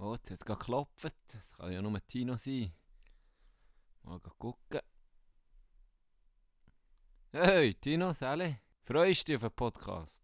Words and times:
Oh, 0.00 0.14
jetzt 0.14 0.30
hat 0.30 0.38
es 0.38 0.44
geklopft. 0.44 1.12
Das 1.32 1.56
kann 1.56 1.72
ja 1.72 1.82
nur 1.82 2.06
Tino 2.06 2.36
sein. 2.36 2.72
Mal 4.04 4.20
gucken. 4.20 4.80
Hey, 7.32 7.74
Tino, 7.74 8.12
Sally. 8.12 8.60
Freust 8.84 9.28
du 9.28 9.32
dich 9.32 9.36
auf 9.36 9.42
den 9.42 9.56
Podcast? 9.56 10.22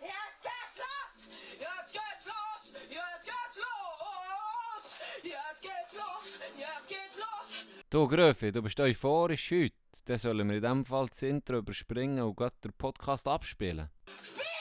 Jetzt 0.00 0.42
geht's 0.42 0.78
los! 0.78 1.26
Jetzt 1.60 1.92
geht's 1.92 2.26
los! 2.26 2.72
Jetzt 2.88 3.24
geht's 3.26 3.58
los! 3.62 4.98
Jetzt 5.22 5.62
geht's 5.62 5.94
los! 5.94 6.38
Jetzt 6.56 6.88
geht's 6.88 7.18
los! 7.18 7.86
Du, 7.90 8.08
Gröfi, 8.08 8.50
du 8.50 8.62
bist 8.62 8.80
euphorisch 8.80 9.50
heute. 9.50 9.76
Dann 10.06 10.18
sollen 10.18 10.48
wir 10.48 10.56
in 10.56 10.62
diesem 10.62 10.84
Fall 10.86 11.06
das 11.06 11.22
Intro 11.22 11.58
überspringen 11.58 12.24
und 12.24 12.34
gerade 12.34 12.56
den 12.64 12.72
Podcast 12.72 13.28
abspielen. 13.28 13.90
Spiele! 14.22 14.51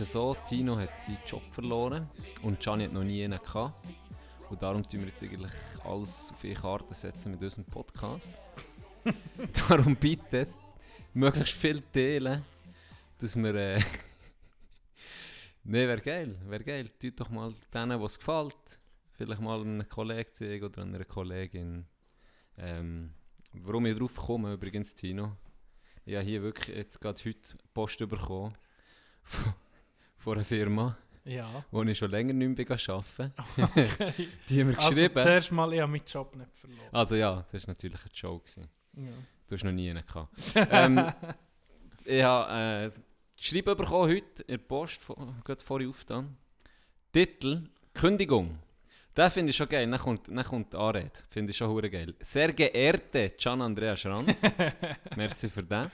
Ist 0.00 0.12
so, 0.12 0.34
Tino 0.48 0.76
hat 0.78 1.00
seinen 1.00 1.18
Job 1.26 1.42
verloren 1.50 2.08
und 2.42 2.58
Gianni 2.58 2.84
hat 2.84 2.92
noch 2.92 3.04
nie 3.04 3.22
einen 3.22 3.38
gehabt. 3.38 3.74
Und 4.48 4.62
darum 4.62 4.82
tun 4.82 5.00
wir 5.00 5.08
jetzt 5.08 5.22
eigentlich 5.22 5.52
alles 5.84 6.30
auf 6.32 6.42
eine 6.42 6.54
Karte 6.54 6.94
setzen 6.94 7.32
mit 7.32 7.42
unserem 7.42 7.64
Podcast. 7.64 8.32
darum 9.68 9.96
bitte 9.96 10.46
möglichst 11.12 11.54
viel 11.54 11.82
teilen, 11.92 12.44
dass 13.18 13.36
wir... 13.36 13.54
Äh 13.54 13.78
ne, 15.64 15.86
wäre 15.86 16.00
geil, 16.00 16.36
wäre 16.46 16.64
geil. 16.64 16.90
Tut 16.98 17.20
doch 17.20 17.28
mal 17.28 17.54
denen, 17.74 18.00
was 18.00 18.18
gefällt. 18.18 18.78
Vielleicht 19.12 19.40
mal 19.40 19.60
einem 19.60 19.88
Kollegen 19.88 20.32
zeigen 20.32 20.64
oder 20.64 20.82
einer 20.82 21.04
Kollegin. 21.04 21.84
Ähm, 22.56 23.12
warum 23.52 23.86
ich 23.86 23.98
drauf 23.98 24.16
komme, 24.16 24.54
übrigens, 24.54 24.94
Tino. 24.94 25.36
Ich 26.06 26.14
habe 26.14 26.24
hier 26.24 26.42
wirklich 26.42 26.74
jetzt 26.74 27.00
gerade 27.00 27.22
heute 27.24 27.56
Post 27.74 27.98
bekommen 27.98 28.56
von, 30.20 30.34
einer 30.34 30.44
Firma, 30.44 30.96
Ja. 31.24 31.64
wo 31.70 31.82
ich 31.82 31.98
schon 31.98 32.10
länger 32.10 32.32
nicht 32.32 32.56
mehr 32.68 32.78
arbeiten 32.88 33.32
Okay. 33.62 33.88
Die 34.48 34.60
haben 34.60 34.68
mir 34.68 34.78
also 34.78 34.90
geschrieben. 34.90 35.14
zuerst 35.20 35.52
mal, 35.52 35.72
ich 35.72 35.80
habe 35.80 35.90
meinen 35.92 36.04
Job 36.06 36.36
nicht 36.36 36.56
verloren. 36.56 36.88
Also 36.92 37.16
ja, 37.16 37.44
das 37.52 37.66
war 37.66 37.74
natürlich 37.74 38.00
ein 38.04 38.10
Joke. 38.14 38.50
Ja. 38.96 39.02
Du 39.48 39.54
hast 39.56 39.64
noch 39.64 39.72
nie 39.72 39.90
einen 39.90 40.04
gehabt. 40.06 40.30
ähm, 40.54 41.12
ich 42.04 42.22
habe 42.22 42.52
äh, 42.86 42.90
Schreiben 43.42 43.76
bekommen 43.76 44.10
heute 44.10 44.42
in 44.42 44.46
der 44.48 44.58
Post, 44.58 45.00
vor- 45.02 45.34
gerade 45.44 45.62
vorhin 45.62 45.88
aufgetan. 45.88 46.36
Titel, 47.12 47.64
Kündigung. 47.94 48.58
Den 49.16 49.30
finde 49.30 49.50
ich 49.50 49.56
schon 49.56 49.68
geil. 49.68 49.90
Dann 49.90 49.98
kommt, 49.98 50.28
dann 50.28 50.44
kommt 50.44 50.72
die 50.72 50.76
Anrede. 50.76 51.10
Finde 51.28 51.50
ich 51.50 51.56
schon 51.56 51.68
hure 51.68 51.90
geil. 51.90 52.14
Sehr 52.20 52.52
geehrte 52.52 53.30
Gian 53.30 53.60
Andrea 53.60 53.96
Schranz. 53.96 54.42
Merci 55.16 55.48
für 55.50 55.64
den. 55.64 55.90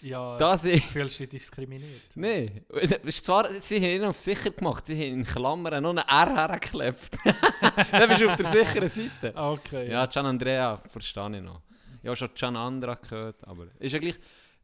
Ja, 0.00 0.36
Dass 0.38 0.64
ich... 0.64 0.84
fühlst 0.84 1.20
du 1.20 1.24
dich 1.24 1.40
diskriminiert? 1.40 2.02
Nein, 2.14 2.64
zwar, 3.10 3.52
sie 3.60 3.76
haben 3.76 4.02
ihn 4.02 4.04
auf 4.04 4.18
sicher 4.18 4.50
gemacht, 4.50 4.86
sie 4.86 4.94
haben 4.94 5.20
in 5.20 5.24
Klammern 5.24 5.82
noch 5.82 5.90
ein 5.90 5.98
R 5.98 6.34
hergeklebt. 6.34 7.18
Dann 7.92 8.08
bist 8.08 8.20
du 8.20 8.28
auf 8.28 8.36
der 8.36 8.46
sicheren 8.46 8.88
Seite. 8.88 9.32
Okay. 9.34 9.90
Ja, 9.90 10.06
Gian 10.06 10.26
Andrea 10.26 10.76
verstehe 10.88 11.36
ich 11.36 11.42
noch. 11.42 11.62
Ich 12.02 12.06
habe 12.06 12.16
schon 12.16 12.30
Gian 12.34 12.56
Andra 12.56 12.94
gehört, 12.94 13.36
aber 13.46 13.66
ist 13.78 13.92
ja 13.92 13.98
gleich. 13.98 14.18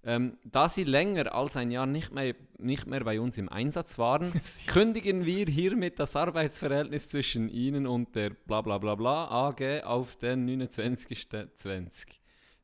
Ähm, 0.07 0.37
da 0.45 0.69
sie 0.69 0.85
länger 0.85 1.35
als 1.35 1.57
ein 1.57 1.71
Jahr 1.71 1.87
nicht 1.87 2.13
mehr, 2.13 2.35
nicht 2.59 2.87
mehr 2.87 3.03
bei 3.05 3.19
uns 3.19 3.39
im 3.39 3.49
Einsatz 3.49 3.99
waren, 3.99 4.33
kündigen 4.67 5.25
wir 5.25 5.47
hiermit 5.47 5.99
das 5.99 6.15
Arbeitsverhältnis 6.15 7.09
zwischen 7.09 7.49
Ihnen 7.49 7.87
und 7.87 8.15
der 8.15 8.31
bla 8.31 8.61
bla 8.61 8.77
bla 8.77 8.95
bla 8.97 9.29
AG 9.31 9.83
auf 9.85 10.17
den 10.17 10.47
29.20. 10.47 12.19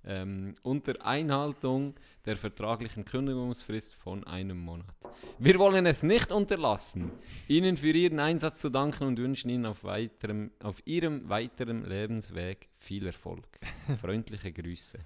Ähm, 0.04 0.54
unter 0.62 1.04
Einhaltung 1.04 1.94
der 2.24 2.36
vertraglichen 2.36 3.04
Kündigungsfrist 3.04 3.94
von 3.94 4.24
einem 4.26 4.58
Monat. 4.58 4.94
Wir 5.38 5.58
wollen 5.58 5.84
es 5.84 6.02
nicht 6.02 6.32
unterlassen, 6.32 7.10
Ihnen 7.48 7.76
für 7.76 7.90
Ihren 7.92 8.18
Einsatz 8.18 8.60
zu 8.60 8.70
danken 8.70 9.04
und 9.04 9.18
wünschen 9.18 9.50
Ihnen 9.50 9.66
auf, 9.66 9.84
weiterem, 9.84 10.50
auf 10.62 10.82
Ihrem 10.86 11.28
weiteren 11.28 11.84
Lebensweg 11.84 12.68
viel 12.78 13.06
Erfolg. 13.06 13.46
Freundliche 14.00 14.52
Grüße. 14.52 14.98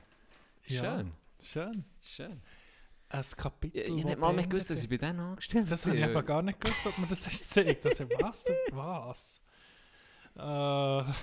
Ja. 0.66 0.83
Schön, 0.83 1.12
Schön. 1.41 1.84
schön. 2.00 2.41
Ein 3.09 3.25
Kapitel. 3.37 3.81
Ich, 3.83 3.88
ich 3.88 4.04
nicht 4.04 4.19
mal 4.19 4.28
beendet 4.28 4.50
gewusst, 4.50 4.71
dass 4.71 4.83
ich 4.83 4.88
bei 4.88 4.97
denen 4.97 5.21
angestellt 5.21 5.71
Das 5.71 5.87
habe 5.87 5.97
ich 5.97 6.04
aber 6.04 6.22
gar 6.22 6.43
nicht 6.43 6.60
gewusst, 6.60 6.87
ob 6.87 6.99
man 6.99 7.09
das 7.09 7.27
erst 7.27 7.50
zeigt. 7.50 7.87
Also, 7.87 8.09
was? 8.21 8.47
Was? 8.71 9.41
Äh, 10.37 10.41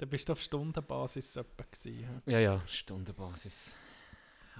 da 0.00 0.06
bist 0.06 0.28
du 0.28 0.32
auf 0.32 0.40
Stundenbasis 0.40 1.34
gewesen. 1.34 2.22
Ja, 2.26 2.38
ja, 2.38 2.62
Stundenbasis. 2.66 3.74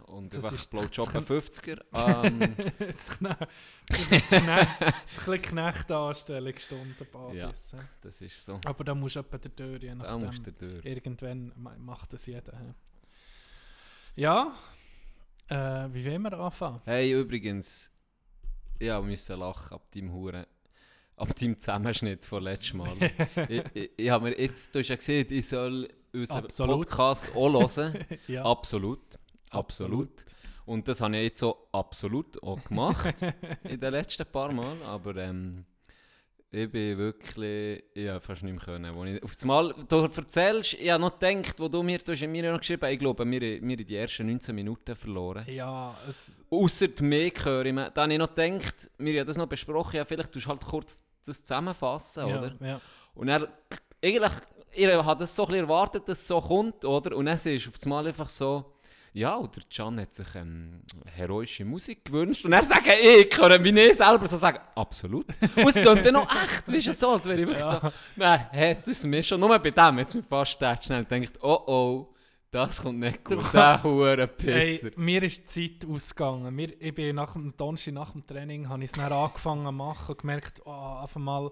Und 0.07 0.35
Das 0.35 0.53
ist- 0.53 0.71
Blowjob 0.71 1.07
ein 1.09 1.13
kann- 1.13 1.25
50er. 1.25 1.81
Ähm, 1.93 2.57
das, 3.89 4.13
ist 4.13 4.31
die 4.31 4.37
Knecht, 4.37 4.69
die 5.27 5.39
Knechtanstellung 5.39 6.59
Stundenbasis. 6.59 7.73
hä? 7.75 7.79
das 8.01 8.21
ist 8.21 8.45
so. 8.45 8.61
Aber 8.67 8.85
da 8.85 8.95
musst 8.95 9.17
du 9.17 9.21
etwa 9.21 9.39
der 9.39 9.55
Tür, 9.57 9.81
je 9.83 9.95
Da 9.95 10.19
musst 10.19 10.39
nachdem. 10.47 10.59
du 10.59 10.75
durch. 10.75 10.85
Irgendwann 10.85 11.53
ma- 11.57 11.77
macht 11.79 12.13
das 12.13 12.27
jeder. 12.27 12.75
Ja, 14.17 14.55
äh, 15.49 15.89
wie 15.93 16.05
wollen 16.05 16.23
wir 16.23 16.33
anfangen? 16.39 16.81
Hey, 16.85 17.13
übrigens, 17.13 17.91
ja, 18.81 19.01
wir 19.01 19.07
müssen 19.07 19.39
lachen 19.39 19.75
ab 19.75 19.91
deinem 19.95 20.13
Huren. 20.13 20.45
Ab 21.21 21.37
deinem 21.37 21.59
Zusammenschnitt 21.59 22.25
von 22.25 22.43
letztem 22.43 22.79
Mal. 22.79 22.97
ich, 23.49 23.63
ich, 23.75 23.91
ich 23.95 24.09
habe 24.09 24.31
mir 24.31 24.41
jetzt, 24.41 24.75
du 24.75 24.79
hast 24.79 24.89
ja 24.89 24.97
gesehen, 24.97 25.27
ich 25.29 25.47
soll 25.47 25.87
unseren 26.15 26.45
Absolut. 26.45 26.77
Podcast 26.89 27.37
auch 27.37 27.53
hören. 27.77 28.07
ja, 28.27 28.43
Absolut. 28.43 29.01
Absolut. 29.51 30.25
Und 30.65 30.89
das 30.89 31.03
habe 31.03 31.15
ich 31.19 31.25
jetzt 31.25 31.41
so 31.41 31.69
absolut 31.73 32.43
auch 32.43 32.65
gemacht 32.65 33.15
in 33.65 33.79
den 33.79 33.91
letzten 33.93 34.25
paar 34.25 34.51
Mal. 34.51 34.77
Aber 34.87 35.15
ähm, 35.17 35.67
ich 36.51 36.73
bin 36.73 36.97
wirklich, 36.97 37.85
ich 37.93 38.09
habe 38.09 38.21
fast 38.23 38.43
nicht 38.43 38.55
mehr 38.55 38.65
können. 38.65 38.95
Wo 38.95 39.05
ich, 39.05 39.23
auf 39.23 39.35
das 39.35 39.45
Mal, 39.45 39.75
du 39.89 39.97
erzählst, 39.97 40.73
ich 40.73 40.91
habe 40.91 41.03
noch 41.03 41.19
gedacht, 41.19 41.59
wo 41.59 41.69
du 41.69 41.83
mir, 41.83 41.99
du 41.99 42.13
hast 42.13 42.21
ja 42.21 42.29
mir 42.29 42.51
noch 42.51 42.61
geschrieben, 42.61 42.91
ich 42.91 42.99
glaube, 42.99 43.31
wir, 43.31 43.41
wir 43.41 43.59
haben 43.61 43.85
die 43.85 43.97
ersten 43.97 44.27
19 44.27 44.55
Minuten 44.55 44.97
verloren. 44.97 45.45
Ja, 45.49 45.99
es, 46.09 46.35
Außer 46.49 46.89
die 46.89 47.03
mehr 47.03 47.31
höre 47.45 47.67
ich 47.67 47.75
mir. 47.75 47.91
Da 47.91 48.03
habe 48.03 48.13
ich 48.15 48.19
noch 48.19 48.35
gedacht, 48.35 48.91
wir 48.97 49.21
haben 49.21 49.27
das 49.27 49.37
noch 49.37 49.49
besprochen, 49.49 49.97
ja, 49.97 50.07
vielleicht 50.07 50.33
tust 50.33 50.47
du 50.47 50.51
halt 50.51 50.65
kurz 50.65 51.05
das 51.31 51.45
zusammenfassen, 51.45 52.29
ja, 52.29 52.39
oder? 52.39 52.57
ja. 52.61 52.81
Und 53.15 53.29
er, 53.29 53.49
eigentlich, 54.05 54.33
ich 54.73 54.87
habe 54.87 55.21
das 55.21 55.35
so 55.35 55.45
ein 55.45 55.49
bisschen 55.49 55.65
erwartet, 55.65 56.09
dass 56.09 56.21
es 56.21 56.27
so 56.27 56.41
kommt, 56.41 56.85
oder? 56.85 57.17
Und 57.17 57.27
dann 57.27 57.35
ist 57.37 57.69
auf 57.69 57.75
das 57.75 57.87
Mal 57.87 58.07
einfach 58.07 58.29
so, 58.29 58.73
ja, 59.13 59.41
der 59.43 59.63
Can 59.75 60.01
hat 60.01 60.15
sich 60.15 60.35
ähm, 60.37 60.83
heroische 61.17 61.65
Musik 61.65 62.05
gewünscht. 62.05 62.45
Und 62.45 62.53
er 62.53 62.65
sagt, 62.65 62.87
ich 62.87 63.29
kann 63.29 63.61
mich 63.61 63.73
nicht 63.73 63.97
selber 63.97 64.27
so 64.29 64.37
sagen, 64.37 64.61
absolut. 64.75 65.27
Und 65.57 65.67
es 65.69 65.75
klingt 65.75 66.07
dann 66.07 66.13
noch 66.15 66.31
echt, 66.31 66.69
weißt 66.69 66.87
du, 66.87 66.95
so, 66.95 67.11
als 67.11 67.27
wäre 67.27 67.41
ich 67.41 67.47
wirklich 67.47 67.65
da. 67.65 67.93
Nein, 68.15 68.47
hey, 68.53 68.77
das 68.77 68.99
ist 68.99 69.05
mir 69.05 69.23
schon, 69.23 69.41
nur 69.41 69.59
bei 69.59 69.71
dem, 69.71 69.99
jetzt 69.99 70.15
mit 70.15 70.25
fast 70.27 70.61
der 70.61 70.81
schnell 70.81 71.05
gedacht, 71.05 71.39
oh 71.43 71.61
oh, 71.67 72.15
das 72.51 72.83
kommt 72.83 72.99
nicht 72.99 73.25
gut, 73.25 73.45
der 73.53 73.83
hure 73.83 74.27
Pisser. 74.27 74.91
mir 74.97 75.23
ist 75.23 75.57
die 75.57 75.79
Zeit 75.79 75.89
ausgegangen. 75.89 76.55
Mir, 76.55 76.81
ich 76.81 76.95
bin 76.95 77.17
nach 77.17 77.35
dem 77.35 77.57
Donnerstag, 77.57 77.95
nach 77.95 78.13
dem 78.13 78.27
Training, 78.27 78.69
habe 78.69 78.83
ich 78.85 78.91
es 78.91 78.97
dann 78.97 79.13
angefangen 79.13 79.67
zu 79.67 79.73
machen 79.73 80.13
und 80.13 80.21
gemerkt, 80.21 80.63
oh, 80.65 80.99
einfach 81.01 81.21
mal, 81.21 81.51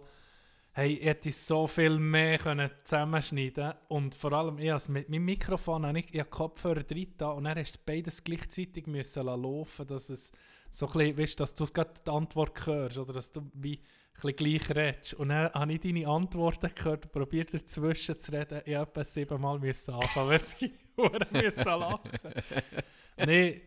hey, 0.73 0.95
ich 0.95 1.05
hätte 1.05 1.33
so 1.33 1.67
viel 1.67 1.99
mehr 1.99 2.39
können 2.39 2.71
zusammenschneiden 2.85 3.75
Und 3.89 4.15
vor 4.15 4.33
allem, 4.33 4.59
ich 4.59 4.71
has 4.71 4.89
mit 4.89 5.09
meinem 5.09 5.25
Mikrofon 5.25 5.87
habe 5.87 6.01
ich, 6.01 6.13
ich 6.13 6.21
habe 6.21 6.31
Kopfhörer 6.31 6.83
drin 6.83 7.15
da 7.17 7.31
und 7.31 7.45
dann 7.45 7.59
hast 7.59 7.77
du 7.77 7.81
beides 7.85 8.23
gleichzeitig 8.23 8.87
müssen 8.87 9.27
laufen, 9.27 9.87
dass 9.87 10.11
es 10.11 10.33
So 10.71 10.87
ein 10.87 10.93
bisschen, 10.93 11.19
weißt, 11.19 11.41
dass 11.41 11.55
du 11.55 11.67
gerade 11.67 11.95
die 12.05 12.11
Antwort 12.11 12.67
hörst 12.67 12.99
oder 12.99 13.13
dass 13.13 13.33
du 13.33 13.49
wie 13.55 13.81
ein 14.23 14.33
gleich 14.33 14.69
redest. 14.71 15.15
Und 15.15 15.29
dann 15.29 15.53
habe 15.53 15.73
ich 15.73 15.81
deine 15.81 16.09
Antworten 16.09 16.71
gehört 16.75 17.07
und 17.07 17.13
probiert 17.13 17.55
dazwischen 17.55 18.19
zu 18.19 18.33
reden. 18.33 18.63
Ich 18.65 18.75
habe 18.75 18.91
etwa 18.91 19.05
siebenmal 19.05 19.59
müssen 19.59 19.95
anfangen, 19.95 20.41
müssen 21.31 21.65
lachen. 21.65 22.11
Nein, 23.17 23.61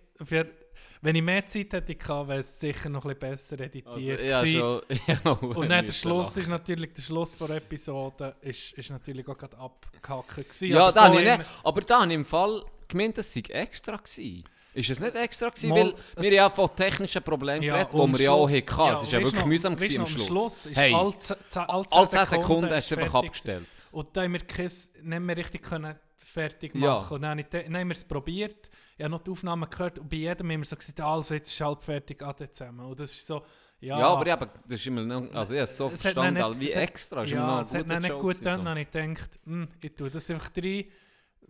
wenn 1.03 1.15
ich 1.15 1.21
mehr 1.23 1.45
Zeit 1.47 1.73
hätte 1.73 1.95
gehabt, 1.95 2.29
wäre 2.29 2.39
es 2.41 2.59
sicher 2.59 2.87
noch 2.89 3.03
ein 3.05 3.15
bisschen 3.17 3.19
besser 3.31 3.55
Also, 3.59 3.63
editiert 3.63 4.21
ja, 4.21 4.39
gewesen. 4.41 4.59
schon. 4.59 4.81
Ja, 5.25 5.31
Und 5.31 5.69
dann 5.69 5.85
der 5.85 5.93
Schluss 5.93 6.37
ist 6.37 6.47
natürlich, 6.47 6.93
der 6.93 7.01
Schluss 7.01 7.35
der 7.37 7.49
Episode 7.57 8.35
ist, 8.41 8.73
ist 8.73 8.89
natürlich 8.91 9.27
auch 9.27 9.37
gerade 9.37 9.57
abgehackt 9.57 10.35
gewesen. 10.35 10.67
Ja, 10.67 10.83
aber 10.83 10.91
da 10.91 11.03
habe 11.05 11.15
so 11.15 11.21
nicht. 11.21 11.45
Aber 11.63 11.81
da 11.81 12.01
habe 12.01 12.07
ich 12.11 12.15
im 12.15 12.25
Fall 12.25 12.63
gemeint, 12.87 13.17
das 13.17 13.33
sei 13.33 13.41
extra 13.49 13.95
gewesen. 13.97 14.43
Ist 14.73 14.89
es 14.89 14.99
nicht 15.01 15.15
extra 15.15 15.49
gewesen? 15.49 15.69
Mal, 15.69 15.93
Weil 16.15 16.23
wir 16.23 16.33
ja 16.33 16.49
von 16.49 16.69
technischen 16.75 17.21
Problemen 17.23 17.61
Ja, 17.63 17.83
geredet, 17.83 17.93
die 17.93 18.19
wir 18.19 18.21
ja 18.25 18.31
auch 18.31 18.49
hatten. 18.49 18.63
ja, 18.77 18.93
es 18.93 19.01
ist 19.03 19.11
ja 19.11 19.19
wirklich 19.19 19.33
noch- 19.41 19.45
mühsam 19.47 19.75
gewesen 19.75 20.01
am 20.01 20.07
Schluss. 20.07 20.27
Schluss 20.27 20.67
hey, 20.75 20.93
alle, 20.93 21.19
ze- 21.19 21.37
ze- 21.49 21.67
alle 21.69 21.85
alle 21.91 22.07
10 22.07 22.25
Sekunden 22.27 22.69
hast 22.69 22.91
du 22.91 22.95
einfach 22.97 23.15
abgestellt. 23.15 23.65
Und 23.91 24.15
da 24.15 24.21
haben 24.21 24.33
wir 24.33 24.39
nicht 24.39 25.19
mehr 25.19 25.35
richtig 25.37 25.63
können 25.63 25.95
fertig 26.31 26.73
Ja. 26.75 26.95
machen. 26.95 27.15
Und 27.15 27.21
dann, 27.21 27.39
haben 27.39 27.87
wir 27.89 27.91
es 27.95 28.03
probiert. 28.05 28.69
Ich 28.97 29.03
habe 29.03 29.11
noch 29.11 29.21
die 29.23 29.31
Aufnahmen 29.31 29.69
gehört 29.69 29.99
und 29.99 30.09
bei 30.09 30.17
jedem 30.17 30.49
haben 30.51 30.59
wir 30.61 30.65
so 30.65 30.75
gesagt, 30.75 30.99
also 31.01 31.33
jetzt 31.33 31.51
ist 31.51 31.61
halb 31.61 31.81
fertig, 31.81 32.21
ade 32.23 32.49
zusammen. 32.49 32.85
Und 32.85 32.99
das 32.99 33.11
ist 33.11 33.25
so, 33.27 33.43
ja... 33.79 33.99
Ja, 33.99 34.07
aber 34.09 34.27
eben, 34.27 34.49
das 34.67 34.79
ist 34.79 34.87
immer 34.87 35.01
noch, 35.01 35.31
also 35.33 35.53
ich 35.53 35.59
habe 35.59 35.69
es 35.71 35.77
so 35.77 35.87
Es 35.89 36.01
verstanden, 36.01 36.43
nicht- 36.49 36.59
wie 36.59 36.71
extra. 36.71 37.23
Ist 37.23 37.31
immer 37.31 37.41
noch 37.47 37.55
ja, 37.55 37.61
es 37.61 37.73
hat 37.73 37.89
dann 37.89 38.01
nicht 38.01 38.19
gut 38.19 38.37
getan, 38.37 38.59
so. 38.59 38.63
dann 38.65 38.69
habe 38.69 38.81
ich 38.81 38.91
gedacht, 38.91 39.39
hm, 39.45 39.67
ich 39.81 39.95
tue 39.95 40.09
das 40.09 40.29
einfach 40.29 40.51
rein, 40.57 40.85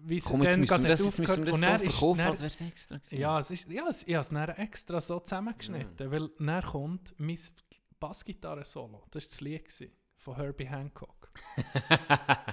wie 0.03 0.17
es 0.17 0.23
Komm, 0.23 0.41
dann 0.43 0.65
gerade 0.65 0.87
das, 0.87 1.03
jetzt 1.03 1.19
müssen 1.19 1.45
wir 1.45 1.51
das 1.51 1.59
so 1.61 1.67
ist- 1.85 1.93
verkaufen, 1.95 2.17
dann- 2.19 2.27
als 2.29 2.39
wäre 2.41 2.47
es 2.51 2.61
extra 2.61 2.97
gewesen. 2.97 3.19
Ja, 3.19 3.39
es 3.39 3.51
ist, 3.51 3.69
ja 3.69 3.87
es, 3.89 4.03
ich 4.07 4.13
habe 4.15 4.21
es 4.21 4.29
dann 4.29 4.49
extra 4.49 5.01
so 5.01 5.19
zusammengeschnitten, 5.19 6.11
weil 6.11 6.29
dann 6.39 6.63
kommt 6.63 7.13
mein 7.17 7.37
Bassgitarre-Solo. 7.99 9.03
Das 9.11 9.23
war 9.23 9.29
das 9.29 9.41
Lied 9.41 9.63
gewesen, 9.65 9.91
von 10.15 10.35
Herbie 10.37 10.67
Hancock. 10.69 11.29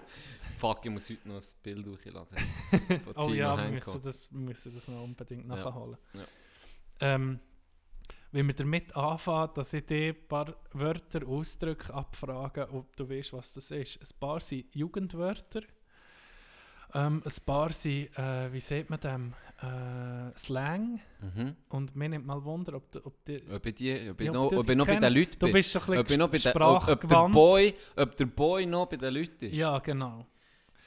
Fuck, 0.58 0.84
ich 0.84 0.90
muss 0.90 1.08
heute 1.08 1.28
noch 1.28 1.36
ein 1.36 1.42
Bild 1.62 1.86
hochladen. 1.86 2.36
Oh 3.16 3.32
ja, 3.32 3.56
wir 3.56 3.70
müssen 3.70 4.02
das, 4.02 4.30
wir 4.32 4.40
müssen 4.40 4.74
das 4.74 4.88
noch 4.88 5.02
unbedingt 5.04 5.48
Ja, 5.48 5.56
nachholen. 5.56 5.96
ja. 6.14 6.24
Ähm, 7.00 7.38
wenn 8.32 8.46
wir 8.46 8.54
damit 8.54 8.94
anfangen, 8.94 9.50
dass 9.54 9.72
ich 9.72 9.86
dir 9.86 10.08
ein 10.14 10.28
paar 10.28 10.54
Wörter, 10.72 11.26
Ausdrücke 11.26 11.94
abfrage, 11.94 12.68
ob 12.72 12.94
du 12.96 13.08
weißt, 13.08 13.32
was 13.32 13.54
das 13.54 13.70
ist. 13.70 13.98
Ein 14.02 14.20
paar 14.20 14.40
sind 14.40 14.74
Jugendwörter. 14.74 15.62
Ähm, 16.94 17.22
ein 17.24 17.44
paar 17.46 17.70
sind, 17.72 18.16
äh, 18.18 18.52
wie 18.52 18.60
sagt 18.60 18.90
man 18.90 19.00
dem, 19.00 19.34
äh, 19.62 20.36
Slang. 20.38 21.00
Mhm. 21.20 21.56
Und 21.68 21.96
mir 21.96 22.08
nimmt 22.08 22.26
mal 22.26 22.42
Wunder, 22.44 22.74
ob 22.74 22.90
du, 22.90 23.04
ob 23.04 23.24
die, 23.24 23.42
Ob 23.50 23.64
ich, 23.66 23.74
die, 23.74 24.10
ob 24.10 24.20
ich 24.20 24.26
Ja, 24.26 24.32
noch, 24.32 24.44
ob 24.44 24.50
du 24.50 24.58
ob 24.60 24.68
ich 24.70 24.76
noch 24.76 24.86
bei 24.86 24.96
den 24.96 25.12
Leuten 25.14 25.38
du 25.38 25.46
bin. 25.46 25.52
bist 25.52 25.70
schon 25.70 25.82
ein 25.82 25.98
ob, 25.98 26.10
ich 26.10 26.16
noch 26.16 26.26
bei 26.28 26.32
bisschen 26.32 26.52
den, 26.52 26.62
ob, 26.62 26.88
ob, 26.88 27.08
der. 27.08 27.28
Boy, 27.28 27.74
ob 27.96 28.16
der 28.16 28.26
Boy 28.26 28.66
noch 28.66 28.86
bei 28.86 28.96
den 28.96 29.14
Leuten 29.14 29.44
ist. 29.46 29.54
Ja, 29.54 29.78
genau. 29.78 30.26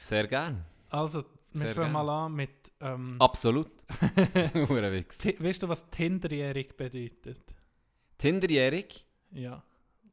Sehr 0.02 0.26
gern. 0.26 0.64
Also, 0.90 1.24
wir 1.52 1.60
Sehr 1.66 1.74
fangen 1.74 1.92
gerne. 1.92 2.04
mal 2.06 2.24
an 2.26 2.32
mit, 2.34 2.50
ähm, 2.80 3.16
Absolut. 3.20 3.70
Hurenwichs. 4.54 5.18
Ti- 5.18 5.36
weißt 5.38 5.62
du, 5.62 5.68
was 5.68 5.88
Tinderjährig 5.90 6.76
bedeutet? 6.76 7.38
Tinderjährig. 8.18 9.04
Ja. 9.32 9.62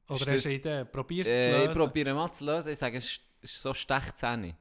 Oder 0.07 0.15
Ist 0.15 0.21
hast 0.21 0.27
du 0.27 0.35
das- 0.35 0.45
eine 0.45 0.53
Idee? 0.55 0.85
Probierst 0.85 1.29
du 1.29 1.33
Äh, 1.33 1.65
ich 1.65 1.71
zu 1.73 1.79
probiere 1.79 2.13
mal 2.13 2.31
zu 2.31 2.45
lösen. 2.45 2.71
Ich 2.71 2.79
sage, 2.79 2.97
es 2.97 3.05
ist, 3.05 3.21
ist 3.41 3.61
so 3.61 3.73
Stechzähne. 3.73 4.55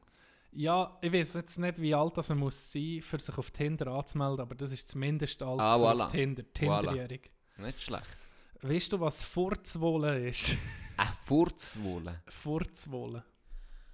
Ja, 0.52 0.96
ich 1.02 1.12
weiß 1.12 1.34
jetzt 1.34 1.58
nicht, 1.58 1.80
wie 1.80 1.94
alt 1.94 2.16
das 2.16 2.28
man 2.30 2.38
muss 2.38 2.72
sein 2.72 3.00
für 3.02 3.20
sich 3.20 3.36
auf 3.36 3.50
Tinder 3.50 3.88
anzumelden, 3.88 4.40
aber 4.40 4.54
das 4.54 4.72
ist 4.72 4.88
das 4.88 4.94
Mindestalter 4.94 5.62
Ah, 5.62 5.78
für 5.78 5.84
voilà. 5.84 6.04
auf 6.06 6.12
Tinder. 6.12 6.42
Tinderjährig. 6.52 7.30
Nicht 7.58 7.82
schlecht. 7.82 8.16
Weißt 8.62 8.92
du, 8.92 9.00
was 9.00 9.22
Furzwolle 9.22 10.28
ist? 10.28 10.56
Ein 10.96 11.08
Furzwolle. 11.24 12.22
Furzwolle. 12.28 13.24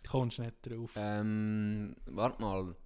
Kommst 0.09 0.39
nicht 0.39 0.55
drauf. 0.63 0.93
Ähm, 0.97 1.97
warte 2.07 2.43
mal. 2.43 2.77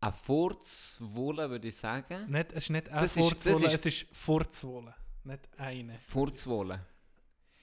Ein 0.00 0.12
Furzwolle 0.12 1.48
würde 1.48 1.68
ich 1.68 1.76
sagen. 1.76 2.30
Nicht, 2.30 2.52
es 2.52 2.64
ist 2.64 2.70
nicht 2.70 2.88
eine 2.90 3.00
Das 3.00 3.14
Furzwolle, 3.14 3.72
es 3.72 3.86
ist 3.86 4.06
Furzwolle. 4.12 4.94
Nicht 5.24 5.48
eine. 5.58 5.98
Furzwolle. 5.98 6.86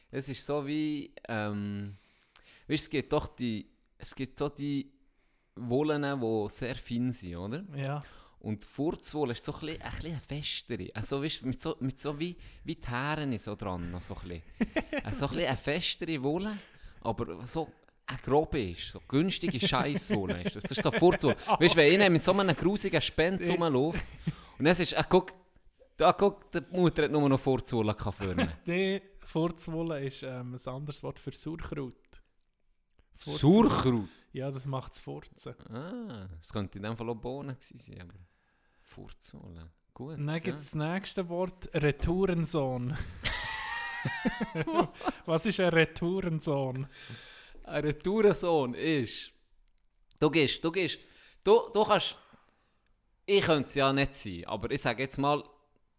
Es 0.10 0.28
ist 0.28 0.46
so 0.46 0.66
wie, 0.66 1.14
ähm, 1.28 1.96
weißt, 2.68 2.70
du, 2.70 2.74
es 2.74 2.90
gibt 2.90 3.14
doch 3.14 3.28
die, 3.36 3.70
es 3.98 4.16
gibt 4.16 4.38
so 4.38 4.50
die 4.50 4.92
Wollen, 5.56 6.20
die 6.20 6.50
sehr 6.50 6.76
fein 6.76 7.12
sind, 7.12 7.36
oder? 7.36 7.64
Ja. 7.76 8.04
Und 8.40 8.64
die 8.64 8.68
Furzwolle 8.68 9.34
ist 9.34 9.44
so 9.46 9.54
ein 9.54 9.60
bisschen, 9.60 9.82
ein 9.84 9.92
bisschen 9.92 10.12
eine 10.12 10.20
festere. 10.20 10.90
Also, 10.96 11.22
weißt, 11.22 11.46
mit 11.46 11.62
so, 11.62 11.78
mit 11.80 12.00
so 12.00 12.20
wie, 12.20 12.36
wie 12.64 12.76
die 12.76 12.88
Hären 12.88 13.38
so 13.38 13.56
dran. 13.56 13.92
noch 13.92 14.02
So 14.02 14.16
ein 14.16 14.28
bisschen. 14.28 14.42
Äh, 14.92 15.14
so 15.14 15.26
ein 15.26 15.32
bisschen 15.32 15.48
eine 15.48 15.58
festere 15.58 16.24
Wolle, 16.24 16.58
aber 17.02 17.46
so 17.48 17.72
grobe 18.18 18.62
ist. 18.72 18.92
So 18.92 19.02
günstige 19.08 19.60
Scheisswolle 19.60 20.44
ist 20.44 20.56
das. 20.56 20.64
Das 20.64 20.72
ist 20.72 20.84
so 20.84 20.92
Furzwolle. 20.92 21.36
Weißt 21.60 21.76
du, 21.76 21.78
wenn 21.78 21.94
einer 21.94 22.10
mit 22.10 22.22
so 22.22 22.32
einem 22.34 22.56
grusigen 22.56 23.02
Spend 23.02 23.48
rumläuft 23.48 24.06
und 24.60 24.66
es 24.66 24.80
ist, 24.80 24.94
äh, 24.94 25.04
guck, 25.08 25.32
da 25.98 26.14
guck, 26.14 26.52
die 26.52 26.62
Mutter 26.72 27.04
hat 27.04 27.12
nur 27.12 27.28
noch 27.28 27.40
Furzwolle 27.40 27.96
vorne. 27.96 28.58
Die 28.66 29.02
Furzwolle 29.24 30.04
ist 30.04 30.24
ähm, 30.24 30.56
ein 30.56 30.74
anderes 30.74 31.04
Wort 31.04 31.20
für 31.20 31.32
Sauerkraut. 31.32 31.94
Sauerkraut. 33.20 34.10
Ja, 34.34 34.50
das 34.50 34.66
macht 34.66 34.94
es 34.94 35.00
Furzen. 35.00 35.54
Ah, 35.70 36.30
es 36.40 36.52
könnte 36.52 36.78
in 36.78 36.84
dem 36.84 36.96
Fall 36.96 37.10
auch 37.10 37.16
Bohnen 37.16 37.56
gewesen 37.56 37.78
sein, 37.78 38.02
aber 38.02 38.14
Furzwolle. 38.82 39.70
Gut. 39.94 40.18
Dann 40.18 40.28
ja. 40.28 40.40
gibt 40.40 40.60
es 40.60 40.72
das 40.72 40.76
nächste 40.76 41.28
Wort, 41.30 41.70
Retourensohn. 41.74 42.98
Was 45.26 45.46
ist 45.46 45.60
ein 45.60 45.70
Retourensohn? 45.70 46.88
Ein 47.72 47.86
Retourensohn 47.86 48.74
ist. 48.74 49.32
Du 50.20 50.30
gehst, 50.30 50.64
du 50.64 50.72
gehst. 50.72 51.00
Du, 51.44 51.70
du 51.74 51.86
kannst. 51.86 52.18
Ich 53.26 53.46
könnte 53.46 53.70
es 53.70 53.76
ja 53.76 53.94
nicht 53.94 54.16
sein, 54.16 54.44
aber 54.46 54.70
ich 54.72 54.82
sage 54.82 55.04
jetzt 55.04 55.18
mal, 55.18 55.42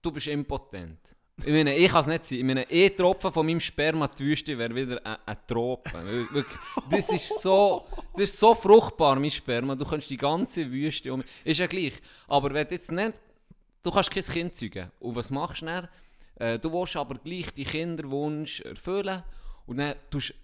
du 0.03 0.13
bist 0.13 0.27
impotent. 0.27 0.99
Ich 1.39 1.47
meine, 1.47 1.75
ich 1.75 1.91
kann 1.91 2.03
es 2.03 2.07
nicht 2.07 2.25
sein. 2.27 2.39
Ich 2.39 2.45
meine, 2.45 2.67
ein 2.69 2.97
Tropfen 2.97 3.33
von 3.33 3.47
meinem 3.47 3.59
Sperma 3.59 4.07
die 4.07 4.25
Wüste 4.25 4.57
wäre 4.59 4.75
wieder 4.75 5.01
ein, 5.05 5.17
ein 5.25 5.37
Tropfen. 5.47 6.29
Das 6.91 7.09
ist 7.09 7.41
so, 7.41 7.87
das 8.13 8.25
ist 8.25 8.39
so 8.39 8.55
fruchtbar, 8.55 9.19
mein 9.19 9.31
Sperma. 9.31 9.75
Du 9.75 9.87
kannst 9.87 10.11
die 10.11 10.19
ganze 10.19 10.71
Wüste 10.71 11.13
um. 11.13 11.25
Ist 11.43 11.59
ja 11.59 11.67
gleich. 11.67 11.95
Aber 12.29 12.53
wenn 12.53 12.69
du 12.69 12.75
jetzt 12.75 12.93
nicht. 12.93 13.15
Du 13.83 13.91
kannst 13.91 14.11
kein 14.11 14.23
Kind 14.23 14.55
zeugen. 14.55 14.93
Und 15.01 15.17
was 15.17 15.31
machst 15.31 15.63
du 15.63 15.67
dann? 15.67 15.89
Äh, 16.37 16.59
du 16.59 16.71
willst 16.71 16.97
aber 16.97 17.15
gleich 17.15 17.51
die 17.55 17.65
Kinderwunsch 17.65 18.61
erfüllen. 18.61 19.25
Und 19.67 19.79
dann 19.79 19.94
tust 20.11 20.31
du 20.31 20.35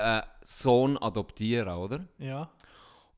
einen 0.00 0.22
Sohn 0.42 0.98
adoptieren, 0.98 1.68
oder? 1.68 2.04
Ja. 2.18 2.50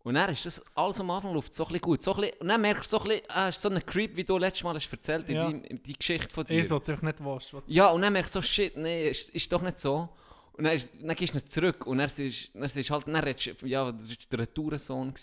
Und 0.05 0.15
dann 0.15 0.31
ist 0.31 0.45
das 0.45 0.61
alles 0.75 0.99
am 1.01 1.11
Anfang 1.11 1.33
läuft 1.33 1.55
so 1.55 1.65
ein 1.65 1.69
bisschen 1.69 1.81
gut. 1.81 2.03
So 2.03 2.13
ein 2.15 2.23
bisschen, 2.23 2.41
und 2.41 2.49
dann 2.49 2.61
merkst 2.61 2.93
du 2.93 2.97
so 2.99 3.03
ein 3.05 3.09
bisschen, 3.09 3.31
ah, 3.31 3.49
ist 3.49 3.63
so 3.63 3.69
ein 3.69 3.87
Creep, 3.87 4.17
wie 4.17 4.25
du 4.25 4.37
letztes 4.37 4.65
Mal 4.65 4.75
hast 4.75 4.91
erzählt 4.93 5.29
in 5.29 5.37
Ja. 5.37 5.49
in 5.49 5.81
die 5.83 5.93
Geschichte 5.93 6.29
von 6.35 6.45
dir. 6.45 6.61
Ich 6.61 6.69
sollte 6.69 6.93
dich 6.93 7.03
nicht 7.03 7.25
waschen. 7.25 7.63
Ja, 7.67 7.91
und 7.91 8.03
dann 8.03 8.13
merkst 8.13 8.35
du 8.35 8.41
so, 8.41 8.47
shit, 8.47 8.77
nee, 8.77 9.11
ist, 9.11 9.31
ist 9.31 9.53
doch 9.53 9.63
nicht 9.63 9.79
so. 9.79 10.09
Und 10.55 10.65
dann, 10.65 10.75
ist, 10.75 10.91
dann 11.01 11.15
gehst 11.15 11.35
du 11.35 11.39
nicht 11.39 11.53
zurück. 11.53 11.87
Und 11.87 11.99
dann 11.99 12.11
ist, 12.11 12.51
dann 12.55 12.63
ist 12.65 12.91
halt, 12.91 13.07
dann 13.07 13.17
redest 13.17 13.63
ja, 13.63 13.93
das 13.93 14.09
war 14.09 14.17
der 14.33 14.39
Retourensohn. 14.41 15.15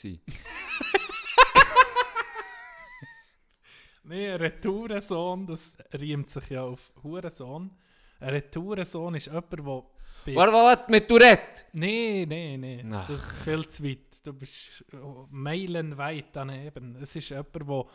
Nee, 4.03 4.31
ein 4.31 4.37
Retourensohn, 4.39 5.45
das 5.45 5.77
riemt 5.93 6.29
sich 6.29 6.49
ja 6.49 6.63
auf 6.63 6.91
Hurensohn. 7.03 7.69
Ein 8.19 8.29
Retourensohn 8.29 9.15
ist 9.15 9.27
jemand, 9.27 9.51
der... 9.53 9.83
bei- 10.33 10.35
Warte, 10.35 10.53
warte, 10.53 10.91
mit 10.91 11.07
Tourette! 11.07 11.65
Nee, 11.73 12.25
nee, 12.27 12.57
nee. 12.57 12.85
Ach. 12.91 13.07
Das 13.07 13.19
ist 13.19 13.31
viel 13.43 13.67
zu 13.67 13.83
weit. 13.83 13.99
Du 14.23 14.33
bist 14.33 14.85
oh, 14.93 15.25
meilenweit 15.29 16.25
daneben. 16.33 16.97
Es 17.01 17.15
ist 17.15 17.29
jemand, 17.29 17.55
der 17.55 17.85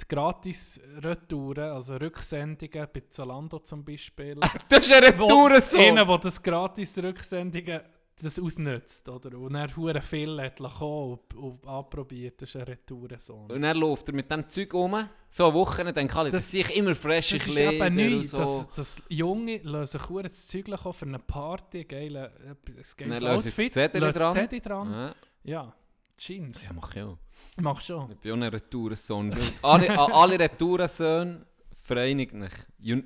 die 0.00 0.04
Gratis-Retouren, 0.08 1.72
also 1.72 1.96
Rücksendungen 1.96 2.86
bei 2.92 3.02
Zalando 3.08 3.58
zum 3.60 3.84
Beispiel... 3.84 4.38
Das 4.68 4.86
ist 4.86 4.92
ein 4.92 5.18
Wo- 5.18 5.24
Retourensohn! 5.24 5.80
Einer, 5.80 6.06
der 6.06 6.18
das 6.18 6.42
Gratis-Rücksendungen 6.42 7.80
das 8.22 8.38
ausnutzt, 8.38 9.08
oder? 9.08 9.36
Und 9.38 9.54
er 9.54 9.74
hure 9.76 10.00
viel 10.02 10.40
hat 10.40 10.56
kommen 10.58 11.18
und, 11.30 11.34
und 11.34 11.66
anprobiert. 11.66 12.40
Das 12.42 12.48
ist 12.50 12.56
ein 12.56 12.62
Retourensohn. 12.62 13.50
Und 13.50 13.62
dann 13.62 13.76
läuft 13.76 14.08
er 14.08 14.14
mit 14.14 14.30
dem 14.30 14.48
Zeug 14.48 14.72
um, 14.74 15.08
so 15.28 15.44
eine 15.46 15.54
Woche, 15.54 15.84
dann 15.84 15.94
denke 15.94 16.12
ich, 16.18 16.22
das, 16.24 16.32
Das- 16.32 16.50
sehe 16.50 16.60
ich 16.62 16.76
immer 16.76 16.94
frische 16.94 17.38
Das 17.38 17.46
ist 17.46 17.58
eben 17.58 17.94
nichts. 17.94 18.30
so. 18.30 18.38
Das, 18.38 18.70
das 18.74 18.96
Junge 19.08 19.86
sich 19.86 20.08
hure 20.08 20.24
das 20.24 20.46
Zeug 20.48 20.66
kaufen 20.66 20.92
für 20.92 21.06
eine 21.06 21.18
Party, 21.18 21.84
geile, 21.84 22.32
ein 22.46 22.56
geiles 22.96 23.20
Dann 23.20 23.36
Outfit, 23.36 23.72
Zettel 23.72 24.12
dran. 24.12 24.32
Zettel 24.34 24.60
dran. 24.60 24.90
Ja, 24.90 25.14
Ja, 25.44 25.74
Jeans. 26.16 26.64
ja 26.66 26.72
mach 26.74 26.94
ich 26.94 27.02
auch. 27.02 27.16
Mach 27.56 27.80
schon. 27.80 28.10
Ich 28.12 28.18
bin 28.18 28.32
auch 28.32 28.36
ein 28.36 28.42
Retourensohn. 28.44 29.34
alle, 29.62 29.98
alle 29.98 30.38
Retourensöhne 30.38 31.46
vereinigt 31.82 32.34
mich. 32.34 32.52
Un 32.82 33.04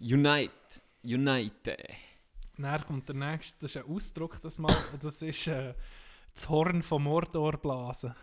unite. 0.00 0.50
Unite. 1.04 1.76
Dann 2.58 2.84
kommt 2.84 3.08
der 3.08 3.14
nächste, 3.16 3.58
das 3.60 3.76
ist 3.76 3.84
ein 3.84 3.90
Ausdruck, 3.94 4.40
das, 4.42 4.58
mal, 4.58 4.74
das 5.00 5.22
ist 5.22 5.46
äh, 5.46 5.74
das 6.34 6.48
Horn 6.48 6.82
vom 6.82 7.04
Mordor 7.04 7.56
blasen. 7.56 8.14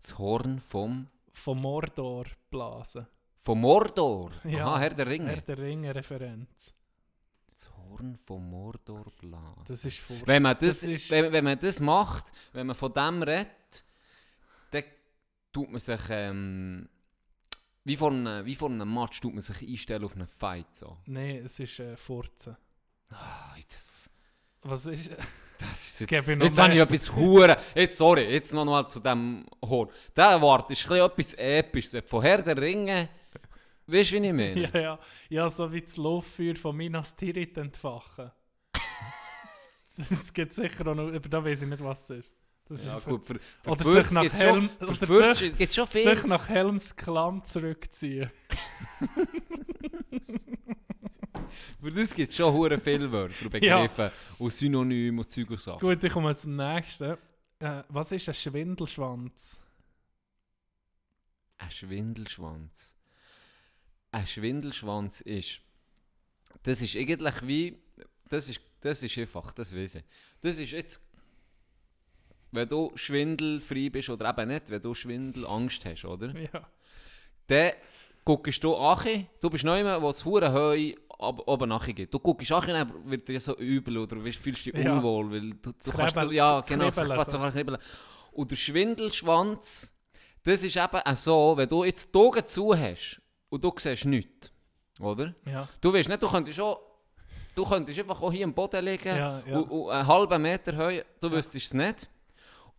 Das 0.00 0.18
Horn 0.18 0.60
vom... 0.60 1.08
Vom 1.32 1.60
Mordor 1.60 2.24
blasen. 2.50 3.06
Von 3.40 3.60
Mordor. 3.60 4.32
Ja, 4.44 4.66
Aha, 4.66 4.80
Herr 4.80 4.90
der 4.94 5.06
Ringe. 5.06 5.28
Herr 5.30 5.40
der 5.40 5.58
Ringe 5.58 5.94
Referenz. 5.94 6.74
das 7.52 7.70
Horn 7.76 8.16
von 8.16 8.50
Mordor 8.50 9.06
blasen. 9.20 9.64
Das 9.66 9.84
ist 9.84 10.00
vor. 10.00 10.16
Wenn 10.26 10.42
man 10.42 10.54
das, 10.58 10.80
Das 10.80 10.82
ist- 10.82 11.10
wenn, 11.10 11.32
wenn 11.32 11.44
man 11.44 11.58
das 11.58 11.80
macht, 11.80 12.24
wenn 12.52 12.66
man 12.66 12.76
von 12.76 12.92
dem 12.92 13.22
redet, 13.22 13.84
dann 14.72 14.84
tut 15.52 15.70
man 15.70 15.80
sich, 15.80 16.00
ähm, 16.10 16.88
wie 17.84 17.96
vor 17.96 18.10
einem, 18.10 18.44
wie 18.44 18.54
vor 18.56 18.68
einem 18.68 18.92
Match, 18.92 19.18
tut 19.20 19.32
man 19.32 19.40
sich 19.40 19.66
einstellen 19.66 20.04
auf 20.04 20.14
einen 20.14 20.26
Fight. 20.26 20.74
So. 20.74 20.98
Nein, 21.06 21.36
es 21.44 21.58
ist 21.60 21.78
äh, 21.80 21.96
Furzen. 21.96 22.56
Ah, 23.10 23.54
jetzt- 23.56 23.80
Was 24.62 24.86
ist. 24.86 25.10
Das 25.58 26.00
ist 26.00 26.08
jetzt, 26.10 26.28
noch 26.28 26.44
jetzt 26.44 26.58
habe 26.60 26.72
ich 26.72 26.78
etwas 26.80 27.12
Huren. 27.16 27.56
Jetzt, 27.74 27.98
sorry, 27.98 28.30
jetzt 28.32 28.52
noch 28.52 28.64
mal 28.64 28.86
zu 28.88 29.00
dem 29.00 29.44
Horn. 29.64 29.88
Der 30.14 30.40
Wort 30.40 30.70
ist 30.70 30.88
ein 30.88 30.98
etwas 30.98 31.34
Episches. 31.34 31.94
Wenn 31.94 32.04
Von 32.06 32.22
Herr 32.22 32.42
der 32.42 32.56
Ringe, 32.56 33.08
weißt 33.88 34.12
du, 34.12 34.22
wie 34.22 34.26
ich 34.28 34.32
meine? 34.32 34.70
Ja, 34.72 34.80
ja. 34.80 34.98
Ja, 35.28 35.50
so 35.50 35.72
wie 35.72 35.82
das 35.82 35.96
Lauffeuer 35.96 36.54
von 36.54 36.76
Minas 36.76 37.16
Tirith 37.16 37.56
entfachen. 37.56 38.30
das 39.96 40.32
gibt 40.32 40.54
sicher 40.54 40.86
auch 40.86 40.94
noch. 40.94 41.08
Aber 41.12 41.28
da 41.28 41.44
weiß 41.44 41.62
ich 41.62 41.68
nicht, 41.68 41.82
was 41.82 42.08
es 42.08 42.18
ist. 42.20 42.30
Das 42.68 42.78
ist 42.80 42.86
Ja, 42.86 42.94
einfach- 42.94 43.08
gut, 43.10 43.26
für, 43.26 43.40
für 43.62 43.70
Oder 43.70 43.84
sich 43.84 44.10
nach 44.12 44.32
Helm- 44.32 44.70
schon, 44.78 44.88
oder 44.88 45.34
sich- 45.34 45.56
gibt's 45.56 45.74
schon 45.74 45.88
viel. 45.88 46.04
Sich 46.16 46.24
nach 46.24 46.48
Helms 46.48 46.94
Klamm 46.94 47.42
zurückziehen. 47.42 48.30
Für 51.80 51.92
das 51.92 52.14
gibt 52.14 52.30
es 52.30 52.36
schon 52.36 52.52
hure 52.52 52.78
viele 52.78 53.10
Wörter 53.10 53.44
und 53.44 53.54
Ja. 53.62 53.82
Begriffe 53.82 54.12
und 54.38 54.52
Synonyme 54.52 55.20
und 55.20 55.30
Zeug 55.30 55.50
und 55.50 55.60
Sachen. 55.60 55.80
Gut, 55.80 56.02
ich 56.02 56.12
komme 56.12 56.34
zum 56.36 56.56
nächsten. 56.56 57.16
Äh, 57.60 57.82
was 57.88 58.12
ist 58.12 58.28
ein 58.28 58.34
Schwindelschwanz? 58.34 59.60
Ein 61.58 61.70
Schwindelschwanz. 61.70 62.94
Ein 64.12 64.26
Schwindelschwanz 64.26 65.20
ist. 65.22 65.60
Das 66.62 66.80
ist 66.80 66.96
eigentlich 66.96 67.46
wie. 67.46 67.78
Das 68.28 68.48
ist, 68.48 68.60
das 68.80 69.02
ist 69.02 69.18
einfach, 69.18 69.52
das 69.52 69.74
weiß 69.74 69.96
ich. 69.96 70.04
Das 70.40 70.58
ist 70.58 70.72
jetzt. 70.72 71.00
Wenn 72.50 72.68
du 72.68 72.92
schwindelfrei 72.94 73.90
bist 73.90 74.08
oder 74.08 74.30
eben 74.30 74.48
nicht, 74.48 74.70
wenn 74.70 74.80
du 74.80 74.94
Schwindelangst 74.94 75.84
hast, 75.84 76.04
oder? 76.06 76.34
Ja. 76.34 76.66
Dann 77.46 77.72
guckst 78.24 78.62
du 78.64 78.74
an, 78.76 79.26
du 79.40 79.50
bist 79.50 79.64
neu, 79.64 79.82
wo 80.00 80.10
es 80.10 80.24
hure 80.24 80.52
ab- 81.18 81.66
nachher 81.66 81.92
geht. 81.92 82.12
Du 82.12 82.18
guckst 82.18 82.50
an, 82.52 82.66
dann 82.66 83.10
wird 83.10 83.26
dir 83.28 83.40
so 83.40 83.56
übel 83.56 83.98
oder 83.98 84.16
wirst- 84.24 84.38
fühlst 84.40 84.66
dich 84.66 84.74
Ja. 84.74 84.94
unwohl, 84.96 85.30
weil 85.30 85.50
du, 85.50 85.72
du 85.72 85.92
kannst, 85.92 86.16
Kribbeln- 86.16 86.32
ja 86.32 86.60
das 86.60 86.68
genau, 86.68 86.90
Kribbeln 86.90 87.24
so. 87.24 87.38
so 87.38 87.50
kribbeln. 87.50 87.78
Und 88.32 88.50
der 88.50 88.56
Schwindelschwanz, 88.56 89.94
das 90.44 90.62
ist 90.62 90.76
eben 90.76 90.96
auch 91.04 91.16
so, 91.16 91.54
wenn 91.56 91.68
du 91.68 91.84
jetzt 91.84 92.14
die 92.14 92.18
Augen 92.18 92.46
zu 92.46 92.76
hast 92.76 93.20
und 93.48 93.64
du 93.64 93.72
siehst 93.78 94.04
nichts, 94.04 94.52
oder? 95.00 95.34
Ja. 95.46 95.68
Du 95.80 95.92
weißt 95.92 96.08
nicht, 96.08 96.22
du 96.22 96.28
könntest 96.28 96.56
schon, 96.56 96.76
du 97.54 97.64
könntest 97.64 97.98
einfach 97.98 98.20
auch 98.22 98.32
hier 98.32 98.44
am 98.44 98.54
Boden 98.54 98.84
liegen 98.84 99.08
Ja, 99.16 99.42
ja. 99.46 99.58
Und, 99.58 99.70
und 99.70 99.90
einen 99.90 100.06
halben 100.06 100.42
Meter 100.42 100.76
heu, 100.76 101.02
du 101.20 101.30
wüsstest 101.30 101.66
es 101.66 101.74
nicht. 101.74 102.08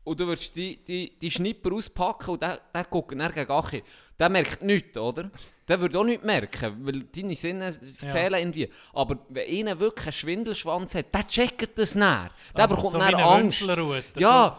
Und 0.10 0.20
du 0.20 0.25
würdest 0.25 0.56
die, 0.56 0.84
die, 0.84 1.20
die 1.22 1.30
Schnipper 1.30 1.72
auspacken 1.72 2.32
und 2.32 2.42
der, 2.42 2.60
der 2.74 2.84
guckt 2.86 3.12
dann 3.12 3.32
gegen 3.32 3.51
Achi. 3.51 3.84
Der 4.18 4.28
merkt 4.28 4.63
nichts, 4.63 4.98
oder? 4.98 5.30
Der 5.68 5.80
würde 5.80 6.00
auch 6.00 6.04
nichts 6.04 6.25
merken, 6.25 6.78
weil 6.82 7.04
deine 7.04 7.36
Sinne 7.36 7.72
fehlen 7.72 8.34
irgendwie. 8.34 8.70
Aber 8.92 9.20
wenn 9.30 9.48
einer 9.48 9.80
wirklich 9.80 10.08
einen 10.08 10.13
Schwindelschwanz 10.13 10.96
hat, 10.96 11.13
der 11.13 11.28
checkt 11.28 11.78
das 11.78 11.94
näher. 11.94 12.32
Der 12.58 12.63
Aber 12.63 12.75
bekommt 12.75 12.94
so 12.94 12.98
dann 12.98 13.13
Angst. 13.13 13.62
Ja, 13.62 13.75
so, 13.75 13.94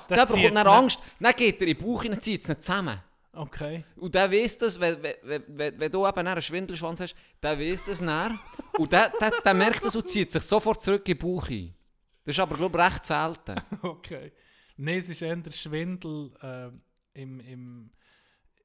der 0.08 0.16
der 0.18 0.26
bekommt 0.26 0.44
dann 0.44 0.54
nicht. 0.54 0.66
Angst. 0.68 0.98
Dann 1.18 1.34
geht 1.34 1.60
er 1.60 1.66
in 1.66 1.76
den 1.76 1.84
Bauch 1.84 2.02
hinein, 2.04 2.20
zieht 2.20 2.42
es 2.42 2.48
nicht 2.48 2.62
zusammen. 2.62 3.00
Okay. 3.32 3.84
Und 3.96 4.14
der 4.14 4.30
weiss 4.30 4.56
das, 4.56 4.78
wenn, 4.78 5.02
wenn, 5.02 5.14
wenn, 5.24 5.44
wenn, 5.48 5.80
wenn 5.80 5.90
du 5.90 6.06
eben 6.06 6.26
einen 6.28 6.42
Schwindelschwanz 6.42 7.00
hast, 7.00 7.16
der 7.42 7.58
weiss 7.58 7.84
das 7.84 8.00
näher. 8.00 8.38
Und 8.78 8.92
der, 8.92 9.12
der, 9.20 9.32
der 9.44 9.54
merkt 9.54 9.84
das 9.84 9.96
und 9.96 10.08
zieht 10.08 10.30
sich 10.30 10.44
sofort 10.44 10.80
zurück 10.80 11.08
in 11.08 11.18
den 11.18 11.18
Bauch 11.18 11.48
ein. 11.48 11.74
Das 12.24 12.36
ist 12.36 12.40
aber, 12.40 12.56
glaube 12.56 12.78
ich, 12.78 12.84
recht 12.84 13.04
selten. 13.04 13.60
Okay. 13.82 14.30
Nein, 14.82 14.98
es 14.98 15.10
ist 15.10 15.20
eher 15.20 15.36
der 15.36 15.52
Schwindel 15.52 16.30
äh, 16.42 16.70
im, 17.20 17.40
im, 17.40 17.90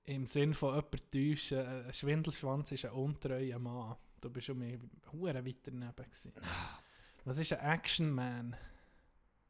im 0.06 0.26
Sinn 0.26 0.54
von 0.54 0.70
jemandem 0.76 1.02
täuschen. 1.12 1.60
Ein 1.60 1.92
Schwindelschwanz 1.94 2.72
ist 2.72 2.86
ein 2.86 2.92
untreuer 2.92 3.60
Mann. 3.60 3.98
Du 4.22 4.30
bist 4.30 4.48
schon 4.48 4.58
mehr 4.58 4.78
hure 5.12 5.46
weit 5.46 5.58
daneben. 5.66 5.94
Gewesen. 5.94 6.32
Was 7.26 7.38
ist 7.38 7.52
ein 7.52 7.60
Action 7.70 8.12
Man? 8.12 8.56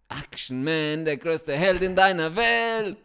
Action 0.09 0.63
Man, 0.63 1.05
der 1.05 1.17
größte 1.17 1.55
Held 1.55 1.83
in 1.83 1.95
deiner 1.95 2.35
Welt. 2.35 2.97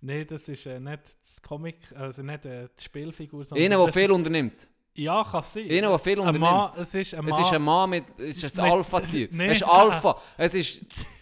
Nein, 0.00 0.26
das 0.26 0.48
ist 0.48 0.66
äh, 0.66 0.80
nicht 0.80 1.02
das 1.22 1.40
Comic, 1.40 1.92
also 1.94 2.20
nicht 2.22 2.44
äh, 2.46 2.68
die 2.78 2.82
Spielfigur, 2.82 3.44
sondern. 3.44 3.64
Einer, 3.64 3.84
der 3.84 3.92
viel 3.92 4.10
unternimmt. 4.10 4.66
Ja, 4.96 5.22
kann 5.22 5.44
sein. 5.44 5.70
Einer, 5.70 5.90
der 5.90 5.98
viel 6.00 6.18
unternimmt. 6.18 6.40
Mann, 6.40 6.72
es 6.76 6.92
ist 6.92 7.14
ein 7.14 7.24
Mann. 7.24 7.32
Es 7.32 7.46
ist 7.46 7.52
ein 7.52 7.62
Mann 7.62 7.90
mit. 7.90 8.04
Es 8.18 8.42
ist 8.42 8.58
ein 8.58 8.70
Alpha-Tier. 8.72 9.28
Nee. 9.32 9.46
Es 9.46 9.60
ist 9.60 9.62
Alpha. 9.62 10.20
Es 10.36 10.54
ist. 10.54 10.82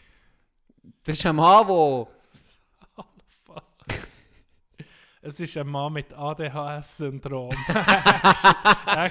Das 1.04 1.18
ist 1.18 1.26
ein 1.26 1.36
Mann, 1.36 1.66
der. 1.66 2.06
Es 5.24 5.38
ist 5.38 5.56
ein 5.56 5.68
Mann 5.68 5.92
mit 5.92 6.12
ADHS-Syndrom. 6.12 7.54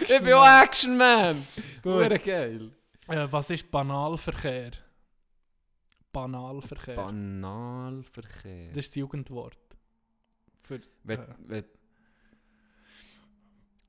Ich 0.02 0.22
bin 0.22 0.34
auch 0.34 0.62
Action 0.62 0.98
Man. 0.98 1.46
Gut. 1.82 2.24
Geil. 2.24 2.72
Äh, 3.08 3.28
was 3.32 3.50
ist 3.50 3.72
Banalverkehr? 3.72 4.72
Banalverkehr. 6.12 6.96
Banalverkehr. 6.96 8.70
das 8.70 8.78
ist 8.78 8.90
das 8.90 8.96
Jugendwort. 8.96 9.58
Für, 10.64 10.82
Wenn, 11.04 11.20
äh, 11.20 11.26
wenn, 11.40 11.66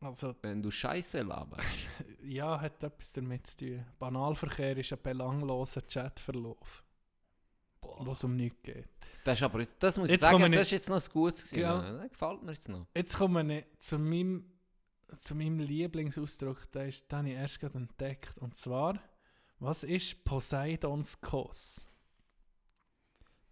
also, 0.01 0.35
wenn 0.43 0.63
du 0.63 0.71
Scheiße 0.71 1.23
laberst. 1.23 1.69
ja, 2.23 2.61
hat 2.61 2.83
etwas 2.83 3.13
damit 3.13 3.47
zu 3.47 3.57
tun. 3.59 3.87
Banalverkehr 3.99 4.77
ist 4.79 4.93
ein 4.93 4.99
belangloser 5.03 5.83
Chatverlauf, 5.83 6.85
wo 7.83 8.13
es 8.13 8.25
um 8.25 8.37
nichts 8.37 8.63
geht. 8.63 8.89
Das 9.25 9.39
ist 9.39 9.43
aber. 9.43 9.61
jetzt- 9.61 9.77
Das 9.83 9.97
muss 9.97 10.07
ich 10.07 10.13
Jetzt 10.13 10.23
sagen, 10.23 10.35
kommen 10.35 10.53
das 10.53 10.59
wir- 10.59 10.63
ist 10.63 10.71
jetzt 10.71 10.89
noch 10.89 11.03
ein 11.03 11.13
gutes. 11.13 11.45
gewesen. 11.51 11.61
Ja. 11.61 11.85
Ja. 11.85 11.93
Das 11.99 12.11
gefällt 12.11 12.43
mir 12.43 12.53
jetzt 12.53 12.69
noch. 12.69 12.87
Jetzt 12.97 13.17
komme 13.17 13.59
ich 13.59 13.65
zu 13.81 13.99
meinem, 13.99 14.45
zu 15.21 15.35
meinem 15.35 15.59
Lieblingsausdruck, 15.61 16.71
den, 16.73 16.89
ist, 16.89 17.11
den 17.11 17.19
habe 17.19 17.29
ich 17.31 17.35
erst 17.35 17.61
gerade 17.61 17.79
entdeckt. 17.79 18.39
Und 18.39 18.57
zwar, 18.57 19.01
was 19.59 19.85
ist 19.85 20.25
Poseidons 20.25 21.21
Kuss? 21.21 21.87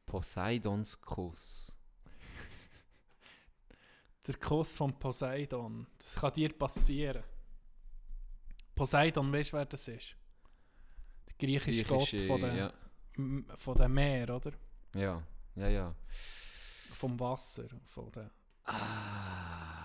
Poseidons 0.06 1.00
Kuss. 1.00 1.76
Der 4.26 4.34
Kuss 4.36 4.74
von 4.74 4.98
Poseidon. 4.98 5.86
Das 5.98 6.14
kann 6.16 6.32
dir 6.32 6.52
passieren. 6.52 7.22
Poseidon, 8.74 9.32
weißt 9.32 9.52
du, 9.52 9.56
wer 9.56 9.66
das 9.66 9.86
ist? 9.88 10.16
Der 11.28 11.34
griechische, 11.38 11.84
Gott 11.84 12.08
von 12.26 12.40
den, 12.40 12.56
ja. 12.56 12.72
Von 13.56 13.76
den 13.76 13.92
Meer, 13.92 14.34
oder? 14.34 14.52
Ja, 14.94 15.22
ja, 15.56 15.68
ja. 15.68 15.94
Vom 16.92 17.18
Wasser. 17.18 17.68
Von 17.86 18.10
den. 18.12 18.30
Ah. 18.64 19.80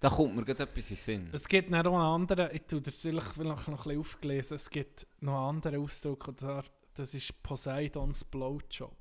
Da 0.00 0.10
kommt 0.10 0.36
mir 0.36 0.44
gerade 0.44 0.64
etwas 0.64 0.90
in 0.90 0.96
Sinn. 0.96 1.30
Es 1.32 1.48
gibt 1.48 1.70
noch 1.70 1.78
einen 1.78 1.94
anderen, 1.94 2.54
ich 2.54 2.62
tue 2.66 2.82
das 2.82 3.00
vielleicht, 3.00 3.32
vielleicht 3.32 3.68
noch 3.68 3.68
ein 3.68 3.76
bisschen 3.76 4.00
aufgelesen, 4.00 4.56
es 4.56 4.68
gibt 4.68 5.06
noch 5.20 5.38
einen 5.38 5.56
anderen 5.56 5.82
Ausdruck, 5.82 6.28
und 6.28 6.40
zwar, 6.40 6.64
das 6.94 7.14
ist 7.14 7.42
Poseidons 7.42 8.24
Blowjob. 8.24 8.96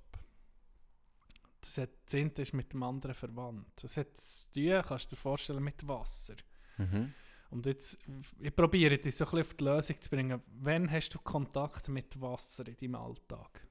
Das 1.62 1.77
hat, 1.77 1.89
das 2.05 2.15
eine 2.15 2.32
ist 2.38 2.53
mit 2.53 2.74
dem 2.74 2.84
anderen 2.84 3.15
verwandt. 3.15 3.67
Das 3.82 3.98
hat 3.98 4.15
zu 4.17 4.51
tun, 4.51 4.82
kannst 4.86 5.12
du 5.12 5.15
dir 5.15 5.22
vorstellen, 5.22 5.63
mit 5.63 5.88
Wasser. 5.88 6.36
Mhm. 6.77 7.13
Und 7.53 7.65
jetzt, 7.67 8.00
ich 8.39 8.55
probiere 8.55 8.98
dich 8.98 9.15
so 9.15 9.25
ein 9.25 9.29
bisschen 9.31 9.41
auf 9.45 9.53
die 9.53 9.63
Lösung 9.63 10.01
zu 10.01 10.10
bringen. 10.10 10.41
Wann 10.60 10.89
hast 10.91 11.10
du 11.13 11.19
Kontakt 11.19 11.88
mit 11.88 12.19
Wasser 12.19 12.67
in 12.67 12.75
deinem 12.75 12.95
Alltag? 12.95 13.62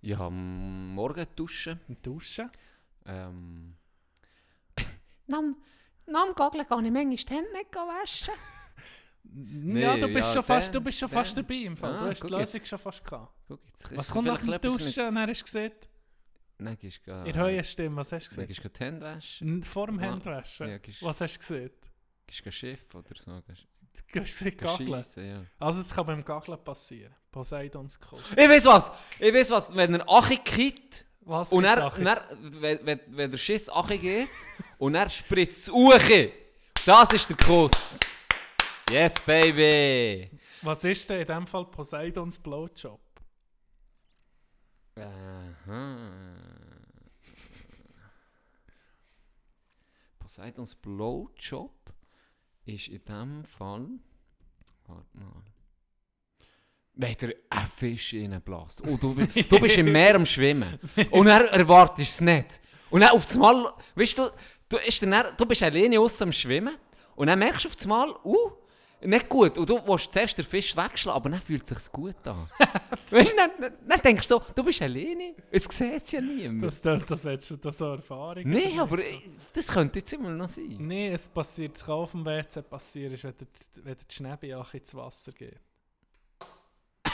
Ja, 0.00 0.20
am 0.20 0.94
Morgen 0.94 1.26
duschen. 1.34 1.80
Duschen? 2.02 2.50
Ähm, 3.06 3.74
Nam, 5.26 5.56
nam 6.06 6.34
Gagel 6.36 6.64
kann 6.66 6.84
ich 6.84 6.92
manchmal 6.92 7.16
die 7.16 7.34
Hände 7.34 7.52
nicht 7.52 7.74
waschen. 7.74 8.34
ja, 9.76 9.96
du 9.96 10.06
bist 10.06 10.28
ja, 10.28 10.34
schon, 10.34 10.42
fast, 10.44 10.74
du 10.74 10.80
bist 10.80 10.98
schon 11.00 11.08
fast 11.08 11.36
dabei 11.36 11.54
im 11.54 11.76
Fall. 11.76 11.94
Ah, 11.94 12.04
du 12.04 12.10
hast 12.10 12.22
die 12.22 12.26
Lösung 12.32 12.60
jetzt. 12.60 12.68
schon 12.68 12.78
fast 12.78 13.02
gehabt. 13.04 13.34
guck, 13.48 13.60
jetzt 13.70 13.96
Was 13.96 14.10
kommt 14.10 14.28
nach 14.28 14.40
dem 14.40 14.60
Duschen? 14.60 15.14
Dann 15.14 15.28
hast 15.28 15.40
du 15.40 15.44
gesehen, 15.44 15.72
Nein, 16.58 16.78
gehst 16.78 17.00
du 17.04 17.10
in 17.10 17.32
der 17.32 17.42
hohen 17.44 17.64
Stimme, 17.64 17.96
was 17.96 18.12
hast 18.12 18.30
du 18.30 18.36
Dann 18.36 18.46
gesehen? 18.46 18.62
gehst 18.62 18.64
du 18.64 18.68
die 18.78 18.84
Hände 18.84 19.00
waschen. 19.06 19.62
Vor 19.64 19.86
dem 19.88 19.98
Ah, 19.98 20.02
Handwaschen? 20.02 20.68
ja, 20.68 20.78
Was 21.00 21.20
hast 21.20 21.34
du 21.34 21.38
gesehen? 21.40 21.70
Gehst 22.26 22.46
du 22.46 22.52
Schiff 22.52 22.94
oder 22.94 23.14
so. 23.16 23.42
Gehst 24.12 24.38
gesehen, 24.38 24.56
du 24.58 24.68
schiessen, 24.76 25.28
ja. 25.28 25.44
Also 25.58 25.80
es 25.80 25.94
kann 25.94 26.06
beim 26.06 26.24
Gageln 26.24 26.62
passieren. 26.62 27.14
Poseidons 27.30 27.98
Kuss. 28.00 28.32
Ich 28.32 28.36
weiß 28.36 28.64
was! 28.66 28.92
Ich 29.18 29.34
weiß 29.34 29.50
was! 29.50 29.74
Wenn 29.74 29.94
er 29.94 30.08
Achi 30.08 30.38
kippt 30.38 31.04
Was 31.20 31.52
und 31.52 31.64
er, 31.64 31.78
er, 31.78 32.28
wenn, 32.60 32.86
wenn, 32.86 33.00
wenn 33.08 33.30
der 33.30 33.38
Schiss 33.38 33.68
Achi 33.68 33.98
geht 33.98 34.28
und 34.78 34.94
er 34.94 35.08
spritzt 35.08 35.62
es 35.62 35.68
Uche, 35.68 36.32
das 36.86 37.12
ist 37.12 37.28
der 37.28 37.36
Kuss. 37.36 37.72
Yes, 38.90 39.14
baby! 39.20 40.30
Was 40.62 40.84
ist 40.84 41.08
denn 41.10 41.20
in 41.20 41.26
dem 41.26 41.46
Fall 41.46 41.66
Poseidons 41.66 42.38
Blowjob? 42.38 43.00
Aha. 44.96 45.96
Poseidons 50.18 50.74
Blowjob 50.74 51.93
ist 52.66 52.88
in 52.88 53.04
dem 53.04 53.44
Fall. 53.44 53.86
Warte 54.86 55.16
mal. 55.16 55.42
Wenn 56.96 57.14
der 57.16 57.34
ein 57.50 57.66
Fisch 57.66 58.14
reinbläst. 58.14 58.82
Oh, 58.86 58.96
du, 58.96 59.14
bi- 59.14 59.42
du 59.42 59.58
bist 59.58 59.76
im 59.78 59.90
Meer 59.90 60.14
am 60.14 60.24
Schwimmen. 60.26 60.78
Und 61.10 61.26
er 61.26 61.50
erwartest 61.52 62.12
es 62.14 62.20
nicht. 62.20 62.60
Und 62.90 63.00
dann 63.00 63.10
auf 63.10 63.28
einmal, 63.32 63.72
weißt 63.96 64.18
du, 64.18 64.30
du, 64.68 64.76
ist 64.76 65.02
dann, 65.02 65.36
du 65.36 65.46
bist 65.46 65.62
alleine 65.62 65.98
außen 65.98 66.28
am 66.28 66.32
Schwimmen. 66.32 66.76
Und 67.16 67.26
dann 67.26 67.38
merkst 67.38 67.64
du 67.64 67.68
auf 67.68 67.82
einmal, 67.82 68.14
uh, 68.24 68.52
nicht 69.04 69.28
gut. 69.28 69.58
Und 69.58 69.68
du 69.68 69.80
willst 69.86 70.12
zuerst 70.12 70.38
den 70.38 70.44
Fisch 70.44 70.76
wegschlagen, 70.76 71.16
aber 71.16 71.30
dann 71.30 71.40
fühlt 71.40 71.70
es 71.70 71.84
sich 71.84 71.92
gut 71.92 72.16
an. 72.24 72.48
weißt 73.10 73.32
du, 73.32 73.36
dann, 73.36 73.50
dann, 73.60 73.72
dann 73.86 74.00
denkst 74.00 74.28
du 74.28 74.34
so, 74.34 74.42
du 74.54 74.64
bist 74.64 74.82
alleine. 74.82 75.34
Es 75.50 75.64
sieht 75.64 76.02
es 76.02 76.12
ja 76.12 76.20
niemand. 76.20 76.64
Das, 76.64 76.80
das, 76.80 77.06
das 77.06 77.24
hättest 77.24 77.50
du 77.50 77.56
das 77.56 77.78
so 77.78 77.86
Erfahrung. 77.92 78.42
Nein, 78.46 78.78
aber 78.78 78.98
äh, 78.98 79.18
das 79.52 79.68
könnte 79.68 79.98
jetzt 80.00 80.12
immer 80.12 80.30
noch 80.30 80.48
sein. 80.48 80.76
Nein, 80.78 81.12
es 81.12 81.28
passiert, 81.28 81.76
es 81.76 81.84
kann 81.84 81.94
auf 81.94 82.12
dem 82.12 82.24
WC 82.24 82.62
passieren, 82.62 83.18
wenn 83.22 83.34
der, 83.36 83.46
wenn 83.84 83.96
der 83.96 84.04
Schnäbiach 84.10 84.74
ins 84.74 84.94
Wasser 84.94 85.32
geht. 85.32 85.60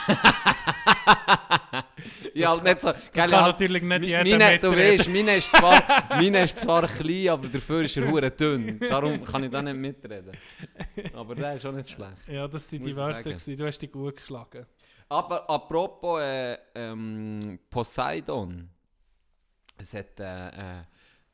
ja, 2.35 2.51
halt 2.51 2.65
nicht 2.65 2.81
so. 2.81 2.93
Das 2.93 3.13
Gell, 3.13 3.31
kann 3.31 3.43
halt, 3.43 3.61
natürlich 3.61 3.83
nicht 3.83 4.01
mi- 4.01 4.07
jeder 4.07 4.39
meine, 4.39 4.59
du 4.59 4.71
weißt, 4.73 5.09
meine 5.09 5.37
ist, 5.37 5.55
zwar, 5.55 5.83
meine 6.11 6.43
ist 6.45 6.61
zwar 6.61 6.87
klein, 6.89 7.29
aber 7.29 7.49
dafür 7.49 7.83
ist 7.83 7.97
er 7.97 8.09
hure 8.11 8.31
dünn. 8.31 8.79
Darum 8.79 9.25
kann 9.25 9.45
ich 9.45 9.51
da 9.51 9.63
nicht 9.63 9.77
mitreden. 9.77 10.33
Aber 11.15 11.35
der 11.35 11.55
ist 11.55 11.67
auch 11.67 11.73
nicht 11.73 11.91
schlecht. 11.91 12.29
Ja, 12.29 12.49
das 12.49 12.69
sind 12.69 12.85
die 12.85 12.97
Wörter, 12.97 13.23
gewesen. 13.23 13.57
du 13.57 13.67
hast 13.67 13.79
dich 13.79 13.93
gut 13.93 14.17
geschlagen. 14.17 14.67
Aber 15.09 15.49
apropos 15.51 16.21
äh, 16.21 16.57
ähm, 16.75 17.59
Poseidon. 17.69 18.69
Es 19.77 19.95
hat, 19.95 20.21
äh, 20.21 20.49
äh, 20.49 20.83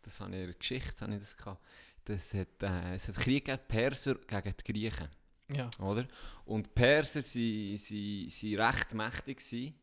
das 0.03 0.21
habe 0.21 0.31
ich 0.35 0.41
in 0.41 0.47
der 0.47 0.55
Geschichte, 0.55 1.01
habe 1.01 1.15
ich 1.15 1.21
das 1.21 1.37
gehabt. 1.37 1.61
Das 2.05 2.35
hat, 2.35 2.63
es 2.95 3.09
hat 3.09 3.17
Krieg 3.17 3.45
gegeben, 3.45 3.63
die 3.69 3.73
Perser 3.77 4.15
gegen 4.15 4.55
die 4.57 4.73
Griechen. 4.73 5.09
Ja. 5.49 5.71
oder? 5.81 6.07
Und 6.45 6.67
die 6.67 6.71
Perser 6.71 7.21
waren 7.21 7.77
sie, 7.77 8.27
sie 8.29 8.55
recht 8.57 8.95
mächtig 8.95 9.39
gewesen, 9.39 9.75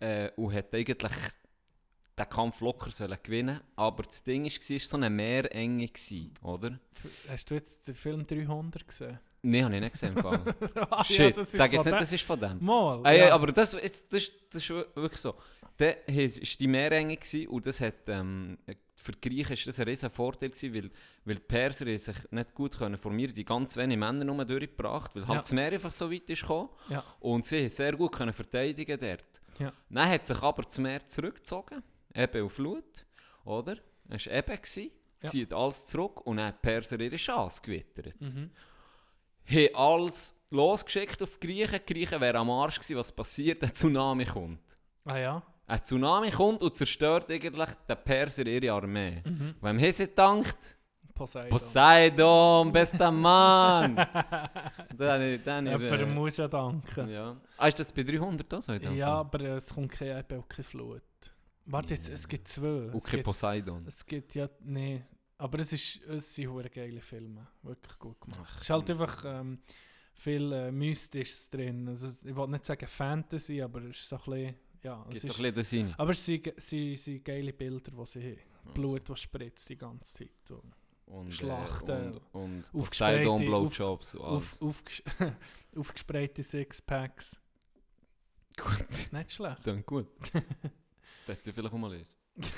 äh, 0.00 0.30
und 0.36 0.50
hätten 0.50 0.76
eigentlich 0.76 1.12
den 2.16 2.28
Kampf 2.28 2.60
locker 2.60 2.90
sollen 2.90 3.18
gewinnen 3.22 3.60
aber 3.74 4.04
das 4.04 4.22
Ding 4.22 4.44
war, 4.44 4.50
es 4.50 4.70
war 4.70 4.78
so 4.78 4.96
eine 4.96 5.10
Meerenge, 5.10 5.88
gewesen, 5.88 6.32
oder? 6.42 6.78
Hast 7.28 7.50
du 7.50 7.54
jetzt 7.54 7.88
den 7.88 7.94
Film 7.94 8.26
300 8.26 8.86
gesehen? 8.86 9.18
Nein, 9.44 9.64
habe 9.64 9.74
ich 9.76 9.80
nicht 9.82 9.92
gesehen. 9.92 10.16
im 10.16 10.22
Fall. 10.22 10.54
Ah, 10.90 11.04
Shit, 11.04 11.36
das 11.36 11.48
ist 11.48 11.56
sag 11.56 11.72
jetzt 11.72 11.84
nicht, 11.84 12.00
das 12.00 12.12
ist 12.12 12.22
von 12.24 12.40
dem. 12.40 12.64
Mal, 12.64 13.00
Ah, 13.04 13.12
ja, 13.12 13.26
ja. 13.28 13.34
aber 13.34 13.52
das, 13.52 13.72
jetzt, 13.72 14.12
das, 14.12 14.30
das 14.50 14.62
ist 14.62 14.70
wirklich 14.70 15.20
so. 15.20 15.34
Der 15.78 15.96
war 16.06 16.26
die 16.60 16.66
Meerenge 16.68 17.18
und 17.48 17.66
das 17.66 17.80
hat, 17.80 18.08
ähm, 18.08 18.56
für 18.96 19.12
die 19.12 19.28
Griechen 19.28 19.52
ist 19.52 19.66
das 19.66 19.78
ein 19.80 19.86
riesen 19.88 20.08
Vorteil 20.08 20.50
gewesen, 20.50 20.72
weil, 20.74 20.90
weil 21.24 21.34
die 21.36 21.40
Perser 21.42 21.98
sich 21.98 22.16
nicht 22.30 22.54
gut 22.54 22.78
können 22.78 22.96
formieren, 22.96 23.34
die 23.34 23.44
ganz 23.44 23.76
wenige 23.76 23.98
Männer 23.98 24.24
nur 24.24 24.44
durchgebracht, 24.44 25.14
weil 25.14 25.22
halt 25.26 25.34
Ja. 25.34 25.40
das 25.40 25.52
Meer 25.52 25.72
einfach 25.72 25.90
so 25.92 26.10
weit 26.10 26.30
ist 26.30 26.40
gekommen. 26.42 26.70
Ja. 26.88 27.04
Und 27.20 27.44
sie 27.44 27.68
sehr 27.68 27.92
gut 27.96 28.12
können 28.12 28.32
verteidigen 28.32 28.98
dort. 28.98 29.24
Ja. 29.58 29.72
Dann 29.90 30.08
hat 30.08 30.24
sich 30.24 30.40
aber 30.40 30.62
das 30.62 30.78
Meer 30.78 31.04
zurückgezogen, 31.04 31.82
eben 32.14 32.44
auf 32.44 32.52
Flut, 32.52 33.04
oder? 33.44 33.76
Es 34.08 34.26
war 34.26 34.32
eben, 34.32 34.56
gewesen, 34.56 34.90
Ja. 35.22 35.30
zieht 35.30 35.52
alles 35.52 35.86
zurück 35.86 36.24
und 36.26 36.36
dann 36.38 36.46
haben 36.46 36.54
die 36.62 36.66
Perser 36.66 37.00
ihre 37.00 37.16
Chance 37.16 37.60
gewittert 37.62 38.14
Mhm. 38.20 38.50
Haben 39.46 39.74
alles 39.74 40.34
losgeschickt 40.50 41.22
auf 41.22 41.38
die 41.38 41.46
Griechen. 41.46 41.80
Die 41.86 41.92
Griechen 41.94 42.20
wären 42.20 42.36
am 42.36 42.50
Arsch 42.50 42.76
gewesen, 42.78 42.96
was 42.96 43.12
passiert, 43.12 43.62
ein 43.62 43.72
Tsunami 43.72 44.24
kommt. 44.24 44.60
Ah 45.04 45.18
ja? 45.18 45.42
Ein 45.66 45.82
Tsunami 45.82 46.30
kommt 46.30 46.62
und 46.62 46.74
zerstört 46.74 47.30
eigentlich 47.30 47.70
den 47.88 47.96
Perser 48.04 48.46
ihre 48.46 48.72
Armee. 48.72 49.22
Mhm. 49.24 49.54
Wem 49.60 49.80
haben 49.80 49.92
sie 49.92 50.06
gedankt? 50.06 50.56
Poseidon. 51.14 51.50
Poseidon, 51.50 52.72
bester 52.72 53.10
Mann! 53.12 53.94
dann, 54.98 55.40
dann, 55.44 55.66
Jemand 55.66 56.14
muss 56.14 56.36
ja 56.36 56.48
danken. 56.48 57.08
ja. 57.08 57.36
Ah, 57.56 57.68
ist 57.68 57.78
das 57.78 57.92
bei 57.92 58.02
300 58.02 58.52
auch 58.54 58.60
so? 58.60 58.72
Ja, 58.72 59.14
aber 59.20 59.40
es 59.42 59.72
kommt 59.72 59.92
keine, 59.92 60.18
eben 60.18 60.40
auch 60.40 60.48
keine 60.48 60.64
Flut. 60.64 61.02
Warte 61.66 61.94
jetzt, 61.94 62.08
es 62.10 62.26
gibt 62.26 62.48
zwei. 62.48 62.66
Es 62.88 62.94
Okay, 63.06 63.10
gibt, 63.12 63.24
Poseidon. 63.24 63.84
es 63.86 64.04
gibt 64.04 64.34
ja, 64.34 64.48
nee, 64.64 65.04
aber 65.38 65.58
es, 65.60 65.72
ist, 65.72 66.00
es 66.02 66.34
sind 66.34 66.48
hure 66.50 66.70
geile 66.70 67.00
Filme. 67.00 67.46
Wirklich 67.62 67.98
gut 67.98 68.20
gemacht. 68.20 68.52
es 68.56 68.62
ist 68.62 68.70
halt 68.70 68.90
einfach 68.90 69.24
ähm, 69.26 69.58
viel 70.14 70.52
äh, 70.52 70.70
Mystisches 70.72 71.50
drin. 71.50 71.88
Also, 71.88 72.06
ich 72.28 72.34
will 72.36 72.48
nicht 72.48 72.64
sagen 72.64 72.86
Fantasy, 72.86 73.60
aber 73.62 73.82
es 73.82 73.96
ist 73.98 74.08
so 74.08 74.16
ein 74.16 74.22
bisschen, 74.24 74.54
ja, 74.82 75.06
es 75.10 75.16
ist, 75.16 75.24
ein 75.24 75.28
bisschen 75.28 75.54
den 75.54 75.64
Sinn? 75.64 75.94
aber 75.96 76.10
es 76.12 76.24
sind, 76.24 76.52
sie 76.58 76.96
sind 76.96 77.24
geile 77.24 77.52
Bilder, 77.52 77.90
die 77.90 78.06
sie 78.06 78.20
haben. 78.22 78.72
Blut, 78.74 79.08
das 79.08 79.20
spritzt 79.20 79.68
die 79.68 79.76
ganze 79.76 80.14
Zeit. 80.14 80.50
Und 80.50 80.72
Und, 81.06 81.34
Schlachten. 81.34 82.14
Äh, 82.14 82.20
und, 82.32 82.64
und 82.72 82.84
Poseidon, 82.86 83.34
auf- 83.34 83.40
Blowjobs 83.46 84.14
alles. 84.16 84.22
auf, 84.24 84.62
aufges 84.62 85.02
aufgesprayte 85.76 86.42
Sixpacks. 86.42 87.40
Gut, 88.56 89.12
Nicht 89.12 89.32
schlecht. 89.32 89.66
dann 89.66 89.84
gut. 89.84 90.06
das 90.32 90.32
hätte 91.26 91.50
ich 91.50 91.54
vielleicht 91.54 91.74
auch 91.74 91.78
mal 91.78 91.92
lesen. 91.92 92.14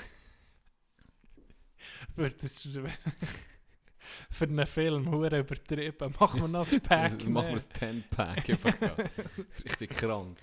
Für, 2.15 2.29
das, 2.29 2.61
für 4.29 4.45
einen 4.45 4.67
Film 4.67 5.11
hure 5.11 5.39
übertrieben. 5.39 6.13
Machen 6.19 6.41
wir 6.41 6.47
noch 6.47 6.71
ein 6.71 6.81
Pack 6.81 7.25
machen 7.27 7.49
wir 7.49 7.53
ein 7.53 8.03
10-Pack 8.03 8.49
einfach. 8.49 8.81
ja. 8.81 8.95
Richtig 9.65 9.91
krank. 9.91 10.37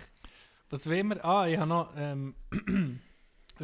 Was 0.71 0.89
will 0.89 1.05
wir? 1.05 1.25
Ah, 1.25 1.47
ich 1.47 1.59
habe 1.59 1.69
noch 1.69 1.93
ähm, 1.97 2.35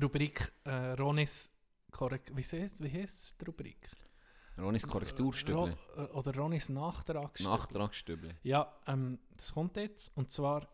Rubrik 0.01 0.53
äh, 0.65 0.93
Ronis 0.93 1.51
Korrekt. 1.91 2.31
Wie 2.37 2.43
heißt, 2.43 2.77
wie 2.79 2.91
heißt 2.91 3.41
die 3.41 3.45
Rubrik? 3.45 3.89
Ronis 4.59 4.87
Korrekturstübli. 4.87 5.55
Ro 5.55 5.69
äh, 5.97 6.03
oder 6.13 6.37
Ronis 6.37 6.69
Nachtragsstübli. 6.69 7.51
Nachtragsstübli. 7.51 8.35
Ja, 8.43 8.73
ähm, 8.87 9.19
das 9.35 9.53
kommt 9.53 9.77
jetzt. 9.77 10.17
Und 10.17 10.31
zwar 10.31 10.69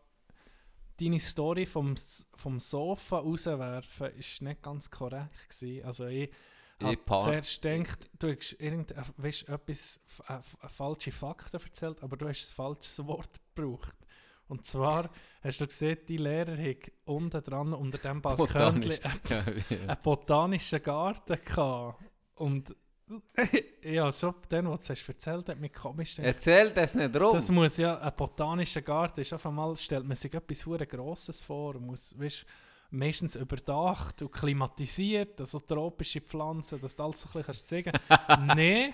deine 0.99 1.19
Story 1.19 1.65
vom, 1.65 1.95
vom 2.35 2.59
Sofa 2.59 3.19
rauswerfen 3.19 4.11
ist 4.13 4.41
nicht 4.41 4.61
ganz 4.61 4.89
korrekt 4.89 5.49
gewesen. 5.49 5.85
Also 5.85 6.07
ich 6.07 6.29
Ich 6.79 6.85
habe 6.85 6.99
zuerst 7.05 7.61
gedacht, 7.61 8.09
du 8.19 8.29
hast 8.29 8.53
irgend, 8.53 8.91
äh, 8.91 9.01
äh, 9.23 9.53
äh, 9.55 10.69
falsche 10.69 11.11
Fakten 11.11 11.59
erzählt, 11.59 12.03
aber 12.03 12.17
du 12.17 12.27
hast 12.27 12.51
ein 12.51 12.55
falsches 12.55 13.05
Wort 13.05 13.39
gebraucht. 13.55 13.95
Und 14.47 14.65
zwar 14.65 15.09
hast 15.41 15.59
du 15.59 15.67
gesehen, 15.67 15.97
die 16.07 16.17
Lehrer 16.17 16.57
hat 16.57 16.91
unten 17.05 17.43
dran 17.43 17.73
unter 17.73 17.97
dem 17.97 18.21
Balkon 18.21 18.47
Botanisch. 18.47 18.99
Ja, 19.29 19.43
ja. 19.69 19.77
einen 19.87 19.97
botanischen 20.01 20.81
Garten 20.81 21.37
gehabt. 21.43 22.01
Und 22.35 22.75
ja, 23.83 24.11
so 24.11 24.35
dann, 24.49 24.69
was 24.69 24.87
du 24.87 24.93
hast 24.93 25.07
erzählt 25.07 25.49
hat, 25.49 25.59
mich 25.59 25.73
komisch 25.73 26.15
gedacht. 26.15 26.33
Erzähl 26.33 26.71
das 26.71 26.93
nicht 26.93 27.15
rum. 27.19 27.33
Das 27.33 27.49
muss 27.49 27.77
ja 27.77 27.97
ein 27.99 28.13
botanischer 28.15 28.81
Garten 28.81 29.21
ist. 29.21 29.33
Auf 29.33 29.45
einmal 29.45 29.75
stellt 29.77 30.05
man 30.05 30.15
sich 30.15 30.33
etwas 30.33 30.63
Grosses 30.63 31.41
vor. 31.41 31.79
Muss, 31.79 32.17
weißt, 32.19 32.45
meistens 32.89 33.35
überdacht 33.35 34.21
und 34.21 34.31
klimatisiert, 34.31 35.39
also 35.39 35.59
tropische 35.59 36.21
Pflanzen, 36.21 36.79
dass 36.81 36.95
du 36.95 37.03
alles 37.03 37.21
so 37.21 37.27
ein 37.29 37.43
bisschen 37.43 37.45
kannst 37.45 37.67
sagen 37.67 37.91
Nein, 38.55 38.93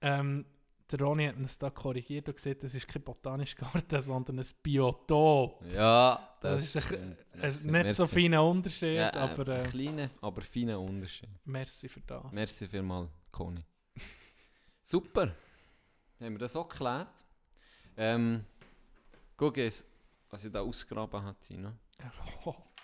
ähm, 0.00 0.46
der 0.90 1.00
Ronny 1.00 1.26
hat 1.26 1.36
uns 1.36 1.58
da 1.58 1.68
korrigiert 1.70 2.28
und 2.28 2.36
gesagt, 2.36 2.62
das 2.62 2.74
ist 2.74 2.86
kein 2.86 3.02
botanischer 3.02 3.56
Garten, 3.56 4.00
sondern 4.00 4.38
ein 4.38 4.46
Biotop. 4.62 5.64
ja, 5.72 6.36
Das, 6.40 6.72
das, 6.72 6.76
ist 6.76 6.76
ein, 6.76 6.82
stimmt. 6.82 7.18
ein 7.32 7.40
Merci. 7.40 7.70
nicht 7.88 7.96
so 7.96 8.06
feiner 8.06 8.44
Unterschied, 8.44 8.96
Ja, 8.96 9.12
aber 9.12 9.48
äh, 9.48 9.62
äh, 9.62 9.68
kleiner, 9.68 10.10
aber 10.20 10.42
feiner 10.42 10.78
Unterschied. 10.80 11.28
merci 11.44 11.88
für 11.88 12.00
das. 12.02 12.32
Merci 12.32 12.68
vielmals, 12.68 13.10
Conny. 13.32 13.64
Super. 14.82 15.34
Haben 16.20 16.34
wir 16.34 16.38
das 16.38 16.54
auch 16.54 16.68
geklärt? 16.68 17.24
Ähm, 17.96 18.44
guck 19.36 19.56
was 19.56 20.44
ich 20.44 20.52
da 20.52 20.60
ausgegraben 20.60 21.20
habe, 21.22 21.38
Tino. 21.40 21.72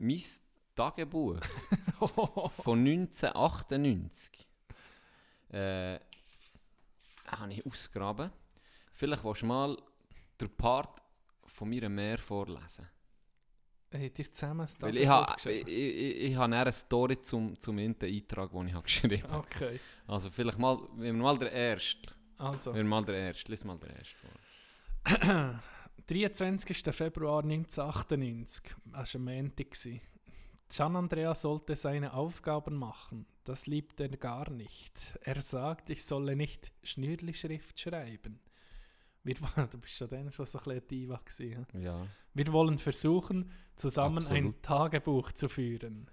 Mein 0.00 0.22
Tagebuch 0.74 1.40
von 2.62 2.78
1998 2.78 4.48
äh, 5.50 5.98
habe 7.26 7.52
ich 7.52 7.66
ausgegraben. 7.66 8.30
Vielleicht 8.94 9.22
willst 9.22 9.42
du 9.42 9.46
mal 9.46 9.76
den 10.40 10.56
Part 10.56 11.02
von 11.44 11.68
meinem 11.68 11.94
Meer 11.94 12.16
vorlesen. 12.16 12.88
Habt 13.92 14.18
ihr 14.18 14.32
zusammen 14.32 14.60
das 14.60 14.80
Weil 14.80 14.96
ich 14.96 15.06
Tagebuch 15.06 15.44
habe 15.46 15.52
ich, 15.52 16.38
eine 16.38 16.72
Story 16.72 17.20
zum, 17.20 17.58
zum 17.58 17.78
Eintrag, 17.78 18.50
den 18.52 18.68
ich 18.68 18.72
habe 18.74 18.84
geschrieben 18.84 19.22
habe. 19.24 19.38
Okay, 19.38 19.80
Also 20.06 20.30
vielleicht 20.30 20.58
mal, 20.58 20.78
wir 20.96 21.12
mal 21.12 21.38
der 21.38 21.52
Erste. 21.52 22.14
also. 22.38 22.74
Wir 22.74 22.84
mal 22.84 23.04
der 23.04 23.16
Erste. 23.16 23.50
Lies 23.50 23.64
mal 23.64 23.78
der 23.78 23.96
Erste 23.96 24.16
vor. 24.16 25.60
23. 26.10 26.92
Februar 26.92 27.44
1998, 27.44 28.74
das 28.84 29.14
war 29.14 29.20
ein 29.20 29.24
Montag. 29.24 29.76
Gian 30.68 30.96
Andrea 30.96 31.36
sollte 31.36 31.76
seine 31.76 32.14
Aufgaben 32.14 32.74
machen. 32.74 33.26
Das 33.44 33.68
liebt 33.68 34.00
er 34.00 34.08
gar 34.08 34.50
nicht. 34.50 34.92
Er 35.22 35.40
sagt, 35.40 35.88
ich 35.88 36.04
solle 36.04 36.34
nicht 36.34 36.72
Schnürli-Schrift 36.82 37.78
schreiben. 37.78 38.40
Wir, 39.22 39.36
du 39.70 39.78
bist 39.78 39.94
schon 39.94 40.08
dann 40.08 40.32
schon 40.32 40.46
so 40.46 40.58
ein 40.58 40.64
bisschen 40.64 40.88
Diva 40.88 41.20
gewesen. 41.24 41.66
Ja. 41.80 42.04
Wir 42.34 42.52
wollen 42.52 42.80
versuchen, 42.80 43.52
zusammen 43.76 44.18
ein 44.18 44.24
Absolut. 44.24 44.62
Tagebuch 44.64 45.30
zu 45.30 45.48
führen. 45.48 46.10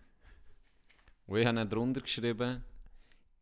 Und 1.25 1.39
ich 1.39 1.45
habe 1.47 1.57
dann 1.57 1.69
drunter 1.69 2.01
geschrieben, 2.01 2.63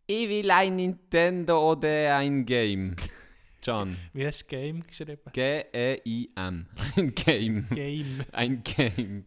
Ich 0.07 0.29
will 0.29 0.49
ein 0.49 0.77
Nintendo 0.77 1.71
oder 1.71 2.15
ein 2.17 2.45
Game. 2.45 2.95
Can. 3.65 3.97
Wie 4.13 4.27
hast 4.27 4.41
du 4.41 4.45
Game 4.45 4.85
geschrieben? 4.85 5.19
G-E-I-M. 5.33 6.67
Ein 6.95 7.15
Game. 7.15 7.67
Game. 7.71 8.23
Ein 8.31 8.63
Game. 8.63 9.25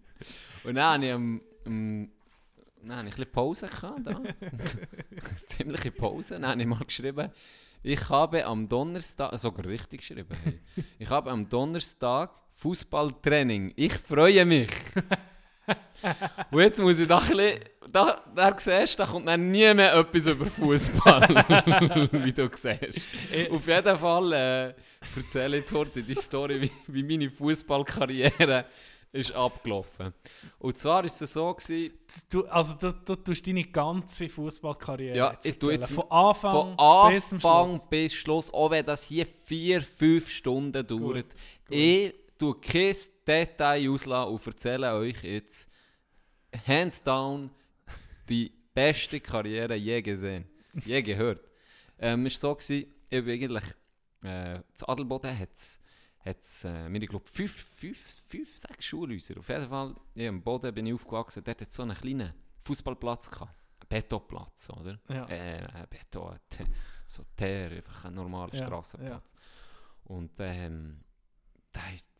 Und 0.62 0.76
dann 0.76 0.94
habe 0.94 1.06
ich 1.06 1.12
am... 1.12 1.40
am 1.66 2.10
dann 2.80 2.98
habe 2.98 3.08
ich 3.08 3.14
ein 3.14 3.16
bisschen 3.16 3.32
Pause 3.32 3.66
gehabt, 3.68 4.06
da. 4.06 4.22
Ziemliche 5.48 5.90
Pause. 5.90 6.34
Dann 6.34 6.46
habe 6.46 6.60
ich 6.60 6.68
mal 6.68 6.84
geschrieben, 6.84 7.32
ich 7.82 8.08
habe 8.08 8.44
am 8.44 8.68
Donnerstag, 8.68 9.36
sogar 9.40 9.66
richtig 9.66 10.02
geschrieben, 10.02 10.36
ich 11.00 11.10
habe 11.10 11.32
am 11.32 11.48
Donnerstag 11.48 12.30
Fußballtraining. 12.52 13.72
Ich 13.74 13.94
freue 13.94 14.44
mich. 14.44 14.70
Und 16.50 16.60
jetzt 16.60 16.80
muss 16.80 16.98
ich 16.98 17.08
da 17.08 17.18
ein 17.18 17.28
bisschen, 17.28 17.58
da, 17.92 18.20
da 18.34 18.54
siehst 18.58 18.98
da 19.00 19.06
kommt 19.06 19.26
dann 19.28 19.50
nie 19.50 19.72
mehr 19.74 19.94
etwas 19.94 20.26
über 20.26 20.46
Fußball, 20.46 21.22
wie 22.12 22.32
du 22.32 22.48
siehst. 22.54 23.00
Ich- 23.32 23.50
Auf 23.50 23.66
jeden 23.66 23.96
Fall 23.98 24.32
äh, 24.32 24.74
erzähle 25.16 25.56
ich 25.58 25.62
jetzt 25.64 25.72
heute 25.72 26.02
die 26.02 26.14
Story, 26.14 26.60
wie, 26.62 26.70
wie 26.86 27.02
meine 27.02 27.30
Fußballkarriere 27.30 28.64
ist 29.10 29.32
abgelaufen. 29.32 30.12
Und 30.58 30.78
zwar 30.78 31.02
ist 31.04 31.20
es 31.22 31.32
so 31.32 31.52
gewesen, 31.54 31.94
Du, 32.30 32.44
also 32.46 32.74
du, 32.74 32.92
du 32.92 33.14
tust 33.16 33.46
deine 33.46 33.64
ganze 33.64 34.28
Fußballkarriere 34.28 35.16
Ja, 35.16 35.32
jetzt 35.32 35.46
ich 35.46 35.58
tue 35.58 35.72
jetzt 35.72 35.90
von 35.90 36.10
Anfang, 36.10 36.76
von 36.76 37.10
bis 37.12 37.32
Anfang 37.32 37.68
Schluss. 37.68 37.86
bis 37.88 38.12
Schluss, 38.14 38.52
auch 38.54 38.70
wenn 38.70 38.84
das 38.84 39.04
hier 39.04 39.26
vier, 39.44 39.80
fünf 39.82 40.30
Stunden 40.30 40.86
dauert. 40.86 41.26
Ich 41.70 42.14
tue 42.38 42.60
kein 42.60 42.94
Detail 43.26 43.90
auslassen 43.90 44.32
und 44.32 44.46
erzähle 44.46 44.94
euch 44.94 45.22
jetzt, 45.22 45.70
hands 46.66 47.02
down, 47.02 47.50
die 48.28 48.52
beste 48.72 49.20
Karriere 49.20 49.74
je 49.74 50.00
gesehen, 50.02 50.44
je 50.84 51.02
gehört. 51.02 51.42
Ähm, 52.00 52.26
es 52.26 52.40
war 52.44 52.50
so, 52.50 52.54
gewesen, 52.54 52.94
ich 53.10 53.24
bin 53.24 53.28
eigentlich, 53.28 53.64
äh, 54.22 54.60
zu 54.72 54.88
Adelboden 54.88 55.36
hat 55.36 55.52
es, 55.52 55.80
äh, 56.64 56.96
ich 56.96 57.08
glaube, 57.08 57.24
fünf, 57.28 57.52
fünf, 57.74 58.22
fünf, 58.24 58.56
sechs 58.56 58.84
Schulhäuser. 58.84 59.36
Auf 59.36 59.48
jeden 59.48 59.68
Fall, 59.68 59.96
ja, 60.14 60.28
am 60.28 60.40
Boden 60.40 60.72
bin 60.72 60.86
ich 60.86 60.94
aufgewachsen, 60.94 61.42
dort 61.42 61.60
hat 61.60 61.68
es 61.68 61.74
so 61.74 61.82
einen 61.82 61.96
kleinen 61.96 62.32
Fußballplatz 62.60 63.32
gehabt. 63.32 63.52
Betonplatz, 63.88 64.70
oder? 64.70 65.00
Ja. 65.08 65.26
Äh, 65.26 65.86
Beton, 65.90 66.38
so 67.04 67.24
Teer, 67.36 67.72
einfach 67.72 68.04
ein 68.04 68.14
normaler 68.14 68.54
Ja, 68.54 68.64
Strassenplatz. 68.64 69.32
Und 70.04 70.30
ähm, 70.38 71.00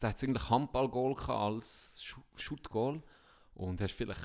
da, 0.00 0.08
hat 0.08 0.22
eigentlich 0.22 0.50
Handballgoal 0.50 1.14
als 1.30 2.14
Shootgoal. 2.36 3.02
Und 3.54 3.80
hast 3.80 3.92
vielleicht 3.92 4.20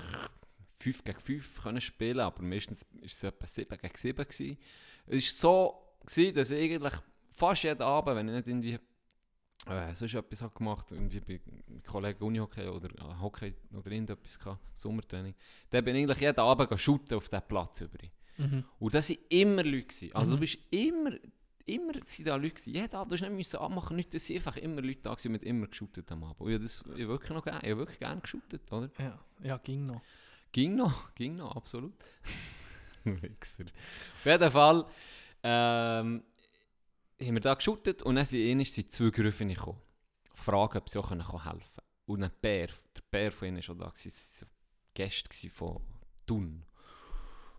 5 0.80 1.04
gegen 1.04 1.19
5 1.19 1.63
können 1.63 1.82
spielen, 1.82 2.19
aber 2.19 2.43
meistens 2.43 2.86
war 2.91 3.04
es 3.04 3.24
etwa 3.24 3.48
7 3.48 3.78
gegen 3.78 3.98
7 3.98 4.17
gewesen. 4.17 4.58
Es 5.08 5.43
war 5.43 5.52
so, 5.52 6.06
gewesen, 6.06 6.36
dass 6.36 6.52
ich 6.52 6.74
eigentlich 6.74 6.93
fast 7.32 7.63
jeden 7.63 7.82
Abend, 7.82 8.15
wenn 8.15 8.28
ich 8.28 8.36
nicht 8.36 8.48
irgendwie 8.48 8.80
äh, 9.65 9.96
sonst 9.96 10.13
etwas 10.13 10.41
habe 10.41 10.54
gemacht 10.54 10.91
irgendwie 10.91 11.19
bei 11.22 11.39
Kollegen 11.88 12.24
Unihockey 12.24 12.67
oder 12.67 12.89
äh, 12.89 13.22
Hockey 13.22 13.56
oder 13.74 13.91
irgendetwas 13.91 14.38
gehabt, 14.38 14.60
Sommertraining, 14.74 15.34
dann 15.69 15.86
bin 15.86 15.96
ich 15.96 16.04
eigentlich 16.04 16.19
jeden 16.19 16.39
Abend 16.39 16.80
shooten 16.80 17.17
auf 17.17 17.30
diesen 17.30 17.48
Platz 17.48 17.82
über. 17.82 17.98
Mhm. 18.38 18.65
Und 18.80 18.93
das 18.93 19.10
waren 19.10 19.17
immer 19.30 19.63
Leute. 19.63 19.88
Gewesen. 19.88 20.15
Also 20.15 20.34
du 20.34 20.39
bist 20.39 20.58
immer, 20.69 21.12
immer 21.65 21.93
sind 22.04 22.28
da 22.28 22.36
Leute 22.36 22.56
gewesen. 22.56 22.73
Jeden 22.73 22.95
Abend, 22.95 23.12
du 23.12 23.26
hast 23.26 23.32
nicht 23.32 23.56
abmachen, 23.56 23.95
nicht, 23.95 24.13
das 24.13 24.26
sind 24.26 24.38
einfach 24.38 24.58
immer 24.58 24.82
Leute 24.82 25.02
da 25.04 25.12
gewesen, 25.12 25.32
mit 25.32 25.43
immer 25.43 25.67
geshootet 25.67 26.12
am 26.12 26.23
Abend. 26.23 26.41
Und 26.41 26.49
ich 26.49 26.56
habe 26.56 26.63
das 26.63 26.84
ich 26.86 26.91
habe 26.91 27.08
wirklich 27.08 27.30
noch 27.32 27.43
gerne, 27.43 27.60
ich 27.63 27.69
habe 27.69 27.78
wirklich 27.78 27.99
gerne 27.99 28.21
geshootet, 28.21 28.71
oder? 28.71 28.89
Ja, 28.99 29.19
ja, 29.43 29.58
ging 29.58 29.86
noch. 29.86 30.02
Ging 30.52 30.76
noch, 30.76 31.13
ging 31.15 31.36
noch, 31.38 31.56
absolut. 31.56 31.93
Wichser. 33.04 33.65
Auf 33.65 34.26
jeden 34.26 34.52
Fall 34.52 34.86
ähm, 35.43 36.23
haben 37.21 37.34
wir 37.34 37.41
da 37.41 37.54
geshootet 37.54 38.04
und 38.04 38.15
dann 38.15 38.26
sind 38.26 38.65
sind 38.65 38.91
zwei 38.91 39.10
Griffe 39.10 39.45
gekommen. 39.45 39.80
Fragen, 40.36 40.78
ob 40.78 40.89
sie 40.89 40.99
auch 40.99 41.12
helfen 41.12 41.39
können. 41.41 41.62
Und 42.06 42.23
ein 42.23 42.32
Bär, 42.41 42.67
der 42.67 43.02
Bär 43.10 43.32
von 43.32 43.47
ihnen 43.47 43.58
war 43.58 43.63
schon 43.63 43.80
da, 43.80 43.89
gewesen, 43.89 44.10
sie 44.10 44.41
waren 44.41 44.49
so 44.49 44.54
Gäste 44.93 45.49
von 45.49 45.82
Thun. 46.26 46.65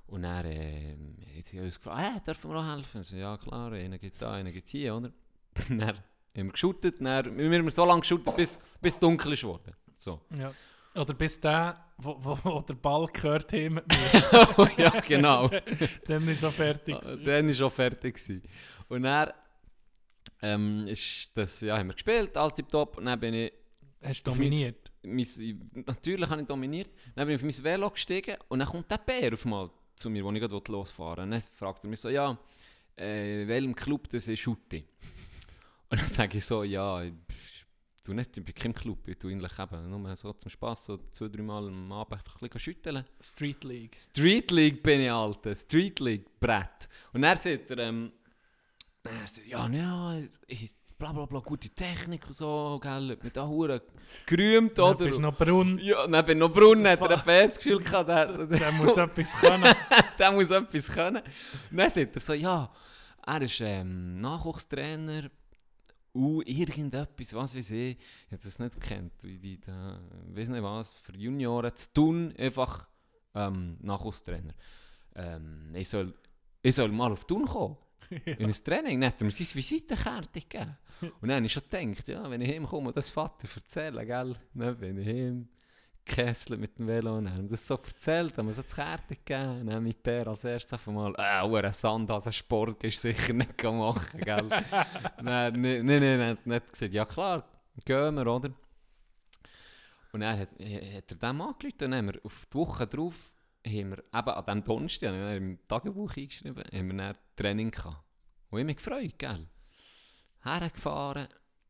Und 0.06 0.22
dann 0.22 0.44
haben 0.46 1.16
sie 1.42 1.60
uns 1.60 1.78
gefragt, 1.78 2.12
ah, 2.16 2.20
dürfen 2.20 2.50
wir 2.50 2.58
auch 2.58 2.76
helfen? 2.76 3.02
So, 3.02 3.16
ja 3.16 3.36
klar, 3.36 3.72
einer 3.72 3.98
geht 3.98 4.20
da, 4.20 4.32
einer 4.32 4.52
geht 4.52 4.68
hier, 4.68 4.94
oder? 4.96 5.10
Dann 5.68 5.82
haben 5.82 5.98
wir 6.34 6.52
geshootet, 6.52 6.96
dann, 7.00 7.38
wir 7.38 7.58
haben 7.58 7.70
so 7.70 7.84
lange 7.86 8.00
geshootet, 8.00 8.34
bis 8.36 8.58
es 8.82 8.98
dunkel 8.98 9.32
ist 9.34 9.42
geworden. 9.42 9.72
So. 9.96 10.20
Ja. 10.36 10.52
Oder 10.94 11.14
bis 11.14 11.40
der, 11.40 11.84
wo, 11.98 12.16
wo, 12.18 12.38
wo 12.42 12.60
der 12.60 12.74
Ball 12.74 13.06
gehört 13.06 13.52
hat, 13.52 13.60
ja, 14.78 15.00
genau. 15.00 15.48
dann 16.06 16.28
ist 16.28 16.42
er 16.42 16.50
fertig. 16.50 16.96
Dann 17.24 17.46
war 17.46 17.54
schon 17.54 17.70
fertig. 17.70 18.14
Gewesen. 18.16 18.42
Und 18.88 19.02
dann 19.04 19.32
ähm, 20.42 20.86
ist 20.88 21.30
das, 21.34 21.60
ja, 21.60 21.78
haben 21.78 21.88
wir 21.88 21.94
gespielt, 21.94 22.36
alles 22.36 22.54
tipptopp. 22.54 22.98
Und 22.98 23.06
dann 23.06 23.18
bin 23.20 23.34
ich, 23.34 23.52
Hast 24.02 24.26
du 24.26 24.32
auf 24.32 24.38
mein- 24.38 24.50
dominiert. 24.50 24.90
mein, 25.04 25.70
natürlich 25.86 26.28
habe 26.30 26.42
ich 26.42 26.46
dominiert. 26.48 26.90
Dann 27.14 27.26
bin 27.26 27.36
ich 27.36 27.42
auf 27.42 27.56
mein 27.56 27.64
Velo 27.64 27.90
gestiegen 27.90 28.36
und 28.48 28.58
dann 28.58 28.68
kommt 28.68 28.90
der 28.90 28.98
Bär 28.98 29.32
auf 29.32 29.44
mal 29.44 29.70
zu 29.94 30.10
mir, 30.10 30.24
wo 30.24 30.32
ich 30.32 30.40
gerade 30.40 30.72
losfahren 30.72 31.30
will. 31.30 31.38
Dann 31.38 31.48
fragt 31.56 31.84
er 31.84 31.90
mich 31.90 32.00
so, 32.00 32.08
ja, 32.08 32.36
äh, 32.96 33.46
welchem 33.46 33.74
Club 33.74 34.08
das 34.10 34.28
ist 34.28 34.40
Schutti? 34.40 34.84
Und 35.90 36.00
dann 36.00 36.08
sage 36.08 36.38
ich 36.38 36.44
so, 36.44 36.62
ja, 36.62 37.02
ich 37.02 37.12
tu 38.04 38.12
nicht, 38.12 38.36
ich 38.36 38.44
bin 38.44 38.54
kein 38.54 38.74
Club, 38.74 39.08
ich 39.08 39.18
tue 39.18 39.32
eigentlich 39.32 39.58
eben 39.58 39.90
nur 39.90 40.14
so 40.16 40.32
zum 40.34 40.50
Spass, 40.50 40.84
so 40.84 40.98
zwei, 41.10 41.28
drei 41.28 41.42
Mal 41.42 41.66
am 41.68 41.90
Abend 41.90 42.12
einfach 42.12 42.36
ein 42.36 42.48
bisschen 42.48 42.60
schütteln. 42.60 43.04
Street 43.20 43.64
League. 43.64 43.98
Street 43.98 44.50
League 44.50 44.82
bin 44.82 45.00
ich, 45.00 45.10
Alter. 45.10 45.56
Street 45.56 45.98
League, 46.00 46.38
Brett. 46.38 46.88
Und 47.12 47.22
dann 47.22 47.38
sagt 47.38 47.70
er, 47.70 47.78
ähm, 47.78 48.12
er 49.02 49.26
sagt, 49.26 49.46
ja, 49.46 49.66
ja, 49.68 50.22
ich, 50.46 50.70
bla 50.98 51.12
bla 51.12 51.26
bla, 51.26 51.40
gute 51.40 51.70
Technik 51.70 52.26
und 52.26 52.34
so, 52.34 52.78
gell, 52.82 53.10
hat 53.10 53.22
mich 53.22 53.32
da 53.32 53.46
hure 53.46 53.82
gerühmt, 54.26 54.78
Dann 54.78 54.94
oder? 54.94 55.04
bist 55.04 55.18
du 55.18 55.22
noch 55.22 55.36
braun. 55.36 55.78
ja, 55.78 56.04
und 56.04 56.12
dann 56.12 56.24
bin 56.24 56.38
ich 56.38 56.40
noch 56.40 56.52
Brunnen, 56.52 56.86
hat 56.86 57.00
er 57.00 57.18
ein 57.18 57.24
besseres 57.24 57.56
Gefühl 57.56 57.82
gehabt, 57.82 58.08
der, 58.08 58.46
der, 58.46 58.58
Der 58.58 58.72
muss 58.72 58.96
etwas 58.96 59.32
können. 59.34 59.74
der 60.18 60.32
muss 60.32 60.50
etwas 60.50 60.88
können. 60.88 61.22
Und 61.70 61.76
dann 61.76 61.90
sagt 61.90 62.16
er 62.16 62.20
so, 62.20 62.32
ja, 62.32 62.70
er 63.26 63.42
ist 63.42 63.60
ähm, 63.60 64.20
Nachwuchstrainer, 64.20 65.30
uh, 66.14 66.42
irgendetwas, 66.42 67.34
was 67.34 67.56
weiß 67.56 67.70
ich, 67.70 67.98
ich 68.26 68.32
habe 68.32 68.42
das 68.42 68.58
nicht 68.58 68.80
gekannt, 68.80 69.12
wie 69.22 69.38
die 69.38 69.60
da, 69.60 70.00
weiß 70.28 70.48
nicht 70.48 70.62
was, 70.62 70.92
für 70.92 71.16
Junioren 71.16 71.74
zu 71.74 71.92
tun, 71.92 72.34
einfach 72.38 72.86
ähm, 73.34 73.76
Nachwuchstrainer. 73.80 74.54
Ähm, 75.16 75.70
ich, 75.74 75.88
soll, 75.88 76.14
ich 76.62 76.74
soll 76.74 76.90
mal 76.90 77.12
auf 77.12 77.24
Tun 77.24 77.46
kommen. 77.46 77.76
In 78.10 78.46
ein 78.46 78.52
Training, 78.52 79.00
dann 79.00 79.10
hat 79.10 79.20
er 79.20 79.24
mir 79.24 79.30
seine 79.30 79.54
Visitenkarte 79.54 80.40
gegeben. 80.40 80.76
Und 81.00 81.28
dann 81.28 81.36
habe 81.36 81.46
ich 81.46 81.52
schon 81.52 81.62
gedacht, 81.68 82.08
ja, 82.08 82.30
wenn 82.30 82.40
ich 82.40 82.50
heimkomme 82.50 82.88
und 82.88 82.96
das 82.96 83.10
Vater 83.10 83.48
erzählen, 83.54 84.06
gell, 84.06 84.36
dann 84.54 84.78
bin 84.78 84.98
ich 84.98 85.06
heim, 85.06 85.48
Kessel 86.04 86.58
mit 86.58 86.78
dem 86.78 86.86
Velo, 86.86 87.16
und 87.16 87.24
dann 87.24 87.36
haben 87.36 87.48
das 87.48 87.66
so 87.66 87.74
erzählt, 87.74 88.36
haben 88.36 88.46
wir 88.46 88.54
so 88.54 88.62
die 88.62 88.68
Karte 88.68 89.16
gegeben, 89.16 89.66
dann 89.66 89.76
hat 89.76 89.82
mein 89.82 89.94
Pär 89.94 90.26
als 90.26 90.44
erstes 90.44 90.74
einfach 90.74 90.92
mal, 90.92 91.14
äh, 91.16 91.66
ein 91.66 91.72
Sandhase 91.72 92.32
Sport 92.32 92.84
ist 92.84 93.00
sicher 93.00 93.32
nicht 93.32 93.62
machen, 93.62 94.20
gell. 94.20 94.48
Nein, 95.22 95.60
nein, 95.60 95.86
nein, 95.86 96.00
nein, 96.00 96.30
hat 96.30 96.46
nicht 96.46 96.72
gesagt, 96.72 96.92
ja 96.92 97.04
klar, 97.04 97.44
gehen 97.84 98.14
wir, 98.14 98.26
oder? 98.26 98.50
Und 100.12 100.20
dann 100.20 100.38
hat, 100.38 100.50
hat 100.50 100.60
er 100.60 101.16
dem 101.16 101.40
angerufen 101.40 101.72
und 101.72 101.80
dann 101.80 101.94
haben 101.94 102.12
wir 102.12 102.20
auf 102.24 102.46
die 102.46 102.54
Woche 102.54 102.86
drauf, 102.86 103.32
haben 103.66 103.90
wir 103.90 103.98
eben 103.98 104.12
an 104.12 104.44
diesem 104.44 104.64
Donnerstag, 104.64 105.08
haben 105.08 105.18
wir 105.18 105.36
im 105.36 105.58
Tagebuch 105.66 106.16
eingeschrieben, 106.16 106.64
haben 106.72 106.86
wir 106.88 106.96
dann 106.96 107.16
Training 107.36 107.70
gehabt. 107.70 108.04
Und 108.50 108.60
ich 108.60 108.64
mich 108.64 108.76
gefreut, 108.76 109.18
gell. 109.18 109.48
Hergefahren, 110.42 111.28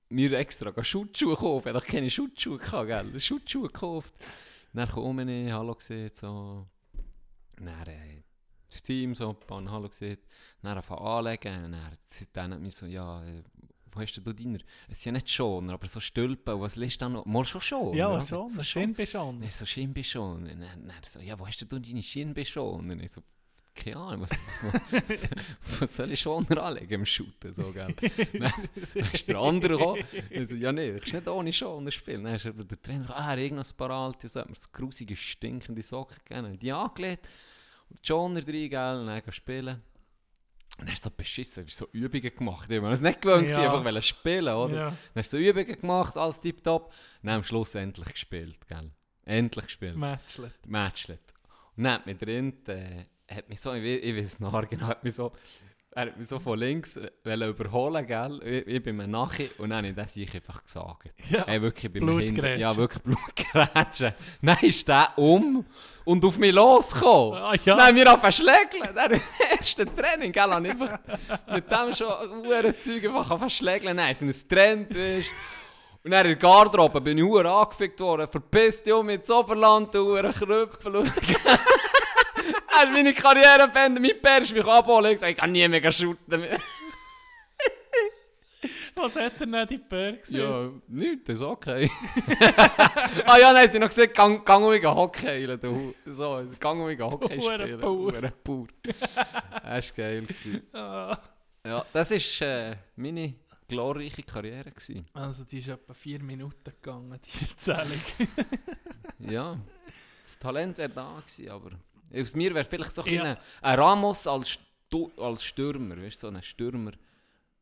mir 0.08 0.32
extra 0.32 0.84
Schutzschuhe 0.84 1.36
kaufen, 1.36 1.68
ich 1.68 1.74
hatte 1.74 1.86
keine 1.86 2.10
Schutzschuhe, 2.10 2.58
gehabt, 2.58 2.86
gell. 2.86 3.20
Schutzschuhe 3.20 3.68
gekauft. 3.68 4.14
Dann 4.72 4.88
komme 4.88 5.46
ich, 5.46 5.52
Hallo 5.52 5.74
gesehen, 5.74 6.10
so. 6.12 6.66
Dann 7.56 7.86
äh, 7.86 8.22
das 8.68 8.82
Team 8.82 9.14
so, 9.14 9.32
paar 9.34 9.64
Hallo 9.70 9.88
gesehen. 9.88 10.18
Dann 10.62 10.76
anfangen 10.76 11.06
anlegen. 11.06 11.64
Und 11.66 11.72
dann 11.72 11.96
dann 12.32 12.52
hat 12.54 12.60
mich 12.60 12.74
so, 12.74 12.86
ja, 12.86 13.22
äh, 13.24 13.44
wo 13.92 14.00
hast 14.00 14.16
du 14.16 14.20
deiner? 14.20 14.58
Es 14.88 15.02
sind 15.02 15.14
ja 15.14 15.20
nicht 15.20 15.30
Schoner, 15.30 15.74
aber 15.74 15.86
so 15.86 16.00
Stülpen. 16.00 16.60
Was 16.60 16.74
liest 16.76 17.00
da 17.00 17.08
noch? 17.08 17.24
Mal 17.24 17.44
schon 17.44 17.60
schon. 17.60 17.94
Ja, 17.94 18.20
schon. 18.20 18.50
So 18.50 18.62
du 18.62 19.06
schon. 19.06 19.42
ich 19.42 19.54
so, 19.54 19.64
Schienbeschon. 19.64 20.42
Und 20.42 20.60
dann, 20.60 20.88
dann 20.88 20.96
so, 21.06 21.20
ja, 21.20 21.38
wo 21.38 21.46
hast 21.46 21.60
du 21.60 21.66
deine 21.66 22.02
Schienbeschon? 22.02 22.90
Und 22.90 23.00
ich 23.00 23.12
so, 23.12 23.22
keine 23.74 23.96
Ahnung, 23.96 24.22
was, 24.22 24.30
was, 24.90 25.28
was 25.80 25.96
soll 25.96 26.12
ich 26.12 26.20
schon 26.20 26.46
anlegen 26.58 26.92
im 26.94 27.06
Shooten? 27.06 27.54
So, 27.54 27.72
gell? 27.72 27.94
dann, 28.32 28.52
dann 28.94 29.10
ist 29.12 29.28
der 29.28 29.36
andere 29.38 29.76
gekommen. 29.76 30.04
Ich 30.30 30.48
so, 30.48 30.54
ja, 30.54 30.72
nee, 30.72 30.96
ich 30.96 31.12
nicht 31.12 31.28
ohne 31.28 31.52
Schoner 31.52 31.90
spielen. 31.90 32.24
Dann 32.24 32.34
ist 32.36 32.44
der 32.44 32.82
Trainer 32.82 33.10
ah, 33.16 33.36
irgendwas 33.36 33.72
paar 33.72 33.90
alte, 33.90 34.28
so 34.28 34.40
hat 34.40 34.48
mir 34.48 34.54
so 34.54 34.68
grusige, 34.72 35.16
stinkende 35.16 35.82
Socken 35.82 36.18
gegeben. 36.24 36.58
Die 36.58 36.72
angelegt. 36.72 37.28
Und 37.90 38.00
die 38.00 38.06
Schoner 38.06 38.40
drin, 38.42 38.70
gell? 38.70 39.00
Und 39.00 39.06
dann 39.08 39.22
spielen. 39.32 39.82
Und 40.78 40.86
dann 40.86 40.90
hast 40.90 41.04
du 41.04 41.10
so 41.10 41.14
beschissen, 41.16 41.64
hast 41.66 41.76
so 41.76 41.88
Übungen 41.92 42.34
gemacht. 42.34 42.70
Ich 42.70 42.82
war 42.82 42.90
es 42.90 43.00
nicht 43.00 43.22
gewöhnt, 43.22 43.48
Ja. 43.50 43.62
einfach 43.62 43.84
wollen 43.84 44.02
spielen, 44.02 44.54
oder? 44.54 44.74
Ja. 44.74 44.88
Dann 44.90 44.96
hast 45.22 45.32
du 45.32 45.36
so 45.36 45.42
Übungen 45.42 45.80
gemacht, 45.80 46.16
alles 46.16 46.40
tipptopp. 46.40 46.86
Und 47.22 47.26
dann 47.28 47.36
am 47.36 47.44
Schluss 47.44 47.74
endlich 47.74 48.08
gespielt, 48.12 48.66
gell? 48.66 48.90
Endlich 49.24 49.66
gespielt. 49.66 49.96
Matchlet. 49.96 50.52
Matchlet. 50.66 51.20
Und 51.76 51.84
dann 51.84 51.94
hat 51.94 52.06
mir 52.06 52.14
drin, 52.16 52.54
äh, 52.66 53.04
hat 53.36 53.48
mich 53.48 53.60
so, 53.60 53.72
ich, 53.74 53.82
ich 53.84 54.16
weiß 54.16 54.40
noch 54.40 54.68
genau, 54.68 54.86
hat 54.86 55.04
mich 55.04 55.14
so, 55.14 55.32
er 55.96 56.06
hat 56.06 56.16
mich 56.18 56.26
so 56.26 56.40
von 56.40 56.58
links 56.58 56.98
wollen 57.22 57.48
überholen, 57.50 58.04
gell? 58.04 58.40
Ich, 58.44 58.66
ich 58.66 58.82
bin 58.82 58.96
mir 58.96 59.06
nachher 59.06 59.46
und 59.58 59.70
dann 59.70 59.78
habe 59.78 59.88
ich 59.90 59.94
das 59.94 60.16
ich 60.16 60.34
einfach 60.34 60.64
gesagt. 60.64 61.10
Ja. 61.30 61.42
Ey, 61.44 61.62
wirklich, 61.62 61.84
ich 61.84 61.92
bin 61.92 62.18
hinter- 62.18 62.56
Ja, 62.56 62.74
wirklich 62.76 63.02
Blutgrätsche. 63.02 64.14
Dann 64.42 64.58
ist 64.62 64.88
der 64.88 65.12
um 65.16 65.64
und 66.04 66.24
auf 66.24 66.36
mich 66.38 66.52
losgekommen. 66.52 67.38
Ah, 67.38 67.54
ja. 67.64 67.76
Dann 67.76 67.86
haben 67.86 67.96
wir 67.96 68.20
zu 68.20 68.32
schlägeln. 68.32 68.92
Dann 68.94 69.12
im 69.12 69.20
ersten 69.58 69.96
Training, 69.96 70.32
gell, 70.32 70.50
habe 70.50 70.66
ich 70.66 70.72
einfach 70.72 70.98
mit 71.52 71.70
dem 71.70 71.92
schon 71.94 72.44
hure 72.44 72.76
Zeug 72.76 73.04
einfach 73.04 73.38
zu 73.42 73.50
schlägeln. 73.50 73.96
Nein, 73.96 74.14
sind 74.16 74.30
ein 74.30 74.48
Trend, 74.48 74.90
weißt 74.94 75.30
Und 76.02 76.10
dann 76.10 76.26
in 76.26 76.32
der 76.32 76.36
Garderobe 76.36 77.00
bin 77.00 77.16
ich 77.18 77.24
hure 77.24 77.48
angefickt 77.50 78.00
worden. 78.00 78.26
Verpiss 78.28 78.82
dich 78.82 78.92
um 78.92 79.08
ins 79.08 79.30
Oberland, 79.30 79.94
du 79.94 80.00
hure 80.00 80.30
Krüppel. 80.32 81.04
Ist 82.84 82.92
meine 82.92 83.14
Karriere 83.14 83.68
beendet. 83.68 84.02
Mein 84.02 84.20
Pär 84.20 84.42
ist 84.42 84.52
mich 84.52 84.64
abholen. 84.64 85.12
Ich 85.12 85.16
gesagt, 85.16 85.32
ich 85.32 85.38
kann 85.38 85.52
nie 85.52 85.68
mehr 85.68 85.92
shooten. 85.92 86.44
Was 88.96 89.16
hat 89.16 89.40
er 89.40 89.46
denn 89.46 89.66
die 89.66 89.78
Pär 89.78 90.16
gesehen? 90.16 90.40
Ja, 90.40 90.70
nichts, 90.86 91.24
das 91.26 91.36
ist 91.36 91.42
okay. 91.42 91.90
ah 93.26 93.38
ja, 93.38 93.52
nein, 93.52 93.68
sie 93.68 93.74
haben 93.74 93.82
noch 93.82 93.88
gesagt, 93.88 94.14
gang, 94.14 94.44
gang 94.44 94.64
um 94.64 94.96
Hockey, 94.96 95.46
du. 95.58 95.94
So, 96.06 96.42
gang 96.60 96.80
um 96.80 96.98
Hockey 96.98 97.36
Du 97.36 97.42
spielen. 97.42 97.80
Bauer. 97.80 98.14
Hure 98.14 98.32
Bauer. 98.42 98.66
Das 98.82 99.16
war 99.16 99.80
geil. 99.96 100.22
gewesen. 100.22 100.62
Ah. 100.72 101.18
Ja, 101.66 101.84
das 101.92 102.10
war 102.10 102.48
äh, 102.48 102.76
meine 102.96 103.34
glorreiche 103.68 104.22
Karriere. 104.22 104.70
Gewesen. 104.70 105.06
Also 105.12 105.44
die 105.44 105.58
ist 105.58 105.68
etwa 105.68 105.92
vier 105.92 106.22
Minuten 106.22 106.64
gegangen, 106.64 107.20
die 107.24 107.44
Erzählung. 107.44 108.00
Ja, 109.18 109.58
das 110.22 110.38
Talent 110.38 110.78
wäre 110.78 110.90
da 110.90 111.20
gewesen, 111.20 111.50
aber 111.50 111.70
aus 112.12 112.34
mir 112.34 112.54
wäre 112.54 112.64
vielleicht 112.64 112.94
so 112.94 113.02
ein, 113.02 113.12
Ja. 113.14 113.38
ein 113.62 113.78
Ramos 113.78 114.26
als, 114.26 114.50
Stu 114.50 115.10
als 115.16 115.44
Stürmer, 115.44 115.96
weißt 115.96 116.22
du, 116.22 116.28
so 116.28 116.34
ein 116.34 116.42
Stürmer. 116.42 116.92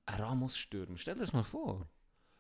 Ein 0.07 0.21
Ramos-Stürmer, 0.21 0.99
stell 0.99 1.15
dir 1.15 1.21
das 1.21 1.33
mal 1.33 1.45
vor. 1.45 1.87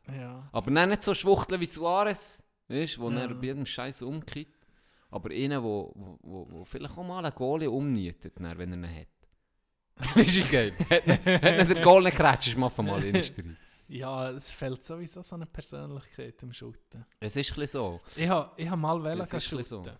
ja. 0.08 0.48
Aber 0.52 0.70
dann 0.70 0.88
nicht 0.88 1.02
so 1.02 1.14
schwuchteln 1.14 1.60
wie 1.60 1.66
Suarez, 1.66 2.42
weißt 2.68 2.98
wo 2.98 3.10
Ja. 3.10 3.20
er 3.20 3.34
bei 3.34 3.46
jedem 3.46 3.64
Scheiß 3.66 4.02
umkippt. 4.02 4.66
Aber 5.10 5.30
einer, 5.30 5.62
wo, 5.62 5.92
wo, 5.94 6.18
wo, 6.22 6.46
wo 6.50 6.64
vielleicht 6.64 6.96
auch 6.98 7.04
mal 7.04 7.24
einen 7.24 7.34
Goalie 7.34 7.70
umnietet, 7.70 8.32
dann, 8.40 8.56
wenn 8.58 8.72
er 8.72 8.90
ihn 8.90 9.00
hat. 9.00 10.16
ist 10.26 10.36
ja 10.36 10.46
geil. 10.46 10.72
hat 10.90 11.06
nicht 11.06 11.70
der 11.76 11.82
Goal 11.82 12.02
nicht 12.02 12.16
geratscht, 12.16 12.48
ist 12.48 12.56
mal 12.56 12.70
mal 12.78 13.04
in 13.04 13.14
rein. 13.14 13.56
ja, 13.88 14.30
es 14.30 14.50
fehlt 14.50 14.82
sowieso 14.82 15.20
so 15.22 15.36
eine 15.36 15.44
Persönlichkeit 15.46 16.42
im 16.42 16.52
Shooten. 16.52 17.04
Es 17.20 17.36
ist 17.36 17.50
ein 17.52 17.60
bisschen 17.60 17.66
so. 17.80 18.00
Ich 18.16 18.28
habe 18.28 18.50
ich 18.56 18.68
ha 18.68 18.74
mal 18.74 18.96
Es 19.20 19.20
ist 19.20 19.30
gehen 19.30 19.40
ein 19.54 19.58
bisschen 19.58 19.64
shooten. 19.84 19.96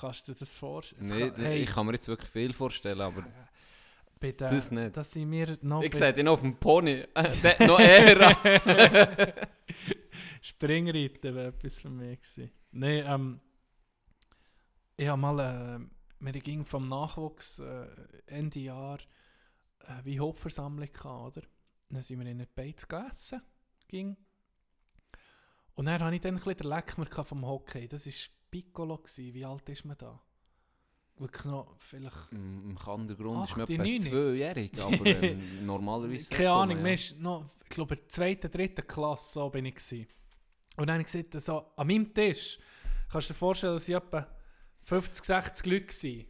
Kannst 0.00 0.28
du 0.28 0.32
dir 0.32 0.38
das 0.38 0.52
vorstellen? 0.52 1.08
Nee, 1.08 1.30
Ka- 1.30 1.36
hey, 1.42 1.62
Ich 1.62 1.70
kann 1.70 1.86
mir 1.86 1.92
jetzt 1.92 2.08
wirklich 2.08 2.28
viel 2.30 2.52
vorstellen, 2.52 3.00
aber 3.00 3.24
der, 4.20 4.34
das 4.50 4.70
nicht. 4.70 4.96
dass 4.96 5.14
ich 5.16 5.26
mir 5.26 5.58
noch 5.62 5.82
ich 5.82 5.94
sehe 5.94 6.18
ihn 6.18 6.28
auf 6.28 6.40
dem 6.40 6.56
Pony. 6.56 7.04
Noch 7.66 7.78
eher. 7.80 9.34
Springreiten 10.40 11.34
wäre 11.34 11.48
etwas 11.48 11.80
für 11.80 11.90
mich 11.90 12.20
gewesen. 12.20 12.50
Nein, 12.72 13.04
ähm, 13.06 13.40
ich 14.96 15.08
habe 15.08 15.20
mal, 15.20 15.38
äh, 15.80 15.86
wir 16.20 16.32
ging 16.40 16.64
vom 16.64 16.88
Nachwuchs 16.88 17.58
äh, 17.58 17.86
Ende 18.26 18.60
Jahr 18.60 18.98
äh, 19.80 20.04
wie 20.04 20.18
Hauptversammlung 20.20 20.90
gehabt, 20.92 21.36
oder? 21.36 21.46
Dann 21.90 22.02
sind 22.02 22.18
wir 22.18 22.26
in 22.26 22.38
einer 22.40 22.46
Beiz 22.46 22.86
gegessen, 22.88 23.42
ging. 23.88 24.16
Und 25.74 25.86
dann 25.86 26.00
hatte 26.02 26.14
ich 26.14 26.20
dann 26.20 26.34
ein 26.34 26.38
bisschen 26.38 26.56
den 26.58 26.68
Leckmer 26.68 27.24
vom 27.24 27.44
Hockey. 27.46 27.88
Das 27.88 28.06
war 28.06 28.12
Piccolo. 28.54 28.98
Gewesen. 28.98 29.34
Wie 29.34 29.44
alt 29.44 29.68
ist 29.68 29.84
man 29.84 29.98
da? 29.98 30.20
Wirklich 31.16 31.44
noch 31.44 31.74
vielleicht... 31.78 32.32
Im 32.32 32.70
im 32.70 32.78
Kandergrund 32.78 33.48
ist 33.50 33.56
man 33.56 33.68
etwa 33.68 34.10
zweijährig, 34.10 34.80
aber 34.80 35.06
ähm, 35.06 35.66
normalerweise... 35.66 36.32
Keine 36.32 36.50
Ahnung, 36.50 36.76
man, 36.76 36.82
man 36.82 36.86
ja. 36.86 36.94
ist 36.94 37.18
noch, 37.18 37.44
ich 37.62 37.68
glaube, 37.70 37.94
in 37.94 38.00
der 38.00 38.08
zweiten, 38.08 38.50
dritten 38.50 38.86
Klasse, 38.86 39.32
so 39.32 39.50
bin 39.50 39.64
ich 39.66 39.74
gewesen. 39.74 40.06
Und 40.76 40.86
dann 40.86 40.94
habe 40.94 41.00
ich 41.00 41.12
gesagt, 41.12 41.40
so, 41.42 41.66
an 41.76 41.86
meinem 41.86 42.14
Tisch, 42.14 42.58
kannst 43.10 43.28
du 43.28 43.32
dir 43.32 43.38
vorstellen, 43.38 43.74
dass 43.74 43.88
ich 43.88 43.94
etwa 43.94 44.26
50, 44.82 45.24
60 45.24 45.66
Leute 45.66 45.86
waren. 45.86 46.26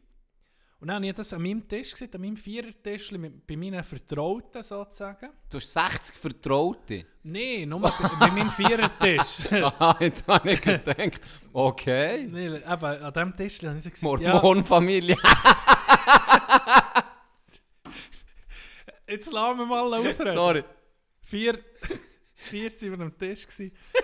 Und 0.85 0.89
dann 0.89 0.97
habe 0.97 1.07
ich 1.07 1.15
das 1.15 1.33
an 1.33 1.41
meinem 1.41 1.67
Tisch 1.67 1.93
gesehen, 1.93 2.11
an 2.15 2.21
meinem 2.21 2.37
Vierertisch, 2.37 3.11
mit- 3.13 3.47
bei 3.47 3.57
meinen 3.57 3.83
Vertrauten 3.83 4.63
sozusagen. 4.63 5.31
Du 5.49 5.57
hast 5.57 5.73
60 5.73 6.15
Vertraute. 6.15 7.07
Nein, 7.23 7.71
nur 7.71 7.81
bei, 7.81 7.91
bei 8.21 8.31
meinem 8.31 8.51
Vierertisch. 8.51 9.51
Aha, 9.51 9.97
jetzt 10.01 10.27
habe 10.29 10.53
ich 10.53 10.61
gedacht, 10.61 11.23
okay. 11.55 12.25
nee, 12.31 12.49
eben, 12.49 12.67
an 12.67 13.13
diesem 13.15 13.35
Tisch 13.35 13.63
habe 13.63 13.79
ich 13.79 13.91
gesagt, 13.95 14.21
ja, 14.21 14.35
Mormonfamilie. 14.35 15.17
jetzt 19.09 19.33
lassen 19.33 19.59
wir 19.61 19.65
mal 19.67 19.95
ausreden. 19.95 20.35
Sorry. 20.35 20.65
vier, 21.23 21.55
das 21.55 21.99
vierte 22.35 22.87
über 22.89 22.99
dem 22.99 23.17
Tisch. 23.17 23.47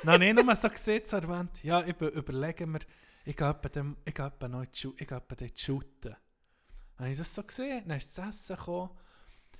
Dann 0.02 0.14
habe 0.14 0.24
ich 0.24 0.32
nur 0.34 0.56
so 0.56 0.70
gesehen, 0.70 1.02
so 1.04 1.16
erwähnt, 1.18 1.62
ja, 1.62 1.82
ich 1.84 1.94
be- 1.94 2.06
überlege 2.08 2.66
mir, 2.66 2.80
ich 3.26 3.36
gehe 3.36 3.50
etwa 3.50 3.68
noch 4.48 4.62
in 4.62 4.66
die 4.98 5.54
habe 7.00 7.10
ich 7.12 7.18
das 7.18 7.34
so 7.34 7.42
gesehen, 7.42 7.82
dann 7.86 7.98
ist 7.98 8.16
das 8.16 8.28
Essen 8.28 8.56
gekommen. 8.56 8.90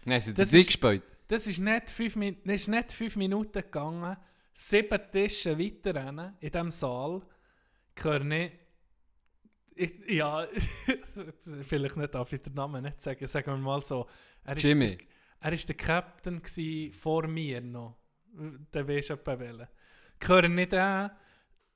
Nein, 0.04 0.20
sie 0.20 0.34
Das 0.34 0.50
das 0.50 0.60
ist- 0.60 0.66
gespielt. 0.66 1.02
Das 1.28 1.46
ist 1.46 1.58
nicht 1.60 1.90
fünf, 1.90 2.14
das 2.44 2.54
ist 2.62 2.68
nicht 2.68 2.92
fünf 2.92 3.14
Minuten 3.16 3.52
gegangen, 3.62 4.16
sieben 4.52 5.00
Tische 5.12 5.56
weiter 5.58 6.34
in 6.40 6.50
diesem 6.50 6.70
Saal, 6.72 7.22
höre 8.02 8.30
ich, 8.32 8.52
ich, 9.76 9.92
ja, 10.08 10.46
vielleicht 11.68 11.96
nicht, 11.96 12.14
darf 12.14 12.32
ich 12.32 12.42
den 12.42 12.54
Namen 12.54 12.82
nicht 12.82 13.00
sagen, 13.00 13.26
sagen 13.28 13.52
wir 13.52 13.56
mal 13.58 13.80
so, 13.80 14.06
er 14.44 14.56
ist 14.56 14.62
Jimmy. 14.64 14.96
Der, 14.96 15.06
er 15.40 15.52
war 15.52 15.58
der 15.58 15.76
Captain 15.76 16.92
vor 16.92 17.26
mir 17.28 17.60
noch, 17.60 17.96
der 18.74 18.88
weisst 18.88 19.10
etwa 19.10 19.38
welchen. 19.38 19.68
Höre 20.22 20.48
nicht 20.48 20.74
an, 20.74 21.10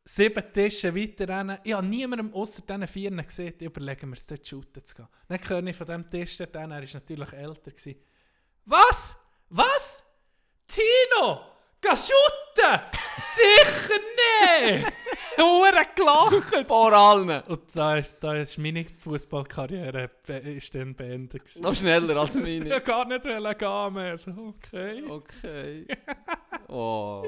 sieben 0.05 0.53
Tische 0.53 0.95
weiter 0.95 1.29
rennen, 1.29 1.59
ich 1.65 1.73
habe 1.73 1.87
niemandem 1.87 2.33
außer 2.35 2.63
diesen 2.63 2.87
vier 2.87 3.11
gesehen, 3.11 3.55
ich 3.59 3.67
überlege 3.67 4.07
mir, 4.07 4.15
es 4.17 4.27
dort 4.27 4.47
shooten 4.47 4.85
zu 4.85 4.95
gehen. 4.95 5.09
Dann 5.29 5.49
höre 5.49 5.67
ich 5.67 5.77
von 5.77 5.87
diesem 5.87 6.11
Tisch 6.11 6.37
dort 6.37 6.57
an, 6.57 6.71
er 6.73 6.83
war 6.83 6.89
natürlich 6.93 7.33
älter. 7.33 7.71
Gewesen. 7.71 7.97
Was? 8.67 9.17
Was? 9.49 10.03
Tino! 10.67 11.41
Geh 11.81 11.91
shooten! 11.91 12.81
Sicher 13.15 14.01
nicht! 14.01 14.93
Hure 15.37 15.85
gelacht! 15.95 16.67
Vor 16.67 16.93
allen. 16.93 17.43
Und 17.43 17.63
da 17.75 17.97
ist, 17.97 18.19
da 18.21 18.35
ist 18.37 18.57
meine 18.57 18.85
Fußballkarriere 18.85 20.11
ist 20.29 20.75
dann 20.75 20.95
beendet. 20.95 21.41
gewesen. 21.45 21.63
Noch 21.63 21.75
schneller 21.75 22.17
als 22.17 22.37
Ich 22.37 22.43
meine. 22.43 22.81
gar 22.81 23.05
nicht 23.05 23.23
gehen 23.25 23.93
mehr. 23.93 24.11
Also, 24.13 24.31
okay. 24.31 25.05
Okay. 25.09 25.87
Oh. 26.69 27.25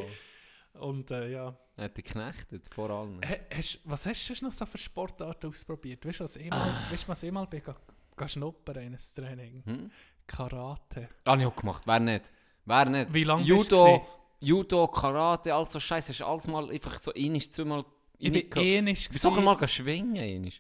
Und 0.75 1.11
äh, 1.11 1.29
ja. 1.31 1.57
Hat 1.79 1.97
die 1.97 2.03
geknechtet, 2.03 2.67
vor 2.75 2.89
allem. 2.91 3.21
Ha- 3.23 3.55
Hast, 3.57 3.81
was 3.85 4.07
hast 4.07 4.29
du 4.41 4.45
noch 4.45 4.53
so 4.53 4.65
für 4.65 4.79
Sportarten 4.79 5.49
ausprobiert? 5.49 6.05
Weißt 6.07 6.21
du, 6.21 6.25
was 6.25 6.37
ich 6.37 6.49
mal, 6.49 6.75
weißt, 6.91 7.05
du, 7.05 7.09
was 7.09 7.23
ich 7.23 7.31
mal 7.33 7.45
bin, 7.47 7.63
ga, 7.63 7.77
ga 8.17 8.29
schnuppern 8.29 8.77
in 8.77 8.95
ein 8.95 8.99
Training? 9.15 9.63
Hm? 9.67 9.91
Karate. 10.27 11.09
Habe 11.27 11.41
ich 11.43 11.47
auch 11.47 11.57
gemacht. 11.57 11.83
Wer 11.87 12.01
nicht? 12.01 12.33
Wer 12.65 12.85
nicht? 12.87 13.13
Wie 13.13 13.25
lange 13.25 13.43
Judo, 13.43 13.85
gewesen? 13.85 14.03
Judo, 14.41 14.89
Karate, 14.89 15.55
all 15.55 15.67
so 15.67 15.79
Scheiße. 15.79 16.13
Hast 16.13 16.21
du 16.21 16.27
alles 16.27 16.47
mal 16.47 16.71
einfach 16.71 16.99
so 16.99 17.13
einisch, 17.15 17.51
zweimal 17.51 17.85
Ich 18.19 18.33
bin 18.33 18.51
ähnlich 18.63 19.09
du 19.09 19.19
sogar 19.19 19.43
mal 19.43 19.69
schwingen? 19.69 20.51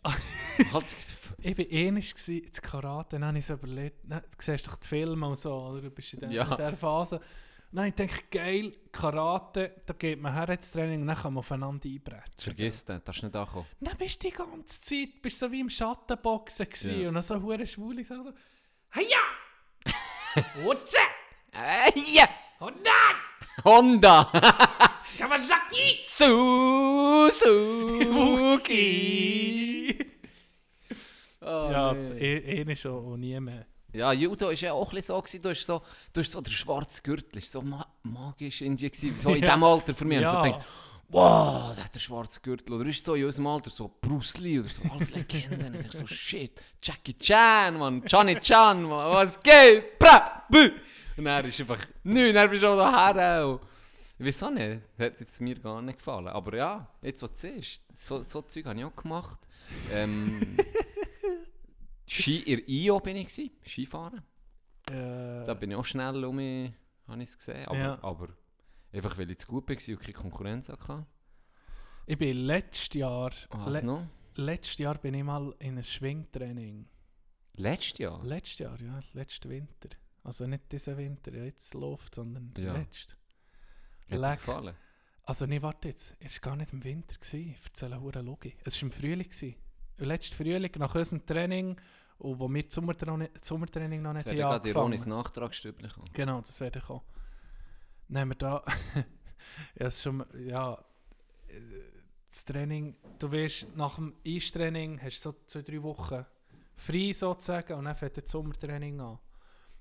Halt, 0.72 0.85
Ich 1.38 1.59
war 1.59 1.64
ähnlich 1.70 2.14
gsi 2.14 2.38
in 2.38 2.52
Karate, 2.52 3.16
dann 3.16 3.24
habe 3.26 3.38
ich 3.38 3.46
so 3.46 3.55
überlegt, 3.55 4.00
na, 4.05 4.20
du 4.20 4.26
siehst 4.38 4.66
doch 4.66 4.76
die 4.76 4.87
Filme 4.87 5.26
und 5.29 5.37
so, 5.38 5.52
oder? 5.55 5.83
du 5.83 5.90
bist 5.90 6.14
in, 6.14 6.20
der, 6.20 6.31
Ja. 6.31 6.44
in 6.44 6.50
dieser 6.57 6.76
Phase. 6.76 7.20
Habe 7.76 7.88
ich 7.88 7.94
gedacht, 7.96 8.30
geil, 8.30 8.72
Karate, 8.90 9.74
da 9.84 9.92
geht 9.92 10.20
man 10.20 10.32
her 10.32 10.48
ins 10.48 10.72
Training 10.72 11.02
und 11.02 11.08
dann 11.08 11.16
kann 11.16 11.34
man 11.34 11.40
aufeinander 11.40 11.86
einbrechen. 11.86 12.32
vergiss 12.38 12.84
den, 12.84 13.02
darfst 13.04 13.22
nicht 13.22 13.36
ankommen. 13.36 13.66
Dann 13.80 13.96
bist 13.98 14.22
du 14.24 14.28
die 14.28 14.34
ganze 14.34 14.80
Zeit 14.80 15.20
bist 15.20 15.38
so 15.38 15.52
wie 15.52 15.60
im 15.60 15.68
Schattenboxen 15.68 16.66
Ja. 17.02 17.08
und 17.08 17.14
dann 17.14 17.22
so 17.22 17.40
hure 17.42 17.66
schwule 17.66 18.02
so, 18.02 18.14
so 18.24 18.32
Heia! 18.94 19.18
Utze! 20.66 20.96
Äh! 21.52 21.92
Und 22.60 22.76
dann! 22.84 23.16
Honda! 23.64 24.24
Kawasaki! 25.18 25.98
Suzuki! 28.66 29.98
Oh, 31.40 31.68
ja, 31.70 31.92
nee. 31.92 32.38
eh, 32.38 32.62
eh 32.62 32.76
schon 32.76 33.04
und 33.04 33.20
nie 33.20 33.38
mehr. 33.38 33.66
Ja, 33.96 34.12
Judo 34.12 34.46
war 34.46 34.52
ja 34.52 34.72
auch 34.72 34.92
ein 34.92 35.02
so, 35.02 35.20
gewesen, 35.20 35.42
du 35.42 35.50
hast 35.50 35.66
so, 35.66 35.82
du 36.12 36.20
hast 36.20 36.32
so 36.32 36.40
der 36.40 36.50
schwarze 36.50 37.02
Gürtel, 37.02 37.40
so 37.40 37.62
ma 37.62 37.87
magisch 38.02 38.61
irgendwie 38.61 38.90
gewesen, 38.90 39.18
so 39.18 39.30
in 39.35 39.40
diesem 39.42 39.62
Alter 39.64 39.94
für 39.94 40.04
mich. 40.04 40.18
Und 40.18 40.24
Ja. 40.24 40.32
so 40.32 40.42
gedacht, 40.42 40.64
wow, 41.09 41.74
der 41.74 41.85
hat 41.85 41.94
den 41.94 42.00
schwarzen 42.00 42.42
Gürtel. 42.42 42.74
Oder 42.74 42.87
ist 42.87 43.04
so 43.04 43.14
in 43.14 43.24
unserem 43.24 43.46
Alter 43.46 43.70
so 43.70 43.90
Bruce 44.00 44.38
Lee 44.38 44.59
oder 44.61 44.68
so 44.68 44.82
als 44.92 45.11
Legenden. 45.11 45.74
Und 45.76 45.85
ich 45.87 45.92
so, 45.92 46.06
shit, 46.06 46.61
Jackie 46.82 47.14
Chan, 47.18 47.78
man, 47.78 48.02
Johnny 48.06 48.38
Chan, 48.40 48.82
man, 48.82 49.12
was 49.12 49.40
geht? 49.40 49.98
Bra, 49.98 50.44
bü. 50.50 50.70
Und 51.16 51.26
er 51.26 51.44
ist 51.44 51.61
einfach, 51.61 51.78
nö, 52.04 52.32
dann 52.32 52.50
bist 52.50 52.64
auch 52.64 52.76
daher. 52.76 53.46
Und 54.18 54.42
auch 54.42 54.50
nicht, 54.50 54.80
hat 54.98 55.20
jetzt 55.20 55.40
mir 55.40 55.59
gar 55.59 55.80
nicht 55.82 55.98
gefallen. 55.98 56.28
Aber 56.28 56.56
ja, 56.56 56.87
jetzt 57.02 57.22
was 57.22 57.32
du 57.32 57.37
siehst, 57.37 57.82
so, 57.94 58.22
so 58.22 58.42
Zeug 58.42 58.64
habe 58.66 58.78
ich 58.78 58.85
auch 58.85 58.96
gemacht. 58.96 59.38
Ähm, 59.92 60.56
Ski 62.07 62.38
in 62.40 62.62
IO 62.66 63.01
bin 63.01 63.16
ich 63.16 63.29
gewesen, 63.29 63.51
Skifahren. 63.66 64.23
Äh, 64.90 65.45
Da 65.45 65.55
bin 65.55 65.71
ich 65.71 65.77
auch 65.77 65.85
schnell 65.85 66.25
um 66.25 66.37
mich, 66.37 66.73
habe 67.09 67.23
ich 67.23 67.29
es 67.31 67.37
gesehen. 67.38 67.66
Aber, 67.66 67.79
Ja. 67.79 67.99
aber 68.03 68.29
einfach 68.92 69.19
weil 69.19 69.31
ich 69.31 69.38
zu 69.38 69.47
gut 69.49 69.69
war 69.69 69.77
und 69.77 70.01
keine 70.01 70.12
Konkurrenz 70.12 70.69
hatte. 70.69 71.07
ich 72.07 72.16
bin 72.19 72.37
letztes 72.38 72.95
Jahr, 72.95 73.33
Was 73.51 73.73
le 73.75 73.83
noch? 73.85 74.07
letztes 74.37 74.79
Jahr 74.79 74.97
bin 74.99 75.14
ich 75.14 75.25
mal 75.25 75.55
in 75.59 75.79
ein 75.79 75.85
Schwingtraining. 75.85 76.88
Letztes 77.55 77.99
Jahr? 77.99 78.25
Letztes 78.25 78.59
Jahr, 78.59 78.81
ja, 78.81 79.01
letzten 79.14 79.49
Winter. 79.51 79.88
Also 80.23 80.47
nicht 80.47 80.71
diesen 80.71 80.97
Winter, 80.97 81.33
ja, 81.35 81.45
jetzt 81.45 81.73
läuft, 81.75 82.14
sondern 82.14 82.53
Ja. 82.57 82.75
letzten. 82.77 83.14
Hat 84.11 84.19
Leck. 84.21 84.38
gefallen? 84.40 84.75
Also 85.25 85.47
nee, 85.47 85.61
warte 85.61 85.88
jetzt, 85.88 86.16
es 86.21 86.37
war 86.37 86.51
gar 86.53 86.57
nicht 86.57 86.73
im 86.73 86.85
Winter, 86.85 87.16
gewesen. 87.16 87.51
ich 87.51 87.64
erzähle 87.64 88.01
hure 88.01 88.23
Logi. 88.23 88.55
Es 88.64 88.77
war 88.77 88.83
im 88.88 88.92
Frühling. 88.92 89.29
Gewesen. 89.29 89.57
Letzten 89.99 90.35
Frühling, 90.37 90.71
nach 90.79 90.95
unserem 90.95 91.25
Training, 91.27 91.81
und 92.18 92.38
wo 92.38 92.48
wir 92.48 92.62
das 92.62 92.74
Sommertraining, 92.74 93.29
das 93.33 93.46
Sommertraining 93.46 94.02
noch 94.02 94.12
nicht 94.14 94.26
werde 94.26 94.31
haben 94.31 94.37
ich 94.38 94.42
gerade 94.42 94.55
angefangen. 94.57 94.83
Ironis 94.85 95.07
Nachtragsstübchen 95.07 95.90
kommen. 95.90 96.11
Genau, 96.12 96.40
das 96.40 96.61
werde 96.61 96.79
ich 96.79 96.90
auch. 96.90 97.02
Dann 98.09 98.20
haben 98.20 98.29
wir 98.31 98.37
da, 98.37 98.64
ja, 98.94 99.05
es 99.74 99.96
ist 99.96 100.02
schon, 100.02 100.24
ja, 100.38 100.83
das 102.31 102.44
Training, 102.44 102.96
du 103.18 103.33
weißt, 103.33 103.76
nach 103.76 103.96
dem 103.96 104.14
Eistraining 104.26 105.00
hast 105.00 105.24
du 105.24 105.31
so 105.31 105.37
zwei, 105.46 105.62
drei 105.62 105.83
Wochen 105.83 106.24
frei 106.74 107.12
sozusagen 107.12 107.74
und 107.74 107.85
dann 107.87 107.94
fängt 107.94 108.16
das 108.16 108.31
Sommertraining 108.31 109.00
an. 109.00 109.18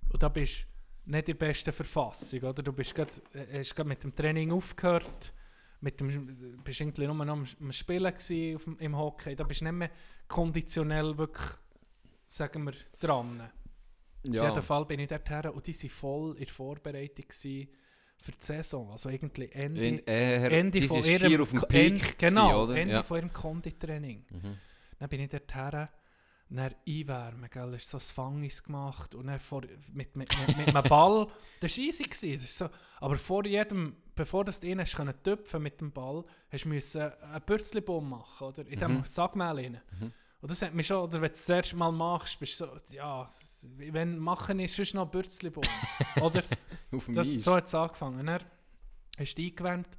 Und 0.09 0.23
da 0.23 0.29
bist 0.29 0.65
du 1.05 1.11
nicht 1.11 1.29
in 1.29 1.37
der 1.37 1.45
besten 1.47 1.73
Verfassung, 1.73 2.41
oder? 2.41 2.63
Du 2.63 2.73
bist 2.73 2.95
grad, 2.95 3.09
hast 3.51 3.75
gerade 3.75 3.89
mit 3.89 4.03
dem 4.03 4.15
Training 4.15 4.51
aufgehört, 4.51 5.33
mit 5.81 5.99
dem, 5.99 6.57
bist 6.63 6.81
irgendwie 6.81 7.05
nur 7.05 7.25
noch 7.25 7.33
am, 7.33 7.45
am 7.59 7.71
Spielen 7.71 8.13
gewesen 8.13 8.55
auf 8.55 8.63
dem, 8.63 8.79
im 8.79 8.97
Hockey, 8.97 9.35
da 9.35 9.43
bist 9.43 9.61
du 9.61 9.65
nicht 9.65 9.73
mehr 9.73 9.91
konditionell 10.27 11.17
wirklich, 11.17 11.51
sagen 12.27 12.63
wir, 12.65 12.73
dran. 12.99 13.41
Auf 14.27 14.33
jeden 14.33 14.61
Fall 14.61 14.85
bin 14.85 14.99
ich 14.99 15.07
dort 15.07 15.29
her 15.29 15.53
und 15.53 15.65
die 15.67 15.73
waren 15.73 15.89
voll 15.89 16.31
in 16.31 16.45
der 16.45 16.47
Vorbereitung 16.47 17.25
für 18.17 18.31
die 18.31 18.37
Saison. 18.39 18.91
Also 18.91 19.09
irgendwie 19.09 19.51
Ende, 19.51 19.85
In, 19.85 19.99
eher, 19.99 20.51
Ende 20.51 20.87
von 20.87 21.03
ihrem 21.03 21.41
auf 21.41 21.49
dem 21.51 21.61
Peak 21.61 22.01
End, 22.03 22.19
genau, 22.19 22.65
gewesen? 22.65 22.77
Ende 22.81 22.93
ja. 22.95 23.03
von 23.03 23.17
ihrem 23.17 23.33
Konditraining. 23.33 24.25
Mhm. 24.29 24.57
Dann 24.97 25.09
bin 25.09 25.21
ich 25.21 25.29
dort 25.29 25.53
her, 25.53 25.89
dann 26.49 26.75
einwärmen, 26.87 27.49
gell, 27.49 27.73
hast 27.73 27.89
so 27.89 27.97
ein 27.97 28.01
Fangis 28.01 28.63
gemacht 28.63 29.15
und 29.15 29.27
dann 29.27 29.39
vor, 29.39 29.61
mit, 29.91 30.15
mit, 30.15 30.29
mit, 30.37 30.57
mit 30.57 30.67
einem 30.75 30.89
Ball, 30.89 31.27
das 31.59 31.77
war 31.77 31.83
easy, 31.83 32.03
gewesen, 32.03 32.33
das 32.33 32.43
ist 32.51 32.57
so, 32.57 32.69
aber 32.99 33.17
vor 33.17 33.45
jedem, 33.45 33.95
bevor 34.15 34.45
du 34.45 34.51
rein 34.51 34.79
hast 34.79 34.95
können 34.95 35.13
mit 35.59 35.81
dem 35.81 35.91
Ball, 35.91 36.23
hast 36.49 36.65
du 36.65 36.69
einen 36.69 37.41
Bürzlibaum 37.45 38.09
machen, 38.09 38.47
oder? 38.47 38.61
In 38.61 38.79
Mhm. 38.79 38.87
diesem 38.87 39.05
Sackmehl 39.05 39.47
rein. 39.47 39.81
Mhm. 39.99 40.13
Und 40.45 40.51
das 40.51 40.61
hat 40.61 40.75
mich 40.75 40.85
schon, 40.85 40.97
oder 41.01 41.13
wenn 41.13 41.21
du 41.23 41.29
das 41.29 41.49
erste 41.49 41.75
Mal 41.75 41.91
machst, 41.91 42.37
bist 42.37 42.59
du 42.61 42.65
so, 42.67 42.77
ja, 42.93 43.27
wenn 43.63 44.19
machen 44.19 44.59
ist 44.59 44.75
sonst 44.75 44.93
noch 44.93 45.05
ein 45.05 45.09
Bürzlibaum, 45.09 45.63
oder? 46.21 46.43
Auf 46.91 47.05
dem 47.05 47.15
Das, 47.15 47.25
Eis. 47.33 47.43
so 47.43 47.55
hat 47.55 47.65
es 47.65 47.73
angefangen. 47.73 48.19
Und 48.19 48.27
dann 48.27 48.43
hast 49.17 49.33
du 49.35 49.41
eingewärmt 49.41 49.97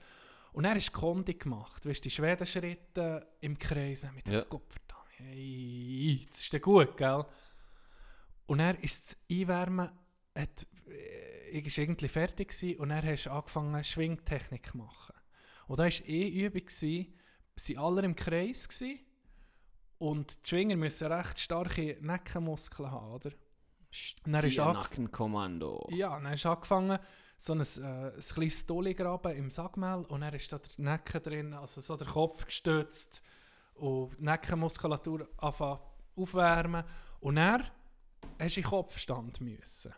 und 0.52 0.64
hast 0.64 0.86
du 0.86 0.92
Kondi 0.92 1.34
gemacht. 1.34 1.84
Du 1.84 1.90
hast 1.90 2.00
die 2.02 2.12
Schwedenschritte 2.12 3.26
im 3.40 3.58
Kreis 3.58 4.06
mit 4.14 4.28
dem 4.28 4.34
Ja. 4.34 4.42
Kopf 4.42 4.72
verdammt. 4.72 5.08
Hey, 5.16 6.24
das 6.30 6.40
ist 6.42 6.52
ja 6.52 6.60
gut, 6.60 6.96
gell? 6.96 7.24
Und 8.46 8.58
dann 8.58 8.76
ist 8.76 9.04
das 9.04 9.16
Einwärmen, 9.28 9.90
hat, 10.38 10.64
äh, 10.88 11.48
ich 11.58 11.76
war 11.76 11.82
irgendwie 11.82 12.06
fertig 12.06 12.50
gewesen, 12.50 12.78
und 12.78 12.90
dann 12.90 13.04
hast 13.04 13.26
angefangen 13.26 13.82
Schwingtechnik 13.82 14.68
zu 14.70 14.76
machen. 14.76 15.12
Und 15.66 15.80
da 15.80 15.82
war 15.86 15.90
eh 16.08 16.28
Übung, 16.28 16.60
gewesen, 16.60 17.12
sie 17.56 17.76
alle 17.76 18.02
im 18.02 18.14
Kreis 18.14 18.68
gewesen, 18.68 19.00
und 19.98 20.44
die 20.44 20.48
Schwinger 20.48 20.76
müssen 20.76 21.10
recht 21.12 21.38
starke 21.38 21.96
Neckenmuskeln 22.00 22.90
haben, 22.90 23.12
oder? 23.12 23.30
Und 24.24 24.32
dann 24.32 24.44
ist 24.44 24.58
Nackenkommando. 24.58 25.88
ja, 25.90 26.10
dann 26.10 26.28
hast 26.28 26.44
du 26.44 26.50
angefangen, 26.50 26.98
so 27.38 27.52
ein, 27.52 27.60
äh, 27.60 28.12
ein 28.14 28.20
kleines 28.20 28.60
Stolli 28.60 28.94
graben 28.94 29.36
im 29.36 29.50
Sackmehl 29.50 30.04
und 30.08 30.20
dann 30.20 30.34
ist 30.34 30.52
da 30.52 30.58
der 30.58 30.70
Nacken 30.78 31.22
drin, 31.22 31.52
also 31.54 31.80
so 31.80 31.96
der 31.96 32.06
Kopf 32.06 32.44
gestützt 32.46 33.22
und 33.74 34.18
die 34.18 34.24
Nackenmuskulatur 34.24 35.28
anfangen 35.38 35.80
aufwärmen 36.16 36.84
und 37.20 37.36
dann 37.36 37.64
hast 38.38 38.56
du 38.56 38.60
in 38.60 38.66
Kopfstand 38.66 39.40
müssen. 39.40 39.92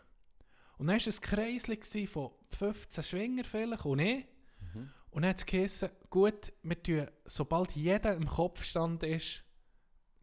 Und 0.77 0.87
dann 0.87 0.99
war 0.99 1.07
es 1.07 1.19
ein 1.19 1.21
Kreisli 1.21 2.07
von 2.07 2.31
15 2.57 3.03
Schwinger 3.03 3.43
vielleicht 3.43 3.85
und 3.85 3.99
ich. 3.99 4.25
Und 5.11 5.23
dann 5.23 5.31
hat 5.31 5.37
es 5.37 5.45
geheißen, 5.45 5.89
gut, 6.09 6.53
wir 6.61 6.83
tun, 6.83 7.07
sobald 7.25 7.71
jeder 7.71 8.13
im 8.15 8.27
Kopfstand 8.27 9.03
ist, 9.03 9.43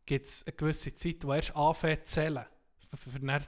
gibt 0.07 0.27
es 0.27 0.47
eine 0.47 0.57
gewisse 0.57 0.95
Zeit, 0.95 1.25
wo 1.25 1.33
erst 1.33 1.55
anfängt 1.55 2.07
zu 2.07 2.14
zählen. 2.14 2.47
Für, 2.88 2.97
für, 2.97 3.11
für 3.11 3.21
dann, 3.21 3.45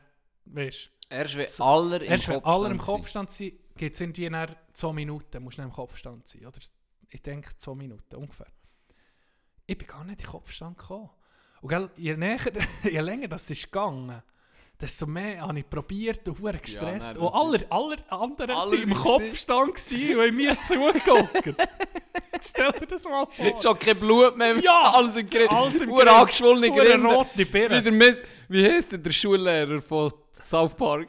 weißt, 0.46 0.90
Erst 1.10 1.36
wenn 1.36 1.46
So, 1.46 1.64
alle 1.64 1.96
im 1.96 2.10
Erst 2.10 2.26
Kopfstand 2.26 2.46
alle 2.46 2.70
im. 2.70 2.78
Kopfstand 2.78 3.30
sind, 3.30 3.54
gibt 3.76 3.94
es 3.94 4.00
irgendwie 4.00 4.28
nach 4.28 4.54
zwei 4.72 4.92
Minuten, 4.92 5.42
musst 5.42 5.58
du 5.58 5.62
im 5.62 5.72
Kopfstand 5.72 6.26
sein. 6.26 6.44
Oder 6.44 6.58
ich 7.08 7.22
denke 7.22 7.56
zwei 7.56 7.74
Minuten 7.74 8.14
ungefähr. 8.16 8.48
Ich 9.66 9.78
bin 9.78 9.86
gar 9.86 10.04
nicht 10.04 10.20
in 10.20 10.26
den 10.26 10.30
Kopfstand 10.30 10.76
gekommen. 10.76 11.10
Und 11.60 11.68
gell, 11.68 11.90
je, 11.96 12.16
näher, 12.16 12.38
je 12.82 13.00
länger 13.00 13.28
das 13.28 13.50
ist 13.50 13.64
gegangen, 13.64 14.22
desto 14.80 15.06
mehr 15.06 15.40
habe 15.40 15.58
ich 15.58 15.68
probiert 15.68 16.28
und 16.28 16.38
hure 16.40 16.58
gestresst. 16.58 17.14
nein, 17.14 17.22
und 17.22 17.34
alle, 17.34 17.66
alle 17.70 18.12
anderen 18.12 18.50
Alle 18.50 18.70
sind 18.70 18.82
im 18.82 18.94
Kopfstand 18.94 19.70
und 19.70 19.78
haben 19.78 20.36
mir 20.36 20.60
zugeguckt. 20.62 21.56
Stell 22.42 22.72
dir 22.72 22.86
das 22.86 23.04
mal 23.04 23.26
vor. 23.26 23.62
Schon 23.62 23.78
kein 23.78 23.96
Blut 23.96 24.36
mehr. 24.36 24.56
Ja, 24.58 24.92
alles 24.94 25.16
im 25.16 25.26
Grind. 25.26 25.50
alles 25.50 25.80
im 25.80 25.90
Grind. 25.90 26.08
angeschwollene 26.08 26.70
Grinde. 26.70 27.06
rote 27.06 27.46
Birne. 27.46 27.78
Wie, 27.78 27.82
der 27.82 27.92
Mis- 27.92 28.22
wie 28.48 28.64
heisst 28.64 28.92
der, 28.92 28.98
der 28.98 29.10
Schullehrer 29.10 29.80
von 29.82 30.12
South 30.40 30.74
Park? 30.74 31.08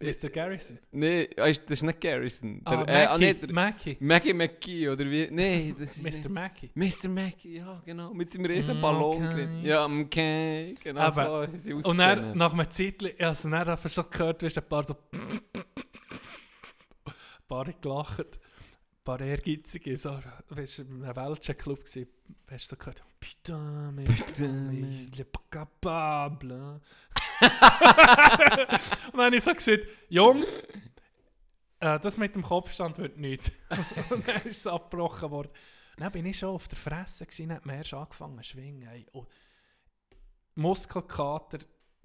Mr. 0.00 0.30
Garrison. 0.30 0.78
Nee, 0.90 1.28
ah, 1.36 1.46
das 1.46 1.58
ist 1.68 1.82
nicht 1.84 2.00
Garrison. 2.00 2.60
Der, 2.64 2.72
Ah, 2.72 2.84
äh, 2.88 3.04
ah, 3.06 3.10
Mackie. 3.12 3.24
nee, 3.24 3.34
der, 3.34 3.52
Mackie. 3.52 3.96
Maggie 4.00 4.32
McGee 4.34 4.88
oder 4.88 5.04
wie? 5.08 5.28
Nee, 5.30 5.72
das 5.78 5.96
ist 5.96 6.02
Mr. 6.02 6.10
nicht- 6.10 6.28
Mackie. 6.28 6.70
Mr. 6.74 7.08
Mackie, 7.08 7.56
ja 7.58 7.80
genau. 7.84 8.12
Mit 8.12 8.28
seinem 8.32 8.46
riesen 8.46 8.80
Ballon. 8.80 9.14
Okay. 9.24 9.32
drin. 9.32 9.60
Ja, 9.64 9.86
okay. 9.86 10.74
Genau 10.82 11.00
Aber- 11.02 11.46
so 11.46 11.56
sie 11.56 11.72
Und 11.74 11.98
dann, 11.98 12.36
nach 12.36 12.52
einem 12.52 12.68
Zeitchen, 12.68 13.10
also 13.20 13.48
dann 13.48 13.68
habe 13.68 13.80
ich 13.84 13.92
schon 13.92 14.10
gehört, 14.10 14.42
du 14.42 14.46
hast 14.46 14.58
ein 14.58 14.68
paar 14.68 14.82
so... 14.82 14.96
ein 17.04 17.12
paar 17.46 17.66
gelacht. 17.80 18.40
Ein 19.02 19.04
paar 19.04 19.20
ehrgeizige, 19.20 19.96
so, 19.98 20.16
weißt 20.50 20.78
du, 20.78 20.82
in 20.82 21.02
einem 21.02 21.16
Weltcheck-Club 21.16 21.84
gewesen, 21.84 22.06
hast 22.48 22.66
du 22.66 22.68
so 22.68 22.76
gehört, 22.76 23.02
Putain, 23.18 23.92
mais 23.94 24.04
mais 24.38 25.08
il 25.12 25.20
est 25.20 25.24
pas 25.24 25.42
capable. 25.50 26.80
Und 27.40 29.14
dann 29.14 29.26
habe 29.26 29.36
ich 29.36 29.42
so 29.42 29.52
gesagt, 29.52 29.88
Jungs, 30.08 30.68
äh, 31.80 31.98
das 31.98 32.16
mit 32.16 32.36
dem 32.36 32.42
Kopfstand 32.42 32.98
wird 32.98 33.16
nichts. 33.18 33.50
Und 34.10 34.26
dann 34.28 34.36
ist 34.42 34.58
es 34.58 34.66
abgebrochen 34.68 35.32
worden. 35.32 35.50
Dann 35.96 36.12
bin 36.12 36.26
ich 36.26 36.38
schon 36.38 36.50
auf 36.50 36.68
der 36.68 36.78
Fresse 36.78 37.26
gewesen, 37.26 37.48
dann 37.48 37.56
hat 37.56 37.66
man 37.66 37.76
erst 37.76 37.94
angefangen 37.94 38.38
zu 38.38 38.44
schwingen. 38.44 38.88
Ey. 38.88 39.04
Und 39.10 39.28
Muskelkater 40.54 41.58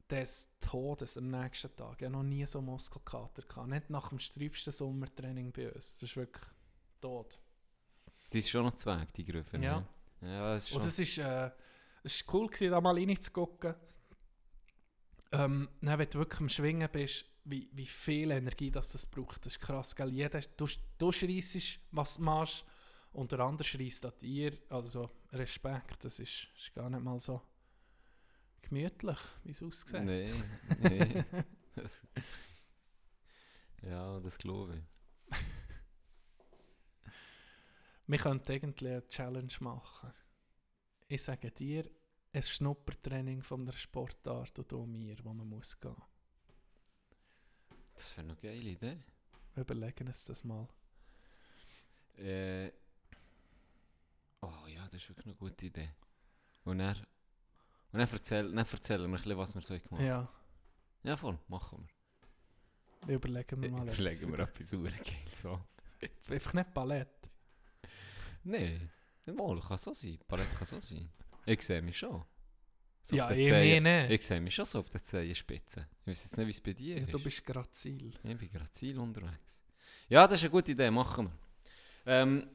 des 0.10 0.50
Todes 0.62 1.18
am 1.18 1.30
nächsten 1.30 1.76
Tag. 1.76 1.98
Ich 2.00 2.06
habe 2.06 2.16
noch 2.16 2.24
nie 2.24 2.46
so 2.48 2.60
Muskelkater 2.60 3.44
gehabt. 3.44 3.68
Nicht 3.68 3.92
nach 3.92 4.10
dem 4.10 4.18
sträubsten 4.20 4.74
Sommertraining 4.74 5.52
bei 5.52 5.72
uns. 5.72 5.94
Das 5.94 6.10
ist 6.10 6.16
wirklich 6.16 6.46
tot. 7.00 7.40
Die 8.34 8.40
ist 8.40 8.50
schon 8.50 8.64
noch 8.64 8.76
zweig, 8.76 9.14
die 9.14 9.24
Griffe. 9.24 9.58
Ja. 9.58 9.80
ne? 10.22 10.30
Ja, 10.30 10.54
das 10.54 10.64
ist 10.64 10.70
schon. 10.70 10.78
Und 10.78 10.86
das 10.86 11.00
ist, 11.00 11.18
äh, 11.18 11.52
es 12.04 12.16
ist 12.16 12.34
cool, 12.34 12.48
gewesen, 12.48 12.72
da 12.72 12.82
mal 12.82 12.96
reinzugucken. 12.96 13.76
Ähm, 15.32 15.70
dann, 15.82 16.00
wenn 16.00 16.10
du 16.10 16.20
wirklich 16.20 16.42
am 16.42 16.50
Schwingen 16.50 16.90
bist, 16.92 17.26
wie, 17.44 17.70
wie 17.74 17.86
viel 17.86 18.32
Energie 18.32 18.72
das, 18.72 18.92
das 18.92 19.06
braucht. 19.06 19.46
Das 19.46 19.54
ist 19.54 19.60
krass, 19.60 19.96
gell? 19.96 20.12
Jeder, 20.12 20.42
du, 20.58 20.68
du 20.98 21.12
schreissest, 21.12 21.80
was 21.92 22.18
du 22.18 22.24
machst, 22.24 22.66
und 23.14 23.32
der 23.32 23.40
andere 23.40 23.68
schreisst 23.68 24.06
an 24.06 24.14
dir. 24.22 24.54
Also 24.70 25.10
Respekt, 25.32 26.04
das 26.04 26.20
ist, 26.20 26.48
ist 26.58 26.74
gar 26.74 26.90
nicht 26.90 27.04
mal 27.04 27.20
so 27.20 27.42
gemütlich, 28.62 29.18
wie 29.44 29.52
es 29.52 29.64
aussieht. 29.64 30.04
Nee, 30.04 30.32
nee. 30.82 31.24
das, 31.76 32.04
ja, 33.82 34.20
das 34.20 34.38
glaube 34.38 34.76
ich. 34.76 34.97
Wir 38.08 38.18
könnten 38.20 38.52
eigentlich 38.52 38.92
eine 38.92 39.08
Challenge 39.08 39.54
machen. 39.60 40.12
Ich 41.08 41.24
sage 41.24 41.52
dir, 41.52 41.90
ein 42.34 42.44
Schnuppertraining 42.44 43.42
von 43.42 43.66
der 43.66 43.74
Sportart 43.74 44.58
und 44.60 44.72
du 44.72 44.86
mir, 44.86 45.18
wo 45.24 45.34
man 45.34 45.48
muss 45.48 45.80
gehen. 45.80 45.96
Das 47.96 48.16
wäre 48.18 48.28
eine 48.28 48.36
geile 48.38 48.70
Idee. 48.70 48.98
Wir 49.56 49.62
überlegen 49.62 50.08
uns 50.08 50.24
das 50.26 50.44
mal. 50.44 50.68
Äh, 52.18 52.72
oh 54.42 54.68
ja, 54.68 54.86
das 54.88 55.02
ist 55.02 55.10
wirklich 55.10 55.26
eine 55.28 55.36
gute 55.36 55.66
Idee. 55.66 55.90
Und 56.64 56.80
dann, 56.80 56.98
und 57.92 58.00
dann, 58.00 58.10
erzähl, 58.12 58.44
dann 58.54 58.58
erzählen 58.66 59.02
wir 59.02 59.08
ein 59.08 59.12
bisschen, 59.22 59.38
was 59.38 59.56
wir 59.56 59.62
so 59.62 59.74
gemacht 59.74 59.92
haben. 59.94 60.06
Ja, 60.06 60.30
Ja, 61.04 61.18
voll, 61.18 61.40
machen 61.48 61.88
wir 63.06 63.16
überlegen 63.16 63.62
wir 63.62 63.70
wir. 63.70 63.72
mal. 63.72 63.88
Überlegen 63.88 64.32
wir 64.32 64.40
etwas 64.40 64.50
etwas 64.56 64.70
super 64.70 64.90
geil. 64.92 65.06
So. 65.42 65.60
wieder. 66.00 66.34
Einfach 66.36 66.54
nicht 66.54 66.74
Ballett. 66.74 67.10
Nein, 68.48 68.90
wohl, 69.26 69.60
kann 69.62 69.78
so 69.78 69.94
sein. 69.94 70.18
Palette 70.28 70.56
kann 70.56 70.66
so 70.66 70.80
sein. 70.80 71.10
Ich 71.46 71.62
sehe 71.62 71.82
mich 71.82 71.98
schon. 71.98 72.24
So 73.02 73.16
Ja, 73.16 73.30
ich 73.32 73.48
Zehen. 73.48 73.84
meine. 73.84 74.14
Ich 74.14 74.26
sehe 74.26 74.42
mich 74.42 74.54
schon 74.56 74.66
so 74.66 74.80
auf 74.80 74.90
der 74.90 75.04
Zehenspitze. 75.04 75.88
Ich 76.02 76.08
weiß 76.08 76.24
jetzt 76.26 76.38
nicht, 76.38 76.48
wie 76.48 76.52
es 76.52 76.62
bei 76.62 76.74
dir 76.74 76.96
Ja, 76.98 77.04
ist. 77.04 77.14
du 77.14 77.20
bist 77.24 77.46
grazil. 77.46 78.14
Ich 78.24 78.38
bin 78.38 78.50
gerade 78.52 78.72
Ziel 78.72 78.98
unterwegs. 79.00 79.64
Ja, 80.10 80.26
das 80.28 80.36
ist 80.38 80.44
eine 80.44 80.52
gute 80.52 80.72
Idee, 80.72 80.90
machen 80.92 81.26
wir. 81.26 81.34
Ähm, 82.14 82.50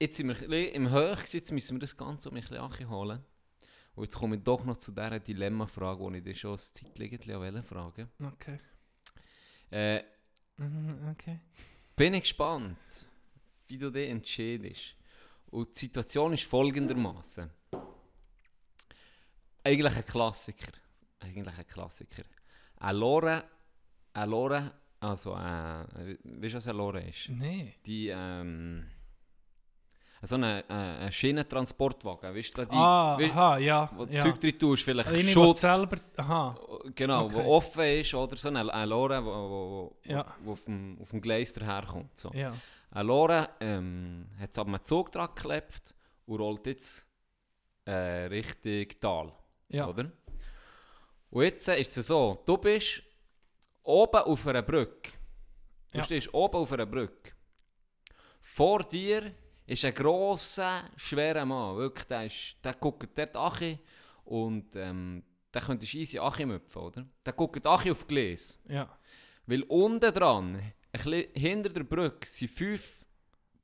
jetzt 0.00 0.16
sind 0.16 0.28
wir 0.28 0.34
ein 0.36 0.48
bisschen 0.48 0.74
im 0.74 0.90
Höchst, 0.90 1.34
jetzt 1.34 1.52
müssen 1.52 1.76
wir 1.76 1.80
das 1.80 1.96
Ganze 1.96 2.28
um 2.30 2.36
ein 2.36 2.40
bisschen 2.42 2.56
anholen. 2.58 3.24
Und 3.94 4.04
jetzt 4.04 4.16
komme 4.16 4.36
ich 4.36 4.42
doch 4.44 4.64
noch 4.64 4.76
zu 4.76 4.92
dieser 4.92 5.18
Dilemma-Frage, 5.20 6.10
die 6.12 6.18
ich 6.18 6.24
dir 6.24 6.34
schon 6.36 6.52
ein 6.52 6.58
Zeitlichen 6.58 7.40
wollte 7.40 7.62
fragen. 7.62 8.08
Okay. 8.22 8.58
Äh, 9.70 10.02
Mhm, 10.56 11.08
Okay. 11.12 11.38
bin 11.94 12.14
ich 12.14 12.22
gespannt, 12.22 12.76
wie 13.68 13.78
du 13.78 13.90
dich 13.90 14.08
entscheidest. 14.10 14.94
Und 15.50 15.74
die 15.74 15.78
Situation 15.78 16.32
ist 16.32 16.44
folgendermaßen. 16.44 17.50
Eigentlich 19.64 19.96
ein 19.96 20.04
Klassiker. 20.06 20.72
Eigentlich 21.20 21.58
ein 21.58 21.66
Klassiker. 21.66 22.22
Ein 22.80 22.96
Lore, 22.96 23.44
ein 24.14 24.30
Lore, 24.30 24.72
also 25.00 25.32
äh, 25.34 26.16
weißt 26.24 26.54
du, 26.54 26.56
was 26.56 26.68
ein 26.68 26.76
Lore 26.76 27.00
ist? 27.02 27.28
Nee. 27.28 27.74
Die, 27.84 28.08
ähm, 28.08 28.86
so 30.22 30.36
ein 30.36 30.42
äh, 30.44 31.10
Schienentransportwagen, 31.12 32.34
weißt 32.34 32.56
du, 32.58 32.64
die, 32.64 32.74
ah, 32.76 33.18
wie- 33.18 33.30
aha, 33.30 33.58
ja. 33.58 33.90
wo 33.94 34.04
du 34.04 34.12
ja. 34.14 34.22
Zeug 34.24 34.40
drin 34.40 34.58
tust, 34.58 34.82
vielleicht 34.84 35.10
Eine, 35.10 35.22
Schutt, 35.22 35.58
selber... 35.58 35.96
Aha. 36.16 36.58
genau, 36.94 37.24
Okay. 37.26 37.34
wo 37.34 37.40
offen 37.56 37.84
ist, 38.00 38.14
oder 38.14 38.36
so 38.36 38.48
ein, 38.48 38.56
ein 38.56 38.88
Lore, 38.88 39.24
wo, 39.24 39.30
wo, 39.30 39.70
wo, 39.70 39.96
Ja. 40.10 40.34
wo 40.44 40.52
auf, 40.52 40.64
dem, 40.64 40.98
auf 41.00 41.10
dem 41.10 41.20
Gleis 41.20 41.52
daherkommt. 41.52 42.16
So. 42.16 42.30
Ja. 42.32 42.52
Ein 42.90 43.06
Lore 43.06 43.48
ähm, 43.60 44.26
hat 44.38 44.50
es 44.50 44.58
ab 44.58 44.66
einem 44.66 44.82
Zug 44.82 45.12
dran 45.12 45.28
geklebt 45.34 45.94
und 46.26 46.40
rollt 46.40 46.66
jetzt 46.66 47.08
äh, 47.84 48.26
Richtung 48.26 48.86
Tal. 49.00 49.32
Ja. 49.68 49.88
Oder? 49.88 50.10
Und 51.30 51.42
jetzt 51.42 51.68
äh, 51.68 51.80
ist 51.80 51.96
es 51.96 52.06
so, 52.06 52.42
du 52.46 52.56
bist 52.56 53.02
oben 53.82 54.20
auf 54.22 54.46
einer 54.46 54.62
Brücke. 54.62 55.12
Du 55.90 55.98
Ja. 55.98 56.04
stehst 56.04 56.32
oben 56.32 56.56
auf 56.56 56.72
einer 56.72 56.86
Brücke. 56.86 57.32
Vor 58.40 58.82
dir 58.84 59.34
ist 59.66 59.84
ein 59.84 59.94
grosser, 59.94 60.84
schwerer 60.96 61.44
Mann. 61.44 61.76
Wirklich, 61.76 62.06
der, 62.06 62.26
ist, 62.26 62.56
der 62.64 62.74
guckt 62.74 63.16
dort 63.18 63.36
Achi 63.36 63.78
und 64.24 64.74
ähm, 64.76 65.22
der 65.52 65.62
könntest 65.62 65.94
easy 65.94 66.18
Achi 66.18 66.46
müpfen, 66.46 66.82
oder? 66.82 67.06
Der 67.24 67.32
guckt 67.34 67.66
Achi 67.66 67.90
auf 67.90 68.06
Gleis. 68.06 68.58
Ja. 68.68 68.88
Weil 69.46 69.62
unten 69.64 70.12
dran, 70.12 70.60
bisschen 70.92 71.24
hinter 71.34 71.70
der 71.70 71.84
Brücke, 71.84 72.26
sind 72.26 72.50
fünf 72.50 73.04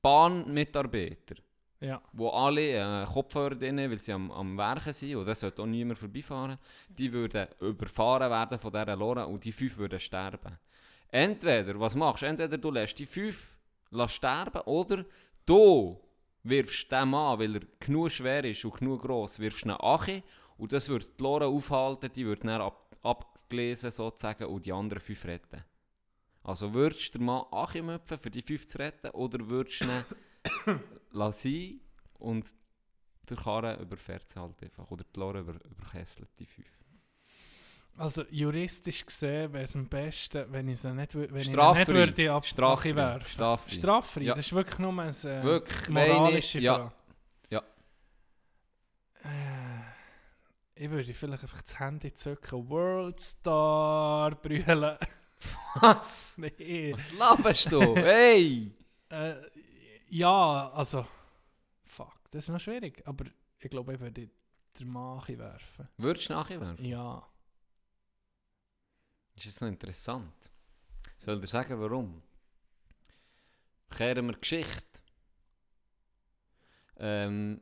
Bahnmitarbeiter, 0.03 1.37
Ja. 1.81 2.01
die 2.13 2.25
alle 2.25 3.03
äh, 3.03 3.07
Kopfhörer 3.07 3.55
drin 3.55 3.79
weil 3.79 3.99
sie 3.99 4.13
am, 4.13 4.31
am 4.31 4.57
Werken 4.59 4.93
sind, 4.93 5.17
und 5.17 5.27
da 5.27 5.35
sollte 5.35 5.63
auch 5.63 5.67
niemand 5.67 5.99
vorbeifahren, 5.99 6.59
die 6.89 7.13
würden 7.13 7.47
überfahren 7.61 8.31
werden 8.31 8.59
von 8.59 8.73
dieser 8.73 8.97
Lore 8.97 9.27
und 9.27 9.45
die 9.45 9.53
fünf 9.53 9.77
würden 9.79 10.01
sterben. 10.01 10.59
Entweder, 11.09 11.79
was 11.79 11.95
machst 11.95 12.23
du? 12.23 12.27
Entweder 12.27 12.59
du 12.59 12.71
lässt 12.71 12.99
die 12.99 13.07
fünf 13.07 13.57
lässt 13.91 14.15
sterben 14.15 14.61
oder 14.63 15.05
du 15.47 16.01
wirfst 16.43 16.91
den 16.91 17.09
Mann, 17.09 17.39
weil 17.39 17.57
er 17.57 17.63
genug 17.81 18.11
schwer 18.11 18.45
ist 18.45 18.65
und 18.65 18.75
genug 18.79 19.03
gross, 19.03 19.39
wirfst 19.39 19.65
ihn 19.65 19.71
Achi 19.71 20.23
und 20.59 20.73
das 20.73 20.89
wird 20.89 21.19
die 21.19 21.23
Lore 21.23 21.47
aufhalten, 21.47 22.11
die 22.13 22.27
wird 22.27 22.45
dann 22.45 22.61
ab, 22.61 22.97
abgelesen 23.03 23.91
sozusagen 23.91 24.45
und 24.47 24.65
die 24.67 24.73
anderen 24.73 25.01
fünf 25.01 25.25
retten. 25.25 25.63
Also 26.45 26.73
würdest 26.75 27.15
du 27.15 27.19
den 27.19 27.25
Mann 27.27 27.45
Achi 27.51 27.81
müpfen, 27.83 28.19
für 28.19 28.31
die 28.31 28.43
fünf 28.43 28.67
zu 28.67 28.79
retten, 28.79 29.11
oder 29.11 29.39
würdest 29.51 29.81
du 29.81 29.87
ihn 29.87 30.81
lassen 31.11 31.81
und 32.19 32.55
der 33.29 33.37
Karren 33.39 33.81
überfährt 33.81 34.29
sie 34.29 34.39
halt 34.39 34.63
einfach, 34.63 34.91
oder 34.91 35.05
die 35.05 35.19
Lore 35.19 35.41
über, 35.41 35.55
überkesselt 35.65 36.29
die 36.39 36.45
fünf. 36.47 36.69
Also 37.97 38.25
juristisch 38.29 39.07
gesehen 39.07 39.53
wäre 39.53 39.65
es 39.65 39.75
am 39.77 39.89
besten, 39.89 40.45
wenn 40.53 40.69
ich 40.69 40.75
es 40.75 40.85
nicht, 40.85 41.15
wenn 41.15 41.37
ich 41.37 41.49
nicht 41.49 41.89
würde 41.89 42.33
ab 42.33 42.45
Straffrei. 42.45 42.91
Achi 42.91 42.97
werfen. 42.97 43.29
Straffrei. 43.29 43.75
Straffrei. 43.75 44.21
Ja. 44.23 44.35
Das 44.35 44.47
ist 44.47 44.53
wirklich 44.53 44.79
nur 44.81 44.93
ein 45.01 45.09
äh, 45.11 45.43
Wirklich, 45.45 45.89
moralische 45.89 46.59
meine- 46.59 46.65
ja. 46.67 46.77
Frage. 46.77 46.93
Ja. 47.51 47.63
Äh, 49.23 50.85
ich 50.85 50.91
würde 50.91 51.15
vielleicht 51.15 51.43
einfach 51.43 51.63
das 51.63 51.79
Handy 51.79 52.13
zücken, 52.13 52.69
Worldstar 52.69 54.35
brüllen. 54.43 54.99
Was? 55.81 56.39
nee. 56.39 56.93
Was 56.93 57.13
laberst 57.13 57.71
du? 57.73 57.95
hey! 57.97 58.71
Äh, 59.11 59.37
ja, 60.09 60.73
also. 60.73 61.07
Fuck, 61.85 62.15
das 62.31 62.45
ist 62.45 62.49
noch 62.49 62.59
schwierig. 62.59 63.01
Aber 63.07 63.27
ich 63.61 63.71
glaube, 63.71 63.95
ich 63.95 64.01
würde 64.01 64.29
den 64.81 64.89
Machi 64.89 65.39
werfen. 65.39 65.89
Würdest 65.99 66.29
du 66.29 66.33
nachher 66.33 66.61
werfen? 66.61 66.85
Ja. 66.85 67.25
Ist 69.37 69.45
jetzt 69.45 69.61
noch 69.61 69.69
interessant. 69.69 70.51
Soll 71.17 71.37
ich 71.37 71.43
dir 71.43 71.47
sagen, 71.47 71.81
warum? 71.81 72.23
Kehren 73.91 74.27
wir 74.27 74.37
Geschichte. 74.37 75.01
Ähm, 76.97 77.61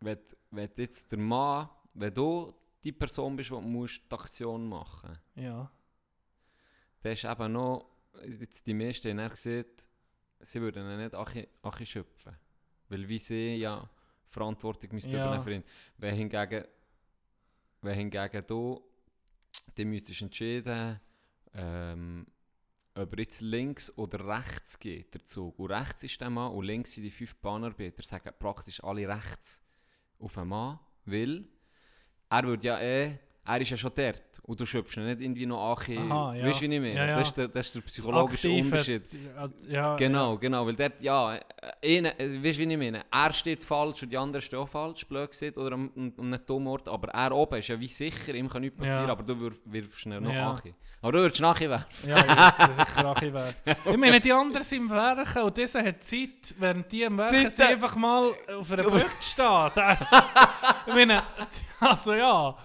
wenn, 0.00 0.18
wenn 0.50 0.70
jetzt 0.76 1.10
der 1.10 1.18
Mann, 1.18 1.68
wenn 1.94 2.14
du 2.14 2.52
die 2.86 2.92
Person 2.92 3.36
bist, 3.36 3.50
die 3.50 3.54
musst 3.60 4.02
die 4.10 4.14
Aktion 4.14 4.68
machen 4.68 5.18
Ja. 5.34 5.70
dann 7.02 7.12
ist 7.12 7.24
eben 7.24 7.52
noch, 7.52 7.86
jetzt 8.24 8.66
die 8.66 8.74
meisten 8.74 9.08
haben 9.10 9.18
dann 9.18 9.30
gesehen, 9.30 9.66
sie 10.40 10.60
würden 10.60 10.88
ihn 10.90 10.98
nicht 10.98 11.14
Achi, 11.14 11.48
Achi 11.62 11.86
schöpfen. 11.86 12.36
Weil 12.88 13.08
wie 13.08 13.18
sie 13.18 13.56
ja 13.56 13.88
Verantwortung 14.26 14.90
müssten 14.92 15.12
Ja. 15.12 15.20
übernehmen 15.20 15.42
für 15.44 15.54
ihn. 15.54 15.64
Wenn 15.98 16.14
hingegen, 16.14 16.64
wenn 17.82 17.94
hingegen 17.94 18.46
du, 18.46 18.82
müsstest 19.84 20.22
entscheiden, 20.22 21.00
ähm, 21.54 22.26
ob 22.94 23.12
er 23.12 23.18
jetzt 23.18 23.40
links 23.40 23.92
oder 23.98 24.26
rechts 24.26 24.78
geht, 24.78 25.12
der 25.12 25.24
Zug. 25.24 25.58
Und 25.58 25.70
rechts 25.70 26.02
ist 26.04 26.20
der 26.20 26.30
Mann 26.30 26.52
und 26.52 26.64
links 26.64 26.92
sind 26.92 27.04
die 27.04 27.10
fünf 27.10 27.36
Bahnarbeiter, 27.36 28.02
sagen 28.02 28.32
praktisch 28.38 28.82
alle 28.82 29.06
rechts 29.08 29.62
auf 30.18 30.34
den 30.34 30.48
Mann, 30.48 30.78
weil 31.04 31.44
er 32.30 32.44
würde 32.44 32.66
ja 32.66 32.80
eh, 32.80 33.18
er 33.46 33.60
ist 33.60 33.70
ja 33.70 33.76
schon 33.76 33.92
dort 33.94 34.22
und 34.42 34.60
du 34.60 34.66
schöpfst 34.66 34.96
ihn 34.96 35.06
nicht 35.06 35.20
irgendwie 35.20 35.46
noch. 35.46 35.58
Aha, 35.58 36.34
ja. 36.34 36.46
Weißt 36.46 36.60
du, 36.60 36.68
wie 36.70 36.74
ich 36.74 36.80
meine? 36.80 36.94
Ja, 36.94 37.06
ja. 37.06 37.18
Das, 37.18 37.28
ist 37.28 37.36
der, 37.36 37.48
das 37.48 37.66
ist 37.66 37.74
der 37.74 37.80
psychologische 37.82 38.50
Unterschied. 38.50 39.02
Ja, 39.68 39.96
Genau, 39.96 40.36
genau, 40.38 40.66
weil 40.66 40.74
dort, 40.76 41.00
ja, 41.00 41.36
äh, 41.36 41.98
eine, 41.98 42.18
äh, 42.18 42.42
weißt 42.44 42.58
du, 42.58 42.68
wie 42.68 42.72
ich 42.72 42.78
meine? 42.78 43.04
Er 43.10 43.32
steht 43.32 43.64
falsch 43.64 44.02
und 44.02 44.12
die 44.12 44.18
anderen 44.18 44.42
stehen 44.42 44.58
auch 44.58 44.68
falsch, 44.68 45.06
blöd 45.06 45.30
gesagt, 45.30 45.56
oder 45.58 45.74
am 45.74 45.90
nicht 45.94 46.48
dummen 46.50 46.68
Ort, 46.68 46.88
aber 46.88 47.08
er 47.08 47.32
oben 47.32 47.58
ist 47.58 47.68
ja 47.68 47.78
wie 47.78 47.86
sicher, 47.86 48.34
ihm 48.34 48.48
kann 48.48 48.62
nichts 48.62 48.78
passieren, 48.78 49.10
aber 49.10 49.22
du 49.22 49.40
wirf, 49.40 49.58
wirfst 49.64 50.06
ihn 50.06 50.22
noch 50.22 50.32
Ja. 50.32 50.52
Achi. 50.52 50.74
Aber 51.02 51.12
du 51.12 51.18
würdest 51.18 51.40
nachher 51.40 51.70
werfen. 51.70 52.08
Ja, 52.08 52.16
ich 52.16 53.20
würde 53.20 53.32
werfen. 53.34 53.54
Ich 53.92 53.96
meine, 53.96 54.18
die 54.18 54.32
anderen 54.32 54.64
sind 54.64 54.82
im 54.82 54.90
Werken 54.90 55.42
und 55.42 55.56
dieser 55.56 55.84
hat 55.84 56.02
Zeit, 56.02 56.54
während 56.58 56.90
die 56.90 57.04
am 57.06 57.18
Werken 57.18 57.50
sind, 57.50 57.64
äh, 57.66 57.72
einfach 57.72 57.94
mal 57.96 58.32
auf 58.58 58.72
einer 58.72 58.82
Brücke 58.90 59.10
stehen. 59.20 59.70
ich 60.86 60.94
meine, 60.94 61.22
also 61.80 62.14
ja. 62.14 62.56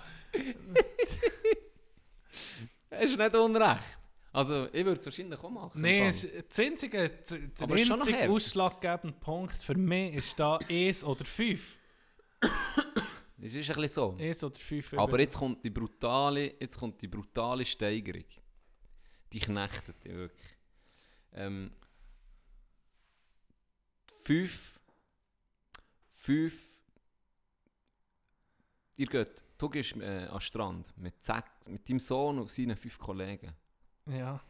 Ist 3.02 3.18
nicht 3.18 3.36
unrecht. 3.36 3.98
Also, 4.34 4.68
ich 4.68 4.86
würde 4.86 5.00
es 5.00 5.06
wahrscheinlich 5.06 5.40
auch 5.40 5.50
machen. 5.50 5.82
Nein, 5.82 6.06
das 6.08 6.60
einzige, 6.60 7.10
der 7.10 7.38
Aber 7.60 7.76
es 7.76 7.82
ist 7.82 7.88
schon 7.88 8.00
noch 8.00 8.08
einzige 8.08 8.30
ausschlaggebende 8.30 9.18
Punkt 9.20 9.62
für 9.62 9.76
mich 9.76 10.16
ist 10.16 10.40
da 10.40 10.58
1 10.70 11.04
oder 11.04 11.26
5. 11.26 11.78
Es 13.44 13.56
ist 13.56 13.70
ein 13.70 13.76
bisschen 13.76 13.90
so. 13.90 14.16
1 14.18 14.44
oder 14.44 14.56
5. 14.60 14.94
Aber 14.94 15.20
jetzt 15.20 15.38
kommt 15.38 15.64
die 15.64 15.70
brutale, 15.70 16.54
jetzt 16.60 16.78
kommt 16.78 17.02
die 17.02 17.08
brutale 17.08 17.66
Steigerung. 17.66 18.26
Die 19.34 19.40
knechtet 19.40 20.04
dich 20.04 20.14
wirklich. 20.14 20.50
Ähm, 21.34 21.72
fünf, 24.24 24.80
fünf, 26.08 26.62
ihr 28.96 29.08
geht, 29.08 29.44
du 29.62 29.70
gehst 29.70 29.96
äh, 29.98 30.28
den 30.28 30.40
Strand 30.40 30.98
mit, 30.98 31.22
Zack, 31.22 31.68
mit 31.68 31.88
deinem 31.88 32.00
Sohn 32.00 32.40
und 32.40 32.50
seinen 32.50 32.76
fünf 32.76 32.98
Kollegen. 32.98 33.54
Ja. 34.08 34.42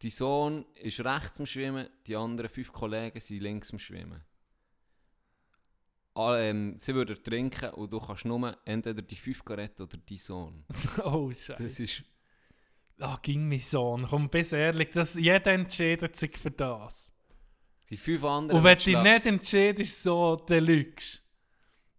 Dein 0.00 0.10
Sohn 0.10 0.66
ist 0.74 1.04
rechts 1.04 1.38
am 1.38 1.46
Schwimmen, 1.46 1.88
die 2.06 2.16
anderen 2.16 2.48
fünf 2.48 2.72
Kollegen 2.72 3.20
sind 3.20 3.40
links 3.40 3.72
am 3.72 3.78
Schwimmen. 3.78 4.22
Ah, 6.14 6.36
ähm, 6.38 6.78
sie 6.78 6.94
würden 6.94 7.20
trinken 7.22 7.70
und 7.70 7.92
du 7.92 7.98
kannst 7.98 8.24
nur 8.24 8.56
entweder 8.64 9.02
die 9.02 9.16
fünf 9.16 9.42
retten 9.48 9.82
oder 9.82 9.96
dein 9.98 10.18
Sohn. 10.18 10.64
Oh, 11.04 11.30
Scheiße. 11.30 11.62
Das 11.62 11.80
ist 11.80 12.04
Ah, 13.00 13.18
ging 13.20 13.48
mein 13.48 13.58
Sohn. 13.58 14.06
Komm, 14.08 14.28
bis 14.28 14.52
ehrlich, 14.52 14.90
das, 14.90 15.14
jeder 15.14 15.52
entscheidet 15.52 16.14
sich 16.14 16.38
für 16.38 16.52
das. 16.52 17.12
die 17.90 17.96
fünf 17.96 18.22
anderen. 18.22 18.58
Und 18.58 18.64
wenn 18.64 18.78
du 18.78 18.84
dich 18.84 18.96
nicht 18.96 19.26
entscheidest, 19.26 20.02
so, 20.02 20.36
dann 20.36 20.64
lügst 20.64 21.23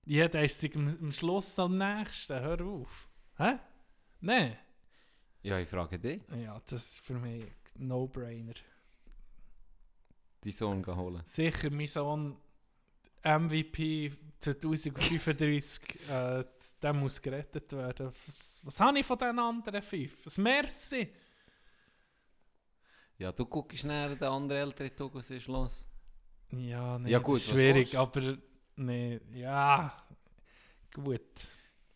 Jeder 0.05 0.43
ist 0.43 0.59
sich 0.59 0.75
am, 0.75 0.87
am 1.01 1.11
Schluss 1.11 1.57
am 1.59 1.77
nächsten. 1.77 2.39
Hör 2.39 2.61
auf. 2.61 3.09
Hä? 3.37 3.57
Nein. 4.21 4.57
Ja, 5.41 5.59
ich 5.59 5.67
frage 5.69 5.99
dich, 5.99 6.21
Ja, 6.43 6.61
das 6.67 6.85
ist 6.85 6.99
für 6.99 7.15
mich 7.15 7.43
ein 7.75 7.87
No-Brainer. 7.87 8.53
deinen 10.41 10.51
Sohn 10.53 10.85
holen. 10.85 11.21
Sicher, 11.23 11.69
mein 11.71 11.87
Sohn. 11.87 12.37
MVP 13.23 14.11
2035, 14.39 16.09
äh, 16.09 16.43
der 16.81 16.93
muss 16.93 17.19
gerettet 17.19 17.71
werden. 17.73 18.11
Was, 18.27 18.61
was 18.63 18.79
habe 18.79 18.99
ich 18.99 19.05
von 19.05 19.17
den 19.17 19.39
anderen 19.39 19.81
fünf? 19.81 20.23
Was 20.23 20.37
merci? 20.37 21.11
Ja, 23.17 23.31
du 23.31 23.45
guckst 23.45 23.83
näher 23.85 24.09
den 24.15 24.27
anderen 24.27 24.61
älteren 24.69 24.95
Tag, 24.95 25.13
was 25.15 25.31
ist 25.31 25.47
los? 25.47 25.87
Ja, 26.51 26.99
nee, 26.99 27.09
Ja, 27.09 27.17
das 27.19 27.25
gut, 27.25 27.41
schwierig, 27.41 27.97
aber 27.97 28.37
nee, 28.75 29.19
ja, 29.33 29.93
gut, 30.93 31.21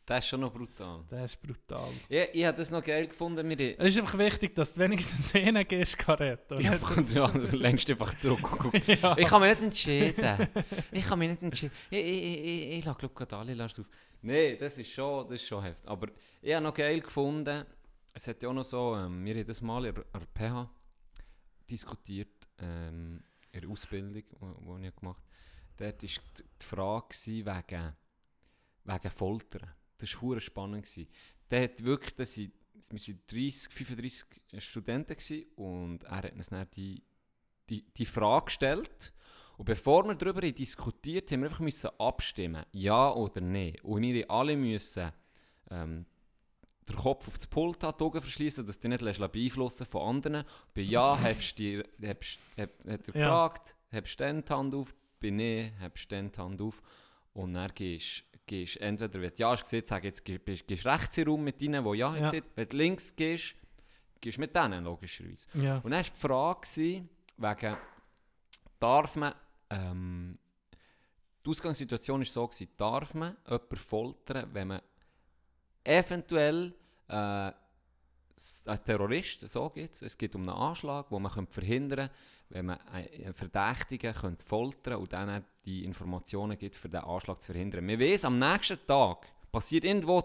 Das 0.05 0.19
ist 0.25 0.29
schon 0.29 0.41
noch 0.41 0.51
brutal. 0.51 1.03
das 1.09 1.33
ist 1.33 1.41
brutal. 1.41 1.91
Ich, 2.09 2.29
ich 2.33 2.45
habe 2.45 2.57
das 2.57 2.71
noch 2.71 2.83
geil 2.83 3.07
gefunden. 3.07 3.47
Wir, 3.47 3.79
Es 3.79 3.87
ist 3.95 3.99
einfach 3.99 4.17
wichtig, 4.17 4.55
dass 4.55 4.73
du 4.73 4.79
wenigstens 4.81 5.33
einen 5.35 5.67
gehst, 5.67 5.97
kann 5.97 6.15
retten. 6.17 6.59
ja, 6.61 6.75
ja, 6.75 7.27
du 7.27 7.55
lehnst 7.55 7.89
einfach 7.89 8.15
zurück 8.15 8.71
ja. 8.87 9.17
Ich 9.17 9.27
kann 9.27 9.41
mich 9.41 9.51
nicht 9.51 9.63
entschieden. 9.63 10.47
Ich 10.91 11.05
kann 11.05 11.19
mich 11.19 11.29
nicht 11.29 11.43
entschieden. 11.43 11.73
Ich, 11.89 11.99
ich, 11.99 12.23
ich, 12.23 12.43
ich, 12.45 12.77
ich 12.79 12.85
lasse 12.85 13.07
glaube 13.07 13.37
alle 13.37 13.53
Lars 13.53 13.79
auf. 13.79 13.85
Nein, 14.21 14.57
das 14.59 14.77
ist 14.77 14.91
schon, 14.91 15.25
das 15.29 15.35
ist 15.41 15.47
schon 15.47 15.63
heftig. 15.63 15.87
Aber 15.89 16.07
ich 16.41 16.53
habe 16.53 16.63
noch 16.63 16.73
geil 16.73 16.99
gefunden, 17.01 17.65
es 18.13 18.27
hat 18.27 18.41
ja 18.43 18.49
auch 18.49 18.53
noch 18.53 18.65
so, 18.65 18.95
ähm, 18.95 19.23
wir 19.23 19.35
haben 19.35 19.47
das 19.47 19.61
mal 19.61 19.85
in 19.85 19.95
der 19.95 20.03
in 20.13 20.19
der 20.19 20.49
PH 20.49 20.69
diskutiert, 21.69 22.47
ähm, 22.59 23.23
in 23.51 23.61
der 23.61 23.69
Ausbildung, 23.69 24.13
die 24.13 24.87
ich 24.87 24.95
gemacht 24.95 25.17
habe. 25.23 25.28
Dort 25.79 26.03
war 26.03 26.09
die 26.37 26.65
Frage 26.65 27.15
wegen, 27.25 27.95
wegen 28.83 29.09
Foltern. 29.11 29.69
Das 29.97 30.21
war 30.21 30.39
spannend. 30.41 30.87
Hat 31.51 31.83
wirklich, 31.83 32.15
das 32.15 32.33
sind, 32.35 32.53
wir 32.91 32.99
waren 32.99 33.19
30, 33.27 33.73
35 33.73 34.25
Studenten 34.59 35.15
gewesen, 35.15 35.45
und 35.55 36.03
er 36.03 36.17
hat 36.17 36.33
uns 36.33 36.49
dann 36.49 36.67
die, 36.75 37.01
die, 37.69 37.81
die 37.93 38.05
Frage 38.05 38.45
gestellt. 38.45 39.13
Und 39.57 39.65
bevor 39.65 40.05
wir 40.05 40.15
darüber 40.15 40.41
diskutiert 40.41 41.31
haben, 41.31 41.41
wir 41.41 41.49
einfach 41.49 41.59
müssen 41.59 41.89
abstimmen, 41.97 42.65
ja 42.71 43.11
oder 43.13 43.41
nein. 43.41 43.75
Und 43.83 44.01
wir 44.03 44.29
alle 44.29 44.55
müssen 44.55 45.11
ähm, 45.69 46.05
den 46.87 46.95
Kopf 46.95 47.27
auf 47.27 47.35
das 47.35 47.47
Pult 47.47 47.83
haben, 47.83 47.97
die 47.97 48.03
Augen 48.03 48.21
verschließen, 48.21 48.65
dass 48.65 48.79
du 48.79 48.87
nicht 48.89 49.01
beeinflussen 49.03 49.85
von 49.85 50.15
anderen. 50.15 50.45
Bei 50.73 50.81
Ja 50.81 51.17
hast 51.21 51.55
du 51.59 51.83
die, 52.01 52.07
hast, 52.07 52.39
hab, 52.57 52.69
hat 52.69 52.85
er 52.85 52.91
Ja. 52.91 52.97
gefragt, 52.97 53.75
hast 53.91 54.15
du 54.19 54.23
dann 54.23 54.43
die 54.43 54.53
Hand 54.53 54.75
auf, 54.75 54.95
Nein 55.21 55.73
hast 55.79 56.05
du 56.11 56.15
dann 56.15 56.31
die 56.31 56.37
Hand 56.39 56.61
auf. 56.61 56.81
Und 57.33 57.53
dann 57.53 57.71
gehst 57.75 58.23
gehst 58.45 58.77
entweder, 58.77 59.21
wenn 59.21 59.29
du 59.29 59.35
Ja 59.37 59.51
hast 59.51 59.61
gesehen, 59.63 59.83
sag 59.85 60.03
jetzt, 60.03 60.25
gehst, 60.25 60.65
gehst, 60.65 60.85
rechts 60.85 61.17
herum 61.17 61.43
mit 61.43 61.61
denen, 61.61 61.83
die 61.83 61.89
Ja, 61.91 61.93
Ja. 61.95 62.11
haben 62.15 62.23
gesehen. 62.23 62.43
Wenn 62.55 62.67
du 62.69 62.77
links 62.77 63.15
gehst, 63.15 63.53
gehst 64.19 64.37
du 64.37 64.41
mit 64.41 64.55
denen, 64.55 64.83
logischerweise. 64.83 65.47
ja. 65.53 65.75
Und 65.77 65.91
dann 65.91 66.03
war 66.03 66.03
die 66.03 66.19
Frage, 66.19 66.59
gewesen, 66.61 67.09
wegen, 67.37 67.77
darf 68.79 69.15
man, 69.15 69.33
ähm, 69.69 70.39
die 71.45 71.49
Ausgangssituation 71.51 72.21
war 72.21 72.25
so, 72.25 72.47
gewesen, 72.47 72.69
darf 72.75 73.13
man 73.13 73.37
jemanden 73.45 73.75
foltern, 73.75 74.49
wenn 74.51 74.67
man 74.69 74.81
eventuell 75.83 76.73
äh, 77.07 77.13
ein 77.13 78.83
Terrorist, 78.85 79.47
so 79.47 79.69
geht's, 79.69 80.01
es 80.01 80.17
geht 80.17 80.33
um 80.35 80.41
einen 80.41 80.57
Anschlag, 80.57 81.05
wo 81.11 81.19
man 81.19 81.31
könnte 81.31 81.53
verhindern 81.53 82.09
wenn 82.49 82.65
man 82.65 82.79
einen 82.91 83.33
Verdächtigen 83.33 84.13
könnte 84.13 84.43
foltern 84.43 84.95
und 84.95 85.13
dann 85.13 85.45
die 85.65 85.83
Informationen 85.85 86.57
gibt, 86.57 86.75
für 86.75 86.89
den 86.89 87.01
Anschlag 87.01 87.39
zu 87.41 87.51
verhindern. 87.51 87.87
Wir 87.87 87.99
wissen, 87.99 88.25
am 88.27 88.39
nächsten 88.39 88.79
Tag 88.87 89.27
passiert 89.51 89.83
irgendwo 89.85 90.19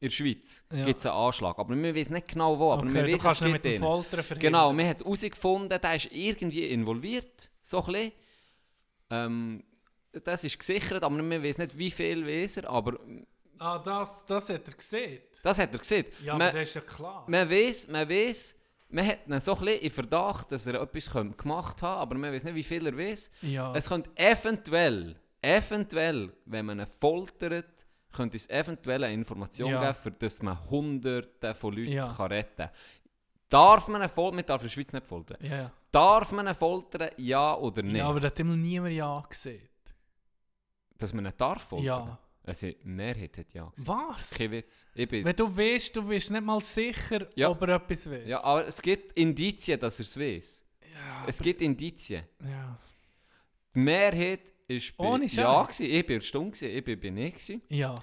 in 0.00 0.08
der 0.08 0.10
Schweiz 0.10 0.66
Ja. 0.72 0.84
gibt 0.84 0.98
es 1.00 1.06
einen 1.06 1.14
Anschlag, 1.14 1.58
aber 1.58 1.74
wir 1.76 1.94
wissen 1.94 2.12
nicht 2.14 2.28
genau 2.28 2.58
wo, 2.58 2.72
aber 2.72 2.82
okay, 2.82 3.06
wissen, 3.06 3.20
kannst 3.20 3.40
es 3.40 3.46
nicht 3.46 3.52
gibt 3.52 3.64
mit 3.64 3.74
dem 3.76 3.82
einen. 3.82 3.92
Foltern 3.92 4.22
verhindern. 4.24 4.52
Genau, 4.52 4.72
man 4.72 4.86
hat 4.88 4.98
herausgefunden, 5.00 5.80
der 5.80 5.94
ist 5.96 6.08
irgendwie 6.12 6.66
involviert, 6.68 7.50
so 7.62 7.78
ein 7.84 7.86
bisschen. 7.92 8.12
Ähm, 9.10 9.64
das 10.24 10.44
ist 10.44 10.58
gesichert, 10.58 11.02
aber 11.04 11.16
wir 11.30 11.42
wissen 11.42 11.62
nicht, 11.62 11.78
wie 11.78 11.90
viel 11.90 12.26
weiss 12.26 12.56
er, 12.58 12.68
aber 12.68 12.98
Ah, 13.58 13.78
das, 13.78 14.26
das 14.26 14.48
hat 14.50 14.66
er 14.66 14.74
gesehen. 14.74 15.22
das 15.44 15.58
hat 15.58 15.72
er 15.72 15.78
gesehen. 15.78 16.06
Ja, 16.24 16.32
man, 16.36 16.48
aber 16.48 16.58
das 16.58 16.68
ist 16.70 16.74
ja 16.74 16.80
klar. 16.80 17.24
man 17.28 17.48
weiss, 17.48 17.86
man 17.88 18.08
weiss, 18.08 18.56
man 18.92 19.06
hat 19.06 19.26
ihn 19.26 19.40
so 19.40 19.54
ein 19.54 19.58
bisschen 19.64 19.80
in 19.80 19.90
Verdacht, 19.90 20.52
dass 20.52 20.66
er 20.66 20.80
etwas 20.80 21.10
gemacht 21.36 21.82
haben 21.82 22.00
aber 22.00 22.16
man 22.18 22.32
weiß 22.32 22.44
nicht, 22.44 22.54
wie 22.54 22.62
viel 22.62 22.86
er 22.86 22.96
weiß. 22.96 23.30
ja. 23.42 23.72
Es 23.74 23.88
könnte 23.88 24.10
eventuell, 24.16 25.16
eventuell, 25.40 26.32
wenn 26.46 26.66
man 26.66 26.80
ihn 26.80 26.86
foltert, 26.86 27.86
könnte 28.12 28.36
es 28.36 28.48
eventuell 28.50 29.04
eine 29.04 29.14
Information 29.14 29.70
Ja. 29.70 29.80
geben, 29.80 29.94
für 30.02 30.10
dass 30.12 30.42
man 30.42 30.58
hunderte 30.70 31.54
von 31.54 31.74
Leuten 31.74 31.92
Ja. 31.92 32.08
kann 32.12 32.26
retten 32.32 32.56
kann. 32.56 32.70
Darf 33.48 33.88
man 33.88 34.02
ihn 34.02 34.08
foltern? 34.08 34.36
Man 34.36 34.46
darf 34.46 34.60
in 34.62 34.66
der 34.68 34.72
Schweiz 34.72 34.92
nicht 34.92 35.06
foltern. 35.06 35.38
ja. 35.40 35.70
Darf 35.90 36.32
man 36.32 36.46
ihn 36.48 36.54
foltern? 36.54 37.10
Ja 37.18 37.54
oder 37.56 37.82
nein? 37.82 37.96
ja, 37.96 38.08
aber 38.08 38.20
da 38.20 38.28
hat 38.28 38.40
immer 38.40 38.56
niemand 38.56 38.94
Ja 38.94 39.22
gesehen. 39.28 39.68
Dass 40.98 41.12
man 41.12 41.26
ihn 41.26 41.32
darf 41.36 41.62
foltern? 41.62 41.84
Ja. 41.86 42.18
Also, 42.44 42.66
die 42.66 42.76
Mehrheit 42.82 43.38
hat 43.38 43.52
ja 43.54 43.68
gesagt. 43.74 43.88
Was? 43.88 44.30
Kein 44.30 44.50
Witz. 44.50 44.84
Ich 44.94 45.08
bin, 45.08 45.24
Wenn 45.24 45.36
du 45.36 45.56
weißt, 45.56 45.94
du 45.94 46.02
bist 46.02 46.30
nicht 46.30 46.42
mal 46.44 46.60
sicher, 46.60 47.28
Ja. 47.36 47.48
ob 47.50 47.62
er 47.62 47.68
etwas 47.76 48.10
weiß. 48.10 48.28
ja, 48.28 48.42
aber 48.42 48.66
es 48.66 48.82
gibt 48.82 49.12
Indizien, 49.12 49.78
dass 49.78 49.98
er 50.00 50.06
es 50.06 50.18
weiß. 50.18 50.64
Ja, 50.92 51.24
Es 51.28 51.38
gibt 51.38 51.62
Indizien. 51.62 52.24
ja. 52.40 52.78
Die 53.74 53.78
Mehrheit 53.78 54.52
ist 54.68 54.96
bei 54.96 55.04
Ohne 55.04 55.26
Ja 55.26 55.64
Scheiß. 55.66 55.78
gewesen. 55.78 55.94
Ich 55.94 56.06
bin 56.06 56.20
stumm 56.20 56.50
gewesen, 56.50 56.68
ich 56.76 56.84
bin 56.84 57.00
bei 57.00 57.10
Nein 57.10 57.30
gewesen. 57.32 57.62
ja. 57.68 57.94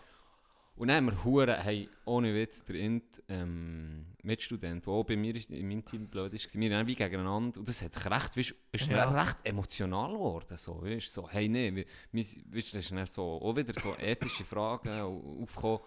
Und 0.79 0.87
dann 0.87 0.95
haben 0.95 1.05
wir 1.07 1.23
Huren, 1.25 1.61
hey, 1.61 1.89
ohne 2.05 2.33
Witz, 2.33 2.63
der 2.63 2.75
Int, 2.77 3.21
ähm, 3.27 4.05
Mitstudent, 4.23 4.85
der 4.85 4.93
auch 4.93 5.03
bei 5.03 5.17
mir 5.17 5.35
in 5.49 5.67
meinem 5.67 5.83
Team 5.83 6.07
blöd 6.07 6.33
ist, 6.33 6.57
wir 6.57 6.77
haben 6.77 6.87
wie 6.87 6.95
gegeneinander, 6.95 7.59
und 7.59 7.67
das 7.67 7.83
hat 7.83 7.93
sich 7.93 8.05
recht, 8.05 8.37
weißt, 8.37 8.55
ist 8.71 8.87
Ja. 8.87 9.09
recht 9.11 9.37
emotional 9.43 10.13
geworden, 10.13 10.55
so, 10.55 10.81
weißt, 10.81 11.13
so, 11.13 11.29
hey, 11.29 11.49
nee, 11.49 11.75
wir, 11.75 11.85
weißt, 12.13 12.73
da 12.73 12.79
ist 12.79 12.91
dann 12.91 13.05
so, 13.07 13.23
auch 13.41 13.55
wieder 13.57 13.73
so 13.73 13.93
ethische 13.97 14.45
Fragen 14.45 14.89
au- 15.01 15.41
aufgekommen, 15.43 15.79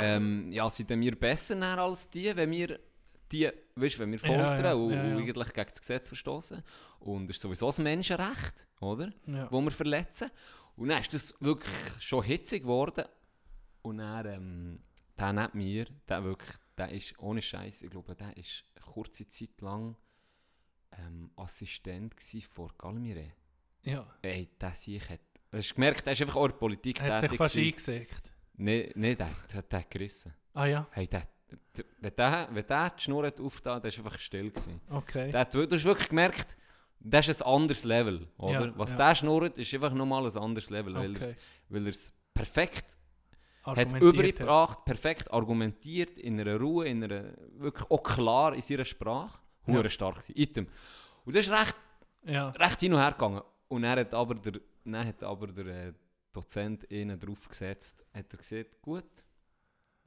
ähm, 0.00 0.50
ja, 0.50 0.68
sind 0.68 0.90
denn 0.90 1.00
wir 1.00 1.14
besser 1.16 1.56
als 1.78 2.10
die, 2.10 2.34
wenn 2.34 2.50
wir 2.50 2.80
die, 3.30 3.48
weißt, 3.76 3.98
wenn 4.00 4.10
wir 4.10 4.18
Ja, 4.18 4.26
foltern 4.26 4.64
ja, 4.64 4.74
und, 4.74 4.90
ja, 4.90 4.96
ja. 4.96 5.02
und 5.16 5.22
eigentlich 5.22 5.52
gegen 5.54 5.68
das 5.68 5.80
Gesetz 5.80 6.08
verstoßen 6.08 6.64
und 6.98 7.28
das 7.28 7.36
ist 7.36 7.42
sowieso 7.42 7.70
ein 7.70 7.82
Menschenrecht, 7.84 8.66
oder? 8.80 9.12
ja. 9.26 9.46
wo 9.52 9.60
wir 9.60 9.70
verletzen. 9.70 10.30
Und 10.76 10.88
dann 10.88 11.00
ist 11.00 11.12
das 11.12 11.34
wirklich 11.40 11.74
schon 12.00 12.22
hitzig 12.24 12.62
geworden. 12.62 13.04
Und 13.88 13.98
dann, 13.98 14.26
ähm, 14.26 14.80
der 15.18 15.32
neben 15.32 15.58
mir, 15.58 15.86
der 16.08 16.24
wirklich, 16.24 16.56
der 16.76 16.90
ist 16.90 17.18
ohne 17.18 17.42
Scheiß, 17.42 17.82
ich 17.82 17.90
glaube, 17.90 18.14
der 18.14 18.36
ist 18.36 18.64
kurze 18.84 19.26
Zeit 19.26 19.60
lang 19.60 19.96
ähm, 20.92 21.30
Assistent 21.36 22.14
vor 22.50 22.70
Galmire. 22.78 23.32
ja. 23.82 24.06
Ey, 24.22 24.48
der 24.60 24.74
sich 24.74 25.08
hat, 25.10 25.20
du 25.50 25.58
hast 25.58 25.74
gemerkt, 25.74 26.06
der 26.06 26.12
ist 26.12 26.22
einfach 26.22 26.36
auch 26.36 26.48
Politik 26.58 27.00
Er 27.00 27.14
hat 27.14 27.20
sich 27.20 27.36
fast 27.36 27.54
gsi. 27.54 27.66
eingesickt. 27.68 28.32
Nee, 28.56 28.92
der, 28.94 29.30
der, 29.70 29.78
hat 29.80 29.90
gerissen. 29.90 30.34
Ah 30.54 30.66
ja, 30.66 30.86
Hey, 30.90 31.06
der, 31.06 31.22
der, 31.76 31.84
wenn 32.00 32.14
der, 32.16 32.48
wenn 32.52 32.66
der 32.66 32.90
die 32.90 33.02
Schnur 33.02 33.26
hat 33.26 33.40
aufgetan, 33.40 33.80
der 33.80 33.88
ist 33.90 33.98
einfach 33.98 34.18
still 34.18 34.50
gewesen. 34.50 34.80
okay. 34.90 35.30
Der 35.30 35.40
hat, 35.40 35.54
du 35.54 35.68
hast 35.70 35.84
wirklich 35.84 36.08
gemerkt, 36.08 36.56
das 37.00 37.28
ist 37.28 37.42
ein 37.42 37.48
anderes 37.48 37.84
Level, 37.84 38.26
oder? 38.38 38.66
Ja, 38.66 38.78
Was 38.78 38.90
ja. 38.92 38.96
der 38.96 39.14
schnurrt, 39.14 39.58
ist 39.58 39.72
einfach 39.72 39.92
nochmal 39.94 40.26
ein 40.26 40.36
anderes 40.36 40.68
Level, 40.70 40.96
Okay. 40.96 41.34
weil 41.68 41.84
er 41.86 41.90
es 41.90 42.12
perfekt 42.34 42.96
hat 43.76 43.92
übergebracht, 44.00 44.84
perfekt 44.84 45.32
argumentiert, 45.32 46.18
in 46.18 46.40
einer 46.40 46.58
Ruhe, 46.58 46.88
in 46.88 47.04
einer, 47.04 47.34
wirklich 47.52 47.90
auch 47.90 48.02
klar 48.02 48.54
in 48.54 48.62
seiner 48.62 48.84
Sprache. 48.84 49.40
Ja. 49.66 49.74
Hure 49.74 49.90
stark 49.90 50.16
gewesen. 50.16 50.32
Item. 50.36 50.66
Und 51.24 51.34
das 51.36 51.46
ist 51.46 51.52
recht, 51.52 51.76
Ja, 52.24 52.48
recht 52.50 52.80
hin 52.80 52.94
und 52.94 53.00
her 53.00 53.12
gegangen. 53.12 53.42
Und 53.68 53.84
er 53.84 54.00
hat 54.00 54.14
aber 54.14 54.34
der, 54.34 54.60
dann 54.84 55.06
hat 55.06 55.22
aber 55.22 55.48
der 55.48 55.66
äh, 55.88 55.92
Dozent 56.32 56.90
ihnen 56.90 57.18
drauf 57.20 57.48
gesetzt, 57.48 58.04
hat 58.14 58.32
er 58.32 58.38
gesagt, 58.38 58.80
gut, 58.80 59.04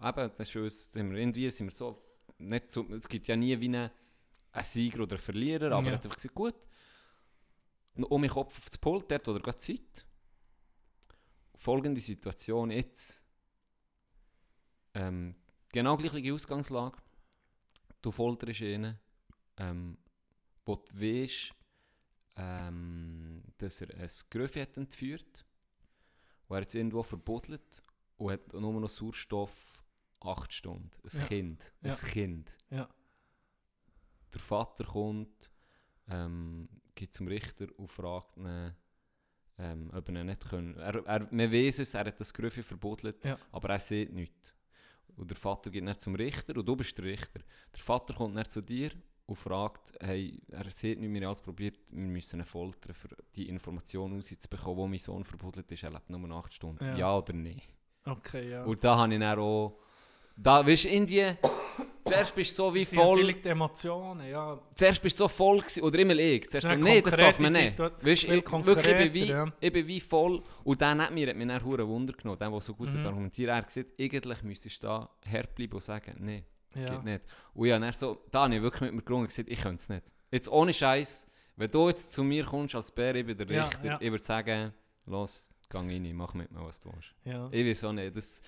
eben, 0.01 0.32
das 0.38 0.39
ist 0.49 0.55
uns, 0.55 0.91
sind 0.91 1.12
wir, 1.12 1.18
irgendwie 1.20 1.49
sind 1.51 1.68
wir 1.68 1.72
so, 1.72 2.01
nicht 2.39 2.72
so, 2.72 2.86
es 2.91 3.07
gibt 3.07 3.28
ja 3.28 3.36
nie 3.36 3.59
wie 3.59 3.66
einen, 3.66 3.91
einen 4.51 4.66
Sieger 4.66 5.01
oder 5.03 5.16
einen 5.16 5.22
Verlierer, 5.24 5.72
aber 5.74 5.84
Ja. 5.86 5.91
er 5.91 5.97
hat 5.97 6.05
einfach 6.05 6.16
gesagt, 6.16 6.34
gut, 6.36 6.55
Und 7.95 8.05
um 8.05 8.22
meinen 8.22 8.30
Kopf 8.32 8.57
aufs 8.57 8.78
Pult, 8.78 9.12
dort, 9.12 9.28
wo 9.28 9.34
er 9.34 9.39
gerade 9.41 9.57
Zeit. 9.57 10.05
Folgende 11.55 12.01
Situation 12.01 12.72
jetzt. 12.72 13.21
Ähm, 14.94 15.36
genau 15.72 15.98
gleiche 15.98 16.34
Ausgangslage. 16.34 16.98
Du 18.02 18.12
folterst 18.12 18.62
ihn, 18.62 18.98
ähm, 19.58 19.98
wo 20.66 20.76
du 20.76 21.00
weißt, 21.02 21.52
ähm, 22.38 23.44
dass 23.58 23.82
er 23.82 23.96
ein 23.98 24.10
Gröfe 24.30 24.62
hat 24.62 24.78
entführt, 24.78 25.46
wo 26.48 26.56
er 26.56 26.62
jetzt 26.62 26.76
irgendwo 26.76 27.04
verbuddelt 27.04 27.82
und 28.18 28.32
hat 28.32 28.54
nur 28.54 28.80
noch 28.82 28.89
Sauerstoff 28.89 29.84
8 30.22 30.54
Stunden. 30.54 30.92
Ein 31.04 31.20
Ja. 31.20 31.28
Kind. 31.28 31.74
Ein 31.82 31.89
Ja. 31.89 31.96
Kind. 31.96 32.52
Ja. 32.70 32.89
Der 34.34 34.39
Vater 34.42 34.84
kommt, 34.86 35.50
ähm, 36.10 36.70
geht 36.96 37.14
zum 37.14 37.28
Richter 37.28 37.68
und 37.78 37.88
fragt 37.88 38.38
ihn, 38.38 38.74
ähm, 39.58 39.92
ob 39.94 40.08
er 40.10 40.24
nicht 40.24 40.46
können. 40.50 40.76
Er, 40.78 41.06
er, 41.06 41.20
man 41.32 41.52
weiß 41.52 41.80
es, 41.80 41.94
er 41.94 42.06
hat 42.06 42.20
das 42.20 42.34
Gröfe 42.34 42.64
verbuddelt, 42.64 43.24
Ja. 43.26 43.38
aber 43.52 43.70
er 43.70 43.80
sieht 43.80 44.12
nichts. 44.14 44.54
Und 45.22 45.30
der 45.30 45.38
Vater 45.38 45.70
geht 45.70 45.88
dann 45.88 46.00
zum 46.00 46.16
Richter 46.16 46.58
und 46.58 46.68
du 46.68 46.76
bist 46.76 46.98
der 46.98 47.06
Richter. 47.06 47.42
Der 47.74 47.80
Vater 47.80 48.14
kommt 48.14 48.36
dann 48.36 48.50
zu 48.50 48.62
dir 48.62 48.92
und 49.28 49.36
fragt, 49.36 49.94
hey, 50.02 50.42
er 50.50 50.70
sieht 50.72 51.00
nicht 51.00 51.10
mehr, 51.10 51.30
als 51.30 51.40
probiert, 51.42 51.78
wir 51.92 52.08
müssen 52.08 52.40
ihn 52.40 52.46
foltern, 52.46 52.96
für 52.96 53.10
die 53.36 53.48
Information 53.48 54.16
rauszubekommen, 54.16 54.78
wo 54.78 54.88
mein 54.88 55.00
Sohn 55.00 55.24
verbuddelt 55.24 55.72
ist, 55.72 55.84
er 55.84 55.92
lebt 55.92 56.10
nur 56.10 56.30
8 56.32 56.54
Stunden. 56.54 56.84
Ja. 56.84 56.98
Ja, 56.98 57.18
oder 57.18 57.34
nein? 57.34 57.62
Okay, 58.04 58.50
ja. 58.50 58.64
Und 58.64 58.84
da 58.84 58.98
habe 58.98 59.14
ich 59.14 59.20
dann 59.20 59.40
auch, 59.40 59.80
da, 60.36 60.66
weißt 60.66 60.86
du, 60.86 60.90
Indien, 60.90 61.38
zuerst 62.06 62.36
bist 62.36 62.52
du 62.52 62.64
so 62.64 62.74
wie 62.74 62.86
voll, 62.86 63.34
die 63.34 63.49
Emotionen, 63.49 64.28
ja. 64.30 64.60
zuerst 64.76 65.02
bist 65.02 65.20
du 65.20 65.24
so 65.24 65.28
voll 65.28 65.64
oder 65.82 65.99
immer 65.99 66.16
ich, 66.16 66.49
zuerst 66.49 66.68
so, 66.68 66.76
nee, 66.76 67.02
das 67.02 67.16
darf 67.16 67.39
man 67.39 67.54
nicht. 67.54 67.80
Weißt 67.80 68.06
ich, 68.24 68.30
wirklich, 68.30 68.88
ich 68.88 68.97
bin, 68.97 69.14
wie, 69.14 69.26
ja. 69.26 69.52
ich 69.60 69.72
bin 69.74 69.88
wie 69.88 69.99
voll, 69.99 70.41
und 70.64 70.82
der 70.82 70.97
hat 70.97 71.12
mir, 71.14 71.28
hat 71.30 71.36
mir 71.36 71.45
dann 71.47 71.64
hure 71.64 71.88
Wunder 71.88 72.14
genommen, 72.14 72.39
der, 72.39 72.49
der 72.49 72.62
so 72.62 72.74
gut 72.74 72.91
Mhm. 72.93 72.99
hat 72.99 73.06
argumentiert, 73.08 73.49
er 73.49 73.56
hat 73.58 73.68
gesagt, 73.68 73.91
eigentlich 73.99 74.43
müsstest 74.43 74.84
du 74.84 74.88
da 74.88 75.10
herbleiben 75.26 75.74
und 75.76 75.84
sagen, 75.84 76.16
nee, 76.20 76.43
ja. 76.76 76.86
geht 76.86 77.04
nicht. 77.04 77.22
Und 77.54 77.68
ja, 77.68 77.80
dann 77.80 77.93
so, 77.93 78.18
da 78.32 78.43
habe 78.43 78.56
ich 78.56 78.62
wirklich 78.62 78.82
mit 78.82 78.93
mir 78.93 79.02
gerungen 79.02 79.28
gesagt, 79.28 79.49
ich 79.49 79.62
könnte 79.62 79.82
es 79.82 79.89
nicht. 79.89 80.12
Jetzt 80.32 80.49
ohne 80.49 80.74
Scheiß, 80.74 81.28
wenn 81.58 81.70
du 81.72 81.89
jetzt 81.89 82.12
zu 82.12 82.24
mir 82.24 82.45
kommst 82.45 82.76
als 82.76 82.89
Bär, 82.91 83.16
ich 83.16 83.26
bin 83.26 83.38
der 83.38 83.47
Ja, 83.49 83.66
Richter, 83.66 83.86
ja. 83.86 83.97
ich 84.02 84.12
würde 84.12 84.24
sagen, 84.24 84.74
los, 85.06 85.49
geh 85.70 85.78
rein, 85.78 86.12
mach 86.16 86.34
mit 86.34 86.52
mir, 86.52 86.64
was 86.66 86.80
du 86.80 86.91
willst. 86.93 87.14
ja. 87.26 87.49
Ich 87.52 87.66
weiß 87.66 87.84
auch 87.86 87.93
nicht, 87.93 88.16
das, 88.16 88.41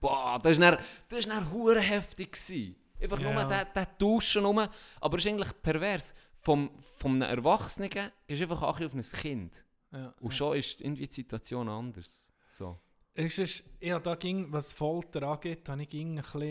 boah, 0.00 0.40
das 0.42 0.60
war 0.60 0.72
dann, 0.72 0.84
das 1.08 1.28
war 1.28 1.74
dann 1.74 1.82
heftig. 1.82 2.32
Gewesen. 2.32 2.76
Einfach 3.00 3.18
Ja. 3.20 3.32
nur 3.32 3.44
der, 3.44 3.64
der 3.66 3.98
Tauschen 3.98 4.44
rum, 4.44 4.66
aber 5.00 5.18
es 5.18 5.24
ist 5.24 5.30
eigentlich 5.30 5.62
pervers. 5.62 6.14
Vom, 6.38 6.70
vom 6.96 7.12
einem 7.22 7.38
Erwachsenen 7.38 7.90
ist 8.26 8.40
einfach 8.42 8.62
auch 8.62 8.78
ein 8.78 8.88
bisschen 8.90 9.00
auf 9.00 9.14
ein 9.14 9.20
Kind. 9.20 9.64
ja. 9.92 10.14
Und 10.20 10.34
schon 10.34 10.56
ist 10.56 10.80
irgendwie 10.80 11.06
die 11.06 11.12
Situation 11.12 11.68
anders. 11.68 12.30
So. 12.48 12.78
Es 13.14 13.38
ist, 13.38 13.64
ja, 13.80 13.98
da 13.98 14.14
ging, 14.16 14.52
was 14.52 14.72
Folter 14.72 15.22
angeht, 15.22 15.68
habe 15.68 15.82
ich 15.82 15.88
ging 15.88 16.18
ein 16.18 16.22
bisschen, 16.22 16.42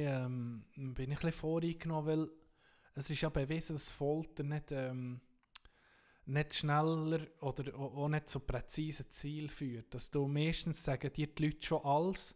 ähm, 0.75 0.93
bin 0.93 1.11
ich 1.11 1.17
ein 1.17 1.21
bisschen 1.21 1.31
voreingenommen, 1.33 2.07
weil 2.07 2.29
es 2.95 3.09
ist 3.09 3.21
ja 3.21 3.29
bewiesen, 3.29 3.75
dass 3.75 3.91
Folter 3.91 4.43
nicht, 4.43 4.71
ähm, 4.71 5.19
nicht 6.25 6.53
schneller 6.53 7.27
oder 7.41 7.75
auch 7.77 8.07
nicht 8.07 8.29
so 8.29 8.39
präzise 8.39 9.09
Ziel 9.09 9.49
führt. 9.49 9.93
Dass 9.93 10.09
du 10.09 10.27
meistens 10.27 10.83
sagen 10.83 11.11
dir 11.11 11.27
die 11.27 11.45
Leute 11.47 11.65
schon 11.67 11.83
alles 11.83 12.35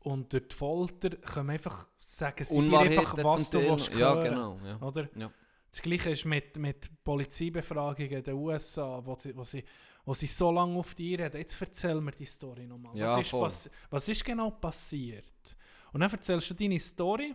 und 0.00 0.32
durch 0.32 0.48
die 0.48 0.54
Folter 0.54 1.10
können 1.10 1.50
einfach 1.50 1.86
sagen 2.00 2.44
sie 2.44 2.68
dir 2.68 2.78
einfach, 2.78 3.16
was 3.22 3.50
du 3.50 3.60
willst 3.60 3.90
noch. 3.92 3.98
Ja, 3.98 4.14
hören. 4.14 4.24
genau. 4.24 4.58
Ja. 4.64 4.80
Oder? 4.80 5.08
Ja. 5.16 5.30
Das 5.70 5.82
gleiche 5.82 6.10
ist 6.10 6.24
mit, 6.24 6.56
mit 6.56 6.88
Polizeibefragungen 7.04 8.10
in 8.12 8.22
den 8.22 8.34
USA, 8.34 9.02
wo 9.04 9.16
sie, 9.18 9.36
wo 9.36 9.44
sie, 9.44 9.62
wo 10.04 10.14
sie 10.14 10.26
so 10.26 10.50
lange 10.50 10.78
auf 10.78 10.94
die 10.94 11.14
reden. 11.14 11.36
Jetzt 11.36 11.60
erzähl 11.60 12.00
mir 12.00 12.12
die 12.12 12.24
Story 12.24 12.66
nochmal. 12.66 12.96
Ja, 12.96 13.16
was, 13.16 13.26
ist 13.26 13.34
passi- 13.34 13.70
was 13.90 14.08
ist 14.08 14.24
genau 14.24 14.50
passiert? 14.52 15.56
Und 15.92 16.00
dann 16.00 16.10
erzählst 16.10 16.48
du 16.50 16.54
deine 16.54 16.78
Story, 16.80 17.34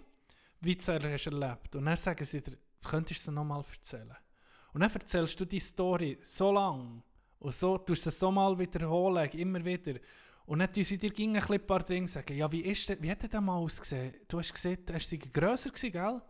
wie 0.61 0.75
du 0.75 0.79
es 0.79 0.87
erlebt. 1.27 1.75
Und 1.75 1.85
dann 1.85 1.97
sagen 1.97 2.25
sie 2.25 2.41
dir, 2.41 2.57
könntest 2.83 3.21
du 3.21 3.31
sie 3.31 3.35
nochmal 3.35 3.63
erzählen. 3.71 4.15
Und 4.73 4.81
dann 4.81 4.89
erzählst 4.91 5.39
du 5.39 5.45
die 5.45 5.59
Story 5.59 6.17
so 6.21 6.51
lang 6.51 7.03
und 7.39 7.53
so, 7.53 7.77
tust 7.77 8.05
du 8.07 8.09
sie 8.09 8.17
so 8.17 8.31
mal 8.31 8.57
wiederholen, 8.57 9.29
immer 9.31 9.63
wieder. 9.63 9.99
Und 10.45 10.59
dann 10.59 10.71
tun 10.71 10.83
sie 10.83 10.97
dir 10.97 11.11
ein 11.17 11.67
paar 11.67 11.83
Dinge 11.83 12.07
sagen. 12.07 12.35
Ja, 12.35 12.51
wie, 12.51 12.61
ist 12.61 12.89
der, 12.89 13.01
wie 13.01 13.09
hat 13.09 13.21
der 13.21 13.29
denn 13.29 13.43
mal 13.43 13.57
ausgesehen? 13.57 14.13
Du 14.27 14.39
hast 14.39 14.53
gesehen, 14.53 14.79
er 14.87 14.93
war 14.95 15.17
grösser, 15.31 15.69
gewesen, 15.69 15.91
gell? 15.91 16.21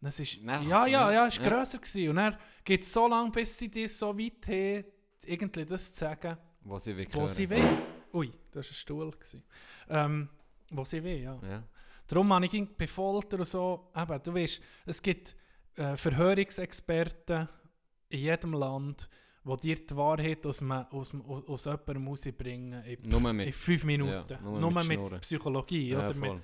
Das 0.00 0.20
ist, 0.20 0.42
Nein, 0.42 0.68
ja, 0.68 0.86
ja, 0.86 1.10
ja, 1.12 1.26
es 1.26 1.38
war 1.38 1.46
ja. 1.46 1.56
grösser. 1.56 1.78
Gewesen. 1.78 2.10
Und 2.10 2.16
dann 2.16 2.36
geht 2.64 2.82
es 2.82 2.92
so 2.92 3.08
lange, 3.08 3.30
bis 3.30 3.58
sie 3.58 3.70
dir 3.70 3.88
so 3.88 4.18
weit 4.18 4.46
haben, 4.46 4.84
irgendwie 5.24 5.64
das 5.64 5.92
zu 5.92 6.00
sagen, 6.00 6.36
Wo 6.62 6.78
sie 6.78 6.96
wirklich 6.96 7.14
wo 7.14 7.20
hören. 7.20 7.28
sie 7.28 7.48
will. 7.48 7.78
Ui, 8.12 8.32
das 8.50 8.66
war 8.66 8.70
ein 8.70 8.74
Stuhl. 8.74 9.10
Gewesen. 9.10 9.42
Ähm, 9.88 10.28
wo 10.70 10.84
sie 10.84 11.02
will, 11.02 11.20
ja. 11.20 11.38
Ja. 11.42 11.62
Darum 12.06 12.32
habe 12.32 12.46
ich 12.46 12.68
bei 12.76 12.86
Folter 12.86 13.38
und 13.38 13.46
so, 13.46 13.90
eben, 13.96 14.22
du 14.22 14.34
weißt, 14.34 14.60
es 14.86 15.02
gibt 15.02 15.34
äh, 15.76 15.96
Verhörungsexperten 15.96 17.48
in 18.10 18.20
jedem 18.20 18.52
Land, 18.52 19.08
die 19.44 19.74
dir 19.74 19.86
die 19.86 19.96
Wahrheit 19.96 20.46
aus, 20.46 20.60
einem- 20.62 20.86
aus, 20.90 21.12
aus, 21.14 21.44
aus 21.48 21.64
jemandem 21.66 22.08
rausbringen 22.08 22.82
in, 22.84 23.08
Nur 23.08 23.30
in 23.30 23.52
fünf 23.52 23.84
Minuten. 23.84 24.24
Ja, 24.28 24.40
nur 24.40 24.58
nur 24.60 24.70
mit 24.84 24.98
mit. 25.10 25.20
Psychologie, 25.20 25.88
Ja, 25.90 25.98
oder? 25.98 26.14
Mit 26.14 26.40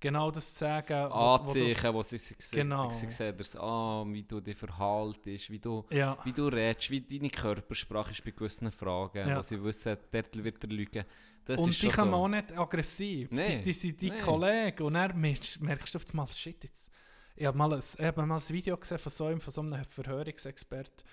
genau 0.00 0.30
das 0.30 0.52
zu 0.52 0.58
sagen. 0.60 1.08
wo- 1.10 1.14
wo 1.14 1.18
Anzeichen, 1.36 1.94
wo 1.94 2.02
sie 2.02 2.18
sehen. 2.18 2.36
Genau. 2.52 2.90
Sie 2.90 3.08
sehen 3.10 3.34
das 3.38 3.56
an, 3.56 4.12
wie 4.12 4.22
du 4.24 4.40
dich 4.40 4.56
verhaltest, 4.58 5.50
wie 5.50 5.58
du, 5.58 5.84
Ja, 5.90 6.18
wie 6.24 6.32
du 6.32 6.46
redest, 6.48 6.90
wie 6.90 7.00
deine 7.00 7.30
Körpersprache 7.30 8.10
ist 8.10 8.22
bei 8.24 8.30
gewissen 8.32 8.70
Fragen, 8.70 9.26
Ja. 9.28 9.38
wo 9.38 9.42
sie 9.42 9.62
wissen, 9.64 9.96
dort 10.12 10.44
wird 10.44 10.62
er 10.64 10.70
lügen. 10.70 11.04
Das 11.46 11.60
und 11.60 11.82
die 11.82 11.88
kommen 11.88 12.10
so. 12.10 12.16
auch 12.16 12.28
nicht 12.28 12.56
aggressiv. 12.58 13.30
Nee, 13.30 13.56
Die, 13.58 13.62
die 13.62 13.72
sind 13.74 14.00
die 14.00 14.10
nee. 14.10 14.18
Kollegen. 14.20 14.82
Und 14.82 14.94
dann 14.94 15.18
merkst, 15.20 15.60
merkst 15.60 15.94
du 15.94 15.98
auf 15.98 16.06
einmal, 16.10 16.26
shit, 16.28 16.62
jetzt. 16.64 16.90
Ich 17.36 17.44
habe 17.46 17.56
mal, 17.58 17.72
ein- 17.72 17.80
ich 17.80 18.00
hab 18.04 18.16
mal 18.16 18.30
ein 18.30 18.48
Video 18.48 18.76
gesehen 18.76 18.98
von 18.98 19.12
so 19.12 19.26
einem, 19.26 19.40
von 19.40 19.52
so 19.52 19.60
einem 19.60 19.84
Verhörungsexperten. 19.84 21.04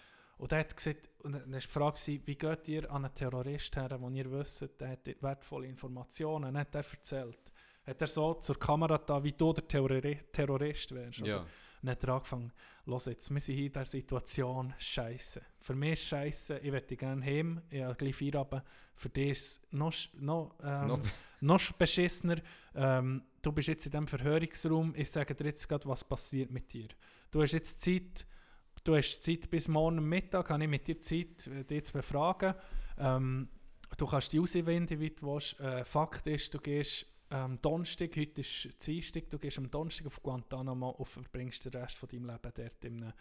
Und 0.41 0.51
der 0.51 0.59
hat 0.61 0.75
gesagt, 0.75 1.07
und 1.19 1.33
dann 1.33 1.51
war 1.51 1.59
die 1.59 1.67
Frage, 1.67 1.99
wie 2.25 2.35
geht 2.35 2.67
ihr 2.67 2.89
an 2.91 3.05
einen 3.05 3.13
Terrorist 3.13 3.75
her, 3.75 3.89
den 3.89 4.15
ihr 4.15 4.31
wisst, 4.31 4.67
der 4.79 4.89
hat 4.89 5.05
wertvolle 5.21 5.67
Informationen. 5.67 6.45
Dann 6.45 6.57
hat 6.57 6.73
er 6.73 6.83
erzählt. 6.83 7.37
Hat 7.85 8.01
er 8.01 8.07
so 8.07 8.33
zur 8.35 8.57
Kamera 8.59 8.97
da, 8.97 9.23
wie 9.23 9.31
du 9.33 9.53
der 9.53 9.67
Terrori 9.67 10.19
Terrorist 10.31 10.93
wärst. 10.95 11.21
oder? 11.21 11.29
Ja. 11.29 11.37
Und 11.41 11.47
dann 11.87 11.91
hat 11.91 12.03
er 12.03 12.09
angefangen, 12.15 12.51
los 12.85 13.05
jetzt, 13.05 13.29
wir 13.31 13.39
sind 13.41 13.55
hier 13.55 13.65
in 13.67 13.71
dieser 13.71 13.85
Situation 13.85 14.73
scheiße. 14.77 15.41
Für 15.59 15.75
mich 15.75 15.93
ist 15.93 16.05
scheiße, 16.07 16.57
ich 16.59 16.71
möchte 16.71 16.95
gerne 16.97 17.23
heim, 17.25 17.61
ich 17.69 17.81
habe 17.83 17.95
gleich 17.95 18.15
Feierabend. 18.15 18.63
Für 18.95 19.09
dich 19.09 19.29
ist 19.31 19.63
es 19.63 19.71
noch, 19.71 19.93
noch, 20.13 20.55
ähm, 20.63 20.87
Noch- 20.87 20.99
noch 21.41 21.59
sch- 21.59 21.77
beschissener. 21.77 22.37
Ähm, 22.75 23.23
du 23.43 23.51
bist 23.51 23.67
jetzt 23.67 23.85
in 23.85 23.91
diesem 23.91 24.07
Verhörungsraum, 24.07 24.93
ich 24.95 25.09
sage 25.11 25.33
dir 25.35 25.45
jetzt 25.45 25.67
gerade, 25.69 25.87
was 25.87 26.03
passiert 26.03 26.49
mit 26.51 26.71
dir. 26.73 26.87
Du 27.31 27.41
hast 27.41 27.51
jetzt 27.53 27.79
Zeit, 27.81 28.25
du 28.83 28.95
hast 28.95 29.23
Zeit 29.23 29.49
bis 29.49 29.67
morgen 29.67 30.07
Mittag, 30.07 30.49
habe 30.49 30.63
ich 30.63 30.69
mit 30.69 30.87
dir 30.87 30.99
Zeit, 30.99 31.47
äh, 31.47 31.63
dich 31.63 31.85
zu 31.85 31.93
befragen. 31.93 32.55
Ähm, 32.97 33.49
du 33.97 34.05
kannst 34.05 34.33
die 34.33 34.39
auswählen, 34.39 34.89
wie 34.89 35.09
du 35.09 35.33
willst. 35.33 35.59
Äh, 35.59 35.83
Fakt 35.83 36.27
ist, 36.27 36.53
du 36.53 36.59
gehst 36.59 37.05
am 37.29 37.61
Donnerstag, 37.61 38.15
heute 38.17 38.41
ist 38.41 38.85
Dienstag, 38.85 39.29
du 39.29 39.37
gehst 39.37 39.57
am 39.57 39.69
Donnerstag 39.69 40.07
auf 40.07 40.21
Guantanamo 40.21 40.89
und 40.89 41.07
verbringst 41.07 41.65
den 41.65 41.79
Rest 41.79 41.97
von 41.97 42.09
deinem 42.09 42.25
Leben 42.25 42.51
dort 42.53 42.83
in 42.83 43.03
einem 43.03 43.13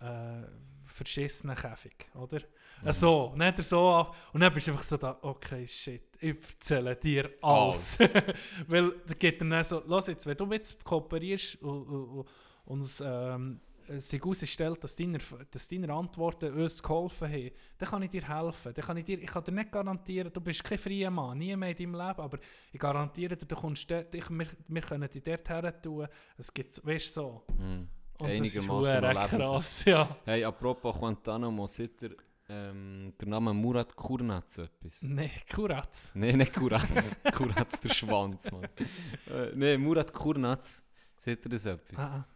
äh, 0.00 0.46
verschissenen 0.84 1.56
Käfig, 1.56 2.06
oder? 2.14 2.40
Mhm. 2.82 2.88
Äh, 2.88 2.92
so, 2.92 3.34
nicht 3.36 3.58
so. 3.64 4.06
Und 4.32 4.40
dann 4.40 4.52
bist 4.52 4.68
du 4.68 4.72
einfach 4.72 4.84
so 4.84 4.96
da, 4.96 5.18
okay, 5.22 5.66
shit, 5.66 6.16
ich 6.20 6.36
erzähle 6.36 6.94
dir 6.96 7.30
alles. 7.42 7.98
Weil 8.68 8.92
da 9.06 9.14
geht 9.14 9.40
dann 9.40 9.64
so, 9.64 9.82
los 9.86 10.06
jetzt, 10.06 10.24
wenn 10.26 10.36
du 10.36 10.52
jetzt 10.52 10.84
kooperierst 10.84 11.60
und, 11.62 11.88
und, 11.88 12.28
und 12.64 12.80
es 12.82 13.02
ähm, 13.04 13.60
sich 13.98 14.20
herausstellt, 14.22 14.82
dass 14.84 14.96
deine, 14.96 15.18
dass 15.50 15.68
deine 15.68 15.92
Antworten 15.92 16.52
uns 16.52 16.82
geholfen 16.82 17.28
haben, 17.32 17.50
dann 17.78 17.88
kann 17.88 18.02
ich 18.02 18.10
dir 18.10 18.28
helfen. 18.28 18.72
Dann 18.74 18.84
kann 18.84 18.96
ich, 18.96 19.04
dir, 19.04 19.18
ich 19.18 19.26
kann 19.26 19.44
dir 19.44 19.52
nicht 19.52 19.72
garantieren, 19.72 20.32
du 20.32 20.40
bist 20.40 20.62
kein 20.62 20.78
freier 20.78 21.10
Mann, 21.10 21.38
nie 21.38 21.56
mehr 21.56 21.70
in 21.70 21.76
deinem 21.76 21.94
Leben, 22.06 22.20
aber 22.20 22.38
ich 22.72 22.78
garantiere 22.80 23.36
dir, 23.36 23.46
du 23.46 23.56
kommst 23.56 23.90
dort, 23.90 24.14
ich, 24.14 24.28
wir, 24.30 24.46
wir 24.68 24.82
können 24.82 25.08
dich 25.10 25.22
dort 25.22 25.48
her 25.48 25.80
tun. 25.82 26.06
Es 26.36 26.52
gibt, 26.52 26.84
weißt 26.84 27.08
du, 27.08 27.20
so. 27.20 27.42
Mhm. 27.58 27.88
Und 28.20 28.28
das 28.30 28.40
ist 28.40 28.58
Einigermaßen 28.58 29.38
krass, 29.40 29.84
ja. 29.84 30.16
Hey, 30.24 30.44
apropos 30.44 30.96
Guantanamo, 30.98 31.66
seht 31.68 32.02
ihr 32.02 32.16
ähm, 32.48 33.12
der 33.20 33.28
Name 33.28 33.54
Murat 33.54 33.94
Kurnaz 33.94 34.58
etwas? 34.58 35.02
Nee, 35.02 35.30
Kuratz. 35.54 36.10
Nein, 36.14 36.38
nicht 36.38 36.52
Kuratz. 36.54 37.16
Kuratz, 37.34 37.80
der 37.80 37.88
Schwanz, 37.90 38.50
Mann. 38.50 38.64
äh, 38.64 39.52
Nein, 39.54 39.80
Murat 39.80 40.12
Kurnaz, 40.12 40.82
seht 41.20 41.44
ihr 41.44 41.48
das 41.50 41.66
etwas? 41.66 41.98
Ah, 41.98 42.26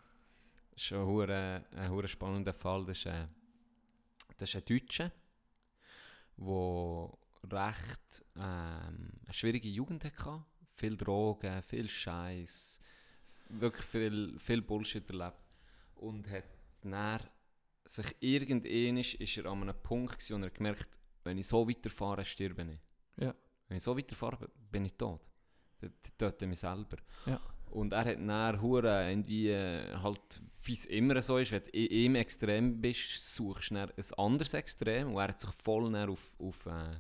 Das 0.73 0.83
ist 0.85 0.93
ein 0.93 1.05
hure- 1.07 1.64
ein 1.77 1.91
hure 1.91 2.09
spannender 2.09 2.53
Fall. 2.55 2.85
Das 2.87 2.99
ist 2.99 3.07
ein, 3.07 3.29
das 4.39 4.49
ist 4.49 4.57
ein 4.57 4.64
Deutscher, 4.64 5.12
der 6.37 7.11
recht 7.51 8.25
ähm, 8.37 9.11
eine 9.25 9.33
schwierige 9.33 9.68
Jugend 9.68 10.05
hatte. 10.05 10.45
Viel 10.75 10.97
Drogen, 10.97 11.62
viel 11.62 11.89
Scheiß, 11.89 12.81
wirklich 13.51 13.87
viel, 13.87 14.39
viel 14.39 14.62
Bullshit 14.62 15.09
erlebt. 15.11 15.37
Und 15.97 16.29
hat 16.31 16.45
dann 16.83 17.20
sich 17.85 18.16
irgendwann 18.20 18.97
ist, 18.97 19.37
er 19.37 19.47
an 19.47 19.62
einem 19.62 19.83
Punkt 19.83 20.14
gewesen, 20.18 20.35
und 20.35 20.43
er 20.45 20.51
gemerkt, 20.51 20.99
wenn 21.25 21.39
ich 21.39 21.47
so 21.47 21.68
weiterfahre, 21.68 22.25
sterbe 22.25 22.62
ich. 22.62 23.23
Ja. 23.23 23.35
Wenn 23.68 23.77
ich 23.77 23.83
so 23.83 23.97
weiterfahre, 23.97 24.49
bin 24.70 24.87
ich 24.87 24.95
tot. 24.95 25.20
Ich 25.81 25.91
töte 26.16 26.47
mich 26.47 26.61
selber. 26.61 26.97
Ja. 27.27 27.41
Und 27.70 27.93
er 27.93 28.05
hat 28.05 28.18
dann 28.18 28.61
hure 28.61 29.11
irgendwie, 29.11 29.49
äh, 29.49 29.95
halt, 29.97 30.41
wie 30.64 30.74
es 30.74 30.86
immer 30.86 31.20
so 31.22 31.38
ist, 31.38 31.52
wenn 31.52 31.62
du 31.62 31.70
in 31.70 32.06
einem 32.06 32.14
Extrem 32.16 32.80
bist, 32.80 33.34
suchst 33.34 33.70
du 33.70 33.76
ein 33.76 33.90
anderes 34.16 34.54
Extrem 34.54 35.12
und 35.12 35.20
er 35.20 35.28
hat 35.28 35.40
sich 35.40 35.50
voll 35.50 35.94
auf, 35.94 36.36
auf, 36.38 36.66
äh, 36.66 36.96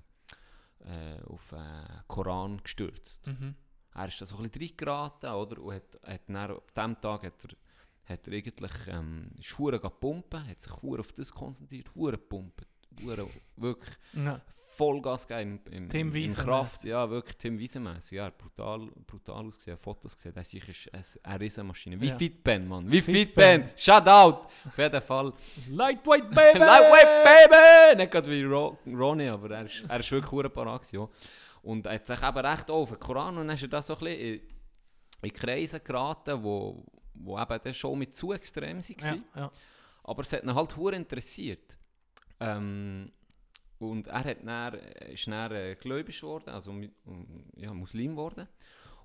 äh, 0.84 1.22
auf 1.24 1.52
äh, 1.52 2.02
Koran 2.08 2.60
gestürzt. 2.62 3.26
mhm. 3.26 3.54
Er 3.94 4.08
ist 4.08 4.20
da 4.20 4.26
so 4.26 4.38
ein 4.38 4.48
bisschen 4.48 4.68
reingeraten, 4.68 5.30
oder? 5.30 5.60
Und 5.60 5.74
hat, 5.74 6.00
hat 6.02 6.22
dann, 6.26 6.36
ab 6.50 6.74
diesem 6.74 7.00
Tag 7.00 7.24
hat 7.24 7.44
er, 7.44 8.14
hat 8.14 8.26
er 8.26 8.32
eigentlich, 8.32 8.72
ähm, 8.88 9.30
ist 9.38 9.56
gepumpt, 9.56 10.34
hat 10.34 10.60
sich 10.60 10.72
auf 10.72 11.12
das 11.12 11.30
konzentriert, 11.30 11.94
hure 11.94 12.12
gepumpt. 12.12 12.66
Hure- 13.02 13.28
wirklich 13.56 13.94
Ja. 14.14 14.40
Vollgas 14.74 15.28
gegeben 15.28 15.60
im, 15.66 15.72
im, 15.84 15.88
Tim 15.90 16.14
im. 16.16 16.34
Kraft. 16.34 16.84
Ja, 16.84 17.08
wirklich 17.10 17.36
Tim 17.36 17.58
Wiesenmässig. 17.58 18.16
Ja, 18.16 18.30
brutal, 18.30 18.88
brutal 19.06 19.46
ausgesehen, 19.46 19.76
Fotos 19.76 20.14
gesehen. 20.16 20.32
Das 20.34 20.52
ist 20.52 20.64
sicher 20.64 20.98
eine, 21.24 21.40
Riesenmaschine. 21.40 22.00
Wie 22.00 22.06
Ja. 22.08 22.16
fit 22.16 22.42
Ben, 22.42 22.66
Mann. 22.66 22.90
Wie 22.90 23.02
fit, 23.02 23.14
Fit 23.14 23.34
Ben. 23.34 23.60
Ben. 23.66 23.70
Shout 23.76 24.08
out. 24.08 24.46
Auf 24.66 24.78
jeden 24.78 25.02
Fall. 25.02 25.32
Lightweight 25.68 26.30
Baby! 26.30 26.58
Lightweight 26.60 27.24
Baby! 27.24 27.96
Nicht 28.02 28.12
gerade 28.12 28.30
wie 28.30 28.42
Ro 28.44 28.78
Ronny, 28.86 29.28
aber 29.28 29.50
er 29.56 29.66
ist, 29.66 29.84
er 29.86 30.00
ist 30.00 30.10
wirklich 30.10 30.32
hure 30.32 30.48
parat 30.48 30.82
gewesen, 30.82 31.02
ja. 31.02 31.08
Und 31.62 31.84
er 31.86 31.94
hat 31.94 32.06
sich 32.06 32.22
eben 32.22 32.38
recht 32.38 32.70
auf 32.70 32.88
den 32.88 32.98
Koran 32.98 33.36
und 33.38 33.48
dann 33.48 33.56
ist 33.56 33.62
er 33.62 33.68
da 33.68 33.82
so 33.82 33.92
ein 33.94 34.00
bisschen 34.00 34.20
in, 34.20 34.40
in 35.20 35.32
Kreise 35.34 35.80
geraten, 35.80 36.42
wo, 36.42 36.82
wo 37.12 37.38
eben 37.38 37.60
dann 37.62 37.74
schon 37.74 37.98
mit 37.98 38.14
zu 38.16 38.32
extrem 38.32 38.78
waren. 38.78 39.24
Ja, 39.36 39.40
ja. 39.42 39.50
Aber 40.02 40.22
es 40.22 40.32
hat 40.32 40.42
ihn 40.44 40.54
halt 40.54 40.74
hure 40.76 40.96
interessiert. 40.96 41.76
Ähm, 42.42 43.12
und 43.78 44.06
er 44.06 44.24
hat 44.24 44.38
dann, 44.44 44.74
ist 44.74 45.26
dann 45.26 45.52
äh, 45.52 45.76
gläubig 45.76 46.20
geworden, 46.20 46.50
also 46.50 46.70
um, 46.70 46.88
ja, 47.56 47.72
Muslim 47.74 48.12
geworden. 48.12 48.48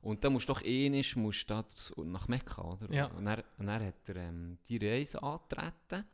Und 0.02 0.24
dann 0.24 0.34
musst 0.34 0.48
du 0.48 0.54
doch 0.54 0.62
ähnlich 0.64 1.16
musst 1.16 1.50
du 1.50 1.64
nach 2.04 2.28
Mekka, 2.28 2.62
oder? 2.62 2.94
Ja. 2.94 3.06
Und 3.08 3.26
dann, 3.26 3.44
und 3.58 3.66
dann 3.68 3.84
hat 3.84 4.10
er 4.10 4.16
ähm, 4.18 4.58
die 4.70 4.78
Reise 4.78 5.22
angetreten. 5.22 6.06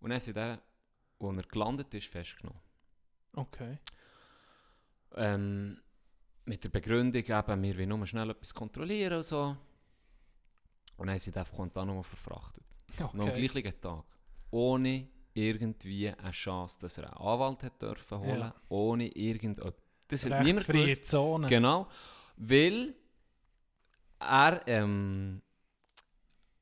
Und 0.00 0.10
dann 0.10 0.20
sind 0.20 0.36
er, 0.36 0.60
als 1.18 1.36
er 1.36 1.42
gelandet 1.42 1.92
ist, 1.94 2.06
festgenommen. 2.06 2.60
Okay. 3.34 3.78
Ähm, 5.16 5.80
mit 6.44 6.62
der 6.62 6.68
Begründung 6.68 7.22
eben, 7.22 7.62
wir 7.62 7.78
wollen 7.78 7.88
nur 7.88 8.06
schnell 8.06 8.30
etwas 8.30 8.54
kontrollieren 8.54 9.14
und 9.14 9.22
so. 9.24 9.56
Und 10.96 11.08
dann 11.08 11.18
sind 11.18 11.34
sie 11.34 11.40
auf 11.40 11.50
Guantanamo 11.50 12.02
verfrachtet. 12.02 12.64
Noch 12.98 13.12
am 13.14 13.20
okay. 13.20 13.48
gleichen 13.48 13.80
Tag. 13.80 14.04
Ohne 14.50 15.08
irgendwie 15.34 16.08
eine 16.10 16.30
Chance, 16.30 16.78
dass 16.80 16.96
er 16.98 17.04
einen 17.12 17.26
Anwalt 17.26 17.62
hat 17.64 17.82
dürfen 17.82 18.18
holen. 18.18 18.38
Ja. 18.40 18.54
Ohne 18.68 19.08
irgendetwas. 19.08 19.74
Das 20.08 20.24
hat 20.30 20.44
niemand 20.44 20.66
gewusst. 20.66 21.06
Zone. 21.06 21.48
Genau. 21.48 21.88
Weil 22.36 22.94
er 24.20 24.62
ähm, 24.66 25.42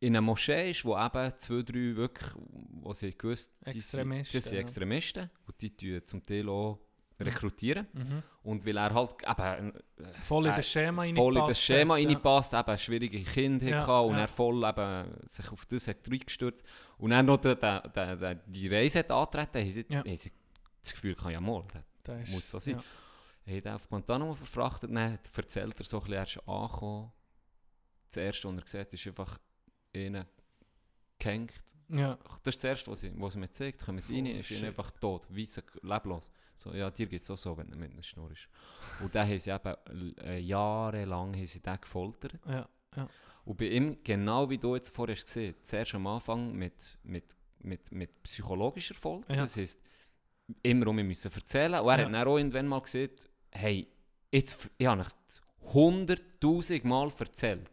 in 0.00 0.08
einer 0.16 0.20
Moschee 0.20 0.70
ist, 0.70 0.84
wo 0.84 0.96
eben 0.98 1.32
zwei, 1.38 1.62
drei 1.62 1.96
wirklich, 1.96 2.30
wo 2.80 2.92
sie 2.92 3.16
gewusst, 3.16 3.52
die 3.66 3.70
sind- 3.72 3.76
Extremisten, 4.00 4.38
das 4.38 4.44
sind. 4.50 4.58
Extremisten 4.58 5.30
und 5.46 5.60
die 5.60 5.76
tun 5.76 6.00
zum 6.06 6.22
Teil 6.22 6.48
auch 6.48 6.78
rekrutieren. 7.20 7.86
Mhm. 7.92 8.22
Und 8.42 8.66
weil 8.66 8.76
er 8.76 8.92
halt 8.94 9.14
eben 9.22 9.74
äh, 9.98 10.12
Voll 10.24 10.46
in 10.46 10.52
äh, 10.52 10.56
das 10.56 10.68
Schema 10.68 11.02
voll 11.14 11.36
in 11.36 11.46
das 11.46 11.58
reingepasst 11.58 11.60
Schema 11.62 11.94
hat, 11.94 12.00
ja. 12.02 12.08
reinpasst, 12.08 12.54
eben 12.54 12.78
schwierige 12.78 13.22
Kinder 13.24 13.68
Ja, 13.68 13.80
hatte 13.86 14.06
und 14.08 14.14
ja. 14.14 14.20
er 14.22 14.28
voll 14.28 14.64
eben 14.64 15.26
sich 15.28 15.52
auf 15.52 15.66
das 15.66 15.88
hat 15.88 15.96
reingestürzt 16.10 16.64
und 16.98 17.10
dann 17.10 17.26
noch 17.26 17.38
den, 17.38 17.56
den, 17.60 18.18
den, 18.20 18.40
die 18.46 18.68
Reise 18.68 19.00
hat 19.00 19.10
antreten, 19.10 19.58
haben 19.60 19.72
sie, 19.72 19.86
Ja. 19.88 19.98
haben 20.00 20.16
sie 20.16 20.32
das 20.82 20.92
Gefühl, 20.92 21.14
kann 21.14 21.30
ja 21.32 21.40
mal, 21.40 21.64
Das 22.02 22.22
ist- 22.24 22.30
muss 22.32 22.50
so 22.50 22.58
sein. 22.58 22.74
ja. 22.76 22.82
Er 23.44 23.56
hat 23.56 23.64
ihn 23.66 23.72
auf 23.72 23.88
Guantanamo 23.88 24.34
verfrachtet, 24.34 24.90
dann 24.94 25.18
erzählt 25.36 25.78
er 25.78 25.84
so 25.84 25.96
ein 25.98 26.02
bisschen, 26.04 26.14
er 26.16 26.22
ist 26.24 26.48
angekommen. 26.48 27.12
Das 28.08 28.16
erste, 28.18 28.48
was 28.56 28.74
er 28.74 28.84
sieht, 28.84 28.92
ist 28.94 29.06
einfach 29.08 29.38
innen 29.92 30.24
gehängt. 31.18 31.52
Ja. 31.88 32.18
Das 32.44 32.54
ist 32.54 32.62
das 32.62 32.70
erste, 32.70 32.90
was 32.90 33.00
sie, 33.00 33.12
was 33.16 33.32
sie 33.32 33.38
mir 33.40 33.50
zeigt. 33.50 33.84
Kommen 33.84 33.98
sie 34.00 34.14
rein, 34.16 34.26
Oh, 34.26 34.38
ist 34.38 34.50
ihn 34.50 34.56
shit. 34.58 34.64
einfach 34.66 34.90
tot, 34.92 35.26
weiss, 35.28 35.60
leblos. 35.82 36.30
So, 36.54 36.72
ja, 36.74 36.90
dir 36.90 37.06
geht 37.06 37.22
es 37.22 37.30
auch 37.30 37.36
so, 37.38 37.56
wenn 37.56 37.70
du 37.70 37.76
mit 37.76 37.92
einer 37.92 38.02
Schnur 38.02 38.30
ist. 38.30 38.48
Und 39.00 39.14
dann 39.14 39.28
haben 39.28 39.38
sie 39.38 39.50
eben 39.50 40.16
äh, 40.18 40.38
jahrelang 40.38 41.34
haben 41.34 41.46
sie 41.46 41.60
den 41.60 41.80
gefoltert. 41.80 42.38
Ja. 42.46 42.68
Und 43.44 43.56
bei 43.58 43.66
ihm, 43.68 43.96
genau 44.04 44.48
wie 44.50 44.58
du 44.58 44.74
jetzt 44.76 44.94
vorher 44.94 45.16
hast 45.16 45.24
gesehen, 45.26 45.54
zuerst 45.62 45.94
am 45.94 46.06
Anfang 46.06 46.52
mit, 46.52 46.98
mit, 47.02 47.36
mit, 47.60 47.90
mit 47.90 48.22
psychologischer 48.22 48.94
Folter. 48.94 49.34
Ja. 49.34 49.42
Das 49.42 49.56
heisst, 49.56 49.80
immer 50.62 50.86
um 50.88 50.98
ihn 50.98 51.06
müssen 51.08 51.32
erzählen. 51.32 51.80
Und 51.80 51.88
er 51.88 51.98
Ja. 51.98 52.04
hat 52.06 52.12
dann 52.14 52.26
auch 52.28 52.36
irgendwann 52.36 52.68
mal 52.68 52.80
gesagt, 52.80 53.28
hey, 53.50 53.88
jetzt, 54.30 54.68
ich 54.78 54.86
habe 54.86 55.00
euch 55.00 55.72
hunderttausend 55.74 56.84
Mal 56.84 57.10
erzählt. 57.18 57.70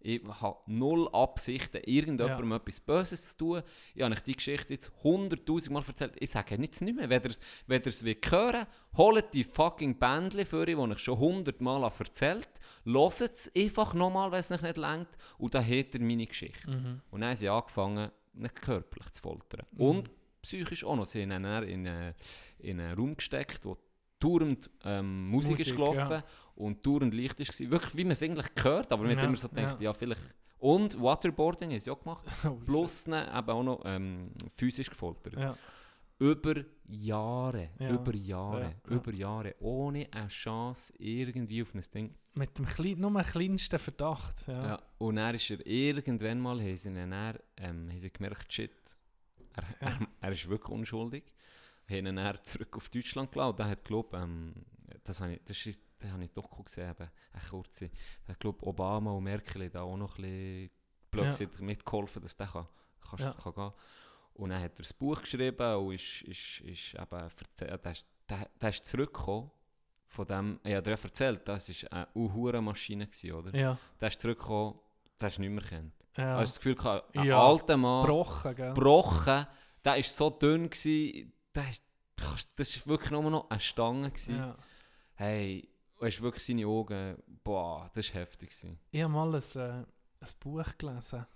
Ich 0.00 0.22
habe 0.40 0.58
null 0.66 1.08
Absichten, 1.12 1.78
irgendjemandem 1.84 2.52
etwas 2.52 2.80
Böses 2.80 3.30
zu 3.30 3.36
tun. 3.38 3.62
Ich 3.94 4.02
habe 4.02 4.14
euch 4.14 4.20
die 4.22 4.36
Geschichte 4.36 4.72
jetzt 4.74 4.92
hunderttausend 5.02 5.72
Mal 5.72 5.82
erzählt. 5.86 6.14
Ich 6.20 6.30
sage 6.30 6.54
jetzt 6.56 6.80
nicht 6.80 6.94
mehr. 6.94 7.08
Wenn 7.08 7.22
ihr 7.22 7.30
es- 7.30 7.40
wenn 7.66 7.82
ihr 7.82 7.92
wollt 8.04 8.30
hören 8.30 8.66
holt 8.96 9.34
die 9.34 9.44
fucking 9.44 9.98
Bändchen 9.98 10.46
für 10.46 10.58
euch, 10.58 10.66
die 10.76 10.92
ich 10.92 10.98
schon 10.98 11.18
hundertmal 11.18 11.82
habe 11.82 11.94
erzählt 11.98 12.48
Hört 12.84 13.20
es 13.20 13.50
einfach 13.56 13.94
nochmal, 13.94 14.30
wenn 14.30 14.38
es 14.40 14.50
euch 14.52 14.62
nicht 14.62 14.76
längt. 14.76 15.08
Und 15.38 15.54
dann 15.54 15.64
hat 15.66 15.94
er 15.94 16.00
meine 16.00 16.26
Geschichte. 16.26 16.70
Mhm. 16.70 17.00
Und 17.10 17.20
dann 17.20 17.30
haben 17.30 17.36
sie 17.36 17.48
angefangen, 17.48 18.10
ihn 18.34 18.48
körperlich 18.54 19.10
zu 19.10 19.22
foltern. 19.22 19.66
Und 19.76 20.10
psychisch 20.42 20.84
auch 20.84 20.94
noch. 20.94 21.06
Sie 21.06 21.22
haben 21.22 21.32
ihn 21.32 21.42
dann 21.42 21.62
in, 21.64 21.88
einen- 21.88 22.14
in 22.58 22.80
einen 22.80 22.96
Raum 22.96 23.16
gesteckt, 23.16 23.64
wo 23.64 23.76
dauernd 24.20 24.70
ähm, 24.84 25.28
Musik, 25.28 25.58
ist 25.58 25.58
Musik, 25.58 25.76
gelaufen 25.76 25.98
ja. 26.12 26.24
Und 26.56 26.84
dauernd 26.86 27.14
Licht 27.14 27.38
war. 27.38 27.70
Wirklich, 27.70 27.96
wie 27.96 28.04
man 28.04 28.12
es 28.12 28.22
eigentlich 28.22 28.54
gehört, 28.54 28.92
aber 28.92 29.02
man 29.04 29.12
hat 29.12 29.18
Ja, 29.18 29.24
immer 29.28 29.36
so 29.36 29.48
gedacht, 29.48 29.80
ja. 29.80 29.84
ja, 29.84 29.92
vielleicht... 29.94 30.20
Und 30.58 31.00
Waterboarding 31.00 31.78
sie 31.78 31.90
auch 31.90 32.00
gemacht. 32.00 32.24
Oh. 32.44 32.54
Plus 32.64 33.06
eben 33.06 33.50
auch 33.50 33.62
noch 33.62 33.82
ähm, 33.84 34.30
physisch 34.54 34.88
gefoltert. 34.88 35.34
Ja. 35.34 35.56
Über 36.18 36.54
Jahre, 36.88 37.70
Ja. 37.78 37.90
über 37.90 38.14
Jahre, 38.14 38.60
Ja, 38.62 38.68
ja. 38.88 38.96
über 38.96 39.12
Jahre, 39.12 39.54
ohne 39.60 40.08
eine 40.10 40.28
Chance 40.28 40.94
irgendwie 40.98 41.60
auf 41.62 41.74
ein 41.74 41.82
Ding. 41.94 42.14
Mit 42.32 42.58
dem 42.58 42.64
klein, 42.66 42.98
nur 42.98 43.10
dem 43.10 43.22
kleinsten 43.22 43.78
Verdacht. 43.78 44.46
Ja. 44.48 44.66
Ja. 44.66 44.82
Und 44.98 45.16
dann 45.16 45.34
ist 45.34 45.50
er 45.50 45.64
irgendwann 45.66 46.40
mal, 46.40 46.58
haben 46.58 46.76
sie, 46.76 46.88
ihn 46.88 47.12
ähm, 47.58 47.90
haben 47.90 48.00
sie 48.00 48.10
gemerkt, 48.10 48.50
shit, 48.52 48.70
er, 49.54 49.62
Ja. 49.62 49.88
er, 49.98 49.98
er 50.22 50.32
ist 50.32 50.48
wirklich 50.48 50.70
unschuldig. 50.70 51.24
Haben 51.90 52.06
ihn 52.06 52.16
dann 52.16 52.38
zurück 52.44 52.74
auf 52.76 52.88
Deutschland 52.88 53.30
gelassen. 53.30 53.50
Und 53.50 53.58
der 53.58 53.68
hat, 53.68 53.84
glaube 53.84 54.16
ähm, 54.16 54.54
das 55.04 55.20
ich, 55.20 55.40
das 55.44 55.66
ist, 55.66 55.80
das 55.98 56.10
habe 56.12 56.24
ich 56.24 56.32
doch 56.32 56.64
gesehen, 56.64 56.90
eben, 56.90 57.10
eine 57.32 57.42
kurze. 57.50 57.90
Hat, 58.28 58.38
glaube 58.40 58.66
Obama 58.66 59.10
und 59.12 59.24
Merkel 59.24 59.68
da 59.70 59.82
auch 59.82 59.96
noch 59.96 60.18
ein 60.18 60.22
bisschen 60.22 60.70
blöd 61.10 61.38
Ja. 61.60 61.64
mitgeholfen, 61.64 62.22
dass 62.22 62.36
der 62.36 62.46
kann, 62.48 62.66
kann, 63.08 63.18
Ja. 63.18 63.32
kann 63.32 63.54
gehen 63.54 63.72
Und 64.34 64.50
dann 64.50 64.60
hat 64.62 64.72
er 64.72 64.82
das 64.82 64.92
Buch 64.92 65.20
geschrieben 65.20 65.76
und 65.76 65.94
ist, 65.94 66.22
ist, 66.22 66.60
ist 66.60 66.94
eben 66.94 67.10
erzählt, 67.20 67.84
der, 67.84 67.92
ist- 67.92 68.04
der, 68.28 68.50
der 68.60 68.68
ist 68.68 68.84
zurückgekommen 68.84 69.50
von 70.08 70.24
dem, 70.26 70.60
ich 70.62 70.72
habe 70.74 70.82
dir 70.82 70.90
erzählt, 71.02 71.48
das 71.48 71.68
war 71.68 71.92
eine 71.92 72.08
Uhurenmaschine, 72.14 73.06
gewesen, 73.06 73.32
oder? 73.32 73.54
Ja. 73.58 73.78
Der 74.00 74.08
ist 74.08 74.20
zurückgekommen, 74.20 74.78
der 75.20 75.26
hast 75.28 75.38
du 75.38 75.40
nicht 75.42 75.50
mehr 75.50 75.62
kennt. 75.64 75.92
ja. 76.16 76.36
Hast 76.36 76.58
du 76.58 76.70
das 76.70 76.76
Gefühl 76.76 77.02
ein 77.14 77.24
Ja. 77.24 77.40
alter 77.40 77.76
Mann, 77.78 78.02
Gebrochen, 78.06 78.54
gell? 78.54 78.68
gebrochen, 78.74 79.46
der 79.84 79.92
war 79.94 80.02
so 80.02 80.30
dünn, 80.30 80.68
gewesen, 80.68 81.32
der 81.54 81.64
das 82.56 82.76
war 82.80 82.86
wirklich 82.86 83.10
nur 83.10 83.30
noch 83.30 83.50
eine 83.50 83.60
Stange. 83.60 84.10
Gewesen. 84.10 84.36
ja. 84.36 84.56
Hey, 85.14 85.68
du 85.98 86.06
hast 86.06 86.22
wirklich 86.22 86.44
seine 86.44 86.66
Augen, 86.66 87.16
boah, 87.44 87.90
das 87.94 88.12
war 88.14 88.20
heftig. 88.22 88.50
Gewesen. 88.50 88.78
Ich 88.90 89.02
habe 89.02 89.12
mal 89.12 89.34
ein, 89.34 89.42
äh, 89.54 89.84
ein 90.20 90.28
Buch 90.40 90.64
gelesen. 90.78 91.26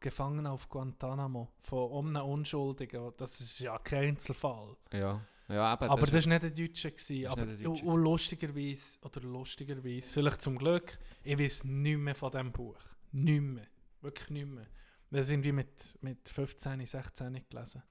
Gefangen 0.00 0.46
auf 0.46 0.68
Guantanamo. 0.68 1.52
Von 1.60 2.08
einem 2.16 2.24
Unschuldigen. 2.28 3.12
Das 3.16 3.40
ist 3.40 3.60
ja 3.60 3.78
kein 3.78 4.08
Einzelfall. 4.10 4.76
Ja, 4.92 5.20
ja 5.48 5.74
eben. 5.74 5.90
Aber 5.90 6.06
das 6.06 6.24
war 6.26 6.32
nicht 6.32 6.42
der 6.42 6.50
Deutsche. 6.50 6.90
Gewesen. 6.90 7.26
Aber 7.28 7.46
der 7.46 7.68
und, 7.68 7.78
Deutsche 7.78 7.84
und 7.86 8.00
lustigerweise, 8.02 8.98
oder 9.02 9.20
lustigerweise, 9.20 10.12
vielleicht 10.12 10.42
zum 10.42 10.58
Glück, 10.58 10.98
ich 11.22 11.38
weiß 11.38 11.64
nicht 11.64 11.98
mehr 11.98 12.14
von 12.16 12.30
diesem 12.32 12.52
Buch. 12.52 12.78
Nicht 13.12 13.40
mehr. 13.42 13.66
Wirklich 14.00 14.30
nicht 14.30 14.48
mehr. 14.48 14.66
Das 15.10 15.28
sind 15.28 15.44
wir 15.44 15.52
mit, 15.52 15.96
mit 16.00 16.28
15, 16.28 16.84
16 16.84 17.44
gelesen. 17.48 17.82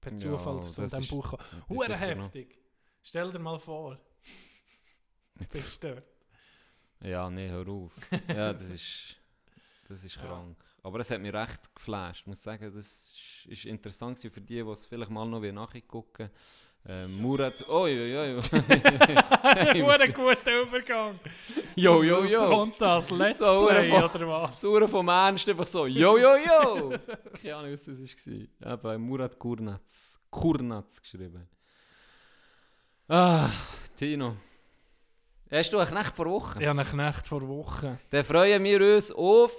Per 0.00 0.12
Ja, 0.12 0.18
Zufall 0.18 0.62
zu 0.62 0.80
das 0.80 0.92
diesem 0.92 1.00
ist- 1.02 1.10
Buch. 1.10 1.32
noch- 1.68 1.88
heftig. 2.00 2.58
Stell 3.02 3.30
dir 3.32 3.38
mal 3.38 3.58
vor, 3.58 3.98
dort. 5.82 6.02
Ja, 7.00 7.28
nee, 7.30 7.48
hör 7.48 7.68
auf. 7.68 7.92
ja, 8.28 8.52
das 8.52 8.70
ist, 8.70 9.16
das 9.88 10.04
ist 10.04 10.16
Ja. 10.16 10.22
krank. 10.22 10.56
Aber 10.82 11.00
es 11.00 11.10
hat 11.10 11.20
mich 11.20 11.32
recht 11.32 11.74
geflasht. 11.74 12.20
Ich 12.22 12.26
muss 12.26 12.42
sagen, 12.42 12.72
das 12.74 13.14
ist, 13.46 13.64
interessant 13.64 14.18
für 14.18 14.40
die, 14.40 14.62
die 14.62 14.68
es 14.70 14.84
vielleicht 14.86 15.10
mal 15.10 15.26
noch 15.26 15.40
nachgucken. 15.40 16.30
Ähm, 16.86 17.22
Murat, 17.22 17.66
oi, 17.66 17.92
oi, 17.98 18.16
oi. 18.18 18.34
Hure 19.82 20.12
guter 20.12 20.60
Übergang. 20.62 21.18
yo, 22.02 22.22
Was 22.22 22.30
yo. 22.30 22.46
kommt 22.46 22.78
das? 22.78 23.08
Let's 23.10 23.38
So, 23.38 23.66
Play 23.66 23.90
oder 23.90 24.28
was? 24.28 24.60
Sauer 24.60 24.86
vom 24.86 25.08
Ernst 25.08 25.48
einfach 25.48 25.66
so, 25.66 25.86
yo, 25.86 26.18
yo, 26.18 26.36
yo. 26.36 26.98
Keine 27.40 27.56
Ahnung, 27.56 27.72
was 27.72 27.84
das 27.84 27.98
war. 27.98 28.72
Eben, 28.94 29.02
Murat 29.02 29.38
Kurnatz. 29.38 30.20
Kurnatz 30.30 31.00
geschrieben. 31.00 31.48
Ah, 33.08 33.50
Tino. 33.96 34.36
Hast 35.54 35.72
du 35.72 35.78
einen 35.78 35.88
Knecht 35.88 36.16
vor 36.16 36.26
Wochen? 36.26 36.60
Ich 36.60 36.66
habe 36.66 36.80
einen 36.80 36.90
Knecht 36.90 37.28
vor 37.28 37.46
Wochen. 37.46 37.96
Dann 38.10 38.24
freuen 38.24 38.64
wir 38.64 38.96
uns 38.96 39.12
auf 39.12 39.54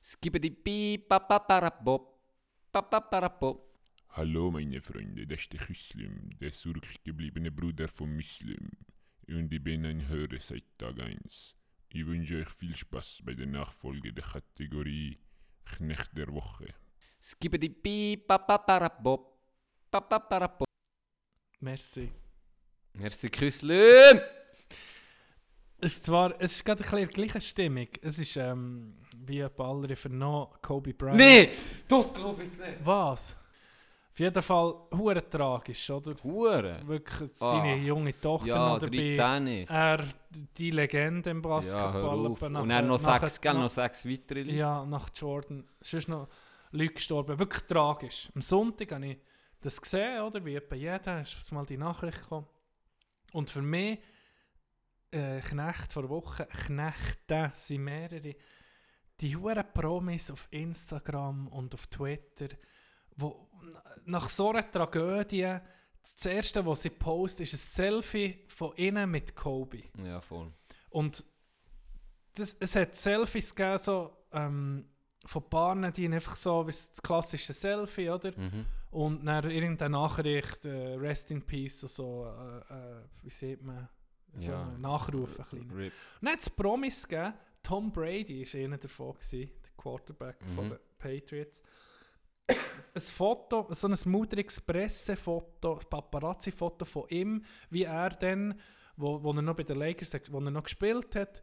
Skibidi 0.00 0.50
Pi 0.50 0.98
Papaparapop 0.98 2.16
Papaparapop. 2.70 3.74
Hallo 4.10 4.52
meine 4.52 4.80
Freunde, 4.80 5.26
das 5.26 5.40
ist 5.40 5.52
der 5.52 5.60
Muslim, 5.68 6.30
der 6.40 6.52
zurückgebliebene 6.52 7.50
Bruder 7.50 7.88
von 7.88 8.14
Muslim. 8.14 8.70
Und 9.28 9.52
ich 9.52 9.64
bin 9.64 9.84
ein 9.84 10.06
Hörer 10.06 10.38
seit 10.38 10.62
Tag 10.78 11.00
1. 11.00 11.56
Ich 11.88 12.06
wünsche 12.06 12.36
euch 12.36 12.48
viel 12.48 12.76
Spaß 12.76 13.22
bei 13.24 13.34
der 13.34 13.46
Nachfolge 13.46 14.12
der 14.12 14.22
Kategorie 14.22 15.18
Knecht 15.64 16.16
der 16.16 16.32
Woche. 16.32 16.72
Skibidi 17.20 17.70
Pi 17.70 18.16
Papaparapop 18.16 19.40
Papaparapop 19.90 20.68
Merci. 21.58 22.12
Merci, 22.92 23.28
Küsslüm! 23.28 24.35
Es 25.78 25.92
ist 25.96 26.04
zwar, 26.06 26.34
es 26.40 26.52
ist 26.52 26.64
gerade 26.64 26.82
ein 26.84 26.90
bisschen 26.90 27.08
gleiche 27.08 27.40
Stimmung. 27.40 27.88
Es 28.02 28.18
ist, 28.18 28.36
ähm, 28.36 28.94
wie 29.26 29.40
etwa 29.40 29.70
alle 29.70 29.94
vernommen, 29.94 30.48
Kobe 30.62 30.94
Bryant. 30.94 31.18
Nee! 31.18 31.50
Das 31.86 32.12
glaube 32.14 32.42
ich 32.44 32.50
nicht. 32.58 32.84
Was? 32.84 33.36
Auf 34.12 34.20
jeden 34.20 34.42
Fall, 34.42 34.74
hure 34.96 35.28
tragisch, 35.28 35.90
oder? 35.90 36.14
Hure. 36.24 36.80
Wirklich 36.86 37.30
Ah. 37.40 37.50
seine 37.50 37.76
junge 37.76 38.18
Tochter 38.18 38.46
Ja, 38.48 38.68
noch 38.70 38.78
dabei. 38.78 39.14
13. 39.14 39.66
Er, 39.68 40.04
die 40.56 40.70
Legende 40.70 41.28
im 41.30 41.42
Ja, 41.42 41.48
Basketball. 41.48 42.26
auf. 42.26 42.40
etwa 42.42 42.60
Und 42.60 42.68
dann 42.70 42.86
noch 42.86 42.98
sechs, 42.98 43.40
nach- 43.44 43.54
noch 43.54 43.68
sechs 43.68 44.08
weitere 44.08 44.42
Leute. 44.44 44.54
Ja, 44.56 44.86
nach 44.86 45.10
Jordan. 45.14 45.64
Sonst 45.82 46.08
noch 46.08 46.28
Leute 46.70 46.94
gestorben. 46.94 47.38
Wirklich 47.38 47.62
tragisch. 47.64 48.30
Am 48.34 48.40
Sonntag 48.40 48.92
habe 48.92 49.06
ich 49.06 49.18
das 49.60 49.78
gesehen, 49.82 50.22
oder? 50.22 50.42
Wie 50.42 50.54
etwa 50.54 50.74
jeder, 50.76 51.20
ist 51.20 51.52
mal 51.52 51.66
die 51.66 51.76
Nachricht 51.76 52.22
gekommen. 52.22 52.46
Und 53.34 53.50
für 53.50 53.60
mich, 53.62 53.98
äh, 55.10 55.40
Knecht 55.40 55.92
vor 55.92 56.08
Wochen, 56.08 56.44
Knechte 56.48 57.50
sind 57.54 57.84
mehrere, 57.84 58.34
die 59.20 59.36
huren 59.36 59.64
Promis 59.72 60.30
auf 60.30 60.48
Instagram 60.50 61.48
und 61.48 61.74
auf 61.74 61.86
Twitter, 61.86 62.48
wo 63.16 63.48
nach 64.04 64.28
so 64.28 64.50
einer 64.50 64.70
Tragödie, 64.70 65.58
das 66.02 66.26
erste, 66.26 66.64
was 66.64 66.82
sie 66.82 66.90
posten, 66.90 67.42
ist 67.42 67.54
ein 67.54 67.56
Selfie 67.56 68.44
von 68.46 68.76
ihnen 68.76 69.10
mit 69.10 69.34
Kobe. 69.34 69.84
Ja, 70.04 70.20
voll. 70.20 70.52
Und 70.90 71.24
das, 72.34 72.56
es 72.60 72.76
hat 72.76 72.94
Selfies 72.94 73.54
gegeben, 73.54 73.78
so, 73.78 74.16
ähm, 74.32 74.88
von 75.24 75.48
Paaren, 75.50 75.92
die 75.92 76.06
einfach 76.06 76.36
so, 76.36 76.66
wie 76.66 76.70
das 76.70 77.02
klassische 77.02 77.52
Selfie, 77.52 78.10
oder? 78.10 78.30
Mhm. 78.38 78.66
Und 78.90 79.26
dann 79.26 79.50
irgendeine 79.50 79.98
Nachricht, 79.98 80.64
äh, 80.64 80.94
Rest 80.94 81.30
in 81.30 81.42
Peace, 81.42 81.82
oder 81.82 81.92
so, 81.92 82.26
äh, 82.26 82.74
äh, 82.74 83.02
wie 83.22 83.30
sieht 83.30 83.62
man, 83.62 83.88
so 84.36 84.50
Ja. 84.52 84.62
einen 84.68 84.80
Nachruf, 84.80 85.38
ein. 85.52 85.60
Und 85.70 85.92
dann 86.20 86.32
hat 86.32 86.40
es 86.40 86.50
Promis 86.50 87.06
gegeben, 87.06 87.34
Tom 87.62 87.90
Brady 87.92 88.44
war 88.46 88.60
einer 88.60 88.78
davon, 88.78 89.14
gewesen, 89.14 89.50
der 89.62 89.70
Quarterback 89.76 90.36
von 90.54 90.66
Mhm. 90.66 90.70
den 90.70 90.78
Patriots. 90.98 91.62
ein 92.48 93.00
Foto, 93.00 93.66
so 93.74 93.88
ein 93.88 93.96
mudriges 94.06 94.60
Pressefoto, 94.60 95.76
Paparazzi-Foto 95.90 96.84
von 96.84 97.08
ihm, 97.08 97.44
wie 97.70 97.82
er 97.82 98.10
dann, 98.10 98.58
wo, 98.96 99.22
wo 99.22 99.32
er 99.32 99.42
noch 99.42 99.56
bei 99.56 99.64
den 99.64 99.78
Lakers, 99.78 100.12
wo 100.30 100.38
er 100.38 100.50
noch 100.52 100.62
gespielt 100.62 101.14
hat, 101.16 101.42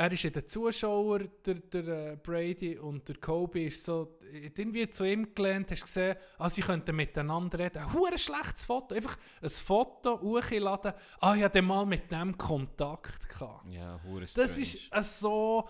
er 0.00 0.12
ist 0.12 0.24
in 0.24 0.32
den 0.32 0.46
Zuschauern, 0.46 1.30
der, 1.44 1.54
der 1.56 2.12
äh, 2.12 2.16
Brady 2.16 2.78
und 2.78 3.06
der 3.06 3.16
Kobe 3.16 3.64
ist 3.64 3.84
so 3.84 4.16
irgendwie 4.32 4.88
zu 4.88 5.04
ihm 5.04 5.34
gelernt, 5.34 5.70
hast 5.70 5.82
gesehen, 5.82 6.16
ah, 6.38 6.48
sie 6.48 6.62
könnten 6.62 6.96
miteinander 6.96 7.58
reden. 7.58 7.82
Ein 7.82 8.18
schlechtes 8.18 8.64
Foto, 8.64 8.94
einfach 8.94 9.18
ein 9.42 9.50
Foto 9.50 10.18
hochgeladen, 10.18 10.94
ah, 11.20 11.34
ich 11.34 11.42
hatte 11.42 11.60
mal 11.60 11.84
mit 11.84 12.10
dem 12.10 12.36
Kontakt 12.38 13.28
gehabt. 13.28 13.70
Ja, 13.70 14.00
Das 14.20 14.30
strange. 14.30 14.62
ist 14.62 14.78
äh, 14.90 15.02
so 15.02 15.68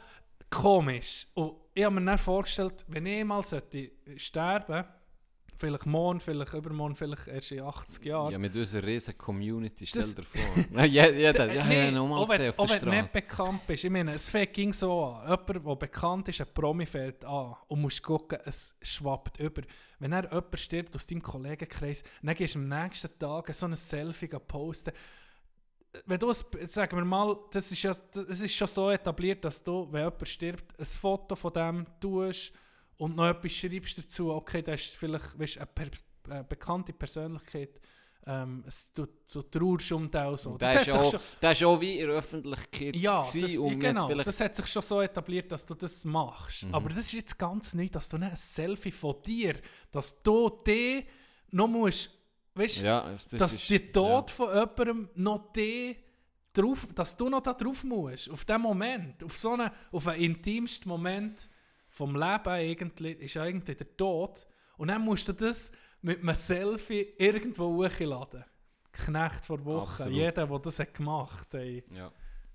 komisch. 0.49 1.27
Und 1.35 1.57
ich 1.75 1.83
habe 1.85 1.97
mir 1.99 2.05
dann 2.07 2.19
vorgestellt, 2.19 2.85
wenn 2.87 3.07
ich 3.07 3.25
mal 3.25 3.43
sollte 3.43 3.91
sterben 4.17 4.85
vielleicht 5.61 5.87
morgen, 5.87 6.19
vielleicht 6.21 6.55
übermorgen, 6.55 6.97
vielleicht 6.97 7.29
erst 7.29 7.53
in 7.53 7.61
80 7.63 8.05
Jahren. 8.07 8.33
Ja, 8.33 8.39
mit 8.39 8.57
unserer 8.57 8.87
riesen 8.87 9.17
Community, 9.19 9.87
stell 9.87 10.03
Das- 10.03 10.15
dir 10.15 10.23
vor. 10.25 10.85
ja, 10.87 11.07
jeder, 11.07 11.53
ja, 11.53 11.65
Nee, 11.67 11.85
ja, 11.87 11.91
nochmal 11.93 12.23
wenn- 12.29 12.37
gesehen 12.39 12.55
auf 12.57 12.67
der 12.67 12.77
wenn 12.83 12.89
du 12.89 12.91
nicht 12.91 13.11
Straße. 13.11 13.13
bekannt 13.27 13.67
bist. 13.67 13.85
Ich 13.85 13.91
meine, 13.91 14.15
es 14.15 14.33
ging 14.53 14.73
so 14.73 15.05
an. 15.05 15.29
Jemand, 15.29 15.67
der 15.67 15.77
bekannt 15.77 16.29
ist, 16.29 16.41
ein 16.41 16.47
Promi 16.55 16.87
fällt 16.87 17.25
an 17.25 17.55
und 17.69 17.81
musst 17.81 18.03
gucken, 18.03 18.39
es 18.45 18.77
schwappt 18.83 19.39
über. 19.39 19.63
Wenn 19.99 20.13
er 20.13 20.25
jemand 20.25 20.59
stirbt 20.59 20.97
aus 20.97 21.07
deinem 21.07 21.23
Kollegenkreis, 21.23 22.03
dann 22.23 22.35
gehst 22.35 22.55
du 22.55 22.59
am 22.59 22.69
nächsten 22.69 23.19
Tag 23.19 23.55
so 23.55 23.67
ein 23.67 23.77
Selfie 23.77 24.29
posten. 24.29 24.93
Wenn 26.07 26.19
du, 26.21 26.31
es- 26.31 26.45
sagen 26.73 26.97
wir 26.97 27.05
mal, 27.05 27.37
das 27.53 27.71
ist, 27.73 27.83
ja, 27.83 27.91
das 27.91 28.41
ist 28.41 28.55
schon 28.55 28.69
so 28.69 28.91
etabliert, 28.91 29.45
dass 29.45 29.63
du, 29.63 29.89
wenn 29.91 30.05
jemand 30.05 30.29
stirbt, 30.29 30.79
ein 30.79 30.87
Foto 30.87 31.35
von 31.35 31.53
dem 31.53 31.87
tust 32.01 32.53
und 33.01 33.17
noch 33.17 33.29
etwas 33.29 33.53
schreibst 33.53 33.97
dazu, 33.97 34.31
okay, 34.31 34.61
das 34.61 34.83
ist 34.83 34.97
vielleicht 34.97 35.39
weißt, 35.39 35.57
eine, 35.57 35.67
per, 35.67 35.89
eine 36.29 36.45
bekannte 36.45 36.93
Persönlichkeit, 36.93 37.81
ähm, 38.27 38.63
es, 38.67 38.93
du, 38.93 39.07
du 39.33 39.41
trauerst 39.41 39.91
um 39.93 40.11
den 40.11 40.37
so. 40.37 40.59
Der 40.59 40.75
hat 40.75 40.87
ist, 40.87 40.95
auch, 40.95 41.11
schon- 41.11 41.21
der 41.41 41.53
ist 41.53 41.65
auch 41.65 41.81
wie 41.81 41.99
in 41.99 42.07
der 42.09 42.17
Öffentlichkeit 42.17 42.95
ja, 42.95 43.23
das, 43.23 43.57
und 43.57 43.81
genau, 43.81 44.07
vielleicht... 44.07 44.27
das 44.27 44.41
hat 44.41 44.55
sich 44.55 44.67
schon 44.67 44.83
so 44.83 45.01
etabliert, 45.01 45.51
dass 45.51 45.65
du 45.65 45.75
das 45.75 46.05
machst. 46.05 46.65
Mhm. 46.65 46.75
Aber 46.75 46.91
das 46.91 46.99
ist 46.99 47.13
jetzt 47.13 47.39
ganz 47.39 47.73
neu, 47.73 47.89
dass 47.89 48.11
du 48.11 48.19
nicht 48.19 48.31
ein 48.33 48.37
Selfie 48.37 48.93
von 48.93 49.17
dir, 49.25 49.55
dass 49.91 50.23
du 50.23 50.51
die 50.67 51.07
noch 51.53 51.69
musst, 51.69 52.11
weißt 52.55 52.83
ja, 52.83 53.11
das, 53.11 53.29
dass 53.31 53.55
ist, 53.55 53.71
der 53.71 53.91
Tod 53.91 54.31
von 54.31 54.49
jemandem 54.55 55.09
noch 55.15 55.55
die 55.55 55.97
drauf, 56.53 56.87
dass 56.95 57.17
du 57.17 57.31
noch 57.31 57.41
da 57.41 57.55
drauf 57.55 57.83
musst, 57.83 58.29
auf 58.29 58.45
den 58.45 58.61
Moment, 58.61 59.25
auf 59.25 59.39
so 59.39 59.53
einen, 59.55 59.71
auf 59.91 60.07
einen 60.07 60.21
intimsten 60.21 60.91
Moment 60.91 61.49
vom 62.01 62.15
Leben 62.15 62.49
eigentlich, 62.49 63.21
ist 63.21 63.37
eigentlich 63.37 63.77
der 63.77 63.95
Tod. 63.95 64.47
Und 64.79 64.89
dann 64.89 65.03
musst 65.03 65.29
du 65.29 65.35
das 65.35 65.71
mit 66.01 66.21
einem 66.23 66.35
Selfie 66.35 67.13
irgendwo 67.19 67.67
hochladen. 67.85 68.43
Knecht 68.91 69.45
vor 69.45 69.63
Wochen. 69.67 69.91
Absolut. 70.03 70.13
Jeder, 70.15 70.47
der 70.47 70.59
das 70.59 70.79
hat 70.79 70.95
gemacht 70.95 71.53
hat. 71.53 71.63
Ja, 71.95 72.11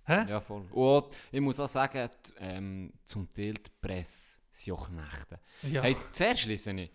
Hä? 0.05 0.25
ja, 0.27 0.41
voll. 0.41 0.65
Und 0.71 1.15
ich 1.31 1.39
muss 1.41 1.59
auch 1.59 1.67
sagen, 1.69 2.09
die, 2.25 2.33
ähm, 2.39 2.91
zum 3.05 3.29
Teil 3.29 3.53
die 3.53 3.71
Presse 3.79 4.39
sind 4.49 4.73
auch 4.73 4.89
Knechte. 4.89 5.39
Ja. 5.61 5.83
Hey, 5.83 5.95
zuerst 6.11 6.45
lese 6.45 6.71
ich, 6.71 6.91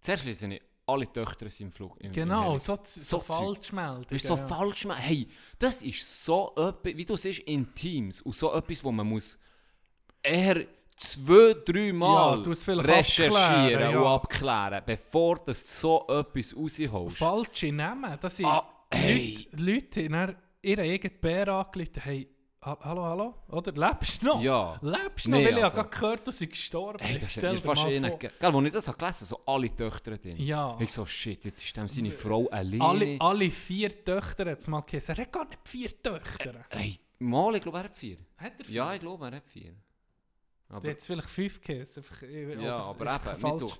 zuerst 0.00 0.24
lese 0.26 0.46
ich, 0.54 0.62
alle 0.86 1.10
Töchter 1.10 1.48
sind 1.48 1.68
im 1.68 1.72
Flug. 1.72 1.98
Im, 2.02 2.12
genau, 2.12 2.52
im 2.52 2.58
so, 2.58 2.78
so, 2.84 3.18
Zeug. 3.18 3.24
Falschmeldungen. 3.24 4.06
Das 4.10 4.22
ist 4.22 4.26
so 4.28 4.36
ja. 4.36 4.46
falsch. 4.46 4.84
man- 4.84 4.98
Hey, 4.98 5.26
das 5.58 5.80
ist 5.80 6.24
so 6.24 6.52
etwas, 6.54 6.96
wie 6.96 7.04
du 7.06 7.16
siehst, 7.16 7.40
in 7.40 7.74
Teams. 7.74 8.20
Und 8.20 8.36
so 8.36 8.52
etwas, 8.52 8.84
wo 8.84 8.92
man 8.92 9.06
muss 9.08 9.38
eher 10.22 10.66
zwei, 10.96 11.54
drei 11.64 11.92
Mal 11.92 12.42
Ja, 12.44 12.52
recherchieren 12.80 13.42
abklären, 13.42 13.92
ja. 13.92 14.00
und 14.00 14.06
abklären, 14.06 14.82
bevor 14.86 15.36
du 15.44 15.54
so 15.54 16.06
etwas 16.08 16.54
rausholst. 16.56 17.16
Falsche 17.16 17.72
Namen. 17.72 18.16
Das 18.20 18.36
sind 18.36 18.46
Ah, 18.46 18.66
hey. 18.90 19.46
Leute, 19.52 19.62
Leute 19.62 20.36
die 20.62 20.68
ihren 20.70 20.80
eigenen 20.80 21.20
Bär 21.20 21.48
angerufen 21.48 22.00
hey, 22.02 22.28
ha- 22.62 22.78
hallo, 22.82 23.02
hallo, 23.04 23.34
oder? 23.48 23.72
Lebst 23.72 24.22
du 24.22 24.26
noch? 24.26 24.42
Ja. 24.42 24.78
Lebst 24.80 25.26
du 25.26 25.30
noch? 25.30 25.38
Nee, 25.38 25.46
Weil 25.46 25.58
ich 25.58 25.64
also- 25.64 25.76
habe 25.78 25.88
gehört, 25.90 26.20
du 26.20 26.24
bist 26.30 26.50
gestorben. 26.50 26.98
Hey, 27.00 27.18
das 27.18 27.34
dir 27.34 27.58
fast 27.58 27.84
ge- 27.86 28.00
Gell, 28.00 28.30
als 28.54 28.64
ich 28.66 28.72
das 28.72 28.88
habe 28.88 28.98
gelesen 28.98 29.26
so 29.26 29.40
alle 29.44 29.76
Töchter 29.76 30.16
drin. 30.16 30.36
Ja. 30.38 30.76
Ich 30.80 30.92
so, 30.92 31.04
shit, 31.04 31.44
jetzt 31.44 31.62
ist 31.62 31.76
dem 31.76 31.88
seine 31.88 32.10
Frau 32.12 32.46
alleine. 32.48 32.82
Alle, 32.84 33.16
alle 33.20 33.50
vier 33.50 34.04
Töchter 34.04 34.50
hat 34.50 34.60
es 34.60 34.68
mal 34.68 34.80
geheißen. 34.80 35.14
Er 35.16 35.22
hat 35.22 35.32
gar 35.32 35.44
nicht 35.46 35.60
vier 35.68 36.02
Töchter. 36.02 36.64
Hey, 36.70 36.96
mal, 37.18 37.54
ich 37.56 37.62
glaube, 37.62 37.78
er 37.78 37.84
hat 37.84 37.96
vier. 37.96 38.16
Hat 38.38 38.52
er 38.58 38.64
vier? 38.64 38.74
Ja, 38.74 38.94
ich 38.94 39.00
glaube, 39.00 39.26
er 39.26 39.36
hat 39.36 39.46
vier. 39.48 39.74
Aber, 40.68 40.88
es 40.88 41.06
vielleicht 41.06 41.28
fünf 41.30 41.60
einfach, 41.68 42.22
äh, 42.22 42.62
ja, 42.62 42.76
aber 42.76 43.14
eben, 43.16 43.40
falsch. 43.40 43.78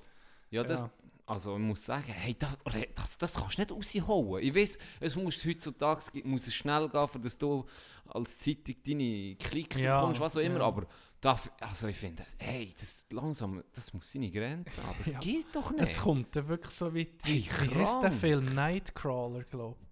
ja, 0.51 0.63
das, 0.63 0.83
Ja. 0.83 0.91
also 1.27 1.55
ich 1.55 1.63
muss 1.63 1.85
sagen, 1.85 2.13
hey, 2.13 2.37
das, 2.39 2.57
das, 2.95 3.19
das 3.19 3.35
kannst 3.35 3.59
du 3.71 3.77
nicht 3.79 4.03
raushauen. 4.03 4.43
Ich 4.43 4.55
weiß, 4.55 4.79
es 5.01 5.17
muss 5.17 5.45
heutzutage 5.45 6.23
muss 6.25 6.47
es 6.47 6.55
schnell 6.55 6.89
gehen, 6.89 7.23
dass 7.23 7.39
du 7.39 7.65
als 8.07 8.39
Zeitung 8.39 8.77
deine 8.87 9.37
Klicks 9.37 9.81
Ja, 9.83 10.01
bekommst, 10.01 10.21
was 10.21 10.37
auch 10.37 10.41
immer, 10.41 10.59
ja. 10.61 10.67
aber 10.67 10.87
da, 11.21 11.41
also 11.61 11.87
ich 11.89 11.97
finde, 11.97 12.27
hey, 12.39 12.73
das 12.79 13.07
langsam, 13.11 13.65
das 13.73 13.93
muss 13.95 14.13
seine 14.13 14.31
Grenze 14.31 14.83
haben. 14.87 14.97
Das 14.99 15.19
geht 15.21 15.47
doch 15.55 15.71
nicht. 15.71 15.81
Es 15.83 15.99
kommt 15.99 16.37
dann 16.37 16.47
wirklich 16.49 16.75
so 16.75 16.95
weit. 16.95 17.09
Hey, 17.23 17.49
wie 17.63 17.75
heißt 17.75 18.03
der. 18.03 18.13
Film 18.13 18.55
Nightcrawler, 18.55 19.45
glaube 19.45 19.77
ich? 19.81 19.89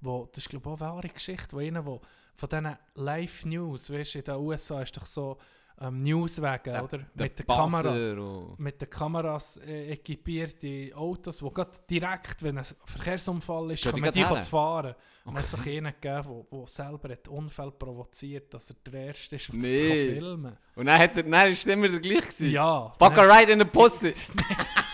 Wo, 0.00 0.28
das 0.32 0.38
ist, 0.44 0.50
glaube 0.50 0.68
ich, 0.68 0.72
auch 0.74 0.80
eine 0.80 0.90
wahre 0.96 1.08
Geschichte, 1.08 1.52
wo 1.52 1.58
einer, 1.58 1.86
wo 1.86 2.00
von 2.34 2.48
diesen 2.48 2.76
Live-News, 2.94 3.90
weißt 3.92 4.14
du, 4.14 4.18
in 4.18 4.24
den 4.24 4.34
USA 4.34 4.82
ist 4.82 4.96
doch 4.96 5.06
so 5.06 5.38
ähm, 5.82 6.00
Newswagen, 6.00 6.72
Der- 6.72 6.84
oder? 6.84 6.98
Der 7.14 7.26
mit 7.26 7.38
der 7.38 7.46
Kamera. 7.46 7.90
Und- 7.90 8.58
mit 8.58 8.80
den 8.80 8.88
Kameras 8.90 9.56
äh, 9.58 9.92
equipierte 9.92 10.94
Autos, 10.94 11.38
die 11.38 11.50
gerade 11.50 11.70
direkt, 11.90 12.42
wenn 12.42 12.58
ein 12.58 12.64
Verkehrsunfall 12.84 13.72
ist, 13.72 13.84
die 13.84 13.90
können 13.90 14.12
die 14.12 14.24
her? 14.24 14.42
fahren. 14.42 14.94
Und 15.24 15.36
es 15.36 15.52
hat 15.52 15.62
sich 15.64 15.76
einen 15.78 15.94
gegeben, 16.00 16.44
der 16.52 16.66
selber 16.66 17.08
hat 17.10 17.28
Unfall 17.28 17.70
provoziert, 17.72 18.52
dass 18.54 18.70
er 18.70 18.76
der 18.90 19.06
Erste 19.06 19.36
ist, 19.36 19.48
der 19.48 19.56
Nee. 19.56 19.78
das 19.78 19.88
kann 19.88 20.18
filmen 20.18 20.56
Und 20.74 20.86
dann, 20.86 20.98
hat 20.98 21.16
er, 21.16 21.22
dann 21.22 21.48
ist 21.52 21.58
es 21.60 21.66
immer 21.66 21.88
der 21.88 22.00
gleiche 22.00 22.20
gewesen. 22.22 22.50
Ja. 22.50 22.92
Fuck 22.98 23.18
a 23.18 23.22
ride 23.22 23.52
in 23.52 23.58
the 23.60 23.64
pussy. 23.64 24.14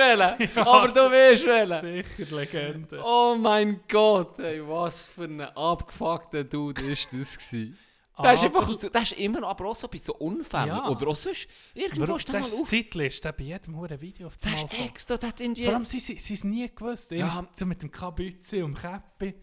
willst 0.00 0.38
wählen, 0.56 0.66
aber 0.66 0.88
du 0.88 1.10
willst 1.10 1.46
wählen. 1.46 2.04
Sicher 2.16 2.36
Legende. 2.36 3.02
Oh 3.04 3.36
mein 3.38 3.80
Gott, 3.88 4.38
ey, 4.38 4.60
was 4.66 5.04
für 5.06 5.24
ein 5.24 5.40
abgefuckter 5.40 6.44
Dude 6.44 6.82
ist 6.82 7.08
das 7.12 7.38
gewesen. 7.38 7.78
Der 8.22 8.34
ist, 8.34 8.44
einfach, 8.44 8.76
der 8.76 9.00
ist 9.02 9.12
immer 9.12 9.44
aber 9.44 9.64
auch 9.64 9.76
so 9.76 9.88
bei 9.88 9.96
so 9.96 10.14
Unfällen. 10.16 10.66
Ja. 10.68 10.88
Oder 10.88 11.08
auch 11.08 11.16
sonst, 11.16 11.48
irgendwo 11.72 12.16
ist 12.16 12.28
der 12.28 12.40
mal 12.40 12.46
ist 12.46 12.52
auf. 12.54 12.68
Zeitlist, 12.68 13.24
der 13.24 13.32
bei 13.32 13.44
jedem 13.44 13.76
Huren 13.76 13.98
Video 13.98 14.26
auf 14.26 14.36
Mal 14.44 14.52
ist 14.52 14.66
extra, 14.78 15.16
der 15.16 15.28
hat 15.30 15.40
irgendwie... 15.40 15.64
Vor 15.64 15.72
allem, 15.74 15.86
sie 15.86 16.00
sie- 16.00 16.18
sie 16.18 16.34
es 16.34 16.44
nie 16.44 16.68
gewusst. 16.68 17.12
Ja. 17.12 17.18
Ja. 17.18 17.48
So 17.54 17.64
mit 17.64 17.82
dem 17.82 17.90
Kabütze 17.90 18.62
und 18.62 18.74
dem 18.76 18.82
Käppi. 18.82 19.34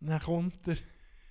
Dann 0.00 0.20
kommt 0.20 0.66
er. 0.66 0.74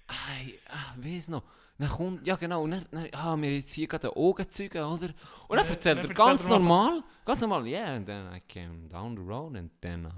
Ei, 0.07 0.53
ah, 0.69 0.93
weiss 0.97 1.27
noch. 1.27 1.43
Dann 1.79 1.89
kommt, 1.89 2.25
ja 2.25 2.35
genau, 2.35 2.63
und 2.63 2.71
dann, 2.71 2.85
dann 2.91 3.07
ah, 3.13 3.35
wir 3.39 3.53
jetzt 3.53 3.71
hier 3.71 3.87
gerade 3.87 4.15
Augenzeugen, 4.15 4.83
oder? 4.83 5.09
Und 5.47 5.57
dann 5.59 5.65
Ja, 5.65 5.71
erzählt 5.73 5.99
er 5.99 6.13
ganz 6.13 6.47
normal, 6.47 7.03
ganz 7.23 7.41
normal, 7.41 7.67
yeah, 7.67 7.95
and 7.95 8.05
then 8.07 8.25
I 8.33 8.39
came 8.41 8.87
down 8.89 9.15
the 9.15 9.21
road 9.21 9.55
and 9.55 9.69
then 9.81 10.05
I 10.05 10.11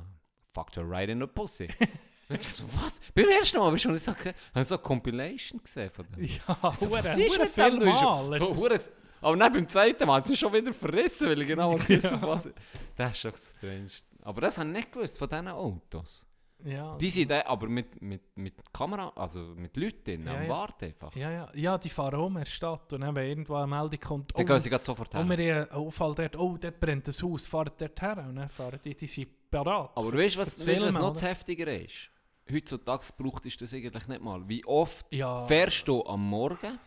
fucked 0.54 0.78
her 0.78 0.90
right 0.90 1.10
in 1.10 1.20
the 1.20 1.28
pussy. 1.28 1.68
und 2.30 2.40
ich 2.40 2.54
so, 2.54 2.64
was? 2.82 3.02
Beim 3.14 3.28
ersten 3.28 3.58
Mal, 3.58 3.72
bist 3.72 3.84
du 3.86 3.92
nicht 3.92 4.04
so, 4.04 4.14
habe 4.14 4.34
ich 4.56 4.68
so 4.68 4.76
eine 4.76 4.84
Compilation 4.84 5.62
gesehen 5.62 5.90
von 5.92 6.06
dem. 6.12 6.24
Ja, 6.24 6.76
so, 6.76 6.90
was 6.92 7.18
ist 7.18 7.40
mit 7.40 7.58
dem? 7.58 7.80
Du 7.80 7.86
Mal. 7.88 8.38
so, 8.40 8.56
hure- 8.56 8.80
aber 9.22 9.36
dann 9.36 9.52
beim 9.52 9.68
zweiten 9.68 10.08
Mal 10.08 10.22
es 10.22 10.30
mich 10.30 10.40
schon 10.40 10.54
wieder 10.54 10.72
verrissen, 10.74 11.28
weil 11.28 11.42
ich 11.42 11.48
genau 11.50 11.76
gewusst 11.76 12.10
habe, 12.10 12.26
was... 12.26 12.50
Das 12.96 13.12
ist 13.12 13.18
schon 13.20 13.34
strange. 13.44 13.90
Aber 14.22 14.40
das 14.42 14.58
habe 14.58 14.70
ich 14.70 14.76
nicht 14.78 14.92
gewusst 14.94 15.18
von 15.18 15.28
diesen 15.28 15.48
Autos. 15.50 16.26
Ja, 16.66 16.98
Die 16.98 17.10
sind 17.10 17.32
da, 17.32 17.46
aber 17.46 17.68
mit, 17.68 18.02
mit, 18.02 18.22
mit 18.36 18.54
Kamera, 18.74 19.12
also 19.16 19.40
mit 19.56 19.76
Leuten 19.78 20.24
Ja, 20.24 20.34
am 20.36 20.44
ja. 20.44 20.50
Warten 20.50 20.86
einfach. 20.86 21.16
ja, 21.16 21.32
ja, 21.32 21.50
ja, 21.54 21.78
die 21.78 21.90
fahren 21.90 22.20
um 22.20 22.36
in 22.38 22.44
der 22.44 22.50
Stadt 22.52 22.92
und 22.94 23.02
dann, 23.02 23.16
wenn 23.16 23.28
irgendwo 23.30 23.56
eine 23.56 23.68
Meldung 23.68 24.00
kommt, 24.00 24.32
Dann 24.38 24.44
oh, 24.44 24.48
gehen 24.48 24.60
sie 24.60 24.70
gerade 24.70 24.84
sofort 24.84 25.10
oh, 25.16 25.20
her. 25.24 25.38
wir 25.38 25.56
haben 25.72 25.86
Unfall 25.86 26.16
dort, 26.16 26.36
oh, 26.38 26.58
dort 26.58 26.80
brennt 26.80 27.08
ein 27.08 27.14
Haus, 27.14 27.48
fahren 27.48 27.72
dort 27.78 28.02
her 28.02 28.26
und 28.28 28.36
dann 28.36 28.50
fahren 28.50 28.80
die, 28.84 28.96
die 28.96 29.08
sind 29.08 29.30
parat. 29.50 29.92
Aber 29.96 30.14
weißt 30.14 30.36
du, 30.36 30.40
was, 30.40 30.56
das 30.56 30.68
weißt, 30.68 30.84
was 30.84 30.94
noch 30.94 31.02
oder? 31.02 31.14
das 31.14 31.22
heftiger 31.24 31.74
ist? 31.82 32.10
Heutzutage 32.52 33.06
braucht 33.18 33.46
ist 33.46 33.62
das 33.62 33.74
eigentlich 33.74 34.08
nicht 34.08 34.22
mal. 34.22 34.48
Wie 34.50 34.66
oft 34.66 35.12
Ja. 35.14 35.46
fährst 35.46 35.88
du 35.88 36.04
am 36.06 36.28
Morgen 36.28 36.80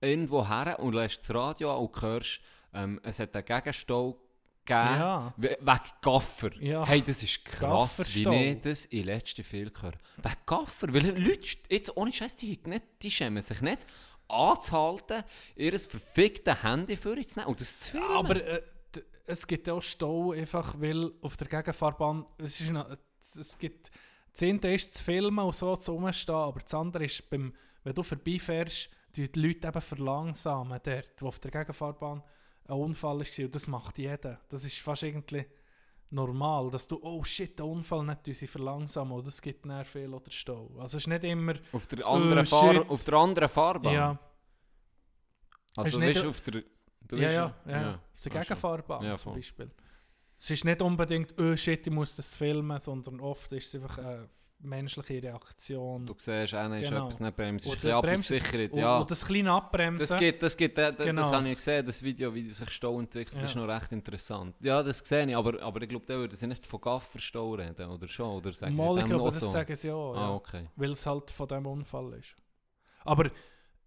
irgendwo 0.00 0.46
her 0.48 0.78
und 0.80 0.94
lässt 0.94 1.20
das 1.22 1.34
Radio 1.34 1.72
an 1.74 1.84
und 1.86 2.02
hörst, 2.02 2.40
ähm, 2.74 3.00
es 3.02 3.18
hat 3.18 3.34
einen 3.34 3.44
Gegenstau 3.44 4.18
gegeben 4.64 4.98
Ja. 5.00 5.34
we- 5.36 5.58
wegen 5.60 5.80
Gaffer. 6.02 6.62
Ja. 6.62 6.86
Hey, 6.86 7.02
das 7.02 7.22
ist 7.22 7.44
krass, 7.44 7.98
wie 8.14 8.22
Gafferstau. 8.24 8.32
ich 8.32 8.60
das 8.60 8.84
in 8.86 9.04
letzter 9.04 9.44
Film 9.44 9.72
gehört 9.72 9.98
Wegen 10.16 10.36
Gaffer, 10.46 10.94
weil 10.94 11.06
Leute, 11.18 11.48
jetzt 11.68 11.96
ohne 11.96 12.12
Scheiß, 12.12 12.36
die, 12.36 12.58
nicht, 12.64 12.82
die 13.02 13.10
schämen 13.10 13.42
sich 13.42 13.60
nicht 13.60 13.86
anzuhalten, 14.28 15.24
ihr 15.56 15.78
verficktes 15.78 16.62
Handy 16.62 16.96
für 16.96 17.20
zu 17.26 17.38
nehmen 17.38 17.48
und 17.48 17.60
das 17.60 17.78
zu 17.80 17.92
filmen. 17.92 18.08
Aber 18.10 18.36
äh, 18.44 18.62
es 19.26 19.46
gibt 19.46 19.68
auch 19.68 19.80
Stau, 19.82 20.32
einfach 20.32 20.74
weil 20.78 21.12
auf 21.22 21.36
der 21.36 21.48
Gegenfahrbahn, 21.48 22.26
es, 22.38 22.60
ist 22.60 22.70
noch, 22.70 22.86
es 23.20 23.58
gibt, 23.58 23.90
das 24.32 24.42
eine 24.42 24.74
ist 24.74 24.94
zu 24.94 25.04
filmen 25.04 25.38
und 25.44 25.54
so 25.54 25.76
zu 25.76 25.92
rumstehen, 25.92 26.34
aber 26.36 26.60
das 26.60 26.74
andere 26.74 27.04
ist, 27.04 27.28
beim, 27.30 27.52
wenn 27.84 27.94
du 27.94 28.02
vorbeifährst, 28.02 28.88
die 29.16 29.30
die 29.30 29.40
Leute 29.40 29.66
eben 29.68 29.80
verlangsamen 29.80 30.78
dort, 30.82 31.10
wo 31.20 31.28
auf 31.28 31.38
der 31.40 31.50
Gegenfahrbahn 31.50 32.22
ein 32.70 32.78
Unfall 32.78 33.18
war 33.20 33.44
und 33.44 33.54
das 33.54 33.66
macht 33.66 33.98
jeder. 33.98 34.40
Das 34.48 34.64
ist 34.64 34.78
fast 34.78 35.02
irgendwie 35.02 35.44
normal, 36.10 36.70
dass 36.70 36.88
du, 36.88 36.98
oh 37.02 37.22
shit, 37.24 37.58
der 37.58 37.66
Unfall 37.66 38.04
nicht 38.04 38.24
sie 38.36 38.46
verlangsamen 38.46 39.12
und 39.12 39.26
das 39.26 39.40
gibt 39.40 39.64
dann 39.66 39.84
viel 39.84 40.12
oder 40.12 40.30
Stau. 40.30 40.68
Also 40.78 40.96
es 40.96 41.04
ist 41.04 41.06
nicht 41.06 41.24
immer, 41.24 41.54
auf, 41.72 41.86
der 41.86 42.06
anderen 42.06 42.40
Oh, 42.40 42.44
Fahr 42.44 42.90
auf 42.90 43.04
der 43.04 43.14
anderen 43.14 43.48
Fahrbahn. 43.48 43.92
ja, 43.94 44.18
Also 45.76 45.98
du 45.98 46.04
nicht- 46.04 46.14
bist 46.14 46.26
auf 46.26 46.40
der... 46.42 46.62
Du 47.02 47.16
ja, 47.16 47.46
bist 47.46 47.66
ja, 47.66 47.80
ja, 47.80 47.94
auf 48.12 48.20
der 48.20 48.32
Ah. 48.36 48.40
Gegenfahrbahn 48.42 49.04
Ja, 49.04 49.16
zum. 49.16 49.34
Beispiel. 49.34 49.70
Es 50.38 50.50
ist 50.50 50.64
nicht 50.64 50.80
unbedingt, 50.80 51.34
oh 51.40 51.56
shit, 51.56 51.86
ich 51.86 51.92
muss 51.92 52.14
das 52.16 52.34
filmen, 52.34 52.78
sondern 52.78 53.20
oft 53.20 53.52
ist 53.52 53.74
es 53.74 53.82
einfach 53.82 53.98
eine 53.98 54.28
menschliche 54.62 55.22
Reaktion. 55.22 56.06
Du 56.06 56.14
siehst, 56.18 56.54
einer 56.54 56.78
ist 56.80 56.88
Genau. 56.88 57.04
etwas 57.06 57.20
nicht 57.20 57.36
bremst, 57.36 57.66
ist 57.66 57.72
ein 57.72 57.78
Oder 57.94 58.12
bisschen 58.16 58.38
ab 58.40 58.52
und 58.54 58.72
und, 58.72 58.78
ja. 58.78 58.98
und 58.98 59.10
das 59.10 59.24
kleine 59.24 59.52
Abbremsen. 59.52 60.08
Das 60.08 60.18
gibt, 60.18 60.42
das 60.42 60.56
gibt, 60.56 60.78
das, 60.78 60.96
Genau. 60.96 61.22
das 61.22 61.32
habe 61.32 61.48
ich 61.48 61.56
gesehen, 61.56 61.86
das 61.86 62.02
Video, 62.02 62.34
wie 62.34 62.52
sich 62.52 62.70
Stau 62.70 62.98
entwickelt, 63.00 63.38
Ja. 63.38 63.44
ist 63.44 63.54
noch 63.56 63.66
recht 63.68 63.90
interessant. 63.92 64.54
Ja, 64.60 64.82
das 64.82 64.98
sehe 64.98 65.26
ich, 65.28 65.36
aber, 65.36 65.62
aber 65.62 65.82
ich 65.82 65.88
glaube, 65.88 66.06
da 66.06 66.14
würden 66.14 66.34
sie 66.36 66.46
nicht 66.46 66.66
von 66.66 66.80
Gafferstau 66.80 67.54
reden, 67.54 67.88
oder 67.90 68.06
schon, 68.08 68.36
oder 68.36 68.52
sagen 68.52 68.76
Mal, 68.76 68.98
ich 68.98 69.04
glaube, 69.06 69.30
das 69.30 69.40
so? 69.40 69.50
sagen 69.50 69.74
sie 69.76 69.90
auch, 69.90 70.14
ja. 70.14 70.20
Ah, 70.20 70.34
okay. 70.34 70.68
weil 70.76 70.92
es 70.92 71.06
halt 71.06 71.30
von 71.30 71.48
dem 71.48 71.66
Unfall 71.66 72.14
ist. 72.14 72.34
Aber 73.04 73.30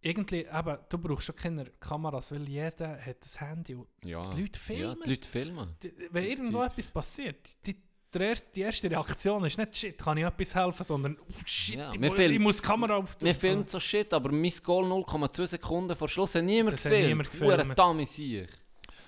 irgendwie, 0.01 0.39
eben, 0.51 0.77
du 0.89 0.97
brauchst 0.97 1.27
schon 1.27 1.35
keine 1.35 1.65
Kameras, 1.79 2.31
weil 2.31 2.47
jeder 2.49 2.99
hat 2.99 3.21
das 3.21 3.39
Handy. 3.39 3.75
Und 3.75 3.87
Ja. 4.03 4.29
Die 4.31 4.41
Leute 4.41 4.59
Ja, 4.59 4.65
filmen 4.65 4.97
die 5.05 5.09
Leute 5.11 5.27
filmen. 5.27 5.75
die, 5.81 5.93
wenn 6.11 6.25
irgendwo 6.25 6.59
die- 6.61 6.65
etwas 6.67 6.91
passiert, 6.91 7.65
die, 7.65 7.77
die 8.19 8.61
erste 8.61 8.89
Reaktion 8.89 9.43
ist 9.45 9.57
nicht 9.57 9.75
«Shit, 9.75 9.97
kann 9.97 10.17
ich 10.17 10.23
etwas 10.23 10.55
helfen?», 10.55 10.85
sondern 10.85 11.17
oh, 11.19 11.33
«Shit, 11.45 11.75
Ja, 11.75 11.91
ich, 11.93 12.01
wir 12.01 12.09
muss, 12.09 12.19
ich 12.19 12.39
muss 12.39 12.57
die 12.57 12.63
Kamera 12.63 12.97
auf...» 12.97 13.17
Wir 13.19 13.35
filmen 13.35 13.65
so 13.67 13.79
Shit, 13.79 14.13
aber 14.13 14.31
mein 14.31 14.51
Goal 14.63 14.85
0,2 14.85 15.47
Sekunden 15.47 15.95
vor 15.95 16.07
Schluss 16.07 16.35
hat 16.35 16.43
niemand 16.43 16.77
Das 16.77 16.83
gefilmt. 16.83 17.07
niemand 17.07 17.31
gefilmt. 17.31 17.49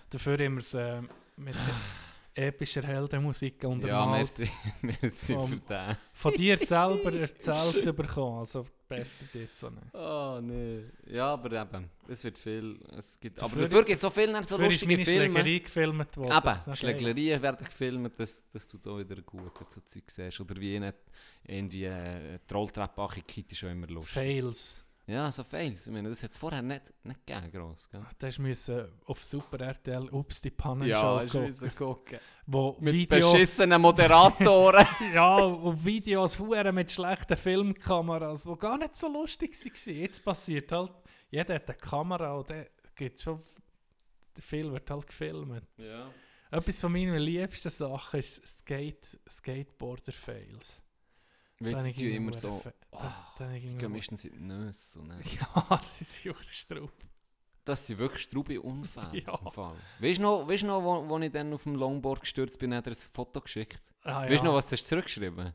Dafür 0.09 0.39
immer 0.39 0.59
es 0.59 0.73
äh, 0.73 1.01
mit 1.37 1.55
epischer 2.35 2.83
Heldenmusik 2.83 3.63
Ja, 3.63 3.69
untermalt. 3.69 4.29
merci, 4.37 4.51
merci 4.81 5.33
Vom- 5.33 5.49
für 5.49 5.55
den. 5.59 5.97
Von 6.13 6.33
dir 6.33 6.57
selber 6.57 7.13
erzählt 7.19 7.95
bekommen, 7.95 8.39
also 8.39 8.65
besser 8.87 9.25
geht's 9.31 9.59
so 9.59 9.69
nicht. 9.69 9.93
Oh, 9.93 10.39
nee. 10.41 10.83
Ja, 11.07 11.33
aber 11.33 11.51
eben, 11.61 11.89
es 12.07 12.23
wird 12.23 12.37
viel. 12.37 12.79
Es 12.97 13.19
gibt, 13.19 13.41
aber 13.41 13.55
Dafür- 13.55 13.83
gibt 13.83 13.95
es 13.95 14.01
so 14.01 14.09
viele 14.09 14.43
so 14.43 14.57
Dafür 14.57 14.69
ist 14.69 14.81
lustige 14.81 14.93
meine 14.93 15.05
Filme. 15.05 15.39
Schlägerei 15.39 15.59
gefilmt 15.59 16.17
worden. 16.17 16.37
Eben, 16.37 16.59
noch 16.67 16.75
Schlägerien 16.75 17.41
werden 17.41 17.65
gefilmt, 17.65 18.19
das, 18.19 18.43
das 18.49 18.67
tut 18.67 18.85
auch 18.87 18.99
wieder 18.99 19.21
gut, 19.21 19.51
du 19.59 19.65
so 19.69 19.81
Zeug 19.81 20.03
siehst. 20.11 20.39
Oder 20.39 20.55
wie 20.59 20.79
nicht 20.79 20.95
irgendwie 21.47 21.85
äh, 21.85 22.39
die 22.49 22.53
Rolltreppe 22.53 23.01
angekippt 23.01 23.51
ist 23.53 23.57
schon 23.59 23.69
immer 23.71 23.87
lustig. 23.87 24.13
Fails. 24.13 24.81
Ja, 25.07 25.31
so 25.31 25.43
Fails. 25.43 25.85
Ich 25.85 25.93
meine, 25.93 26.09
das 26.09 26.23
hat 26.23 26.31
es 26.31 26.37
vorher 26.37 26.63
nicht, 26.63 26.91
nicht 27.03 27.25
gegeben, 27.27 27.51
gross. 27.51 27.87
Gell? 27.91 28.01
Da 28.17 28.29
musst 28.39 28.67
du 28.69 28.91
auf 29.05 29.23
Super 29.23 29.59
RTL 29.59 30.09
«Ups, 30.09 30.41
die 30.41 30.49
Pannenshow» 30.49 31.19
Ja, 31.19 31.25
gucken, 31.25 31.41
müssen 31.43 31.75
gucken. 31.75 32.19
wo 32.47 32.75
Mit 32.79 32.93
Video... 32.93 33.31
beschissenen 33.31 33.81
Moderatoren. 33.81 34.87
Ja, 35.13 35.35
und 35.37 35.85
Videos 35.85 36.39
mit 36.39 36.91
schlechten 36.91 37.37
Filmkameras, 37.37 38.43
die 38.43 38.55
gar 38.57 38.77
nicht 38.79 38.97
so 38.97 39.07
lustig 39.07 39.53
waren. 39.53 39.95
Jetzt 39.95 40.23
passiert 40.25 40.71
halt, 40.71 40.91
jeder 41.29 41.55
hat 41.55 41.69
eine 41.69 41.77
Kamera 41.77 42.33
und 42.33 42.49
dann 42.49 42.65
gibt's 42.95 43.23
schon... 43.23 43.43
Viel 44.41 44.71
wird 44.71 44.89
halt 44.89 45.07
gefilmt. 45.07 45.63
ja. 45.77 46.09
Etwas 46.51 46.79
von 46.79 46.91
meinen 46.91 47.17
liebsten 47.17 47.69
Sachen 47.69 48.19
ist 48.19 48.45
Skate, 48.47 49.19
Skateboarder-Fails. 49.29 50.83
Weil 51.59 51.75
habe 51.77 51.91
die 51.93 52.15
immer 52.15 52.33
so... 52.33 52.61
Oh, 52.91 52.97
da- 52.97 53.33
da 53.37 53.45
habe 53.45 53.57
ich 53.57 53.63
die 53.63 53.77
gehen 53.77 53.91
meistens 53.91 54.25
in 54.25 54.33
die 54.33 54.39
Nüsse. 54.43 54.99
Und 54.99 55.09
dann- 55.09 55.21
Ja, 55.21 55.65
das 55.69 56.01
ist 56.01 56.23
ja 56.23 56.33
Straub. 56.43 56.91
Das 57.63 57.87
sind 57.87 57.97
wirklich 57.97 58.23
strube 58.23 58.61
Unfälle. 58.61 59.21
Ja. 59.25 59.39
Weißt 59.99 60.17
du 60.19 60.21
noch, 60.21 60.47
weißt 60.47 60.63
du 60.63 60.67
noch 60.67 60.83
wo, 60.83 61.07
wo 61.09 61.17
ich 61.19 61.31
dann 61.31 61.51
auf 61.53 61.63
dem 61.63 61.75
Longboard 61.75 62.21
gestürzt 62.21 62.59
bin, 62.59 62.73
hat 62.73 62.85
er 62.87 62.91
ein 62.93 62.95
Foto 63.13 63.41
geschickt? 63.41 63.81
Ah, 64.03 64.29
Weißt 64.29 64.41
du 64.41 64.45
noch, 64.45 64.53
was 64.53 64.67
du 64.67 64.73
hast 64.73 64.87
zurückgeschrieben 64.87 65.53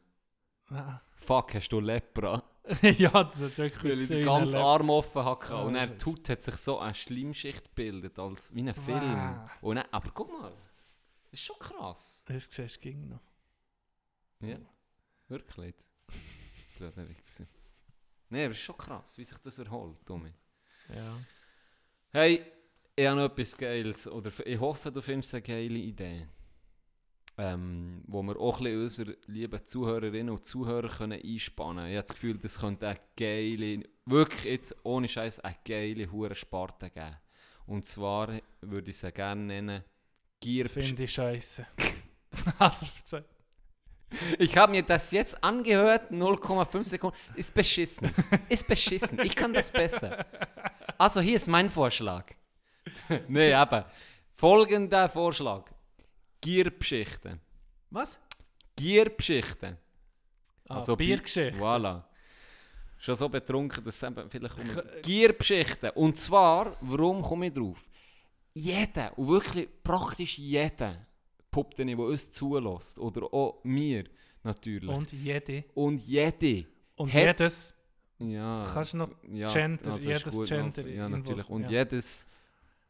Nein. 0.70 1.00
Fuck, 1.16 1.54
hast 1.54 1.68
du 1.68 1.80
Lepra? 1.80 2.42
ja, 2.82 3.10
das 3.24 3.42
hat 3.42 3.58
wirklich 3.58 3.92
Weil 3.92 4.00
ich 4.02 4.08
den 4.08 4.24
ganzen 4.24 4.56
Arm 4.56 4.88
offen 4.90 5.24
hatte. 5.24 5.52
Ja, 5.52 5.60
und 5.62 5.74
dann 5.74 5.90
ist- 5.92 6.00
tut 6.00 6.28
hat 6.28 6.42
sich 6.42 6.54
so 6.56 6.78
eine 6.78 6.94
Schleimschicht 6.94 7.64
gebildet, 7.74 8.18
als 8.18 8.54
wie 8.54 8.60
ein 8.68 8.74
Film. 8.74 9.00
Wow. 9.00 9.50
Und 9.62 9.76
dann, 9.76 9.86
aber 9.90 10.10
guck 10.12 10.30
mal, 10.32 10.50
das 11.30 11.40
ist 11.40 11.44
schon 11.46 11.58
krass. 11.58 12.24
Das 12.26 12.48
siehst 12.50 12.76
du 12.76 12.80
ging 12.80 13.08
noch. 13.08 13.20
Ja, 14.40 14.56
wirklich 15.30 15.66
jetzt. 15.66 15.90
Blöder 16.76 17.08
Wichser. 17.08 17.46
Nee, 18.28 18.44
aber 18.44 18.52
es 18.52 18.58
ist 18.58 18.64
schon 18.64 18.76
krass, 18.76 19.18
wie 19.18 19.24
sich 19.24 19.38
das 19.38 19.58
erholt, 19.58 20.04
Tommy. 20.06 20.32
Ja. 20.94 21.18
Hey, 22.12 22.44
ich 22.96 23.06
habe 23.06 23.20
noch 23.20 23.26
etwas 23.26 23.56
Geiles, 23.56 24.06
oder 24.06 24.30
ich 24.44 24.60
hoffe, 24.60 24.92
du 24.92 25.00
findest 25.00 25.34
eine 25.34 25.42
geile 25.42 25.78
Idee. 25.78 26.26
Ähm, 27.38 28.02
wo 28.06 28.22
wir 28.22 28.38
auch 28.38 28.58
ein 28.58 28.64
bisschen 28.64 28.82
unsere 28.82 29.18
lieben 29.26 29.64
Zuhörerinnen 29.64 30.30
und 30.30 30.44
Zuhörer 30.44 30.88
können 30.88 31.20
einspannen 31.22 31.76
können. 31.76 31.90
Ich 31.90 31.96
habe 31.96 32.06
das 32.06 32.14
Gefühl, 32.14 32.38
das 32.38 32.58
könnte 32.58 32.88
eine 32.88 33.00
geile, 33.16 33.88
wirklich 34.04 34.44
jetzt 34.44 34.76
ohne 34.84 35.08
Scheiß 35.08 35.40
eine 35.40 35.56
geile 35.64 36.10
hure 36.10 36.34
Sparte 36.34 36.90
geben. 36.90 37.16
Und 37.66 37.86
zwar 37.86 38.40
würde 38.60 38.90
ich 38.90 38.98
sie 38.98 39.12
gerne 39.12 39.42
nennen 39.42 39.84
Gier. 40.40 40.68
Finde 40.68 41.04
ich 41.04 41.12
scheiße. 41.12 41.66
also, 42.58 42.86
verzeih. 42.86 43.24
Ich 44.38 44.56
habe 44.56 44.72
mir 44.72 44.82
das 44.82 45.10
jetzt 45.12 45.42
angehört, 45.42 46.10
0,5 46.10 46.84
Sekunden. 46.84 47.16
Ist 47.36 47.54
beschissen. 47.54 48.10
Ist 48.48 48.66
beschissen. 48.66 49.18
Ich 49.20 49.36
kann 49.36 49.52
das 49.54 49.70
besser. 49.70 50.26
Also 50.98 51.20
hier 51.20 51.36
ist 51.36 51.46
mein 51.48 51.70
Vorschlag. 51.70 52.24
nee, 53.28 53.52
aber 53.52 53.90
folgender 54.36 55.08
Vorschlag. 55.08 55.64
Gierbeschichten. 56.40 57.40
Was? 57.90 58.18
Gierbeschichten. 58.76 59.76
Ah, 60.68 60.74
Also 60.76 60.96
Bi- 60.96 61.06
Biergeschichte. 61.06 61.58
Voilà. 61.58 62.02
Schon 62.98 63.14
so 63.16 63.28
betrunken, 63.28 63.82
dass 63.84 64.02
es 64.02 64.12
vielleicht 64.28 64.58
um 64.58 64.82
Gierbeschichten. 65.02 65.90
Und 65.90 66.16
zwar, 66.16 66.76
warum 66.80 67.22
komme 67.22 67.46
ich 67.46 67.52
drauf? 67.54 67.78
Jeder, 68.52 69.16
und 69.18 69.28
wirklich 69.28 69.68
praktisch 69.82 70.38
jeder, 70.38 71.06
Puppe, 71.50 71.84
der 71.84 71.98
uns 71.98 72.30
zulässt, 72.30 72.98
oder 72.98 73.32
auch 73.32 73.60
mir 73.64 74.04
natürlich. 74.42 74.88
Und 74.94 75.12
jede. 75.12 75.64
Und 75.74 76.00
jede. 76.06 76.66
Und 76.96 77.12
Hat- 77.12 77.40
jedes. 77.40 77.74
Ja, 78.18 78.68
Kannst 78.74 78.92
du 78.92 78.98
noch 78.98 79.08
ja, 79.32 79.50
Gender- 79.50 79.94
ist 79.94 80.04
jedes 80.04 80.34
gut 80.34 80.48
Gender 80.48 80.86
Ja, 80.86 81.08
natürlich. 81.08 81.48
Und 81.48 81.62
ja. 81.64 81.70
jedes 81.70 82.26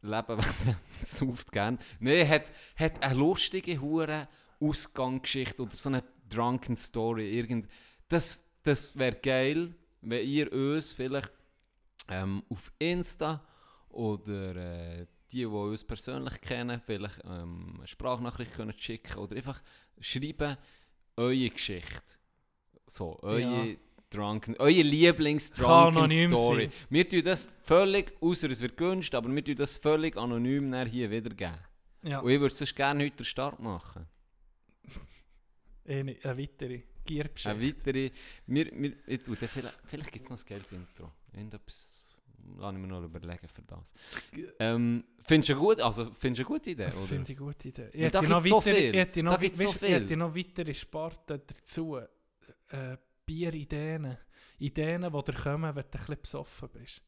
Lebewesen 0.01 0.75
sauft 0.99 1.51
gern. 1.51 1.79
Nein, 1.99 2.27
hat, 2.27 2.51
hat 2.75 3.01
eine 3.01 3.15
lustige 3.17 3.79
hure 3.79 4.27
Ausgangsgeschichte 4.59 5.61
oder 5.61 5.75
so 5.75 5.87
eine 5.89 6.03
Drunken 6.29 6.75
Story. 6.75 7.31
Irgend, 7.37 7.67
das 8.09 8.45
das 8.63 8.97
wäre 8.97 9.15
geil, 9.15 9.73
wenn 10.01 10.27
ihr 10.27 10.51
uns 10.51 10.93
vielleicht 10.93 11.31
ähm, 12.09 12.43
auf 12.49 12.71
Insta 12.77 13.43
oder 13.89 14.55
äh, 14.55 15.05
die, 15.31 15.39
die 15.39 15.45
uns 15.45 15.83
persönlich 15.83 16.39
kennen, 16.41 16.81
vielleicht 16.85 17.19
ähm, 17.25 17.75
eine 17.77 17.87
Sprachnachricht 17.87 18.53
können 18.53 18.73
schicken 18.77 19.17
oder 19.17 19.35
einfach 19.35 19.61
schreiben, 19.99 20.57
eure 21.17 21.49
Geschichte. 21.49 22.17
So, 22.87 23.19
eure 23.21 23.67
Ja. 23.69 23.75
Drunken, 24.09 24.57
eure 24.57 24.81
lieblings 24.81 25.51
Kann 25.51 25.63
drunken 25.63 25.97
anonym 25.99 26.31
Story. 26.31 26.63
sein. 26.65 26.73
Wir 26.89 27.07
tun 27.07 27.23
das 27.23 27.47
völlig, 27.63 28.11
außer 28.21 28.49
es 28.49 28.59
wird 28.59 28.75
gewünscht, 28.75 29.15
aber 29.15 29.33
wir 29.33 29.45
tun 29.45 29.55
das 29.55 29.77
völlig 29.77 30.17
anonym 30.17 30.73
hier 30.85 31.09
wiedergeben. 31.09 31.59
Ja, 32.03 32.19
Und 32.19 32.29
ich 32.29 32.39
würde 32.39 32.53
sonst 32.53 32.75
gerne 32.75 33.05
heute 33.05 33.15
den 33.15 33.25
Start 33.25 33.59
machen. 33.61 34.05
eine, 35.85 36.17
eine 36.21 36.37
weitere 36.37 36.81
Giergeschichte. 37.05 37.49
Eine 37.51 37.65
weitere, 37.65 38.11
wir, 38.47 38.65
wir, 38.73 38.93
ich 39.07 39.21
vielleicht, 39.21 39.79
vielleicht 39.85 40.11
gibt 40.11 40.25
es 40.25 40.29
noch 40.29 40.39
ein 40.39 40.45
geiles 40.45 40.71
Intro. 40.73 41.11
Irgendetwas 41.31 42.10
lasse 42.57 42.75
ich 42.75 42.81
mir 42.81 42.87
noch 42.87 43.03
überlegen 43.03 43.47
für 43.47 43.61
das. 43.63 43.93
Ähm, 44.59 45.03
findest 45.23 45.49
du 45.49 45.53
eine 45.53 45.61
gute, 45.61 45.85
also, 45.85 46.11
findest 46.13 46.41
eine 46.41 46.47
gute 46.47 46.69
Idee? 46.71 46.87
Oder? 46.87 47.01
Finde 47.01 47.31
ich 47.31 47.37
eine 47.37 47.47
gute 47.47 47.67
Idee. 47.67 47.89
Ich 47.93 48.01
hätte 48.03 48.23
noch 48.23 48.41
so 48.41 48.61
viel. 48.61 48.95
ich 48.95 49.15
noch, 49.23 49.39
gibt's 49.39 49.59
so 49.59 49.69
ich 49.69 49.77
viel. 49.77 49.89
hätte 49.89 50.17
noch 50.17 50.35
weitere 50.35 50.73
Sparten 50.73 51.41
dazu. 51.45 51.97
Äh, 52.69 52.97
Bierideen. 53.25 54.17
Ideen, 54.59 55.01
die 55.01 55.09
dir 55.09 55.33
kommen, 55.33 55.75
wenn 55.75 55.75
du 55.75 55.79
ein 55.79 55.91
bisschen 55.91 56.21
besoffen 56.21 56.69
bist. 56.69 57.01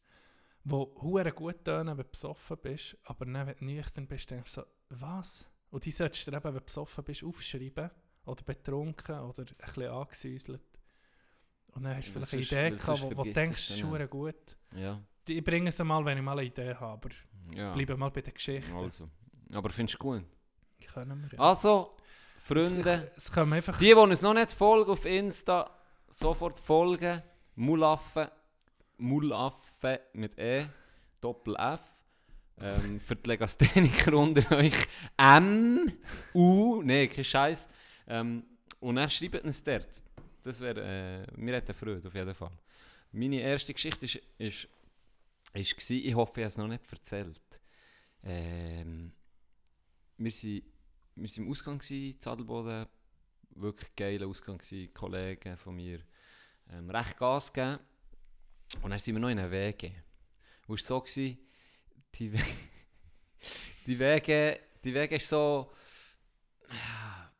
Die 0.64 0.72
hure 0.72 1.32
gut 1.32 1.64
tönen, 1.66 1.98
wenn 1.98 2.06
du 2.06 2.10
besoffen 2.10 2.58
bist, 2.62 2.98
aber 3.04 3.26
dann, 3.26 3.48
wenn 3.48 3.56
du 3.58 3.66
nüchtern 3.66 4.08
bist, 4.08 4.32
denkst 4.32 4.56
du 4.56 4.62
so, 4.62 4.68
was? 4.90 5.46
Und 5.70 5.86
die 5.86 5.92
solltest 5.92 6.28
du 6.28 6.32
eben, 6.32 6.44
wenn 6.44 6.54
du 6.54 6.62
besoffen 6.62 7.04
bist, 7.04 7.24
aufschreiben. 7.24 7.92
Oder 8.26 8.44
betrunken 8.44 9.20
oder 9.20 9.44
ein 9.44 9.56
bisschen 9.58 9.92
angesäuselt. 9.92 10.62
Und 11.68 11.84
dann 11.84 11.98
hast 11.98 12.08
du 12.08 12.12
vielleicht 12.14 12.54
eine 12.54 12.70
Idee 12.70 12.78
gehabt, 12.78 13.02
wo, 13.02 13.18
wo 13.18 13.24
du 13.24 13.34
denkst, 13.34 13.70
es 13.70 13.76
ist 13.78 13.84
hure 13.84 14.08
gut. 14.08 14.58
Ja, 14.76 15.02
Ich 15.28 15.44
bringe 15.44 15.70
es 15.70 15.80
mal, 15.80 16.04
wenn 16.06 16.18
ich 16.18 16.24
mal 16.24 16.38
eine 16.38 16.48
Idee 16.48 16.76
habe, 16.76 16.86
aber 16.86 17.10
ja. 17.56 17.74
bleiben 17.74 18.00
mal 18.00 18.10
bei 18.10 18.22
den 18.22 18.34
Geschichten. 18.34 18.76
Also. 18.76 19.10
Aber 19.52 19.70
findest 19.70 20.00
du 20.00 20.04
gut? 20.04 20.24
Können 20.94 21.22
wir 21.22 21.38
ja. 21.38 21.40
Also, 21.40 21.92
Freunde, 22.40 23.12
Es, 23.16 23.30
es 23.30 23.38
einfach... 23.38 23.78
die, 23.78 23.86
die 23.88 23.94
uns 23.94 24.22
noch 24.22 24.34
nicht 24.34 24.52
folgen 24.52 24.92
auf 24.92 25.06
Insta, 25.06 25.70
sofort 26.10 26.60
folgen. 26.60 27.22
Mulaffe, 27.56 28.32
Mulaffe 28.98 30.02
mit 30.14 30.38
E, 30.38 30.66
Doppel 31.22 31.56
F. 31.56 31.82
Ähm, 32.60 33.00
für 33.04 33.16
die 33.16 33.30
Legastheniker 33.30 34.14
unter 34.14 34.58
euch 34.58 34.76
M, 35.18 35.92
U, 36.34 36.82
nee, 36.84 37.08
kein 37.08 37.24
Scheiß. 37.24 37.70
Ähm, 38.08 38.44
und 38.80 38.98
er 38.98 39.10
schreibt 39.10 39.44
uns 39.44 39.64
dort. 39.64 39.88
Das 40.44 40.60
wäre, 40.60 40.82
äh, 40.82 41.40
mir 41.40 41.56
hätte 41.56 41.74
Freude, 41.74 42.06
auf 42.06 42.14
jeden 42.14 42.36
Fall. 42.36 42.52
Meine 43.14 43.40
erste 43.40 43.74
Geschichte 43.74 44.06
ist, 44.06 44.20
ist, 44.38 44.68
ist 45.62 45.78
gsi, 45.78 46.00
ich 46.00 46.16
hoffe, 46.16 46.42
ich 46.42 46.46
habe 46.46 46.48
es 46.48 46.58
noch 46.58 46.68
nicht 46.68 46.92
erzählt. 46.92 47.62
Ähm, 48.24 49.12
wir 50.18 50.32
sind, 50.32 50.64
wir 51.16 51.28
sind 51.28 51.46
im 51.46 51.52
Ausgang 51.52 51.80
gsi, 51.80 52.16
Zadelboden, 52.18 52.88
wirklich 53.52 53.96
geiler 53.96 54.28
Ausgang 54.28 54.58
gsi, 54.58 54.90
Kollegen 54.94 55.58
von 55.58 55.76
mir, 55.76 56.00
ähm, 56.72 56.90
recht 56.90 57.18
Gas 57.18 57.54
gegeben. 57.54 57.80
Und 58.82 58.90
dann 58.90 59.00
sind 59.00 59.16
wir 59.16 59.20
noch 59.20 59.30
in 59.30 59.40
einer 59.40 59.52
Wege. 59.52 59.92
Und 60.68 60.80
es 60.80 60.90
war 60.90 60.98
so, 60.98 61.02
gewesen, 61.02 61.38
die, 62.16 62.34
We 62.34 62.40
die 63.86 64.00
Wege, 64.00 64.60
die 64.84 64.94
Wege 64.94 65.16
ist 65.16 65.28
so, 65.28 65.72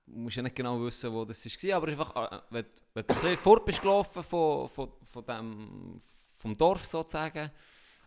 du 0.06 0.14
musst 0.20 0.36
ja 0.36 0.44
nicht 0.44 0.56
genau 0.56 0.82
wissen, 0.84 1.12
wo 1.12 1.26
das 1.26 1.46
war, 1.46 1.76
aber 1.78 1.88
einfach, 1.88 2.32
äh, 2.32 2.42
wenn, 2.50 2.66
wenn 2.94 3.08
du 3.08 3.14
ein 3.14 3.22
bisschen 3.22 3.38
fort 3.38 3.66
bist 3.66 3.82
gelaufen 3.82 4.24
von, 4.24 4.68
von, 4.70 4.92
von 5.04 5.26
dem, 5.26 5.98
vom 6.38 6.56
Dorf 6.56 6.86
sozusagen, 6.86 7.50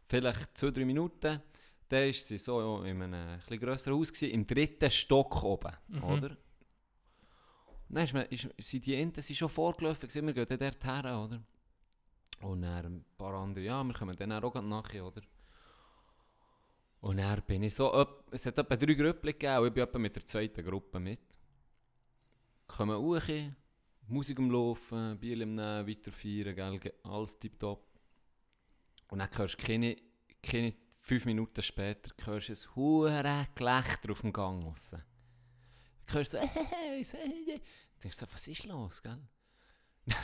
vielleicht 0.08 0.56
zwei, 0.56 0.70
drei 0.70 0.84
Minuten, 0.84 1.40
dann 1.88 2.06
war 2.06 2.12
sie 2.12 2.38
so 2.38 2.82
in 2.82 3.00
einem 3.02 3.14
ein 3.14 3.38
bisschen 3.38 3.60
grösseren 3.60 3.98
Haus, 3.98 4.12
gewesen, 4.12 4.30
im 4.32 4.46
dritten 4.46 4.90
Stock 4.90 5.42
oben, 5.44 5.72
Mhm. 5.88 6.04
oder? 6.04 6.36
Dann 7.88 8.04
ist 8.04 8.12
man, 8.14 8.26
ist, 8.26 8.48
sind 8.58 8.84
die 8.86 8.94
Enten 8.94 9.22
sind 9.22 9.36
schon 9.36 9.48
vorgelaufen, 9.48 10.08
gewesen, 10.08 10.26
wir 10.26 10.34
gehen 10.34 10.46
dann 10.48 10.58
dort 10.58 10.84
her, 10.84 11.20
oder? 11.24 11.42
Und 12.40 12.62
dann 12.62 12.84
ein 12.86 13.04
paar 13.16 13.34
andere, 13.34 13.64
ja, 13.64 13.82
wir 13.84 13.94
kommen 13.94 14.16
dann 14.16 14.32
auch 14.32 14.54
nachher, 14.62 15.06
oder? 15.06 15.22
Und 17.00 17.18
dann 17.18 17.42
bin 17.42 17.62
ich 17.62 17.74
so, 17.74 17.92
öp- 17.94 18.24
es 18.32 18.44
hat 18.46 18.58
etwa 18.58 18.74
drei 18.76 18.94
Gruppen 18.94 19.26
gegeben 19.26 19.58
und 19.58 19.66
ich 19.68 19.72
bin 19.74 19.82
etwa 19.84 19.98
mit 19.98 20.16
der 20.16 20.26
zweiten 20.26 20.64
Gruppe 20.64 20.98
mit. 20.98 21.20
Kommen 22.66 22.98
hoch, 22.98 23.20
Musik 24.08 24.38
am 24.40 24.50
Laufen, 24.50 25.18
Bier 25.18 25.40
im 25.40 25.54
Nehmen, 25.54 25.86
weiter 25.86 26.10
feiern, 26.10 26.54
gell, 26.80 26.92
alles 27.04 27.38
tipptopp. 27.38 27.85
Und 29.08 29.18
dann 29.18 29.28
hörst 29.36 29.60
du 29.60 29.66
keine, 29.66 29.96
keine 30.42 30.74
fünf 31.00 31.24
Minuten 31.24 31.62
später 31.62 32.10
hörst 32.24 32.48
du 32.48 32.52
ein 32.52 32.74
hure 32.74 33.48
Gelächter 33.54 34.10
auf 34.10 34.20
dem 34.20 34.32
Gang 34.32 34.64
raus. 34.64 34.94
Du 36.06 36.14
hörst 36.14 36.32
so, 36.32 36.38
hey, 36.38 36.48
hey, 36.70 37.04
hey, 37.04 37.44
hey. 37.46 37.58
Du 37.94 38.00
denkst 38.02 38.18
so, 38.18 38.26
was 38.32 38.48
ist 38.48 38.64
los, 38.64 39.02
gell? 39.02 39.20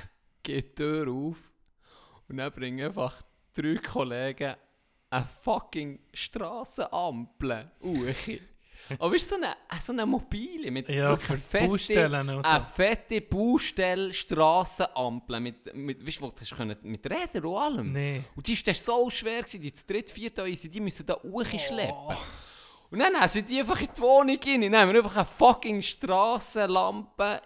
Geht 0.42 0.70
die 0.70 0.74
Tür 0.74 1.08
auf 1.08 1.52
und 2.28 2.36
dann 2.36 2.52
bringen 2.52 2.84
einfach 2.84 3.22
drei 3.54 3.76
Kollegen 3.76 4.56
eine 5.10 5.26
fucking 5.26 6.00
Strassenampel 6.12 7.70
hoch. 7.82 8.30
Aber 8.98 9.14
du, 9.14 9.28
so 9.30 9.36
eine, 9.36 9.54
so 9.80 9.92
eine 9.92 10.04
mobile 10.06 10.70
mit 10.70 10.88
Ja, 10.88 11.16
für 11.16 11.36
fette- 11.38 11.68
Baustellen 11.68 12.28
und 12.28 12.42
so. 12.42 12.48
Eine 12.48 12.64
fette 12.64 13.20
Baustelle-Strassenampel 13.22 15.40
mit, 15.40 15.74
mit, 15.74 16.06
weißt 16.06 16.18
du, 16.18 16.22
wo 16.22 16.26
du 16.28 16.40
hast 16.40 16.54
können, 16.56 16.76
mit 16.82 17.04
Rädern 17.10 17.44
und 17.44 17.56
allem. 17.56 17.92
Nee. 17.92 18.22
Und 18.36 18.46
die 18.46 18.66
war 18.66 18.74
so 18.74 19.10
schwer, 19.10 19.40
gewesen, 19.42 19.60
die 19.60 19.72
zu 19.72 19.86
dritt, 19.86 20.10
viert, 20.10 20.38
die 20.38 20.80
müssen 20.80 21.06
da 21.06 21.16
hochschleppen. 21.22 21.94
Oh. 22.08 22.14
Und 22.90 22.98
dann 22.98 23.14
haben 23.18 23.28
sie 23.28 23.42
die 23.42 23.60
einfach 23.60 23.80
in 23.80 23.88
die 23.96 24.02
Wohnung 24.02 24.38
rein. 24.44 24.60
Dann 24.62 24.76
haben 24.76 24.92
wir 24.92 24.98
einfach 25.02 25.16
eine 25.16 25.24
fucking 25.24 25.80
Strassenlampe, 25.82 27.40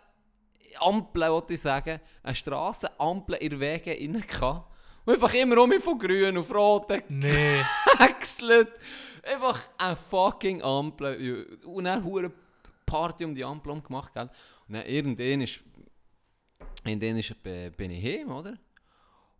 Ampel, 0.80 1.30
wollte 1.30 1.54
ich 1.54 1.60
sagen, 1.60 2.00
eine 2.22 2.34
Strassenampel 2.34 3.36
in 3.36 3.60
Wege 3.60 3.90
rein 3.92 4.24
gehabt. 4.26 4.72
Und 5.04 5.14
einfach 5.14 5.32
immer 5.34 5.58
um 5.62 5.68
mich 5.68 5.82
von 5.82 5.98
grün 5.98 6.36
auf 6.36 6.52
rot 6.52 6.88
Nee. 7.08 7.62
gewechselt. 7.98 8.72
Einfach 9.26 9.60
eine 9.78 9.96
fucking 9.96 10.62
Ampel. 10.62 11.58
Und 11.64 11.84
dann 11.84 12.04
hure 12.04 12.32
Party 12.84 13.24
um 13.24 13.34
die 13.34 13.44
Ampel 13.44 13.80
gemacht, 13.82 14.12
gell? 14.14 14.30
Und 14.68 14.74
dann 14.74 14.86
irgendwann 14.86 15.40
ist, 15.42 15.60
irgendwann 16.84 17.18
ist, 17.18 17.34
äh, 17.44 17.70
bin 17.70 17.90
ich 17.90 18.04
heim, 18.04 18.30
oder? 18.30 18.56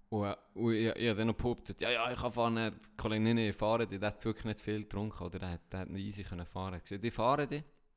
Und, 0.09 0.25
äh, 0.25 0.37
und 0.55 0.73
ich, 0.75 0.87
ich 0.97 1.09
habe 1.09 1.19
dann 1.19 1.27
noch 1.29 1.35
behauptet, 1.35 1.81
ja, 1.81 1.91
ja, 1.91 2.11
ich 2.11 2.19
kann 2.19 2.33
fahren. 2.33 2.55
Der 2.57 2.73
Kollege, 2.97 3.23
nein, 3.25 3.37
nein, 3.37 3.49
ich 3.51 3.57
fahre 3.57 3.87
die. 3.87 3.99
Der 3.99 4.09
hat 4.09 4.25
wirklich 4.25 4.45
nicht 4.45 4.61
viel 4.61 4.81
getrunken, 4.83 5.23
oder? 5.23 5.39
Der, 5.39 5.51
hat- 5.51 5.73
der 5.73 5.81
hat 5.81 5.91
easy 5.91 6.23
können 6.25 6.47
fahren. 6.47 6.75
Ich 6.75 6.85
gesagt, 6.85 7.05
ich 7.05 7.15
fahre. 7.15 7.49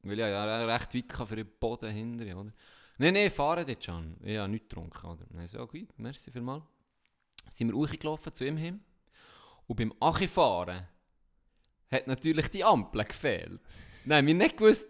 Weil 0.02 0.14
ich 0.14 0.20
ja 0.20 0.66
recht 0.66 0.96
weit 0.96 1.10
kann 1.10 1.28
für 1.28 1.36
den 1.36 1.48
Boden 1.60 1.92
hinter, 1.92 2.26
oder? 2.38 2.52
Nein, 2.98 3.14
nein, 3.14 3.30
fahre 3.32 3.66
die 3.66 3.78
schon. 3.80 4.16
Ich 4.24 4.38
habe 4.38 4.50
nichts 4.50 4.68
getrunken, 4.70 5.06
oder? 5.08 5.26
Dann 5.32 5.48
so, 5.48 5.66
gut, 5.68 5.88
merci 5.98 6.32
vielmals. 6.32 6.64
Sind 7.50 7.70
wir 7.70 7.76
hochgelaufen 7.76 8.34
zu 8.34 8.46
ihm 8.46 8.58
hin. 8.58 8.82
Und 9.68 9.76
beim 9.76 9.94
Achifahren 10.00 10.88
hat 11.92 12.08
natürlich 12.08 12.50
die 12.50 12.64
Ampel 12.64 13.06
gefehlt. 13.06 13.60
Nein, 14.06 14.26
wir 14.26 14.34
nicht 14.34 14.58
gewusst, 14.58 14.88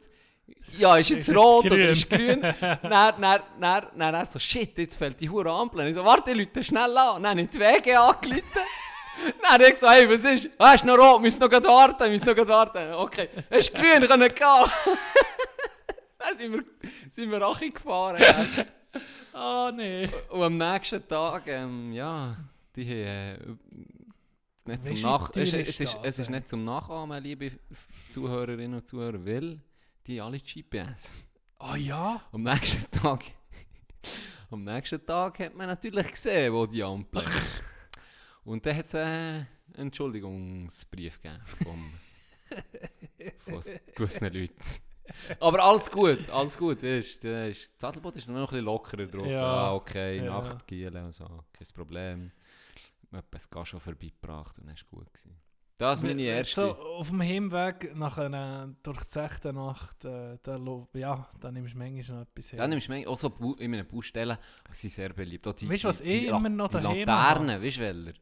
ja, 0.77 0.97
ist 0.97 1.09
jetzt 1.09 1.21
Ist 1.21 1.27
jetzt 1.27 1.37
rot 1.37 1.65
oder 1.65 1.75
grün? 1.77 1.89
ist 1.89 2.09
grün. 2.09 2.41
dann, 2.41 2.81
dann, 2.89 3.41
dann, 3.59 3.87
dann, 3.95 4.13
er 4.15 4.25
so, 4.25 4.39
shit, 4.39 4.77
jetzt 4.77 4.97
fällt 4.97 5.19
die 5.19 5.29
hure 5.29 5.51
Ampel. 5.51 5.81
Und 5.81 5.87
ich 5.87 5.95
so, 5.95 6.03
warte, 6.03 6.33
Leute, 6.33 6.63
schnell 6.63 6.97
an. 6.97 7.21
Dann 7.21 7.31
habe 7.31 7.41
ich 7.41 7.49
die 7.49 7.59
Wege 7.59 7.99
angerufen. 7.99 8.43
dann 9.41 9.51
habe 9.51 9.63
ich 9.63 9.71
gesagt, 9.71 9.93
hey, 9.93 10.09
was 10.09 10.23
ist? 10.23 10.49
Ah, 10.57 10.73
ist 10.73 10.85
noch 10.85 10.97
rot, 10.97 11.21
müssen 11.21 11.39
noch 11.39 11.51
warten, 11.51 12.11
müssen 12.11 12.27
noch 12.27 12.47
warten. 12.47 12.93
Okay, 12.93 13.29
es 13.49 13.67
ist 13.67 13.75
grün, 13.75 14.07
können 14.07 14.33
gehen. 14.33 14.45
dann 16.19 16.37
sind 16.37 16.53
wir, 16.53 16.63
sind 17.09 17.31
wir 17.31 17.41
Achi 17.41 17.71
gefahren. 17.71 18.21
ja. 18.21 18.45
Ah, 19.33 19.71
nee. 19.73 20.09
Und 20.29 20.41
am 20.41 20.57
nächsten 20.57 21.07
Tag, 21.07 21.47
ähm, 21.47 21.91
ja, 21.93 22.35
die 22.75 22.83
haben 22.85 22.99
äh, 23.05 23.37
nicht 24.69 24.85
zum 24.85 25.01
Nach 25.01 25.29
es, 25.35 25.53
ist 25.53 25.81
es, 25.81 25.97
es 26.03 26.19
ist 26.19 26.29
nicht 26.29 26.47
zum 26.47 26.63
Nachahmen, 26.63 27.21
liebe 27.23 27.51
Zuhörerinnen 28.09 28.75
und 28.79 28.87
Zuhörer, 28.87 29.25
weil 29.25 29.59
die 30.07 30.21
alle 30.21 30.39
GPS. 30.39 31.15
Ah 31.59 31.75
ja? 31.75 32.21
Am 32.31 32.43
nächsten 32.43 32.89
Tag, 32.91 33.23
am 34.51 34.63
nächsten 34.63 35.05
Tag 35.05 35.39
hat 35.39 35.55
man 35.55 35.67
natürlich 35.67 36.09
gesehen, 36.11 36.53
wo 36.53 36.65
die 36.65 36.83
Ampel 36.83 37.23
ist. 37.23 37.63
Und 38.45 38.65
dann 38.65 38.75
hat 38.77 38.85
es 38.85 38.95
einen 38.95 39.47
Entschuldigungsbrief 39.75 41.21
gegeben 41.21 41.43
vom, 41.63 41.93
von 43.45 43.61
gewissen 43.95 44.33
Leuten. 44.33 44.55
Aber 45.39 45.63
alles 45.63 45.89
gut, 45.89 46.29
alles 46.29 46.57
gut, 46.57 46.81
weißt. 46.83 47.23
Das 47.23 47.69
Sattelboot 47.77 48.15
ist 48.15 48.27
noch 48.27 48.35
ein 48.35 48.45
bisschen 48.45 48.65
lockerer 48.65 49.07
drauf. 49.07 49.25
Ja, 49.25 49.43
Ah, 49.43 49.73
okay, 49.75 50.17
ja. 50.17 50.25
Nachtgiele 50.25 51.03
und 51.03 51.13
so, 51.13 51.25
kein 51.51 51.67
Problem. 51.73 52.31
Etwas 53.11 53.49
Gas 53.49 53.69
schon 53.69 53.79
vorbeigebracht 53.79 54.57
und 54.59 54.65
dann 54.67 54.75
war 54.75 54.75
es 54.75 54.85
gut. 54.87 55.13
Gewesen. 55.13 55.35
Das 55.77 55.99
ist 55.99 56.05
meine 56.05 56.21
erste. 56.23 56.61
So, 56.61 56.71
auf 56.73 57.07
dem 57.07 57.21
Hinweg 57.21 57.95
nach 57.95 58.17
einer 58.17 58.75
durchzechten 58.83 59.55
Nacht, 59.55 60.03
äh, 60.03 60.37
da, 60.43 60.59
ja, 60.93 61.27
da 61.39 61.51
nimmst 61.51 61.73
du 61.73 61.77
manchmal 61.77 62.17
noch 62.17 62.27
etwas 62.27 62.51
her. 62.51 62.57
Dann 62.59 62.69
nimmst 62.71 62.87
du 62.87 62.91
manchmal 62.91 63.13
auch 63.13 63.17
so 63.17 63.55
in 63.59 63.73
einer 63.73 63.83
Baustelle, 63.85 64.37
die 64.69 64.75
sind 64.75 64.89
sehr 64.91 65.09
beliebt. 65.13 65.47
Auch 65.47 65.53
die, 65.53 65.69
Weißt 65.69 65.85
du, 65.85 65.87
was 65.87 65.99
die, 66.01 66.09
ich 66.09 66.19
die 66.21 66.25
immer 66.27 66.49
noch 66.49 66.67
die 66.67 66.81
daheim 66.81 66.97
Laternen, 67.05 67.63
weißt 67.63 67.77
du 67.77 67.81
welcher? 67.81 68.13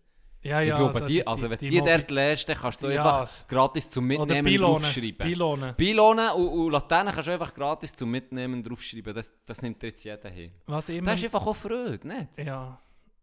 Ja, 0.44 0.62
ich 0.62 0.70
ja, 0.70 0.78
glaube, 0.78 1.00
da- 1.00 1.06
die, 1.08 1.26
also 1.26 1.50
wenn 1.50 1.58
du 1.58 1.66
die 1.66 1.82
Mobi- 1.82 1.86
dort 1.98 2.12
lässt, 2.12 2.48
dann 2.48 2.58
kannst 2.58 2.84
du 2.84 2.90
Ja. 2.94 3.02
einfach 3.22 3.48
gratis 3.48 3.90
zum 3.90 4.06
Mitnehmen 4.06 4.56
draufschreiben. 4.62 5.18
Pylonen. 5.18 5.76
Pylonen 5.76 6.30
und, 6.34 6.48
und 6.50 6.72
Laternen 6.72 7.12
kannst 7.12 7.28
du 7.28 7.32
einfach 7.34 7.54
gratis 7.56 7.96
zum 7.96 8.12
Mitnehmen 8.12 8.62
draufschreiben. 8.64 9.16
Das, 9.16 9.34
das 9.48 9.64
nimmt 9.64 9.82
jetzt 9.82 10.04
jeder 10.04 10.30
hin. 10.30 10.52
Was 10.68 10.90
immer... 10.90 11.10
Das 11.12 11.20
ist 11.20 11.26
einfach 11.26 11.46
auch 11.48 11.56
Freude, 11.56 12.08
nicht? 12.08 12.38
ja, 12.38 12.80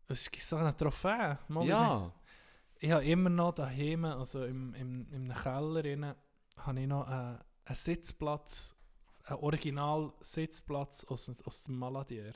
es 0.08 0.30
gibt 0.30 0.44
so 0.44 0.56
eine 0.56 0.76
Trophäe. 0.76 1.38
Mal 1.48 1.66
Ja. 1.66 2.12
Ich 2.78 2.90
habe 2.90 3.04
immer 3.04 3.30
noch 3.30 3.54
daheim, 3.54 4.04
also 4.04 4.44
im, 4.44 4.74
im, 4.74 5.08
im 5.12 5.32
Keller, 5.34 5.84
rein, 5.84 6.14
habe 6.58 6.80
ich 6.80 6.86
noch 6.86 7.08
äh, 7.08 7.12
einen 7.12 7.74
Sitzplatz, 7.76 8.74
einen 9.24 9.38
Original-Sitzplatz 9.38 11.04
aus, 11.04 11.30
aus 11.44 11.62
dem 11.62 11.78
Maladier, 11.78 12.32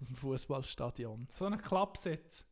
aus 0.00 0.08
dem 0.08 0.16
Fußballstadion. 0.16 1.28
So 1.34 1.46
einen 1.46 1.60
Klappsitz, 1.60 2.44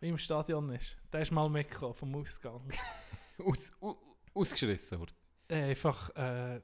wie 0.00 0.08
im 0.08 0.18
Stadion 0.18 0.70
ist. 0.70 0.96
Der 1.12 1.20
ist 1.22 1.30
mal 1.32 1.48
mitgekommen 1.48 1.94
vom 1.94 2.14
Ausgang. 2.16 2.68
Aus, 3.44 3.70
au- 3.80 3.96
ausgeschrissen 4.34 4.98
worden. 4.98 5.14
äh, 5.48 5.70
einfach, 5.70 6.10
äh, 6.16 6.60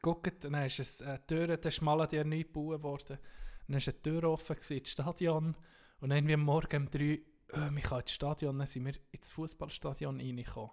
guckt, 0.00 0.44
dann 0.44 0.54
ist 0.54 0.78
es 0.78 1.02
eine 1.02 1.26
Tür, 1.26 1.56
der 1.56 1.64
ist 1.64 1.82
Maladier 1.82 2.24
neu 2.24 2.44
gebaut 2.44 2.82
worden. 2.84 3.18
Dann 3.66 3.76
war 3.76 3.82
eine 3.84 4.02
Tür 4.02 4.24
offen, 4.30 4.56
ins 4.68 4.90
Stadion. 4.90 5.56
Und 6.00 6.10
dann 6.10 6.18
irgendwie 6.18 6.34
am 6.34 6.42
Morgen 6.42 6.82
um 6.82 6.90
3 6.90 7.20
äh, 7.52 7.70
mich 7.70 7.90
ins 7.90 8.12
Stadion, 8.12 8.58
dann 8.58 8.66
sind 8.66 8.84
wir 8.86 8.94
ins 9.12 9.30
Fußballstadion 9.30 10.20
reingekommen. 10.20 10.70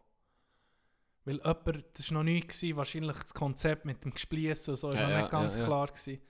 Weil 1.24 1.38
jemand, 1.38 1.86
das 1.94 2.10
war 2.10 2.18
noch 2.18 2.24
nie, 2.24 2.42
gewesen, 2.42 2.76
wahrscheinlich 2.76 3.18
das 3.18 3.34
Konzept 3.34 3.86
mit 3.86 4.04
dem 4.04 4.14
Gespliessen 4.14 4.72
und 4.72 4.78
so, 4.78 4.90
ist 4.90 4.96
Ja, 4.96 5.04
noch 5.04 5.10
ja, 5.10 5.22
nicht 5.22 5.32
ganz 5.32 5.56
ja, 5.56 5.66
klar 5.66 5.88
gewesen. 5.88 6.22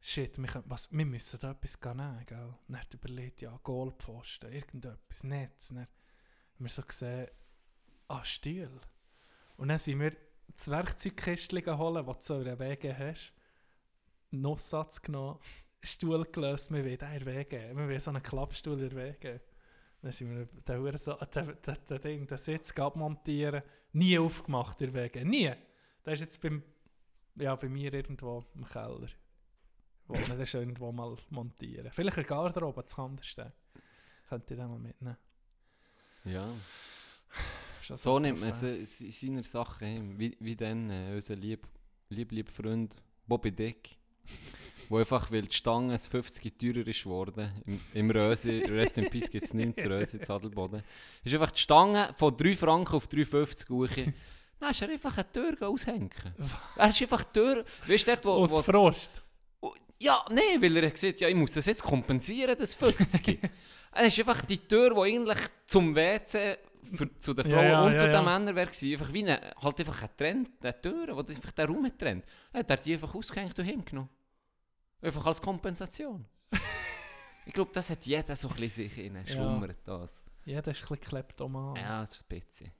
Shit, 0.00 0.38
wir, 0.38 0.48
können, 0.48 0.64
was, 0.66 0.90
wir 0.90 1.06
müssen 1.06 1.38
da 1.38 1.52
etwas 1.52 1.78
nehmen, 1.80 2.26
gell? 2.26 2.54
Dann 2.66 2.80
er 2.80 2.94
überlegt, 2.94 3.42
ja, 3.42 3.56
Goalpfosten, 3.62 4.50
irgendetwas, 4.52 5.22
Netz. 5.22 5.68
Dann 5.68 5.80
haben 5.80 5.88
wir 6.58 6.68
so 6.70 6.82
gesehen, 6.82 7.28
ah, 8.08 8.24
Stuhl. 8.24 8.80
Und 9.56 9.68
dann 9.68 9.78
sind 9.78 10.00
wir 10.00 10.16
das 10.56 10.68
Werkzeugkistchen 10.68 11.62
geholt, 11.62 12.08
das 12.08 12.18
du 12.18 12.24
so 12.24 12.38
in 12.38 12.44
der 12.44 12.58
WG 12.58 12.94
hast. 12.94 13.34
Nusssatz 14.30 15.02
genommen, 15.02 15.38
Stuhl 15.82 16.24
gelöst, 16.30 16.70
wir 16.72 16.84
wollen 16.84 16.98
den 16.98 17.12
in 17.12 17.26
WG. 17.26 17.58
Wir 17.68 17.76
wollen 17.76 18.00
so 18.00 18.10
einen 18.10 18.22
Klappstuhl 18.22 18.80
in 18.82 18.94
WG. 18.94 19.40
Dann 20.00 20.12
sind 20.12 20.30
wir 20.30 20.46
den, 20.46 20.78
Huren 20.78 20.98
so, 20.98 21.14
den, 21.14 21.56
den, 21.66 21.76
den, 21.88 22.00
Ding, 22.00 22.26
den 22.26 22.38
Sitz 22.38 22.76
abmontieren. 22.78 23.62
Nie 23.92 24.18
aufgemacht 24.18 24.80
in 24.80 24.94
WG. 24.94 25.24
Nie. 25.24 25.52
Der 26.04 26.12
ist 26.14 26.20
jetzt 26.20 26.40
beim, 26.40 26.62
ja, 27.36 27.54
bei 27.56 27.68
mir 27.68 27.92
irgendwo 27.92 28.44
im 28.54 28.64
Keller. 28.66 29.08
Wo 30.08 30.14
man 30.14 30.38
das 30.38 30.54
irgendwo 30.54 30.90
mal 30.92 31.16
montieren. 31.30 31.90
Vielleicht 31.92 32.16
in 32.16 32.22
der 32.24 32.28
Garderobe, 32.28 32.82
das 32.82 32.94
kann 32.94 33.18
stehen. 33.22 33.52
Könnte 34.28 34.54
ich 34.54 34.60
den 34.60 34.68
mal 34.68 34.78
mitnehmen. 34.78 35.16
Ja. 36.24 36.52
So 37.82 38.16
ein 38.16 38.22
nimmt 38.22 38.40
man 38.40 38.50
Trophäe? 38.50 38.84
se- 38.84 39.10
se- 39.10 39.10
seine 39.12 39.42
Sachen 39.42 39.86
hin. 39.86 40.18
Wie, 40.18 40.36
wie 40.40 40.56
dann 40.56 40.90
äh, 40.90 41.12
unser 41.14 41.34
lieb, 41.36 41.66
lieb, 42.08 42.30
lieb 42.32 42.48
Freund 42.50 42.94
Bobby 43.26 43.50
Dick. 43.52 43.96
Wo 44.92 44.98
einfach, 44.98 45.32
weil 45.32 45.42
die 45.42 45.54
Stange 45.54 45.94
ein 45.94 45.98
50 45.98 46.58
teurer 46.58 46.86
ist 46.86 47.02
geworden, 47.02 47.50
im, 47.64 47.80
im 47.94 48.10
Rösi, 48.10 48.58
Rest 48.68 48.98
in 48.98 49.08
Peace 49.08 49.30
gibt 49.30 49.46
es 49.46 49.54
nicht 49.54 49.80
zu 49.80 49.88
Rösi, 49.90 50.20
zu 50.20 50.34
Adelboden, 50.34 50.82
ist 51.24 51.32
einfach 51.32 51.50
die 51.50 51.60
Stange 51.60 52.14
von 52.18 52.36
3 52.36 52.54
Franken 52.54 52.94
auf 52.94 53.06
3,50 53.06 53.70
hoch. 53.70 53.88
Dann 54.60 54.70
ist 54.70 54.82
er 54.82 54.90
einfach 54.90 55.16
eine 55.16 55.32
Tür 55.32 55.68
aushängen. 55.68 56.10
Er 56.76 56.88
ist 56.90 57.02
einfach 57.02 57.24
die 57.24 57.32
Tür, 57.32 57.64
weißt 57.86 58.06
du, 58.06 58.10
dort, 58.12 58.24
wo... 58.26 58.30
Aus 58.30 58.52
wo 58.52 58.62
Frost. 58.62 59.22
ja, 59.98 60.22
nein, 60.28 60.60
weil 60.60 60.76
er 60.76 60.90
gesagt, 60.90 61.20
ja, 61.20 61.28
ich 61.28 61.34
muss 61.34 61.52
das 61.52 61.66
jetzt 61.66 61.82
kompensieren, 61.82 62.54
das 62.56 62.74
50. 62.74 63.40
er 63.92 64.06
ist 64.06 64.18
einfach 64.18 64.42
die 64.42 64.58
Tür, 64.58 64.94
die 64.94 65.00
eigentlich 65.00 65.38
zum 65.64 65.96
WC 65.96 66.58
für, 66.94 67.18
zu 67.18 67.32
den 67.32 67.48
Ja, 67.48 67.56
Frauen 67.56 67.66
ja, 67.66 67.82
und 67.82 67.92
ja, 67.92 67.96
zu 67.96 68.04
den 68.04 68.12
ja. 68.12 68.22
Männern 68.22 68.54
wäre. 68.54 68.68
Einfach 68.68 69.12
wie 69.12 69.22
eine, 69.22 69.40
halt 69.60 69.80
einfach 69.80 70.06
Trend, 70.16 70.50
eine 70.62 70.80
Tür, 70.80 71.06
das 71.06 71.36
einfach 71.36 71.52
der 71.52 71.66
Raum 71.66 71.90
trennt. 71.96 72.24
Er 72.52 72.60
hat 72.60 72.84
die 72.84 72.92
einfach 72.92 73.14
ausgehängt 73.14 73.58
und 73.58 73.64
hingenommen. 73.64 74.10
Einfach 75.02 75.26
als 75.26 75.40
Kompensation. 75.42 76.24
ich 77.46 77.52
glaube, 77.52 77.70
das 77.74 77.90
hat 77.90 78.06
jeder 78.06 78.34
so 78.36 78.48
ein 78.48 78.56
bisschen 78.56 78.88
sich 78.88 78.98
in 79.04 79.26
schlummert 79.26 79.78
das. 79.84 80.24
Jeder 80.44 80.70
ist 80.70 80.82
ein 80.82 80.88
bisschen 80.88 81.00
kleptoman. 81.00 81.76
Ja, 81.76 82.00
das 82.00 82.16
ist 82.16 82.22
ein 82.30 82.40
bisschen. 82.40 82.72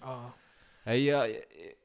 Ah, 0.00 0.32
Hey, 0.84 1.04
ja, 1.04 1.24
äh, 1.24 1.36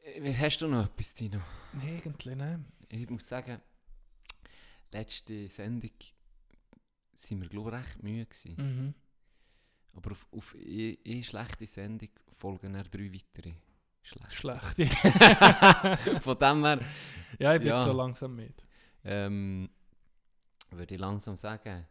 äh, 0.05 0.33
hast 0.33 0.57
du 0.59 0.67
noch 0.67 0.85
etwas, 0.85 1.13
Tino? 1.13 1.39
nee, 1.73 1.97
irgendwie 2.03 2.33
nicht. 2.33 2.59
Ich 2.89 3.07
muss 3.11 3.27
sagen, 3.27 3.61
letzte 4.91 5.47
Sendung 5.49 5.91
sind 7.13 7.41
wir, 7.43 7.47
glaube 7.49 7.69
ich, 7.69 7.75
recht 7.75 8.01
müde 8.01 8.25
gewesen. 8.25 8.55
Mhm. 8.57 8.93
Aber 9.95 10.11
auf, 10.11 10.25
auf 10.31 10.55
eine, 10.55 10.97
eine 11.05 11.23
schlechte 11.23 11.67
Sendung 11.67 12.09
folgen 12.31 12.73
dann 12.73 12.87
drei 12.89 13.11
weitere. 13.13 13.53
Schlecht. 14.01 14.33
Schlecht. 14.33 14.93
Von 16.23 16.37
dem 16.39 16.63
her 16.65 16.79
ja, 17.39 17.53
ich 17.53 17.59
bin 17.59 17.67
Ja. 17.67 17.83
so 17.83 17.91
langsam 17.93 18.35
mit. 18.35 18.63
Ähm, 19.07 19.69
würde 20.71 20.93
ich 20.93 20.99
langsam 20.99 21.37
sagen, 21.37 21.87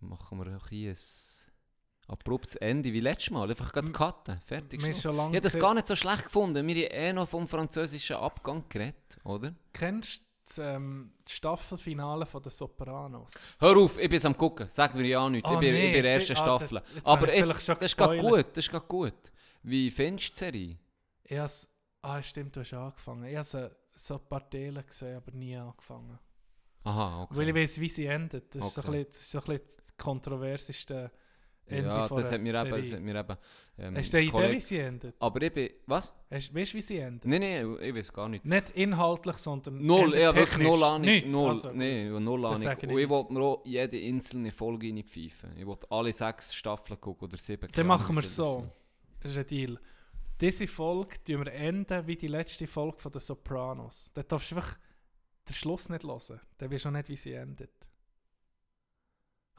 machen 0.00 0.38
wir 0.38 0.56
auch 0.56 0.68
hier 0.68 0.92
ein 0.92 0.96
abruptes 2.06 2.54
Ende 2.56 2.92
wie 2.92 3.00
letztes 3.00 3.30
Mal. 3.30 3.50
Einfach 3.50 3.72
gerade 3.72 3.90
cutten. 3.90 4.40
Fertig. 4.46 4.84
Ich 4.84 5.04
habe 5.04 5.40
das 5.40 5.58
gar 5.58 5.74
nicht 5.74 5.88
so 5.88 5.96
schlecht 5.96 6.24
gefunden. 6.24 6.66
Wir 6.66 6.86
haben 6.86 6.92
eh 6.92 7.12
noch 7.12 7.28
vom 7.28 7.48
französischen 7.48 8.16
Abgang 8.16 8.64
geredet, 8.68 9.18
oder? 9.24 9.54
Kennst 9.72 10.20
du 10.20 10.24
das, 10.46 10.58
ähm, 10.58 11.12
das 11.24 11.34
Staffelfinale 11.34 12.24
von 12.24 12.42
den 12.42 12.52
Sopranos? 12.52 13.32
Hör 13.58 13.76
auf, 13.76 13.98
ich 13.98 14.08
bin 14.08 14.24
am 14.24 14.36
gucken. 14.36 14.68
Sag 14.68 14.94
mir 14.94 15.06
ja 15.06 15.28
nichts. 15.28 15.48
Ah, 15.48 15.54
ich 15.54 15.60
bin, 15.60 15.72
nee, 15.72 15.96
in 15.96 16.02
der 16.02 16.14
ersten 16.14 16.32
ah, 16.32 16.36
Staffel. 16.36 16.80
das- 16.80 16.94
jetzt 16.94 17.06
Aber 17.06 17.34
jetzt, 17.34 17.68
das 17.68 17.78
ist 17.80 17.96
gerade 17.96 18.18
gut. 18.18 18.46
Das 18.52 18.58
ist 18.58 18.70
gerade 18.70 18.86
gut. 18.86 19.32
Wie 19.62 19.90
findest 19.90 20.28
du 20.28 20.32
die 20.32 20.38
Serie? 20.38 20.78
Ich 21.24 21.38
has, 21.38 21.74
ah, 22.00 22.22
stimmt, 22.22 22.54
du 22.54 22.60
hast 22.60 22.72
angefangen. 22.72 23.24
Ich 23.24 23.36
habe 23.36 23.76
so 23.96 24.14
ein 24.14 24.28
paar 24.28 24.48
Teile 24.48 24.84
gesehen, 24.84 25.16
aber 25.16 25.32
nie 25.32 25.56
angefangen. 25.56 26.18
Aha, 26.84 27.22
okay. 27.24 27.36
Weil 27.36 27.48
ich 27.48 27.54
weiß, 27.54 27.80
wie 27.80 27.88
sie 27.88 28.06
endet. 28.06 28.54
Das, 28.54 28.66
ist 28.66 28.74
so 28.74 28.80
ein 28.82 28.88
Okay. 28.88 29.04
bisschen, 29.04 29.08
das 29.10 29.20
ist 29.20 29.30
so 29.30 29.38
ein 29.38 29.44
bisschen 29.44 29.82
das 29.86 29.96
kontroversischste 29.96 31.10
Ende 31.66 31.88
ja, 31.90 32.08
von 32.08 32.16
das 32.18 32.32
hat 32.32 32.40
mir 32.40 32.54
eben, 32.54 32.70
das 32.70 32.88
Serie. 32.88 32.96
hat 32.96 33.02
mir 33.02 33.20
eben 33.20 33.36
ähm, 33.78 33.96
Hast 33.96 34.12
du 34.12 34.16
eine 34.16 34.26
Idee, 34.26 34.52
wie 34.52 34.60
sie 34.60 34.78
endet? 34.78 35.14
Aber 35.18 35.42
ich 35.42 35.52
bin, 35.52 35.70
was? 35.86 36.12
Hast, 36.30 36.54
weißt 36.54 36.72
du, 36.72 36.76
wie 36.78 36.82
sie 36.82 36.98
endet? 36.98 37.26
Nein, 37.26 37.40
nein, 37.40 37.76
ich 37.82 37.94
weiß 37.94 38.12
gar 38.12 38.28
nicht. 38.28 38.44
Nicht 38.44 38.70
inhaltlich, 38.70 39.36
sondern 39.36 39.84
Null, 39.84 40.16
habe 40.24 40.38
wirklich 40.38 40.66
null 40.66 40.82
Ahnung. 40.82 41.02
Nicht, 41.02 41.26
Null, 41.26 41.50
also, 41.50 41.70
nee, 41.72 42.08
null 42.08 42.46
Ahnung. 42.46 42.62
ich 42.62 42.82
Und 42.88 42.98
ich 42.98 43.08
wollte 43.08 43.32
mir 43.34 43.40
auch 43.42 43.62
jede 43.66 43.98
einzelne 43.98 44.50
Folge 44.50 44.88
reinpfeifen. 44.88 45.56
Ich 45.58 45.66
wollte 45.66 45.86
alle 45.90 46.12
sechs 46.12 46.54
Staffeln 46.54 46.98
gucken 47.00 47.28
oder 47.28 47.36
sieben. 47.36 47.68
Dann 47.70 47.86
machen 47.86 48.16
wir 48.16 48.22
es 48.22 48.34
so. 48.34 48.66
Das 49.20 49.32
ist 49.32 49.38
ein 49.38 49.46
Deal. 49.46 49.78
Diese 50.40 50.66
Folge 50.68 51.16
tun 51.24 51.44
wir 51.44 51.52
enden 51.52 52.06
wie 52.06 52.16
die 52.16 52.28
letzte 52.28 52.66
Folge 52.66 52.98
von 52.98 53.12
den 53.12 53.20
Sopranos. 53.20 54.10
Da 54.14 54.22
darfst 54.22 54.52
du 54.52 54.56
einfach 54.56 54.78
den 55.48 55.54
Schluss 55.54 55.88
nicht 55.88 56.04
hören. 56.04 56.40
Dann 56.58 56.70
weißt 56.70 56.84
du 56.84 56.88
auch 56.88 56.92
nicht, 56.92 57.08
wie 57.08 57.16
sie 57.16 57.32
endet. 57.32 57.70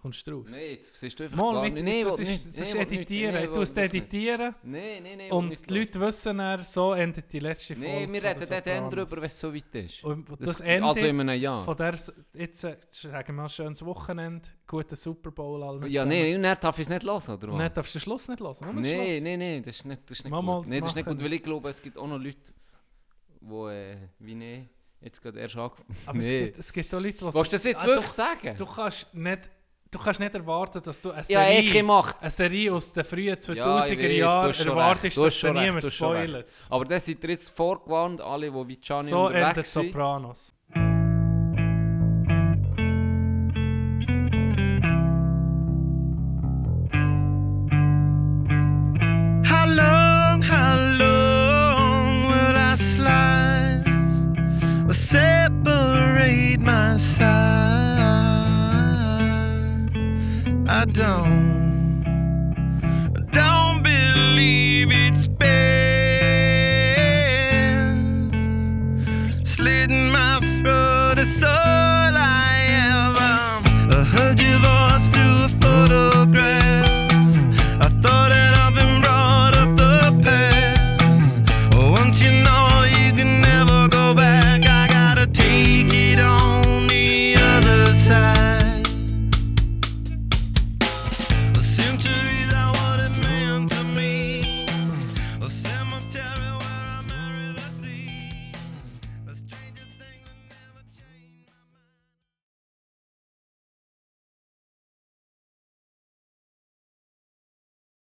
Kommst 0.01 0.25
du 0.25 0.31
raus? 0.31 0.45
Nein, 0.49 0.61
jetzt 0.71 0.95
siehst 0.95 1.19
du 1.19 1.25
einfach 1.25 1.37
Mal, 1.37 1.53
gar 1.55 1.63
mit, 1.63 1.73
nicht. 1.73 1.83
Nein, 1.83 1.93
ich 1.97 2.05
das 2.05 2.19
ist, 2.21 2.29
nicht. 2.29 2.45
das 2.45 2.53
Nein, 2.53 2.63
ist 2.63 2.73
nicht. 2.73 2.91
editieren. 2.93 3.33
Nein, 3.33 3.43
ich 3.43 3.49
du 3.49 3.59
musst 3.59 3.77
editieren. 3.77 4.55
Nein, 4.63 5.03
nein, 5.03 5.17
nein. 5.17 5.31
Und 5.33 5.49
nicht 5.49 5.69
die 5.69 5.73
Leute 5.77 5.99
wissen 5.99 6.37
dann, 6.37 6.63
so 6.63 6.93
endet 6.93 7.33
die 7.33 7.39
letzte 7.39 7.75
Folge. 7.75 7.91
Nein, 7.91 8.13
wir 8.13 8.23
reden 8.23 8.39
den 8.39 8.49
dann 8.49 8.63
dann 8.63 8.89
drüber, 8.89 9.17
wenn 9.17 9.23
es 9.25 9.37
so 9.37 9.53
weit 9.53 9.75
ist. 9.75 10.01
Und 10.05 10.29
das, 10.29 10.37
Das- 10.39 10.59
Ende 10.61 10.87
also 10.87 11.05
in 11.05 11.19
einem 11.19 11.41
Jahr. 11.41 11.65
von 11.65 11.75
der, 11.75 11.99
jetzt 12.33 12.63
äh, 12.63 12.77
sagen 12.91 13.35
wir 13.35 13.43
ein 13.43 13.49
schönes 13.49 13.83
Wochenende, 13.83 14.47
guten 14.65 14.95
Super 14.95 15.31
Bowl 15.31 15.61
alle 15.63 15.85
Ja, 15.89 16.05
nein, 16.05 16.41
dann 16.41 16.57
darf 16.61 16.77
ich 16.79 16.83
es 16.83 16.89
nicht 16.89 17.03
hören, 17.03 17.15
oder 17.17 17.51
was? 17.51 17.57
dann 17.57 17.73
darfst 17.73 17.93
du 17.95 17.99
den 17.99 18.03
Schluss 18.03 18.27
nicht 18.29 18.39
hören. 18.39 18.55
Nein, 18.81 19.21
nein, 19.21 19.39
nein, 19.39 19.63
das 19.63 19.75
ist 19.75 19.85
nicht, 19.85 20.01
das 20.09 20.19
ist 20.19 20.23
nicht 20.23 20.31
Mal 20.31 20.41
gut. 20.41 20.67
Nein, 20.69 20.79
das 20.79 20.91
ist 20.91 20.95
nicht 20.95 21.07
gut, 21.09 21.21
weil 21.21 21.33
ich 21.33 21.43
glaube, 21.43 21.69
es 21.69 21.81
gibt 21.81 21.97
auch 21.97 22.07
noch 22.07 22.17
Leute, 22.19 22.53
die, 23.41 23.53
äh, 23.53 23.97
wie 24.19 24.43
ich, 24.55 24.63
jetzt 25.01 25.21
gerade 25.21 25.39
erst 25.39 25.55
angefangen 25.57 25.95
Aber 26.05 26.19
es, 26.19 26.27
Nee. 26.27 26.43
gibt, 26.45 26.59
es 26.59 26.73
gibt 26.73 26.93
auch 26.93 26.99
Leute, 26.99 27.17
die 27.17 27.23
Willst 27.23 27.35
du 27.37 27.43
das 27.55 27.63
jetzt 27.63 27.83
Ah, 27.83 27.87
wirklich 27.87 28.05
du, 28.07 28.11
sagen? 28.11 28.55
du, 28.57 28.65
kannst 28.65 29.13
nicht, 29.13 29.49
du 29.91 29.99
kannst 29.99 30.19
nicht 30.19 30.33
erwarten, 30.35 30.81
dass 30.83 31.01
du 31.01 31.11
eine 31.11 31.23
ja, 31.27 31.41
eh 31.47 31.55
Serie, 31.55 31.71
keine 31.71 31.83
Macht. 31.83 32.21
eine 32.21 32.29
Serie 32.29 32.73
aus 32.73 32.93
den 32.93 33.05
frühen 33.05 33.27
Ja, 33.27 33.33
2000er 33.35 33.79
ich 33.79 33.89
weiss, 33.89 33.89
du 33.89 34.13
Jahren 34.15 34.53
schon 34.53 34.67
erwartest, 34.67 35.17
dass 35.17 35.39
du 35.39 35.53
niemand 35.53 35.85
spoilert. 35.93 36.47
Aber 36.69 36.85
das 36.85 37.07
ihr 37.23 37.29
jetzt 37.29 37.49
vorgewarnt, 37.49 38.21
alle, 38.21 38.51
die 38.51 38.67
wie 38.67 38.77
Gianni 38.77 39.09
So 39.09 39.27
endet 39.27 39.47
unterwegs 39.47 39.73
sind. 39.73 39.85
Sopranos. 39.87 40.53
separate 54.93 56.59
my 56.59 56.97
side. 56.97 57.29
I 60.67 60.85
don't, 60.85 62.03
don't 63.31 63.83
believe 63.83 64.91
it's 64.91 65.27
better. 65.27 65.68